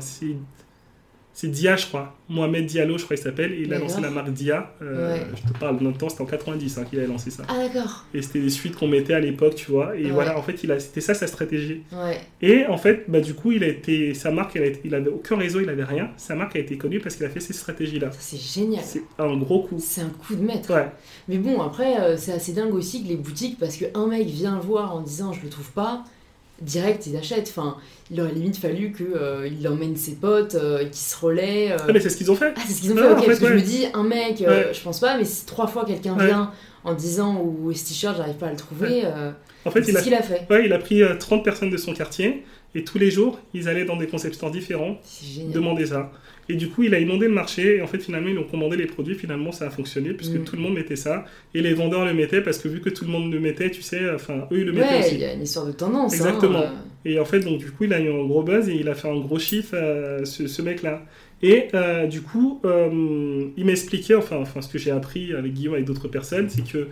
c'est 1.39 1.47
Dia, 1.47 1.76
je 1.76 1.86
crois. 1.86 2.16
Mohamed 2.28 2.66
Diallo, 2.66 2.99
je 2.99 3.05
crois 3.05 3.16
qu'il 3.16 3.22
s'appelle. 3.22 3.53
il 3.61 3.72
a 3.72 3.78
lancé 3.78 4.01
la 4.01 4.11
marque 4.11 4.32
Dia. 4.32 4.72
Euh, 4.82 5.18
je 5.36 5.53
te 5.53 5.57
parle 5.57 5.78
d'un 5.78 5.93
temps, 5.93 6.09
c'était 6.09 6.22
en 6.22 6.26
90 6.26 6.78
hein, 6.78 6.84
qu'il 6.91 6.99
a 6.99 7.07
lancé 7.07 7.30
ça. 7.30 7.45
Ah, 7.47 7.59
d'accord. 7.59 8.07
Et 8.12 8.22
c'était 8.22 8.41
des 8.41 8.51
suites 8.51 8.74
qu'on 8.74 8.89
mettait 8.89 9.14
à 9.14 9.20
l'époque, 9.20 9.55
tu 9.55 9.70
vois. 9.70 9.95
Et 9.95 10.11
voilà, 10.11 10.36
en 10.36 10.43
fait, 10.43 10.57
c'était 10.57 11.01
ça 11.01 11.14
sa 11.14 11.28
stratégie. 11.28 11.82
Et 12.43 12.66
en 12.66 12.76
fait, 12.76 13.05
bah, 13.07 13.20
du 13.20 13.34
coup, 13.34 13.53
il 13.53 13.62
a 13.62 13.68
été, 13.68 14.14
sa 14.14 14.32
marque, 14.32 14.57
il, 14.57 14.62
a 14.64 14.66
il 14.82 14.93
avait 14.97 15.11
aucun 15.11 15.36
réseau, 15.36 15.61
il 15.61 15.68
avait 15.68 15.84
rien. 15.84 16.11
Sa 16.16 16.34
marque 16.34 16.57
a 16.57 16.59
été 16.59 16.76
connue 16.76 16.99
parce 16.99 17.14
qu'il 17.14 17.24
a 17.24 17.30
fait 17.30 17.39
ces 17.39 17.53
stratégies-là. 17.53 18.11
C'est 18.18 18.36
génial. 18.36 18.82
C'est 18.84 19.05
un 19.20 19.36
gros 19.36 19.62
coup. 19.62 19.76
C'est 19.78 20.01
un 20.01 20.11
coup 20.11 20.34
de 20.34 20.43
maître. 20.43 20.72
Mais 21.28 21.39
bon, 21.39 21.62
après, 21.62 22.01
euh, 22.01 22.16
c'est 22.16 22.32
assez 22.32 22.53
dingue 22.53 22.74
aussi 22.74 23.05
que 23.05 23.09
les 23.11 23.16
boutiques, 23.16 23.61
parce 23.61 23.76
qu'un 23.76 24.09
mec 24.09 24.26
vient 24.26 24.59
voir 24.59 24.93
en 24.93 25.03
disant 25.03 25.32
je 25.32 25.43
le 25.45 25.51
trouve 25.51 25.70
pas 25.70 26.03
direct, 26.61 27.06
il 27.06 27.16
achète. 27.16 27.48
Enfin, 27.48 27.76
il 28.11 28.20
aurait 28.20 28.32
limite 28.32 28.56
fallu 28.56 28.92
qu'il 28.92 29.06
euh, 29.14 29.48
emmène 29.68 29.96
ses 29.96 30.12
potes, 30.12 30.54
euh, 30.54 30.88
qui 30.88 30.98
se 30.98 31.16
relaient. 31.16 31.72
Euh. 31.72 31.76
Ah, 31.80 31.92
mais 31.92 32.00
c'est 32.00 32.11
ce 32.11 32.16
qu'ils 32.16 32.30
ont 32.30 32.36
fait. 32.36 32.52
Ah, 32.56 32.61
c'est 32.66 32.72
ce 32.72 32.80
qu'ils 32.80 32.92
ont 32.92 32.96
fait, 32.96 33.11
ok. 33.11 33.26
parce 33.26 33.38
que 33.38 33.46
je 33.48 33.54
me 33.54 33.61
dis, 33.61 33.86
un 33.94 34.02
mec, 34.02 34.38
je 34.38 34.80
pense 34.80 35.00
pas, 35.00 35.16
mais 35.16 35.24
si 35.24 35.46
trois 35.46 35.66
fois 35.66 35.84
quelqu'un 35.84 36.16
vient 36.16 36.52
en 36.84 36.94
disant 36.94 37.40
où 37.42 37.70
est 37.70 37.74
ce 37.74 37.88
t-shirt, 37.88 38.16
j'arrive 38.16 38.36
pas 38.36 38.46
à 38.46 38.50
le 38.50 38.56
trouver. 38.56 39.02
en 39.64 39.70
fait, 39.70 39.82
c'est 39.82 39.92
ce 39.92 40.02
qu'il 40.02 40.14
a 40.14 40.22
fait. 40.22 40.46
Ouais, 40.50 40.66
il 40.66 40.72
a 40.72 40.78
pris 40.78 41.02
30 41.18 41.44
personnes 41.44 41.70
de 41.70 41.76
son 41.76 41.92
quartier 41.92 42.44
et 42.74 42.84
tous 42.84 42.98
les 42.98 43.10
jours, 43.10 43.40
ils 43.54 43.68
allaient 43.68 43.86
dans 43.86 43.96
des 43.96 44.06
concept 44.06 44.34
stores 44.34 44.50
différents 44.50 44.98
demander 45.52 45.86
ça. 45.86 46.12
Et 46.50 46.56
du 46.56 46.68
coup, 46.68 46.82
il 46.82 46.94
a 46.94 46.98
inondé 46.98 47.26
le 47.26 47.32
marché. 47.32 47.76
Et 47.76 47.82
en 47.82 47.86
fait, 47.86 47.98
finalement, 47.98 48.28
ils 48.28 48.38
ont 48.38 48.44
commandé 48.44 48.76
les 48.76 48.86
produits. 48.86 49.14
Finalement, 49.14 49.52
ça 49.52 49.66
a 49.66 49.70
fonctionné 49.70 50.12
puisque 50.12 50.34
mm. 50.34 50.44
tout 50.44 50.56
le 50.56 50.62
monde 50.62 50.74
mettait 50.74 50.96
ça. 50.96 51.24
Et 51.54 51.60
les 51.60 51.74
vendeurs 51.74 52.04
le 52.04 52.14
mettaient 52.14 52.40
parce 52.40 52.58
que 52.58 52.68
vu 52.68 52.80
que 52.80 52.90
tout 52.90 53.04
le 53.04 53.10
monde 53.10 53.32
le 53.32 53.40
mettait, 53.40 53.70
tu 53.70 53.82
sais, 53.82 54.10
enfin, 54.14 54.46
eux, 54.50 54.60
ils 54.60 54.64
le 54.64 54.72
mettaient 54.72 55.00
aussi. 55.00 55.14
il 55.14 55.20
y 55.20 55.24
a 55.24 55.32
une 55.32 55.42
histoire 55.42 55.66
de 55.66 55.72
tendance. 55.72 56.12
Hein, 56.12 56.16
Exactement. 56.16 56.62
Euh. 56.62 56.70
Et 57.04 57.18
en 57.18 57.24
fait, 57.24 57.40
donc, 57.40 57.58
du 57.58 57.70
coup, 57.70 57.84
il 57.84 57.92
a 57.92 58.00
eu 58.00 58.10
un 58.10 58.24
gros 58.26 58.42
buzz 58.42 58.68
et 58.68 58.74
il 58.74 58.88
a 58.88 58.94
fait 58.94 59.08
un 59.08 59.18
gros 59.18 59.38
chiffre, 59.38 59.74
euh, 59.74 60.24
ce, 60.24 60.62
mec-là. 60.62 61.02
Et 61.42 61.68
euh, 61.74 62.06
du 62.06 62.22
coup, 62.22 62.60
il 62.64 63.64
m'a 63.64 63.72
expliqué, 63.72 64.14
enfin, 64.14 64.36
enfin, 64.36 64.60
ce 64.60 64.68
que 64.68 64.78
j'ai 64.78 64.90
appris 64.90 65.32
avec 65.32 65.52
Guillaume 65.52 65.76
et 65.76 65.82
d'autres 65.82 66.08
personnes, 66.08 66.48
c'est 66.48 66.66
que 66.66 66.88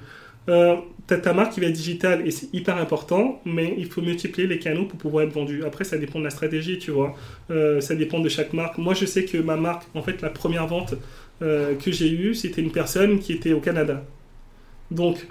euh, 0.49 0.77
ta 1.07 1.33
marque 1.33 1.53
qui 1.55 1.61
va 1.61 1.67
être 1.67 1.73
digitale 1.73 2.27
et 2.27 2.31
c'est 2.31 2.53
hyper 2.53 2.77
important, 2.77 3.41
mais 3.45 3.75
il 3.79 3.87
faut 3.87 4.03
multiplier 4.03 4.47
les 4.47 4.59
canaux 4.59 4.85
pour 4.85 4.99
pouvoir 4.99 5.25
être 5.25 5.33
vendu. 5.33 5.65
Après, 5.65 5.85
ça 5.85 5.99
dépend 5.99 6.19
de 6.19 6.25
la 6.25 6.31
stratégie, 6.31 6.79
tu 6.79 6.91
vois. 6.91 7.15
Euh, 7.51 7.81
ça 7.81 7.95
dépend 7.95 8.21
de 8.21 8.29
chaque 8.29 8.53
marque. 8.53 8.79
Moi, 8.79 8.95
je 8.95 9.07
sais 9.07 9.25
que 9.25 9.39
ma 9.39 9.57
marque, 9.57 9.85
en 9.95 10.03
fait, 10.03 10.23
la 10.23 10.31
première 10.31 10.67
vente 10.67 10.95
euh, 11.43 11.75
que 11.77 11.91
j'ai 11.93 12.11
eue, 12.11 12.35
c'était 12.35 12.63
une 12.63 12.73
personne 12.73 13.19
qui 13.19 13.33
était 13.33 13.53
au 13.53 13.61
Canada. 13.61 14.05
Donc, 14.91 15.27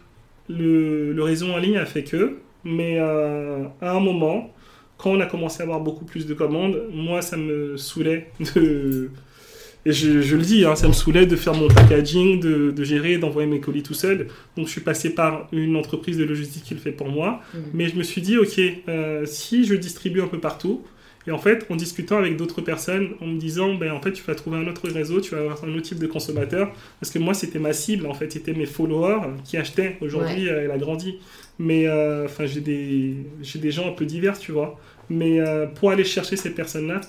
le, 0.49 1.13
le 1.13 1.23
réseau 1.23 1.51
en 1.51 1.57
ligne 1.57 1.77
a 1.77 1.85
fait 1.85 2.03
que, 2.03 2.37
mais 2.63 2.99
à 2.99 3.91
un 3.91 3.99
moment, 3.99 4.53
quand 4.97 5.11
on 5.11 5.19
a 5.19 5.25
commencé 5.25 5.61
à 5.61 5.63
avoir 5.63 5.79
beaucoup 5.81 6.05
plus 6.05 6.25
de 6.25 6.33
commandes, 6.33 6.81
moi, 6.91 7.21
ça 7.21 7.37
me 7.37 7.77
saoulait 7.77 8.31
de 8.55 9.09
Et 9.85 9.91
je, 9.91 10.21
je 10.21 10.35
le 10.35 10.41
dis, 10.41 10.65
hein, 10.65 10.75
ça 10.75 10.87
me 10.87 10.93
saoulait 10.93 11.27
de 11.27 11.35
faire 11.35 11.53
mon 11.53 11.67
packaging, 11.67 12.39
de, 12.39 12.71
de 12.71 12.83
gérer, 12.83 13.17
d'envoyer 13.17 13.47
mes 13.47 13.59
colis 13.59 13.83
tout 13.83 13.93
seul. 13.93 14.27
Donc 14.57 14.65
je 14.65 14.71
suis 14.71 14.81
passé 14.81 15.11
par 15.11 15.47
une 15.51 15.75
entreprise 15.75 16.17
de 16.17 16.23
logistique 16.23 16.63
qui 16.63 16.73
le 16.73 16.79
fait 16.79 16.91
pour 16.91 17.07
moi. 17.07 17.41
Mm. 17.53 17.57
Mais 17.73 17.87
je 17.89 17.95
me 17.95 18.03
suis 18.03 18.21
dit, 18.21 18.37
ok, 18.37 18.59
euh, 18.87 19.25
si 19.25 19.63
je 19.65 19.75
distribue 19.75 20.21
un 20.21 20.27
peu 20.27 20.39
partout, 20.39 20.83
et 21.27 21.31
en 21.31 21.37
fait, 21.39 21.65
en 21.69 21.75
discutant 21.75 22.17
avec 22.17 22.37
d'autres 22.37 22.61
personnes, 22.61 23.15
en 23.19 23.25
me 23.25 23.39
disant, 23.39 23.73
ben, 23.73 23.91
en 23.91 24.01
fait, 24.01 24.11
tu 24.11 24.23
vas 24.23 24.35
trouver 24.35 24.57
un 24.57 24.67
autre 24.67 24.87
réseau, 24.89 25.21
tu 25.21 25.31
vas 25.31 25.41
avoir 25.41 25.63
un 25.63 25.69
autre 25.69 25.81
type 25.81 25.97
de 25.97 26.07
consommateur. 26.07 26.71
Parce 26.99 27.11
que 27.11 27.17
moi, 27.17 27.33
c'était 27.33 27.57
ma 27.57 27.73
cible, 27.73 28.05
en 28.05 28.13
fait, 28.13 28.31
c'était 28.31 28.53
mes 28.53 28.67
followers 28.67 29.21
qui 29.43 29.57
achetaient. 29.57 29.97
Aujourd'hui, 30.01 30.49
euh, 30.49 30.65
elle 30.65 30.71
a 30.71 30.77
grandi. 30.77 31.17
Mais 31.57 31.87
euh, 31.87 32.25
enfin, 32.25 32.45
j'ai 32.45 32.61
des, 32.61 33.15
j'ai 33.41 33.59
des 33.59 33.71
gens 33.71 33.87
un 33.87 33.93
peu 33.93 34.05
divers, 34.05 34.37
tu 34.37 34.51
vois. 34.51 34.79
Mais 35.09 35.39
euh, 35.39 35.65
pour 35.65 35.89
aller 35.89 36.03
chercher 36.03 36.35
ces 36.35 36.51
personnes-là, 36.51 37.01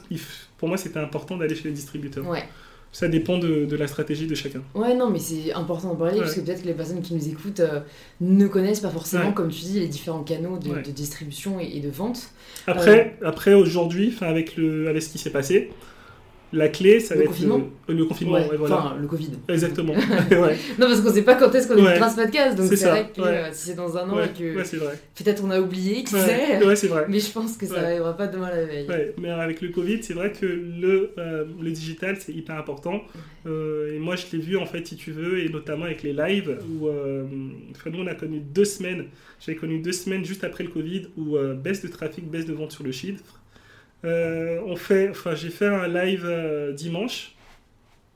pour 0.57 0.69
moi, 0.69 0.79
c'était 0.79 0.99
important 0.99 1.37
d'aller 1.37 1.55
chez 1.55 1.65
les 1.65 1.73
distributeurs. 1.73 2.27
Ouais. 2.27 2.45
Ça 2.93 3.09
dépend 3.09 3.37
de, 3.39 3.67
de 3.67 3.77
la 3.77 3.87
stratégie 3.87 4.27
de 4.27 4.35
chacun. 4.35 4.63
Ouais, 4.75 4.95
non, 4.95 5.11
mais 5.11 5.19
c'est 5.19 5.53
important 5.53 5.89
d'en 5.89 5.97
parler 5.97 6.15
Ouais. 6.15 6.21
parce 6.21 6.35
que 6.35 6.41
peut-être 6.41 6.63
que 6.63 6.67
les 6.67 6.73
personnes 6.73 7.03
qui 7.03 7.15
nous 7.15 7.29
écoutent 7.29 7.61
euh, 7.61 7.81
ne 8.23 8.47
connaissent 8.47 8.81
pas 8.81 8.89
forcément, 8.89 9.27
Ouais. 9.29 9.35
comme 9.35 9.49
tu 9.51 9.61
dis, 9.61 9.81
les 9.81 9.89
différents 9.89 10.23
canaux 10.23 10.59
de, 10.59 10.71
Ouais. 10.71 10.83
de 10.83 10.91
distribution 10.91 11.61
et, 11.61 11.77
et 11.77 11.81
de 11.81 11.91
vente. 11.91 12.31
Après, 12.67 13.19
après 13.23 13.53
aujourd'hui, 13.53 14.17
avec, 14.23 14.57
le, 14.57 14.89
avec 14.89 15.03
ce 15.03 15.11
qui 15.11 15.19
s'est 15.19 15.31
passé, 15.31 15.71
la 16.53 16.69
clé, 16.69 17.01
ça 17.01 17.15
Le 17.15 17.25
va 17.25 17.31
être 17.31 17.41
le, 17.89 17.95
le 17.95 18.05
confinement. 18.05 18.35
Ouais, 18.35 18.49
ouais, 18.51 18.57
voilà. 18.57 18.77
Enfin, 18.77 18.97
le 19.01 19.07
Covid. 19.09 19.31
Exactement. 19.49 19.93
ouais, 20.31 20.57
Non, 20.79 20.87
parce 20.87 21.01
qu'on 21.01 21.13
sait 21.13 21.23
pas 21.23 21.35
quand 21.35 21.55
est-ce 21.55 21.69
qu'on 21.69 21.75
Ouais. 21.75 21.91
écoutera 21.91 22.11
ce 22.11 22.17
podcast, 22.17 22.57
donc 22.57 22.73
C'est 22.73 22.89
vrai 22.89 23.11
que 23.15 23.21
euh, 23.21 23.53
si 23.53 23.67
c'est 23.69 23.75
dans 23.75 23.97
un 23.97 24.09
an 24.09 24.21
et 24.23 24.29
que 24.29 24.55
peut-être 24.55 25.43
on 25.45 25.51
a 25.51 25.61
oublié, 25.61 26.05
qui 26.05 26.15
sait 26.15 26.65
ouais, 26.65 26.77
c'est 26.77 26.89
vrai. 26.89 27.07
Mais 27.09 27.19
je 27.21 27.31
pense 27.31 27.57
que 27.57 27.67
ça 27.67 27.75
Ouais. 27.75 27.81
arrivera 27.85 28.17
pas 28.17 28.27
demain 28.29 28.51
la 28.51 28.65
veille. 28.65 28.87
Ouais, 28.89 29.15
mais 29.21 29.31
avec 29.31 29.61
le 29.61 29.69
Covid, 29.69 30.03
c'est 30.03 30.15
vrai 30.15 30.33
que 30.33 30.47
le, 30.47 31.11
euh, 31.19 31.45
le 31.61 31.71
digital, 31.71 32.17
c'est 32.19 32.33
hyper 32.33 32.57
important. 32.57 33.03
Euh, 33.47 33.95
et 33.95 33.99
moi, 33.99 34.17
je 34.17 34.25
l'ai 34.33 34.43
vu, 34.43 34.57
en 34.57 34.67
fait, 34.67 34.87
si 34.87 34.97
tu 34.97 35.13
veux, 35.13 35.41
et 35.41 35.49
notamment 35.49 35.85
avec 35.85 36.03
les 36.03 36.13
lives, 36.13 36.59
où 36.71 36.89
euh, 36.89 37.25
enfin, 37.73 37.91
nous, 37.91 38.01
on 38.03 38.07
a 38.07 38.15
connu 38.15 38.41
deux 38.41 38.65
semaines, 38.65 39.05
j'avais 39.45 39.57
connu 39.59 39.79
deux 39.81 39.93
semaines 39.93 40.25
juste 40.25 40.43
après 40.45 40.65
le 40.65 40.71
Covid, 40.71 41.09
où 41.17 41.37
euh, 41.37 41.55
baisse 41.55 41.83
de 41.83 41.89
trafic, 41.89 42.29
baisse 42.31 42.47
de 42.47 42.53
vente 42.55 42.73
sur 42.73 42.83
le 42.85 42.93
chiffre. 42.93 43.23
Euh, 44.05 44.61
on 44.65 44.77
fait, 44.77 45.09
enfin, 45.11 45.35
j'ai 45.35 45.51
fait 45.51 45.67
un 45.67 45.89
live 45.89 46.25
euh, 46.27 46.73
dimanche. 46.73 47.35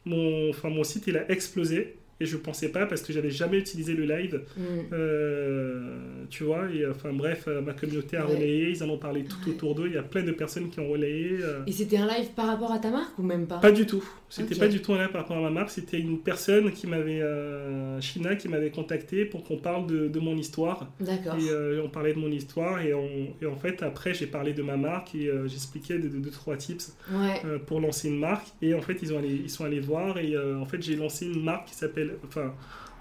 Mon, 0.05 0.51
enfin, 0.51 0.71
mon 0.71 0.85
site, 0.85 1.07
il 1.07 1.17
a 1.17 1.31
explosé. 1.31 1.97
Et 2.21 2.27
je 2.27 2.37
pensais 2.37 2.69
pas 2.71 2.85
parce 2.87 3.01
que 3.03 3.13
j'avais 3.13 3.31
jamais 3.31 3.59
utilisé 3.59 3.95
le 3.95 4.05
live. 4.05 4.43
Mm. 4.57 4.61
Euh, 4.93 6.25
tu 6.29 6.45
vois, 6.45 6.69
et 6.71 6.87
enfin 6.87 7.13
bref, 7.13 7.45
euh, 7.49 7.61
ma 7.61 7.73
communauté 7.73 8.17
a 8.17 8.27
Ouais. 8.27 8.35
relayé, 8.35 8.71
ils 8.71 8.83
en 8.83 8.89
ont 8.91 8.99
parlé 8.99 9.25
tout 9.25 9.37
Ouais. 9.47 9.53
autour 9.55 9.75
d'eux, 9.75 9.87
il 9.87 9.95
y 9.95 9.99
a 9.99 10.03
plein 10.03 10.23
de 10.23 10.33
personnes 10.33 10.71
qui 10.71 10.81
ont 10.81 10.89
relayé. 10.89 11.39
euh, 11.43 11.61
Et 11.67 11.73
c'était 11.73 11.97
un 11.97 12.07
live 12.07 12.29
par 12.37 12.47
rapport 12.47 12.73
à 12.73 12.79
ta 12.79 12.91
marque 12.91 13.19
ou 13.19 13.23
même 13.23 13.47
pas? 13.47 13.59
Pas 13.59 13.73
du 13.73 13.87
tout, 13.87 14.05
c'était 14.29 14.55
pas 14.55 14.69
du 14.69 14.81
tout 14.81 14.93
un 14.93 14.99
live 14.99 15.09
par 15.11 15.23
rapport 15.23 15.39
à 15.39 15.41
ma 15.41 15.51
marque, 15.51 15.71
c'était 15.71 15.99
une 15.99 16.19
personne 16.21 16.71
qui 16.73 16.87
m'avait, 16.87 17.21
euh, 17.23 18.01
China, 18.01 18.37
qui 18.37 18.49
m'avait 18.49 18.71
contacté 18.71 19.25
pour 19.25 19.43
qu'on 19.45 19.57
parle 19.59 19.87
de, 19.87 20.09
de 20.09 20.21
mon 20.21 20.37
histoire. 20.37 20.91
D'accord. 21.01 21.35
Et 21.37 21.49
euh, 21.51 21.83
on 21.85 21.89
parlait 21.89 22.13
de 22.15 22.19
mon 22.19 22.31
histoire, 22.31 22.81
et, 22.81 22.95
on- 22.95 23.35
et 23.43 23.47
en 23.47 23.57
fait, 23.57 23.83
après, 23.83 24.15
j'ai 24.15 24.27
parlé 24.27 24.53
de 24.53 24.63
ma 24.63 24.77
marque 24.77 25.15
et 25.15 25.29
euh, 25.29 25.49
j'expliquais 25.49 25.99
de, 25.99 26.09
de, 26.09 26.19
deux, 26.19 26.31
trois 26.31 26.57
tips 26.57 26.97
Ouais. 27.13 27.41
euh, 27.45 27.59
pour 27.59 27.81
lancer 27.81 28.09
une 28.09 28.19
marque. 28.19 28.47
Et 28.63 28.75
en 28.75 28.81
fait, 28.83 28.99
ils, 29.03 29.13
ont 29.15 29.19
allé, 29.19 29.41
ils 29.45 29.51
sont 29.51 29.65
allés 29.65 29.81
voir, 29.81 30.19
et 30.19 30.35
euh, 30.37 30.59
en 30.59 30.65
fait, 30.67 30.83
j'ai 30.83 30.97
lancé 30.97 31.27
une 31.27 31.43
marque 31.43 31.69
qui 31.69 31.75
s'appelle, 31.75 32.10
enfin, 32.27 32.55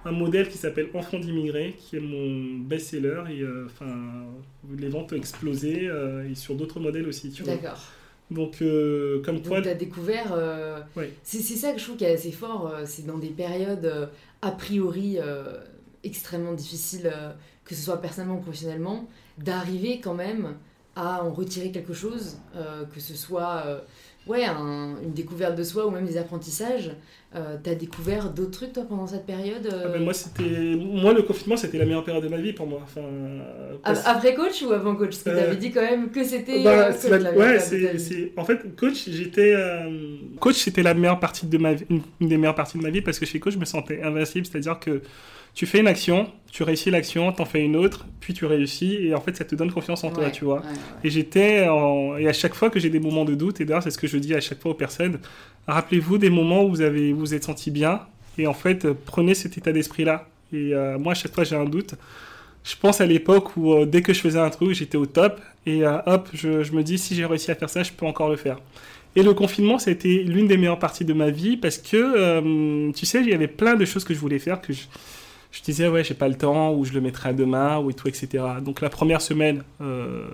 un 0.05 0.12
modèle 0.12 0.47
qui 0.49 0.57
s'appelle 0.57 0.89
Enfant 0.93 1.20
d'immigrés, 1.20 1.76
qui 1.78 1.97
est 1.97 1.99
mon 1.99 2.60
best-seller, 2.60 3.24
et 3.30 3.41
euh, 3.41 3.66
enfin, 3.66 4.26
les 4.78 4.88
ventes 4.89 5.12
ont 5.14 5.16
explosé, 5.18 5.88
euh, 5.88 6.30
et 6.30 6.36
sur 6.36 6.55
d'autres 6.55 6.80
modèles 6.80 7.07
aussi, 7.07 7.32
tu 7.32 7.43
vois. 7.43 7.55
D'accord. 7.55 7.80
Donc, 8.32 8.62
euh, 8.62 9.22
comme 9.24 9.41
quoi, 9.41 9.62
tu 9.62 9.70
as 9.70 9.74
découvert. 9.74 10.32
euh, 10.34 10.80
Ouais. 10.95 11.12
C'est 11.24 11.39
ça 11.41 11.72
que 11.74 11.80
je 11.80 11.84
trouve 11.84 11.97
qui 11.97 12.03
est 12.05 12.14
assez 12.14 12.32
fort. 12.32 12.72
euh, 12.74 12.84
c'est 12.86 13.05
dans 13.05 13.18
des 13.18 13.30
périodes 13.30 14.10
a 14.41 14.51
priori 14.51 15.18
extrêmement 16.03 16.53
difficiles, 16.53 17.12
que 17.66 17.76
ce 17.76 17.82
soit 17.82 17.99
personnellement 18.01 18.38
ou 18.38 18.41
professionnellement, 18.41 19.07
d'arriver 19.38 19.99
quand 19.99 20.14
même 20.14 20.55
à 20.95 21.24
en 21.24 21.32
retirer 21.32 21.72
quelque 21.72 21.93
chose, 21.93 22.38
que 22.93 22.99
ce 22.99 23.16
soit 23.16 23.84
ouais, 24.28 24.45
un- 24.45 24.95
une 25.03 25.13
découverte 25.13 25.55
de 25.55 25.63
soi 25.63 25.86
ou 25.88 25.91
même 25.91 26.05
des 26.05 26.17
apprentissages. 26.17 26.91
Euh, 27.36 27.57
tu 27.63 27.70
as 27.70 27.76
découvert 27.76 28.32
d'autres 28.32 28.49
trucs 28.51 28.74
toi 28.74 28.84
pendant 28.89 29.05
cette 29.05 29.28
période 29.28 29.67
euh, 29.72 29.84
Ah 29.86 29.89
ben 29.89 30.03
moi, 30.03 30.13
c'était... 30.15 30.76
moi, 30.76 31.13
le 31.13 31.22
confinement, 31.22 31.55
c'était 31.57 31.78
la 31.78 31.86
meilleure 31.86 32.03
période 32.03 32.24
de 32.24 32.28
ma 32.30 32.38
vie 32.38 32.53
pour 32.53 32.65
moi. 32.65 32.80
Enfin, 32.84 33.01
a- 33.01 33.78
parce- 33.93 34.07
Après 34.07 34.34
coach 34.34 34.63
ou 34.63 34.72
avant 34.72 34.95
coach? 34.95 35.09
Parce 35.09 35.24
que 35.24 35.30
Euh, 35.30 35.38
tu 35.38 35.43
avais 35.47 35.55
dit 35.57 35.72
quand 35.72 35.82
même 35.82 36.09
que 36.09 36.24
c'était. 36.24 36.63
Bah, 36.63 36.88
euh, 36.89 36.91
coach, 36.93 37.22
la- 37.22 37.34
ouais, 37.34 37.59
c'est, 37.59 38.32
en 38.36 38.45
fait, 38.45 38.76
coach, 38.76 39.07
j'étais 39.09 39.53
coach, 40.39 40.55
c'était 40.55 40.82
la 40.84 40.93
meilleure 40.95 41.20
partie 41.20 41.45
de 41.45 41.57
ma 41.59 41.74
vie, 41.74 41.86
une 41.89 42.28
des 42.28 42.38
meilleures 42.38 42.55
parties 42.55 42.78
de 42.80 42.84
ma 42.84 42.89
vie 42.89 43.01
parce 43.01 43.20
que 43.20 43.26
chez 43.28 43.39
coach, 43.39 43.53
je 43.53 43.59
me 43.59 43.65
sentais 43.65 44.01
invincible, 44.01 44.47
c'est-à-dire 44.47 44.80
que 44.80 45.01
tu 45.60 45.66
fais 45.66 45.80
une 45.82 45.88
action, 45.88 46.32
tu 46.53 46.64
réussis 46.64 46.89
l'action, 46.89 47.34
t'en 47.34 47.43
fais 47.43 47.62
une 47.62 47.76
autre, 47.76 48.05
puis 48.22 48.34
tu 48.34 48.45
réussis 48.45 48.93
et 48.95 49.14
en 49.14 49.20
fait, 49.20 49.36
ça 49.36 49.43
te 49.43 49.55
donne 49.55 49.72
confiance 49.74 50.05
en 50.05 50.10
toi, 50.10 50.24
Ouais, 50.24 50.32
tu 50.32 50.45
vois. 50.45 50.60
ouais, 50.62 50.66
ouais. 50.68 50.74
Et 51.03 51.10
j'étais 51.10 51.68
en- 51.68 52.16
et 52.16 52.30
à 52.30 52.34
chaque 52.34 52.53
fois 52.55 52.70
que 52.70 52.80
j'ai 52.80 52.89
des 52.89 53.01
moments 53.01 53.26
de 53.26 53.36
doute, 53.36 53.60
et 53.60 53.66
d'ailleurs 53.66 53.84
c'est 53.84 53.91
ce 53.91 53.97
que 53.97 54.07
je 54.07 54.18
dis 54.18 54.34
à 54.34 54.39
chaque 54.39 54.62
fois 54.62 54.72
aux 54.72 54.80
personnes, 54.86 55.20
rappelez-vous 55.68 56.18
des 56.18 56.30
moments 56.30 56.64
où 56.64 56.70
vous 56.70 56.80
avez 56.82 57.12
vous, 57.12 57.20
vous 57.20 57.34
êtes 57.34 57.43
senti 57.43 57.72
bien, 57.72 57.99
et 58.38 58.47
en 58.47 58.53
fait 58.53 58.88
prenez 59.05 59.34
cet 59.34 59.57
état 59.57 59.74
d'esprit-là. 59.74 60.30
Et 60.53 60.74
euh, 60.74 60.97
moi 60.97 61.12
à 61.12 61.16
chaque 61.16 61.34
fois 61.36 61.43
j'ai 61.43 61.57
un 61.57 61.66
doute. 61.66 61.95
Je 62.64 62.76
pense 62.82 63.01
à 63.01 63.05
l'époque 63.05 63.57
où 63.57 63.74
euh, 63.74 63.86
dès 63.86 64.01
que 64.01 64.14
je 64.14 64.22
faisais 64.22 64.39
un 64.39 64.49
truc, 64.49 64.72
j'étais 64.72 64.97
au 64.97 65.05
top, 65.07 65.41
et 65.66 65.86
euh, 65.86 65.97
hop, 66.05 66.30
je, 66.34 66.64
je 66.64 66.72
me 66.72 66.84
dis 66.84 66.97
si 66.97 67.16
j'ai 67.16 67.26
réussi 67.26 67.51
à 67.51 67.55
faire 67.55 67.70
ça, 67.70 67.84
je 67.84 67.91
peux 67.91 68.05
encore 68.05 68.30
le 68.30 68.38
faire. 68.38 68.60
Et 69.18 69.24
le 69.24 69.34
confinement, 69.34 69.78
ça 69.78 69.89
a 69.89 69.93
été 69.93 70.24
l'une 70.24 70.47
des 70.47 70.55
meilleures 70.55 70.80
parties 70.80 71.03
de 71.03 71.14
ma 71.14 71.32
vie 71.32 71.57
parce 71.57 71.80
que, 71.80 71.97
euh, 71.97 72.91
tu 72.93 73.05
sais, 73.05 73.20
il 73.22 73.28
y 73.30 73.34
avait 73.34 73.47
plein 73.47 73.76
de 73.76 73.84
choses 73.84 74.03
que 74.05 74.14
je 74.14 74.20
voulais 74.20 74.39
faire 74.39 74.62
que 74.62 74.72
je, 74.72 74.82
je 75.52 75.62
disais, 75.62 75.88
ouais, 75.88 76.04
j'ai 76.04 76.14
pas 76.14 76.28
le 76.28 76.36
temps, 76.36 76.74
ou 76.74 76.86
je 76.86 76.93
le 76.93 77.02
mettrai 77.02 77.30
à 77.30 77.34
demain, 77.34 77.80
ou 77.80 77.89
et 77.89 77.93
tout, 77.93 78.08
etc. 78.08 78.43
Donc 78.64 78.82
la 78.82 78.89
première 78.89 79.22
semaine, 79.22 79.64
euh, 79.82 80.26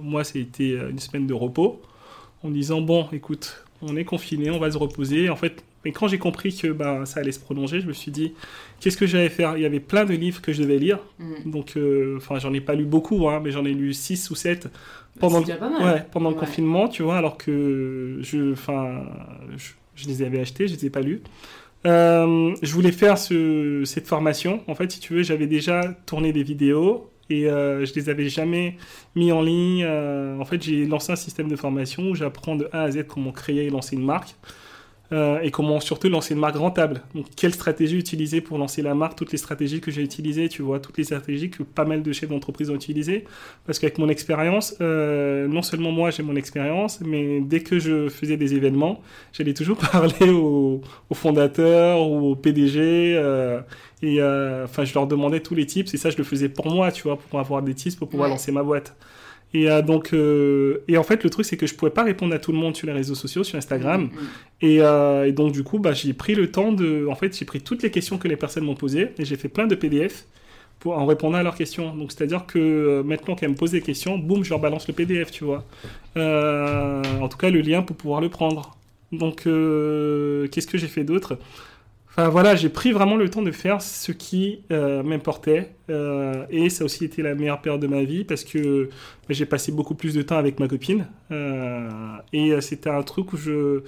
moi, 0.00 0.24
c'était 0.24 0.78
une 0.90 0.98
semaine 0.98 1.26
de 1.26 1.34
repos, 1.34 1.82
en 2.44 2.50
disant, 2.50 2.80
bon, 2.80 3.08
écoute, 3.12 3.64
on 3.82 3.96
est 3.96 4.04
confiné, 4.04 4.50
on 4.50 4.58
va 4.58 4.70
se 4.70 4.78
reposer. 4.78 5.30
En 5.30 5.36
fait, 5.36 5.64
mais 5.84 5.92
quand 5.92 6.08
j'ai 6.08 6.18
compris 6.18 6.52
que 6.54 6.68
bah, 6.68 7.06
ça 7.06 7.20
allait 7.20 7.32
se 7.32 7.40
prolonger, 7.40 7.80
je 7.80 7.86
me 7.86 7.92
suis 7.92 8.10
dit, 8.10 8.34
qu'est-ce 8.80 8.96
que 8.96 9.06
j'allais 9.06 9.28
faire? 9.28 9.56
Il 9.56 9.62
y 9.62 9.66
avait 9.66 9.80
plein 9.80 10.04
de 10.04 10.14
livres 10.14 10.40
que 10.40 10.52
je 10.52 10.62
devais 10.62 10.78
lire. 10.78 10.98
Mm. 11.18 11.50
Donc, 11.50 11.76
euh, 11.76 12.16
enfin, 12.16 12.38
j'en 12.38 12.52
ai 12.52 12.60
pas 12.60 12.74
lu 12.74 12.84
beaucoup, 12.84 13.28
hein, 13.28 13.40
mais 13.42 13.50
j'en 13.50 13.64
ai 13.64 13.72
lu 13.72 13.92
6 13.94 14.30
ou 14.30 14.34
7 14.34 14.68
pendant, 15.20 15.40
le, 15.40 15.46
ouais, 15.46 16.34
confinement, 16.34 16.88
tu 16.88 17.02
vois, 17.02 17.16
alors 17.16 17.38
que 17.38 18.18
je, 18.20 18.52
enfin, 18.52 19.02
je, 19.56 19.70
je 19.94 20.08
les 20.08 20.22
avais 20.22 20.40
achetés, 20.40 20.68
je 20.68 20.74
les 20.74 20.86
ai 20.86 20.90
pas 20.90 21.00
lus. 21.00 21.22
Euh, 21.86 22.54
je 22.62 22.72
voulais 22.72 22.92
faire 22.92 23.16
ce, 23.16 23.82
cette 23.84 24.06
formation. 24.06 24.62
En 24.66 24.74
fait, 24.74 24.90
si 24.90 25.00
tu 25.00 25.14
veux, 25.14 25.22
j'avais 25.22 25.46
déjà 25.46 25.94
tourné 26.04 26.32
des 26.32 26.42
vidéos 26.42 27.10
et 27.30 27.48
euh, 27.48 27.84
je 27.84 27.94
les 27.94 28.08
avais 28.08 28.28
jamais 28.28 28.76
mis 29.14 29.30
en 29.30 29.40
ligne. 29.42 29.84
Euh, 29.84 30.38
en 30.38 30.44
fait, 30.44 30.62
j'ai 30.62 30.86
lancé 30.86 31.12
un 31.12 31.16
système 31.16 31.48
de 31.48 31.56
formation 31.56 32.10
où 32.10 32.14
j'apprends 32.14 32.56
de 32.56 32.68
A 32.72 32.82
à 32.82 32.90
Z 32.90 33.04
comment 33.06 33.32
créer 33.32 33.66
et 33.66 33.70
lancer 33.70 33.94
une 33.96 34.04
marque. 34.04 34.34
Euh, 35.12 35.38
et 35.40 35.50
comment 35.50 35.78
surtout 35.80 36.08
lancer 36.08 36.34
une 36.34 36.40
marque 36.40 36.56
rentable. 36.56 37.02
Donc, 37.14 37.26
quelle 37.36 37.54
stratégie 37.54 37.96
utiliser 37.96 38.40
pour 38.40 38.58
lancer 38.58 38.82
la 38.82 38.94
marque, 38.94 39.16
toutes 39.16 39.32
les 39.32 39.38
stratégies 39.38 39.80
que 39.80 39.90
j'ai 39.90 40.02
utilisées, 40.02 40.48
tu 40.48 40.62
vois, 40.62 40.80
toutes 40.80 40.98
les 40.98 41.04
stratégies 41.04 41.50
que 41.50 41.62
pas 41.62 41.84
mal 41.84 42.02
de 42.02 42.12
chefs 42.12 42.28
d'entreprise 42.28 42.70
ont 42.70 42.74
utilisées. 42.74 43.24
Parce 43.66 43.78
qu'avec 43.78 43.98
mon 43.98 44.08
expérience, 44.08 44.74
euh, 44.80 45.46
non 45.48 45.62
seulement 45.62 45.92
moi 45.92 46.10
j'ai 46.10 46.22
mon 46.22 46.36
expérience, 46.36 47.00
mais 47.04 47.40
dès 47.40 47.60
que 47.60 47.78
je 47.78 48.08
faisais 48.08 48.36
des 48.36 48.54
événements, 48.54 49.00
j'allais 49.32 49.54
toujours 49.54 49.76
parler 49.92 50.30
aux, 50.30 50.80
aux 51.10 51.14
fondateurs 51.14 52.00
ou 52.08 52.30
au 52.32 52.34
PDG. 52.36 53.14
euh, 53.16 53.60
et 54.02 54.20
euh, 54.20 54.64
enfin, 54.64 54.84
je 54.84 54.92
leur 54.92 55.06
demandais 55.06 55.40
tous 55.40 55.54
les 55.54 55.64
tips, 55.66 55.94
et 55.94 55.96
ça, 55.96 56.10
je 56.10 56.18
le 56.18 56.24
faisais 56.24 56.48
pour 56.50 56.66
moi, 56.70 56.92
tu 56.92 57.04
vois, 57.04 57.16
pour 57.18 57.40
avoir 57.40 57.62
des 57.62 57.74
tips 57.74 57.96
pour 57.96 58.08
pouvoir 58.08 58.28
Ouais. 58.28 58.34
lancer 58.34 58.52
ma 58.52 58.62
boîte. 58.62 58.94
Et 59.54 59.70
euh, 59.70 59.82
donc, 59.82 60.12
euh, 60.12 60.82
et 60.88 60.98
en 60.98 61.02
fait, 61.02 61.22
le 61.24 61.30
truc, 61.30 61.46
c'est 61.46 61.56
que 61.56 61.66
je 61.66 61.74
pouvais 61.74 61.90
pas 61.90 62.02
répondre 62.02 62.34
à 62.34 62.38
tout 62.38 62.52
le 62.52 62.58
monde 62.58 62.76
sur 62.76 62.86
les 62.86 62.92
réseaux 62.92 63.14
sociaux, 63.14 63.44
sur 63.44 63.56
Instagram. 63.56 64.02
Mm, 64.02 64.06
mm. 64.06 64.28
Et, 64.62 64.78
euh, 64.80 65.26
et 65.26 65.32
donc, 65.32 65.52
du 65.52 65.62
coup, 65.62 65.78
bah, 65.78 65.92
j'ai 65.92 66.12
pris 66.12 66.34
le 66.34 66.50
temps 66.50 66.72
de. 66.72 67.06
En 67.08 67.14
fait, 67.14 67.36
j'ai 67.36 67.44
pris 67.44 67.60
toutes 67.60 67.82
les 67.82 67.90
questions 67.90 68.18
que 68.18 68.28
les 68.28 68.36
personnes 68.36 68.64
m'ont 68.64 68.74
posées 68.74 69.12
et 69.18 69.24
j'ai 69.24 69.36
fait 69.36 69.48
plein 69.48 69.66
de 69.66 69.74
PDF 69.74 70.24
pour, 70.80 70.98
en 70.98 71.06
répondant 71.06 71.38
à 71.38 71.42
leurs 71.42 71.54
questions. 71.54 71.94
Donc, 71.94 72.12
c'est-à-dire 72.12 72.44
que 72.46 73.02
maintenant 73.04 73.34
qu'elles 73.34 73.50
me 73.50 73.54
posent 73.54 73.70
des 73.70 73.80
questions, 73.80 74.18
boum, 74.18 74.44
je 74.44 74.50
leur 74.50 74.60
balance 74.60 74.88
le 74.88 74.94
PDF, 74.94 75.30
tu 75.30 75.44
vois. 75.44 75.64
En 76.16 77.28
tout 77.28 77.38
cas, 77.38 77.50
le 77.50 77.60
lien 77.60 77.82
pour 77.82 77.96
pouvoir 77.96 78.20
le 78.20 78.28
prendre. 78.28 78.76
Donc, 79.12 79.44
qu'est-ce 79.44 80.66
que 80.66 80.76
j'ai 80.78 80.88
fait 80.88 81.04
d'autre? 81.04 81.38
Voilà, 82.18 82.56
j'ai 82.56 82.70
pris 82.70 82.92
vraiment 82.92 83.16
le 83.16 83.28
temps 83.28 83.42
de 83.42 83.50
faire 83.50 83.82
ce 83.82 84.10
qui 84.10 84.60
euh, 84.70 85.02
m'importait. 85.02 85.74
Euh, 85.90 86.46
et 86.48 86.70
ça 86.70 86.82
a 86.82 86.86
aussi 86.86 87.04
été 87.04 87.22
la 87.22 87.34
meilleure 87.34 87.60
période 87.60 87.80
de 87.80 87.86
ma 87.86 88.02
vie 88.04 88.24
parce 88.24 88.42
que 88.42 88.84
bah, 88.86 88.90
j'ai 89.30 89.44
passé 89.44 89.70
beaucoup 89.70 89.94
plus 89.94 90.14
de 90.14 90.22
temps 90.22 90.38
avec 90.38 90.58
ma 90.58 90.66
copine. 90.66 91.06
Euh, 91.30 91.88
et 92.32 92.58
c'était 92.62 92.90
un 92.90 93.02
truc 93.02 93.34
où 93.34 93.36
je 93.36 93.82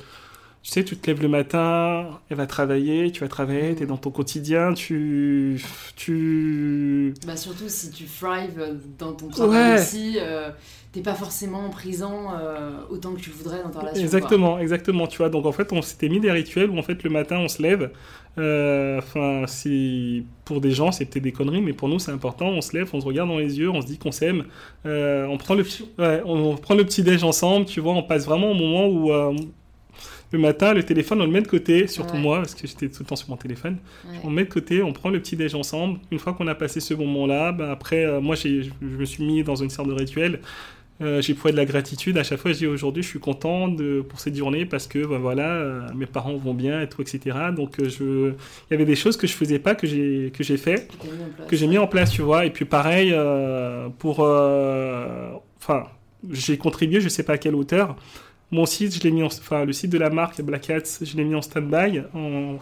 tu 0.62 0.72
sais, 0.72 0.84
tu 0.84 0.96
te 0.96 1.06
lèves 1.06 1.22
le 1.22 1.28
matin, 1.28 2.20
elle 2.28 2.36
va 2.36 2.46
travailler, 2.46 3.12
tu 3.12 3.20
vas 3.20 3.28
travailler, 3.28 3.76
tu 3.76 3.84
es 3.84 3.86
dans 3.86 3.96
ton 3.96 4.10
quotidien, 4.10 4.74
tu. 4.74 5.62
tu... 5.94 7.14
Bah, 7.26 7.36
surtout 7.36 7.68
si 7.68 7.90
tu 7.90 8.04
thrive 8.04 8.76
dans 8.98 9.12
ton 9.12 9.28
travail 9.28 9.74
ouais. 9.74 9.80
aussi, 9.80 10.18
euh, 10.20 10.50
t'es 10.90 11.00
pas 11.00 11.14
forcément 11.14 11.70
présent 11.70 12.32
euh, 12.34 12.80
autant 12.90 13.12
que 13.12 13.20
tu 13.20 13.30
voudrais 13.30 13.62
dans 13.62 13.70
ta 13.70 13.78
relation. 13.80 14.02
Exactement, 14.02 14.58
exactement, 14.58 15.06
tu 15.06 15.18
vois. 15.18 15.28
Donc 15.28 15.46
en 15.46 15.52
fait, 15.52 15.72
on 15.72 15.80
s'était 15.80 16.08
mis 16.08 16.18
des 16.18 16.32
rituels 16.32 16.70
où 16.70 16.78
en 16.78 16.82
fait 16.82 17.04
le 17.04 17.10
matin 17.10 17.38
on 17.38 17.48
se 17.48 17.62
lève. 17.62 17.92
Euh, 18.36 18.98
enfin, 18.98 19.44
si 19.46 20.26
pour 20.44 20.60
des 20.60 20.72
gens 20.72 20.90
c'est 20.90 21.04
peut-être 21.04 21.22
des 21.22 21.32
conneries, 21.32 21.62
mais 21.62 21.72
pour 21.72 21.88
nous 21.88 22.00
c'est 22.00 22.12
important. 22.12 22.48
On 22.48 22.60
se 22.62 22.76
lève, 22.76 22.90
on 22.92 23.00
se 23.00 23.06
regarde 23.06 23.28
dans 23.28 23.38
les 23.38 23.60
yeux, 23.60 23.70
on 23.70 23.80
se 23.80 23.86
dit 23.86 23.96
qu'on 23.96 24.12
s'aime. 24.12 24.44
on 24.84 25.36
prend 25.38 25.54
le, 25.54 25.64
ouais, 25.98 26.20
on, 26.24 26.56
prend 26.56 26.74
le 26.74 26.84
petit 26.84 27.04
déj 27.04 27.22
ensemble, 27.22 27.66
tu 27.66 27.80
vois. 27.80 27.92
On 27.92 28.02
passe 28.02 28.24
vraiment 28.24 28.50
au 28.50 28.54
moment 28.54 28.88
où 28.88 29.12
le 30.30 30.38
matin, 30.38 30.74
le 30.74 30.82
téléphone, 30.82 31.22
on 31.22 31.24
le 31.24 31.30
met 31.30 31.40
de 31.40 31.48
côté, 31.48 31.86
surtout 31.86 32.16
moi, 32.16 32.38
parce 32.38 32.54
que 32.54 32.66
j'étais 32.66 32.88
tout 32.88 33.02
le 33.02 33.06
temps 33.06 33.16
sur 33.16 33.30
mon 33.30 33.36
téléphone. 33.36 33.78
On 34.22 34.28
le 34.28 34.34
met 34.34 34.44
de 34.44 34.50
côté, 34.50 34.82
on 34.82 34.92
prend 34.92 35.08
le 35.08 35.20
petit 35.20 35.36
déj 35.36 35.54
ensemble. 35.54 36.00
Une 36.10 36.18
fois 36.18 36.34
qu'on 36.34 36.46
a 36.46 36.54
passé 36.54 36.80
ce 36.80 36.94
moment-là, 36.94 37.52
ben 37.52 37.70
après, 37.70 38.04
euh, 38.04 38.20
moi, 38.20 38.36
je 38.36 38.68
me 38.82 39.04
suis 39.04 39.24
mis 39.24 39.42
dans 39.42 39.56
une 39.56 39.70
sorte 39.70 39.88
de 39.88 39.94
rituel. 39.94 40.40
Euh, 41.00 41.22
j'ai 41.22 41.32
prouvé 41.32 41.52
de 41.52 41.56
la 41.56 41.64
gratitude. 41.64 42.18
À 42.18 42.24
chaque 42.24 42.40
fois, 42.40 42.52
je 42.52 42.58
dis 42.58 42.66
aujourd'hui, 42.66 43.02
je 43.02 43.08
suis 43.08 43.20
content 43.20 43.68
de, 43.68 44.00
pour 44.00 44.20
cette 44.20 44.34
journée 44.34 44.66
parce 44.66 44.88
que 44.88 44.98
ben 45.06 45.18
voilà, 45.18 45.48
euh, 45.48 45.86
mes 45.94 46.06
parents 46.06 46.36
vont 46.36 46.54
bien 46.54 46.82
et 46.82 46.88
tout, 46.88 47.00
etc. 47.00 47.38
Donc, 47.56 47.76
je, 47.78 48.30
il 48.32 48.72
y 48.72 48.74
avait 48.74 48.84
des 48.84 48.96
choses 48.96 49.16
que 49.16 49.28
je 49.28 49.32
faisais 49.32 49.60
pas 49.60 49.76
que 49.76 49.86
j'ai 49.86 50.32
que 50.36 50.42
j'ai 50.42 50.56
fait, 50.56 50.90
que 51.46 51.56
j'ai 51.56 51.68
mis 51.68 51.78
en 51.78 51.86
place, 51.86 52.10
tu 52.10 52.22
vois. 52.22 52.46
Et 52.46 52.50
puis 52.50 52.64
pareil 52.64 53.14
pour, 53.98 54.18
enfin, 54.18 55.84
j'ai 56.30 56.58
contribué, 56.58 57.00
je 57.00 57.08
sais 57.08 57.22
pas 57.22 57.34
à 57.34 57.38
quelle 57.38 57.54
hauteur. 57.54 57.94
Mon 58.50 58.64
site, 58.64 58.94
je 58.96 59.02
l'ai 59.02 59.10
mis 59.10 59.22
en, 59.22 59.26
enfin, 59.26 59.64
le 59.64 59.72
site 59.72 59.90
de 59.90 59.98
la 59.98 60.08
marque 60.08 60.40
Black 60.40 60.70
Hats, 60.70 60.98
je 61.02 61.16
l'ai 61.16 61.24
mis 61.24 61.34
en 61.34 61.42
stand-by 61.42 62.02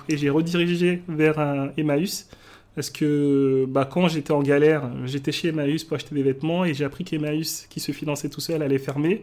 et 0.09 0.17
j'ai 0.17 0.31
redirigé 0.31 1.03
vers 1.09 1.39
un 1.39 1.71
Emmaüs. 1.77 2.29
Parce 2.75 2.91
que 2.91 3.65
bah, 3.69 3.89
quand 3.91 4.07
j'étais 4.09 4.33
en 4.33 4.43
galère, 4.43 4.91
j'étais 5.07 5.33
chez 5.33 5.49
Emmaüs 5.49 5.83
pour 5.83 5.97
acheter 5.97 6.15
des 6.15 6.23
vêtements 6.23 6.65
et 6.65 6.75
j'ai 6.75 6.85
appris 6.85 7.05
qu'Emmaüs, 7.05 7.67
qui 7.71 7.81
se 7.81 7.91
finançait 7.93 8.29
tout 8.29 8.43
seul, 8.43 8.63
allait 8.63 8.79
fermer. 8.79 9.23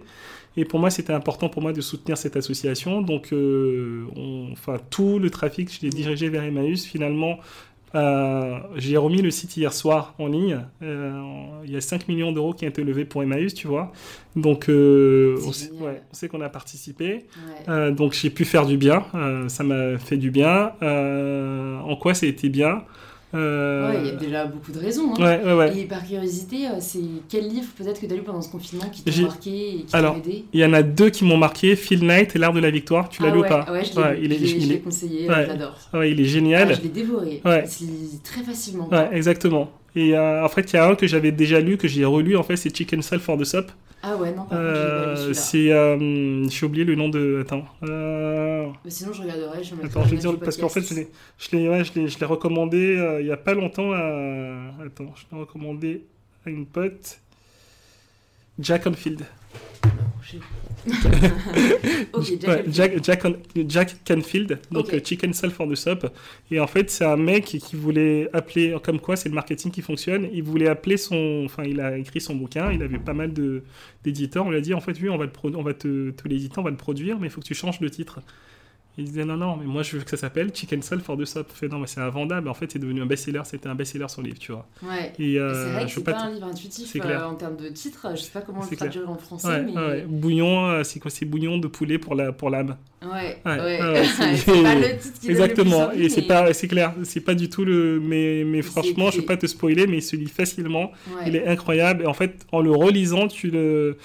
Et 0.57 0.65
pour 0.65 0.79
moi, 0.79 0.89
c'était 0.89 1.13
important 1.13 1.49
pour 1.49 1.61
moi 1.61 1.71
de 1.71 1.81
soutenir 1.81 2.17
cette 2.17 2.35
association. 2.35 3.01
Donc, 3.01 3.31
euh, 3.31 4.05
enfin, 4.51 4.77
tout 4.89 5.19
le 5.19 5.29
trafic, 5.29 5.71
je 5.71 5.81
l'ai 5.81 5.89
dirigé 5.89 6.29
vers 6.29 6.43
Emmaüs. 6.43 6.83
Finalement, 6.85 7.39
euh, 7.95 8.59
j'ai 8.75 8.97
remis 8.97 9.21
le 9.21 9.31
site 9.31 9.55
hier 9.55 9.73
soir 9.73 10.15
en 10.17 10.27
ligne. 10.27 10.59
Euh, 10.81 11.61
il 11.63 11.71
y 11.71 11.75
a 11.75 11.81
5 11.81 12.07
millions 12.07 12.31
d'euros 12.31 12.53
qui 12.53 12.65
ont 12.65 12.69
été 12.69 12.83
levés 12.83 13.05
pour 13.05 13.23
Emmaüs, 13.23 13.53
tu 13.53 13.67
vois. 13.67 13.91
Donc, 14.35 14.69
euh, 14.69 15.37
on, 15.45 15.51
sait, 16.11 16.27
qu'on 16.27 16.41
a 16.41 16.49
participé. 16.49 17.25
donc, 17.67 18.13
j'ai 18.13 18.29
pu 18.29 18.45
faire 18.45 18.65
du 18.65 18.77
bien. 18.77 19.05
ça 19.47 19.63
m'a 19.63 19.97
fait 19.97 20.17
du 20.17 20.31
bien. 20.31 20.73
en 20.81 21.95
quoi 21.95 22.13
ça 22.13 22.25
a 22.25 22.29
été 22.29 22.49
bien? 22.49 22.83
Euh, 23.33 23.89
ouais, 23.89 23.99
il 24.01 24.05
y 24.05 24.09
a 24.09 24.15
déjà 24.15 24.45
beaucoup 24.45 24.71
de 24.71 24.79
raisons. 24.79 25.13
Hein. 25.17 25.71
Et 25.75 25.85
par 25.85 26.05
curiosité, 26.05 26.67
euh, 26.67 26.79
c'est 26.79 26.99
quel 27.29 27.47
livre 27.47 27.67
peut-être 27.75 27.99
que 27.99 28.05
tu 28.05 28.13
as 28.13 28.15
lu 28.15 28.21
pendant 28.21 28.41
ce 28.41 28.51
confinement 28.51 28.89
qui 28.91 29.01
t'a 29.01 29.21
marqué 29.21 29.69
et 29.69 29.77
qui 29.77 29.85
t'a 29.85 30.15
aidé 30.15 30.45
Il 30.53 30.59
y 30.59 30.65
en 30.65 30.73
a 30.73 30.83
deux 30.83 31.09
qui 31.09 31.25
m'ont 31.25 31.37
marqué 31.37 31.75
Phil 31.75 32.05
Knight 32.05 32.35
et 32.35 32.39
L'Art 32.39 32.53
de 32.53 32.59
la 32.59 32.69
Victoire. 32.69 33.09
Tu 33.09 33.23
l'as 33.23 33.29
ah 33.29 33.31
lu 33.31 33.39
ou 33.39 33.43
pas 33.43 33.65
Ouais, 33.71 33.83
je 33.83 33.99
l'ai 33.99 34.23
il 34.23 34.33
est, 34.33 34.39
il 34.39 34.81
conseillé, 34.81 35.27
j'adore. 35.27 35.77
Ouais, 35.93 36.11
il 36.11 36.21
est 36.21 36.25
génial. 36.25 36.69
Ah, 36.71 36.73
je 36.73 36.81
l'ai 36.81 36.89
dévoré. 36.89 37.41
Ouais. 37.43 37.65
très 38.23 38.43
facilement. 38.43 38.87
Ouais, 38.89 39.09
exactement. 39.13 39.71
Et 39.95 40.15
euh, 40.15 40.43
en 40.43 40.49
fait, 40.49 40.71
il 40.71 40.75
y 40.75 40.79
a 40.79 40.87
un 40.87 40.95
que 40.95 41.07
j'avais 41.07 41.31
déjà 41.31 41.59
lu, 41.59 41.77
que 41.77 41.87
j'ai 41.87 42.05
relu, 42.05 42.35
en 42.35 42.43
fait, 42.43 42.55
c'est 42.55 42.75
Chicken 42.75 43.01
Salt 43.01 43.19
for 43.19 43.37
the 43.37 43.43
Soup. 43.43 43.71
Ah 44.05 44.17
ouais, 44.17 44.33
non, 44.33 44.45
euh, 44.51 45.33
C'est. 45.33 45.71
Euh, 45.71 46.43
j'ai 46.49 46.65
oublié 46.65 46.83
le 46.83 46.95
nom 46.95 47.07
de. 47.07 47.39
Attends. 47.41 47.63
Euh... 47.83 48.67
Mais 48.83 48.91
sinon, 48.91 49.13
je 49.13 49.21
regarderai. 49.21 49.63
Je 49.63 49.75
Attends, 49.81 50.03
je 50.03 50.09
vais 50.09 50.17
dire. 50.17 50.37
Parce 50.39 50.57
qu'en 50.57 50.67
fait, 50.67 50.81
je 50.81 50.93
l'ai, 50.93 51.07
je 51.37 51.55
l'ai, 51.55 51.69
ouais, 51.69 51.85
je 51.85 52.19
l'ai, 52.19 52.25
recommandé 52.25 52.97
euh, 52.97 53.21
il 53.21 53.27
n'y 53.27 53.31
a 53.31 53.37
pas 53.37 53.53
longtemps 53.53 53.93
à. 53.93 54.73
Attends, 54.85 55.13
je 55.15 55.23
l'ai 55.31 55.39
recommandé 55.39 56.03
à 56.45 56.49
une 56.49 56.65
pote. 56.65 57.21
Jack 58.59 58.85
Jack, 62.69 63.03
Jack, 63.03 63.23
Jack, 63.67 63.95
Canfield, 64.05 64.59
donc 64.71 64.93
Chicken 65.03 65.33
Salt 65.33 65.51
for 65.51 65.67
the 65.67 65.75
Soup. 65.75 66.05
Et 66.51 66.59
en 66.59 66.67
fait, 66.67 66.89
c'est 66.89 67.05
un 67.05 67.17
mec 67.17 67.45
qui 67.45 67.75
voulait 67.75 68.29
appeler, 68.33 68.75
comme 68.83 68.99
quoi 68.99 69.15
c'est 69.15 69.29
le 69.29 69.35
marketing 69.35 69.71
qui 69.71 69.81
fonctionne, 69.81 70.27
il 70.31 70.43
voulait 70.43 70.67
appeler 70.67 70.97
son. 70.97 71.43
Enfin, 71.45 71.63
il 71.63 71.79
a 71.79 71.97
écrit 71.97 72.21
son 72.21 72.35
bouquin, 72.35 72.71
il 72.71 72.81
avait 72.83 72.99
pas 72.99 73.13
mal 73.13 73.31
d'éditeurs. 74.03 74.45
On 74.45 74.51
lui 74.51 74.57
a 74.57 74.61
dit 74.61 74.73
en 74.73 74.81
fait, 74.81 74.99
oui, 75.01 75.09
on 75.09 75.17
va, 75.17 75.27
te, 75.27 75.47
on 75.47 75.63
va 75.63 75.73
te, 75.73 76.11
te 76.11 76.27
l'éditer, 76.27 76.59
on 76.59 76.63
va 76.63 76.71
le 76.71 76.77
produire, 76.77 77.19
mais 77.19 77.27
il 77.27 77.29
faut 77.29 77.41
que 77.41 77.45
tu 77.45 77.55
changes 77.55 77.79
le 77.79 77.89
titre. 77.89 78.19
Il 78.95 79.05
disait 79.05 79.25
non, 79.25 79.37
non, 79.37 79.57
mais 79.57 79.65
moi 79.65 79.81
je 79.81 79.97
veux 79.97 80.03
que 80.03 80.09
ça 80.09 80.17
s'appelle 80.17 80.51
Chicken 80.53 80.83
Salt 80.83 80.99
for 80.99 81.17
the 81.17 81.25
Soup. 81.25 81.47
Fait 81.51 81.67
non, 81.67 81.79
mais 81.79 81.87
c'est 81.87 81.99
invendable. 81.99 82.47
En 82.47 82.53
fait, 82.53 82.71
c'est 82.71 82.77
devenu 82.77 83.01
un 83.01 83.07
best-seller. 83.07 83.41
C'était 83.43 83.67
un 83.67 83.73
best-seller 83.73 84.05
son 84.07 84.21
livre, 84.21 84.37
tu 84.37 84.51
vois. 84.51 84.67
Ouais. 84.83 85.11
Et, 85.17 85.39
euh, 85.39 85.51
c'est 85.53 85.73
vrai 85.73 85.85
que 85.85 85.91
c'est 85.91 86.03
pas, 86.03 86.19
un 86.19 86.31
livre 86.31 86.45
intuitif 86.45 86.95
euh, 86.95 87.23
en 87.23 87.33
termes 87.33 87.57
de 87.57 87.69
titre. 87.69 88.07
Je 88.11 88.21
sais 88.21 88.31
pas 88.31 88.41
comment 88.41 88.61
le 88.69 88.75
traduire 88.75 89.09
en 89.09 89.17
français. 89.17 89.63
mais... 89.63 89.75
ouais. 89.75 90.05
Bouillon, 90.07 90.67
euh, 90.67 90.83
c'est 90.83 90.99
quoi? 90.99 91.09
C'est 91.09 91.25
bouillon 91.25 91.57
de 91.57 91.67
poulet 91.67 91.97
pour 91.97 92.13
la 92.13 92.31
pour 92.31 92.51
l'âme. 92.51 92.77
Ouais. 93.01 93.41
ouais. 93.45 94.03
c'est 94.35 94.45
pas 94.45 94.75
le 94.75 94.97
titre 94.99 95.19
qui 95.19 95.31
Exactement. 95.31 95.87
Le 95.87 95.93
plus 95.93 96.05
et 96.05 96.09
c'est 96.09 96.21
pas, 96.21 96.53
c'est 96.53 96.67
clair. 96.67 96.93
C'est 97.01 97.21
pas 97.21 97.33
du 97.33 97.49
tout 97.49 97.65
le. 97.65 97.99
Mais 97.99 98.43
mais 98.45 98.61
franchement, 98.61 99.09
je 99.09 99.21
veux 99.21 99.25
pas 99.25 99.37
te 99.37 99.47
spoiler, 99.47 99.87
mais 99.87 99.97
il 99.97 100.03
se 100.03 100.15
lit 100.15 100.27
facilement. 100.27 100.91
Il 101.25 101.35
est 101.35 101.47
incroyable. 101.47 102.03
Et 102.03 102.05
en 102.05 102.13
fait, 102.13 102.45
en 102.51 102.61
le 102.61 102.69
relisant, 102.69 103.27
tu 103.27 103.49
le 103.49 103.97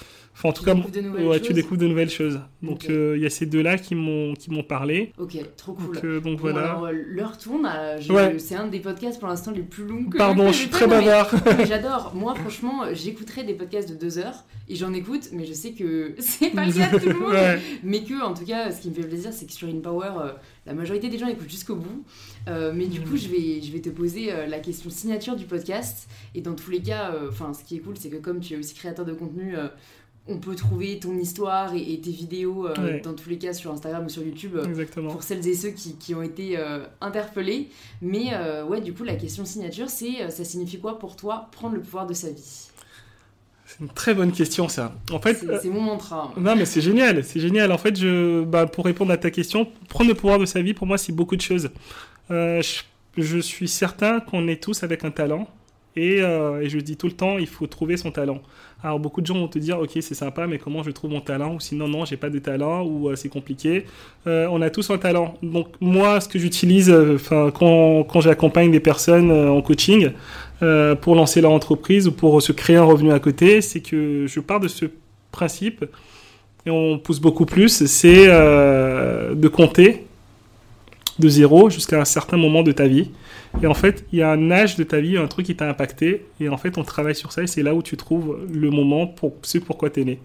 en 0.47 0.53
tout 0.53 0.63
cas, 0.63 0.73
ouais, 0.73 1.41
tu 1.41 1.53
découvres 1.53 1.81
de 1.81 1.87
nouvelles 1.87 2.09
choses. 2.09 2.39
Donc, 2.61 2.89
euh, 2.89 3.15
il 3.17 3.23
y 3.23 3.25
a 3.25 3.29
ces 3.29 3.45
deux-là 3.45 3.77
qui 3.77 3.95
m'ont 3.95 4.63
parlé. 4.67 5.11
Ok, 5.17 5.37
trop 5.57 5.73
cool. 5.73 5.95
Donc, 5.95 6.05
euh, 6.05 6.19
donc 6.21 6.39
voilà. 6.39 6.71
Alors, 6.71 6.85
euh, 6.85 6.91
l'heure 6.93 7.37
tourne. 7.37 7.69
C'est 8.37 8.55
un 8.55 8.67
des 8.67 8.79
podcasts 8.79 9.19
pour 9.19 9.27
l'instant 9.27 9.51
les 9.51 9.61
plus 9.61 9.85
longs 9.85 10.05
que 10.05 10.17
Pardon, 10.17 10.47
je 10.47 10.57
suis 10.57 10.69
très 10.69 10.87
bavard. 10.87 11.29
J'adore. 11.67 12.13
Moi, 12.15 12.35
franchement, 12.35 12.83
j'écouterai 12.93 13.43
des 13.43 13.53
podcasts 13.53 13.89
de 13.89 13.95
deux 13.95 14.17
heures 14.17 14.45
et 14.67 14.75
j'en 14.75 14.93
écoute, 14.93 15.29
mais 15.33 15.45
je 15.45 15.53
sais 15.53 15.71
que 15.71 16.15
c'est 16.19 16.51
pas 16.51 16.65
le 16.65 16.73
cas 16.73 16.91
de 16.91 16.99
tout 16.99 17.09
le 17.09 17.19
monde. 17.19 17.59
Mais 17.83 18.03
que, 18.03 18.21
en 18.21 18.33
tout 18.33 18.45
cas, 18.45 18.71
ce 18.71 18.81
qui 18.81 18.89
me 18.89 18.95
fait 18.95 19.07
plaisir, 19.07 19.33
c'est 19.33 19.45
que 19.45 19.53
sur 19.53 19.67
InPower, 19.67 20.35
la 20.65 20.73
majorité 20.73 21.09
des 21.09 21.17
gens 21.17 21.27
écoutent 21.27 21.49
jusqu'au 21.49 21.75
bout. 21.75 22.03
mais 22.47 22.85
du 22.85 23.01
coup, 23.01 23.17
je 23.17 23.27
vais, 23.27 23.61
je 23.61 23.71
vais 23.71 23.81
te 23.81 23.89
poser 23.89 24.31
la 24.47 24.59
question 24.59 24.89
signature 24.89 25.35
du 25.35 25.45
podcast. 25.45 26.07
Et 26.35 26.41
dans 26.41 26.55
tous 26.55 26.71
les 26.71 26.81
cas, 26.81 27.13
enfin, 27.27 27.53
ce 27.53 27.63
qui 27.63 27.75
est 27.75 27.79
cool, 27.79 27.95
c'est 27.97 28.09
que 28.09 28.17
comme 28.17 28.39
tu 28.39 28.53
es 28.53 28.57
aussi 28.57 28.75
créateur 28.75 29.05
de 29.05 29.13
contenu 29.13 29.55
on 30.29 30.37
peut 30.37 30.55
trouver 30.55 30.99
ton 30.99 31.17
histoire 31.17 31.73
et, 31.73 31.99
tes 31.99 32.11
vidéos 32.11 32.67
euh, 32.67 32.99
dans 33.03 33.13
tous 33.13 33.29
les 33.29 33.37
cas 33.37 33.53
sur 33.53 33.71
Instagram 33.71 34.05
ou 34.05 34.09
sur 34.09 34.23
YouTube 34.23 34.55
euh, 34.55 34.85
pour 35.09 35.23
celles 35.23 35.45
et 35.47 35.55
ceux 35.55 35.71
qui, 35.71 36.13
ont 36.13 36.21
été 36.21 36.57
euh, 36.57 36.85
interpellés. 37.01 37.69
Mais 38.01 38.31
ouais, 38.67 38.81
du 38.81 38.93
coup, 38.93 39.03
la 39.03 39.15
question 39.15 39.45
signature, 39.45 39.89
c'est 39.89 40.29
ça 40.29 40.43
signifie 40.43 40.79
quoi 40.79 40.99
pour 40.99 41.15
toi 41.15 41.49
prendre 41.51 41.75
le 41.75 41.81
pouvoir 41.81 42.05
de 42.05 42.13
sa 42.13 42.29
vie? 42.29 42.69
C'est 43.65 43.81
une 43.81 43.89
très 43.89 44.15
bonne 44.15 44.31
question, 44.31 44.67
ça. 44.67 44.95
En 45.11 45.19
fait, 45.19 45.45
c'est 45.61 45.69
mon 45.69 45.81
mantra. 45.81 46.33
Non, 46.37 46.55
mais 46.55 46.65
c'est 46.65 46.81
génial, 46.81 47.23
c'est 47.23 47.39
génial. 47.39 47.71
En 47.71 47.77
fait, 47.77 47.95
je, 47.95 48.43
bah, 48.43 48.65
pour 48.65 48.85
répondre 48.85 49.11
à 49.11 49.17
ta 49.17 49.29
question, 49.29 49.67
prendre 49.89 50.09
le 50.09 50.15
pouvoir 50.15 50.39
de 50.39 50.45
sa 50.45 50.61
vie, 50.61 50.73
pour 50.73 50.87
moi, 50.87 50.97
c'est 50.97 51.11
beaucoup 51.11 51.35
de 51.35 51.41
choses. 51.41 51.69
je, 52.29 53.39
suis 53.41 53.67
certain 53.67 54.21
qu'on 54.21 54.47
est 54.47 54.61
tous 54.61 54.83
avec 54.83 55.03
un 55.03 55.11
talent, 55.11 55.47
et, 55.95 56.17
et 56.17 56.69
je 56.69 56.79
dis 56.79 56.97
tout 56.97 57.07
le 57.07 57.13
temps, 57.13 57.37
il 57.37 57.47
faut 57.47 57.67
trouver 57.67 57.97
son 57.97 58.11
talent. 58.11 58.41
Alors 58.81 58.97
beaucoup 58.97 59.19
de 59.19 59.25
gens 59.25 59.33
vont 59.33 59.49
te 59.49 59.59
dire 59.59 59.77
ok 59.77 59.89
c'est 59.95 60.13
sympa 60.13 60.47
mais 60.47 60.57
comment 60.57 60.83
je 60.83 60.91
trouve 60.91 61.11
mon 61.11 61.19
talent? 61.19 61.55
Ou 61.55 61.59
sinon 61.59 61.89
non 61.89 62.05
j'ai 62.05 62.15
pas 62.15 62.29
de 62.29 62.39
talent 62.39 62.85
ou 62.85 63.09
euh, 63.09 63.15
c'est 63.15 63.27
compliqué. 63.27 63.85
Euh, 64.25 64.47
on 64.51 64.61
a 64.61 64.69
tous 64.69 64.89
un 64.89 64.97
talent. 64.97 65.35
Donc 65.43 65.67
moi 65.81 66.21
ce 66.21 66.29
que 66.29 66.39
j'utilise 66.39 66.89
euh, 66.89 67.15
enfin 67.15 67.51
quand, 67.53 68.05
quand 68.05 68.21
j'accompagne 68.21 68.71
des 68.71 68.79
personnes 68.79 69.31
en 69.31 69.61
coaching 69.61 70.11
pour 71.01 71.15
lancer 71.15 71.39
leur 71.39 71.51
entreprise 71.51 72.07
ou 72.09 72.11
pour 72.11 72.41
se 72.41 72.51
créer 72.51 72.75
un 72.75 72.83
revenu 72.83 73.13
à 73.13 73.19
côté 73.19 73.61
c'est 73.61 73.79
que 73.79 74.25
je 74.27 74.39
pars 74.41 74.59
de 74.59 74.67
ce 74.67 74.85
principe 75.31 75.85
et 76.65 76.69
on 76.69 76.99
pousse 76.99 77.21
beaucoup 77.21 77.45
plus 77.45 77.85
c'est 77.85 78.27
de 78.27 79.47
compter 79.47 80.05
de 81.19 81.29
zéro 81.29 81.69
jusqu'à 81.69 81.99
un 81.99 82.05
certain 82.05 82.37
moment 82.37 82.63
de 82.63 82.71
ta 82.71 82.87
vie 82.87 83.11
et 83.61 83.67
en 83.67 83.73
fait, 83.73 84.05
il 84.11 84.19
y 84.19 84.21
a 84.21 84.31
un 84.31 84.51
âge 84.51 84.75
de 84.75 84.83
ta 84.83 84.99
vie, 84.99 85.17
un 85.17 85.27
truc 85.27 85.45
qui 85.45 85.55
t'a 85.55 85.67
impacté. 85.67 86.25
Et 86.39 86.49
en 86.49 86.57
fait, 86.57 86.77
on 86.77 86.83
travaille 86.83 87.15
sur 87.15 87.31
ça 87.31 87.43
et 87.43 87.47
c'est 87.47 87.63
là 87.63 87.73
où 87.73 87.81
tu 87.81 87.97
trouves 87.97 88.39
le 88.51 88.69
moment 88.69 89.07
pour 89.07 89.33
ce 89.41 89.57
pourquoi 89.57 89.89
tu 89.89 90.01
es 90.01 90.05
né. 90.05 90.19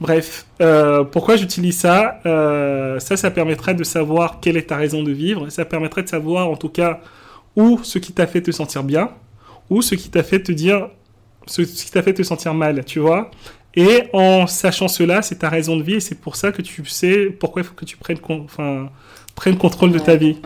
Bref, 0.00 0.46
euh, 0.60 1.04
pourquoi 1.04 1.36
j'utilise 1.36 1.78
ça 1.78 2.20
euh, 2.26 2.98
Ça, 2.98 3.16
ça 3.16 3.30
permettrait 3.30 3.74
de 3.74 3.84
savoir 3.84 4.40
quelle 4.40 4.56
est 4.56 4.68
ta 4.68 4.76
raison 4.76 5.02
de 5.02 5.12
vivre. 5.12 5.48
Ça 5.50 5.64
permettrait 5.64 6.02
de 6.02 6.08
savoir, 6.08 6.50
en 6.50 6.56
tout 6.56 6.68
cas, 6.68 7.00
où 7.56 7.80
ce 7.82 7.98
qui 7.98 8.12
t'a 8.12 8.26
fait 8.26 8.42
te 8.42 8.50
sentir 8.50 8.82
bien, 8.82 9.10
ou 9.70 9.80
ce 9.80 9.94
qui 9.94 10.10
t'a 10.10 10.24
fait 10.24 10.42
te 10.42 10.50
dire, 10.50 10.88
ce 11.46 11.62
qui 11.62 11.90
t'a 11.90 12.02
fait 12.02 12.14
te 12.14 12.22
sentir 12.22 12.52
mal, 12.52 12.84
tu 12.84 12.98
vois. 12.98 13.30
Et 13.76 14.04
en 14.12 14.46
sachant 14.46 14.88
cela, 14.88 15.22
c'est 15.22 15.36
ta 15.40 15.48
raison 15.48 15.76
de 15.76 15.82
vie 15.82 15.94
et 15.94 16.00
c'est 16.00 16.20
pour 16.20 16.36
ça 16.36 16.52
que 16.52 16.62
tu 16.62 16.84
sais 16.86 17.26
pourquoi 17.26 17.62
il 17.62 17.64
faut 17.64 17.74
que 17.74 17.84
tu 17.84 17.96
prennes, 17.96 18.18
enfin, 18.28 18.90
prennes 19.34 19.56
contrôle 19.58 19.90
de 19.90 19.98
ta 19.98 20.14
vie. 20.16 20.38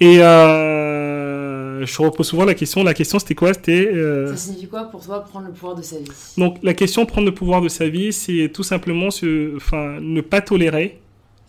Et 0.00 0.20
euh, 0.20 1.86
je 1.86 2.02
repose 2.02 2.26
souvent 2.26 2.44
la 2.44 2.54
question. 2.54 2.82
La 2.82 2.94
question, 2.94 3.18
c'était 3.18 3.34
quoi? 3.36 3.54
C'était. 3.54 3.86
Euh, 3.86 4.28
ça 4.28 4.36
signifie 4.36 4.68
quoi 4.68 4.84
pour 4.84 5.04
toi 5.04 5.22
prendre 5.22 5.46
le 5.46 5.52
pouvoir 5.52 5.76
de 5.76 5.82
sa 5.82 5.98
vie? 5.98 6.10
Donc, 6.36 6.58
la 6.62 6.74
question 6.74 7.06
prendre 7.06 7.26
le 7.26 7.34
pouvoir 7.34 7.60
de 7.60 7.68
sa 7.68 7.88
vie, 7.88 8.12
c'est 8.12 8.50
tout 8.52 8.64
simplement, 8.64 9.10
ce, 9.10 9.56
enfin, 9.56 9.98
ne 10.00 10.20
pas 10.20 10.40
tolérer 10.40 11.00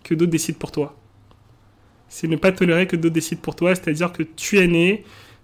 que 0.03 0.13
d'autres 0.13 0.31
décident 0.31 0.59
pour 0.59 0.71
toi. 0.71 0.95
c'est 2.09 2.27
ne 2.27 2.35
pas 2.35 2.51
tolérer 2.51 2.85
que 2.85 2.95
d'autres 2.95 3.15
décident 3.15 3.41
pour 3.41 3.55
toi, 3.55 3.73
c'est-à-dire 3.73 4.11
que 4.11 4.21
tu 4.21 4.59
es 4.59 4.67
né 4.67 5.03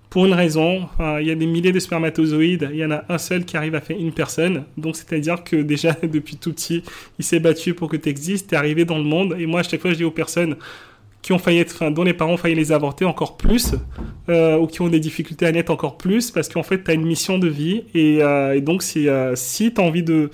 pour 0.10 0.26
une 0.26 0.34
raison. 0.34 0.88
il 1.20 1.28
y 1.28 1.32
a 1.32 1.36
des 1.36 1.46
milliers 1.46 1.72
de 1.72 1.80
spermatozoïdes, 1.80 2.70
il 2.72 2.78
y 2.78 2.86
en 2.86 2.92
a 2.92 3.04
un 3.10 3.18
seul 3.18 3.46
qui 3.46 3.58
arrive 3.58 3.76
à 3.76 3.82
faire 3.82 3.98
une 3.98 4.12
personne. 4.12 4.64
Donc 4.78 4.96
c'est-à-dire 4.96 5.44
que 5.44 5.56
déjà 5.58 5.96
depuis 6.04 6.36
tout 6.36 6.54
petit, 6.54 6.84
il 7.20 7.26
s'est 7.26 7.40
battu 7.40 7.74
pour 7.74 7.90
que 7.90 7.98
tu 7.98 8.10
existes, 8.10 8.50
tu 8.50 8.56
es 8.56 8.58
arrivé 8.58 8.86
dans 8.86 8.98
le 8.98 9.04
monde. 9.04 9.36
Et 9.40 9.46
moi 9.46 9.60
à 9.60 9.64
chaque 9.64 9.82
fois 9.82 9.92
je 9.92 9.98
dis 9.98 10.04
aux 10.04 10.12
personnes 10.12 10.56
qui 11.22 11.34
ont 11.34 11.38
failli 11.38 11.60
être, 11.60 11.74
enfin, 11.76 11.92
dont 11.92 12.04
les 12.04 12.14
parents 12.14 12.34
ont 12.34 12.38
failli 12.38 12.56
les 12.56 12.72
avorter 12.72 13.06
encore 13.06 13.38
plus, 13.38 13.76
euh, 14.30 14.58
ou 14.58 14.68
qui 14.68 14.82
ont 14.82 14.88
des 14.88 15.00
difficultés 15.02 15.46
à 15.46 15.52
naître 15.52 15.72
encore 15.72 15.98
plus, 15.98 16.32
parce 16.32 16.48
qu'en 16.48 16.64
fait 16.64 16.84
tu 16.84 16.92
as 16.92 16.94
une 16.94 17.06
mission 17.06 17.38
de 17.38 17.48
vie. 17.48 17.84
Et, 17.94 18.20
euh, 18.22 18.60
donc 18.62 18.84
si, 18.84 19.10
euh, 19.10 19.36
si 19.36 19.74
tu 19.74 19.82
as 19.82 19.84
envie 19.84 20.04
de 20.04 20.30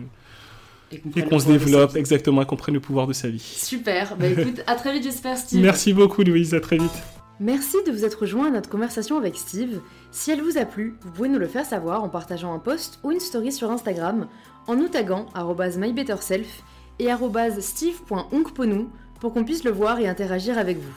Et 0.92 1.22
qu'on 1.22 1.38
se 1.38 1.46
développe, 1.46 1.96
exactement, 1.96 2.42
et 2.42 2.46
qu'on 2.46 2.56
prenne 2.56 2.74
le 2.74 2.80
pouvoir 2.80 3.06
de 3.06 3.12
sa 3.12 3.28
vie. 3.28 3.40
Super. 3.40 4.16
Bah 4.16 4.26
écoute, 4.38 4.62
à 4.66 4.74
très 4.74 4.92
vite, 4.92 5.02
j'espère, 5.02 5.36
Steve. 5.36 5.60
Merci 5.60 5.92
beaucoup, 5.92 6.22
Louise, 6.22 6.54
à 6.54 6.60
très 6.60 6.76
vite. 6.76 6.92
Merci 7.40 7.78
de 7.84 7.90
vous 7.90 8.04
être 8.04 8.20
rejoint 8.20 8.46
à 8.46 8.50
notre 8.50 8.70
conversation 8.70 9.18
avec 9.18 9.36
Steve. 9.36 9.80
Si 10.12 10.30
elle 10.30 10.40
vous 10.40 10.56
a 10.56 10.64
plu, 10.64 10.96
vous 11.00 11.10
pouvez 11.10 11.28
nous 11.28 11.40
le 11.40 11.48
faire 11.48 11.66
savoir 11.66 12.04
en 12.04 12.08
partageant 12.08 12.54
un 12.54 12.60
post 12.60 13.00
ou 13.02 13.10
une 13.10 13.18
story 13.18 13.50
sur 13.50 13.72
Instagram, 13.72 14.28
en 14.68 14.76
nous 14.76 14.88
taguant 14.88 15.26
mybetterself 15.76 16.62
et 17.00 17.10
arobase 17.10 17.58
steve.onkponou 17.58 18.88
pour 19.18 19.32
qu'on 19.32 19.44
puisse 19.44 19.64
le 19.64 19.72
voir 19.72 19.98
et 19.98 20.06
interagir 20.06 20.58
avec 20.58 20.78
vous. 20.78 20.94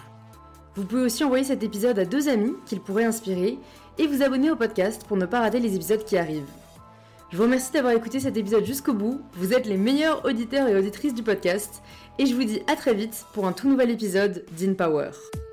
Vous 0.76 0.84
pouvez 0.84 1.02
aussi 1.02 1.24
envoyer 1.24 1.44
cet 1.44 1.64
épisode 1.64 1.98
à 1.98 2.06
deux 2.06 2.30
amis 2.30 2.54
qu'il 2.68 2.82
pourrait 2.82 3.06
inspirer 3.06 3.58
et 3.98 4.06
vous 4.06 4.22
abonner 4.22 4.52
au 4.52 4.56
podcast 4.56 5.04
pour 5.08 5.18
ne 5.18 5.26
pas 5.26 5.40
rater 5.40 5.60
les 5.60 5.76
épisodes 5.76 6.06
qui 6.06 6.18
arrivent. 6.18 6.46
Je 7.30 7.36
vous 7.36 7.44
remercie 7.44 7.74
d'avoir 7.74 7.94
écouté 7.94 8.22
cet 8.22 8.38
épisode 8.38 8.64
jusqu'au 8.64 8.94
bout, 8.94 9.22
vous 9.34 9.54
êtes 9.54 9.66
les 9.66 9.76
meilleurs 9.76 10.24
auditeurs 10.24 10.70
et 10.70 10.78
auditrices 10.78 11.14
du 11.14 11.24
podcast, 11.24 11.82
et 12.20 12.26
je 12.26 12.34
vous 12.34 12.46
dis 12.46 12.62
à 12.68 12.78
très 12.78 12.94
vite 12.94 13.26
pour 13.34 13.46
un 13.46 13.52
tout 13.52 13.68
nouvel 13.68 13.90
épisode 13.90 14.46
d'InPower. 14.58 15.10
Power. 15.12 15.47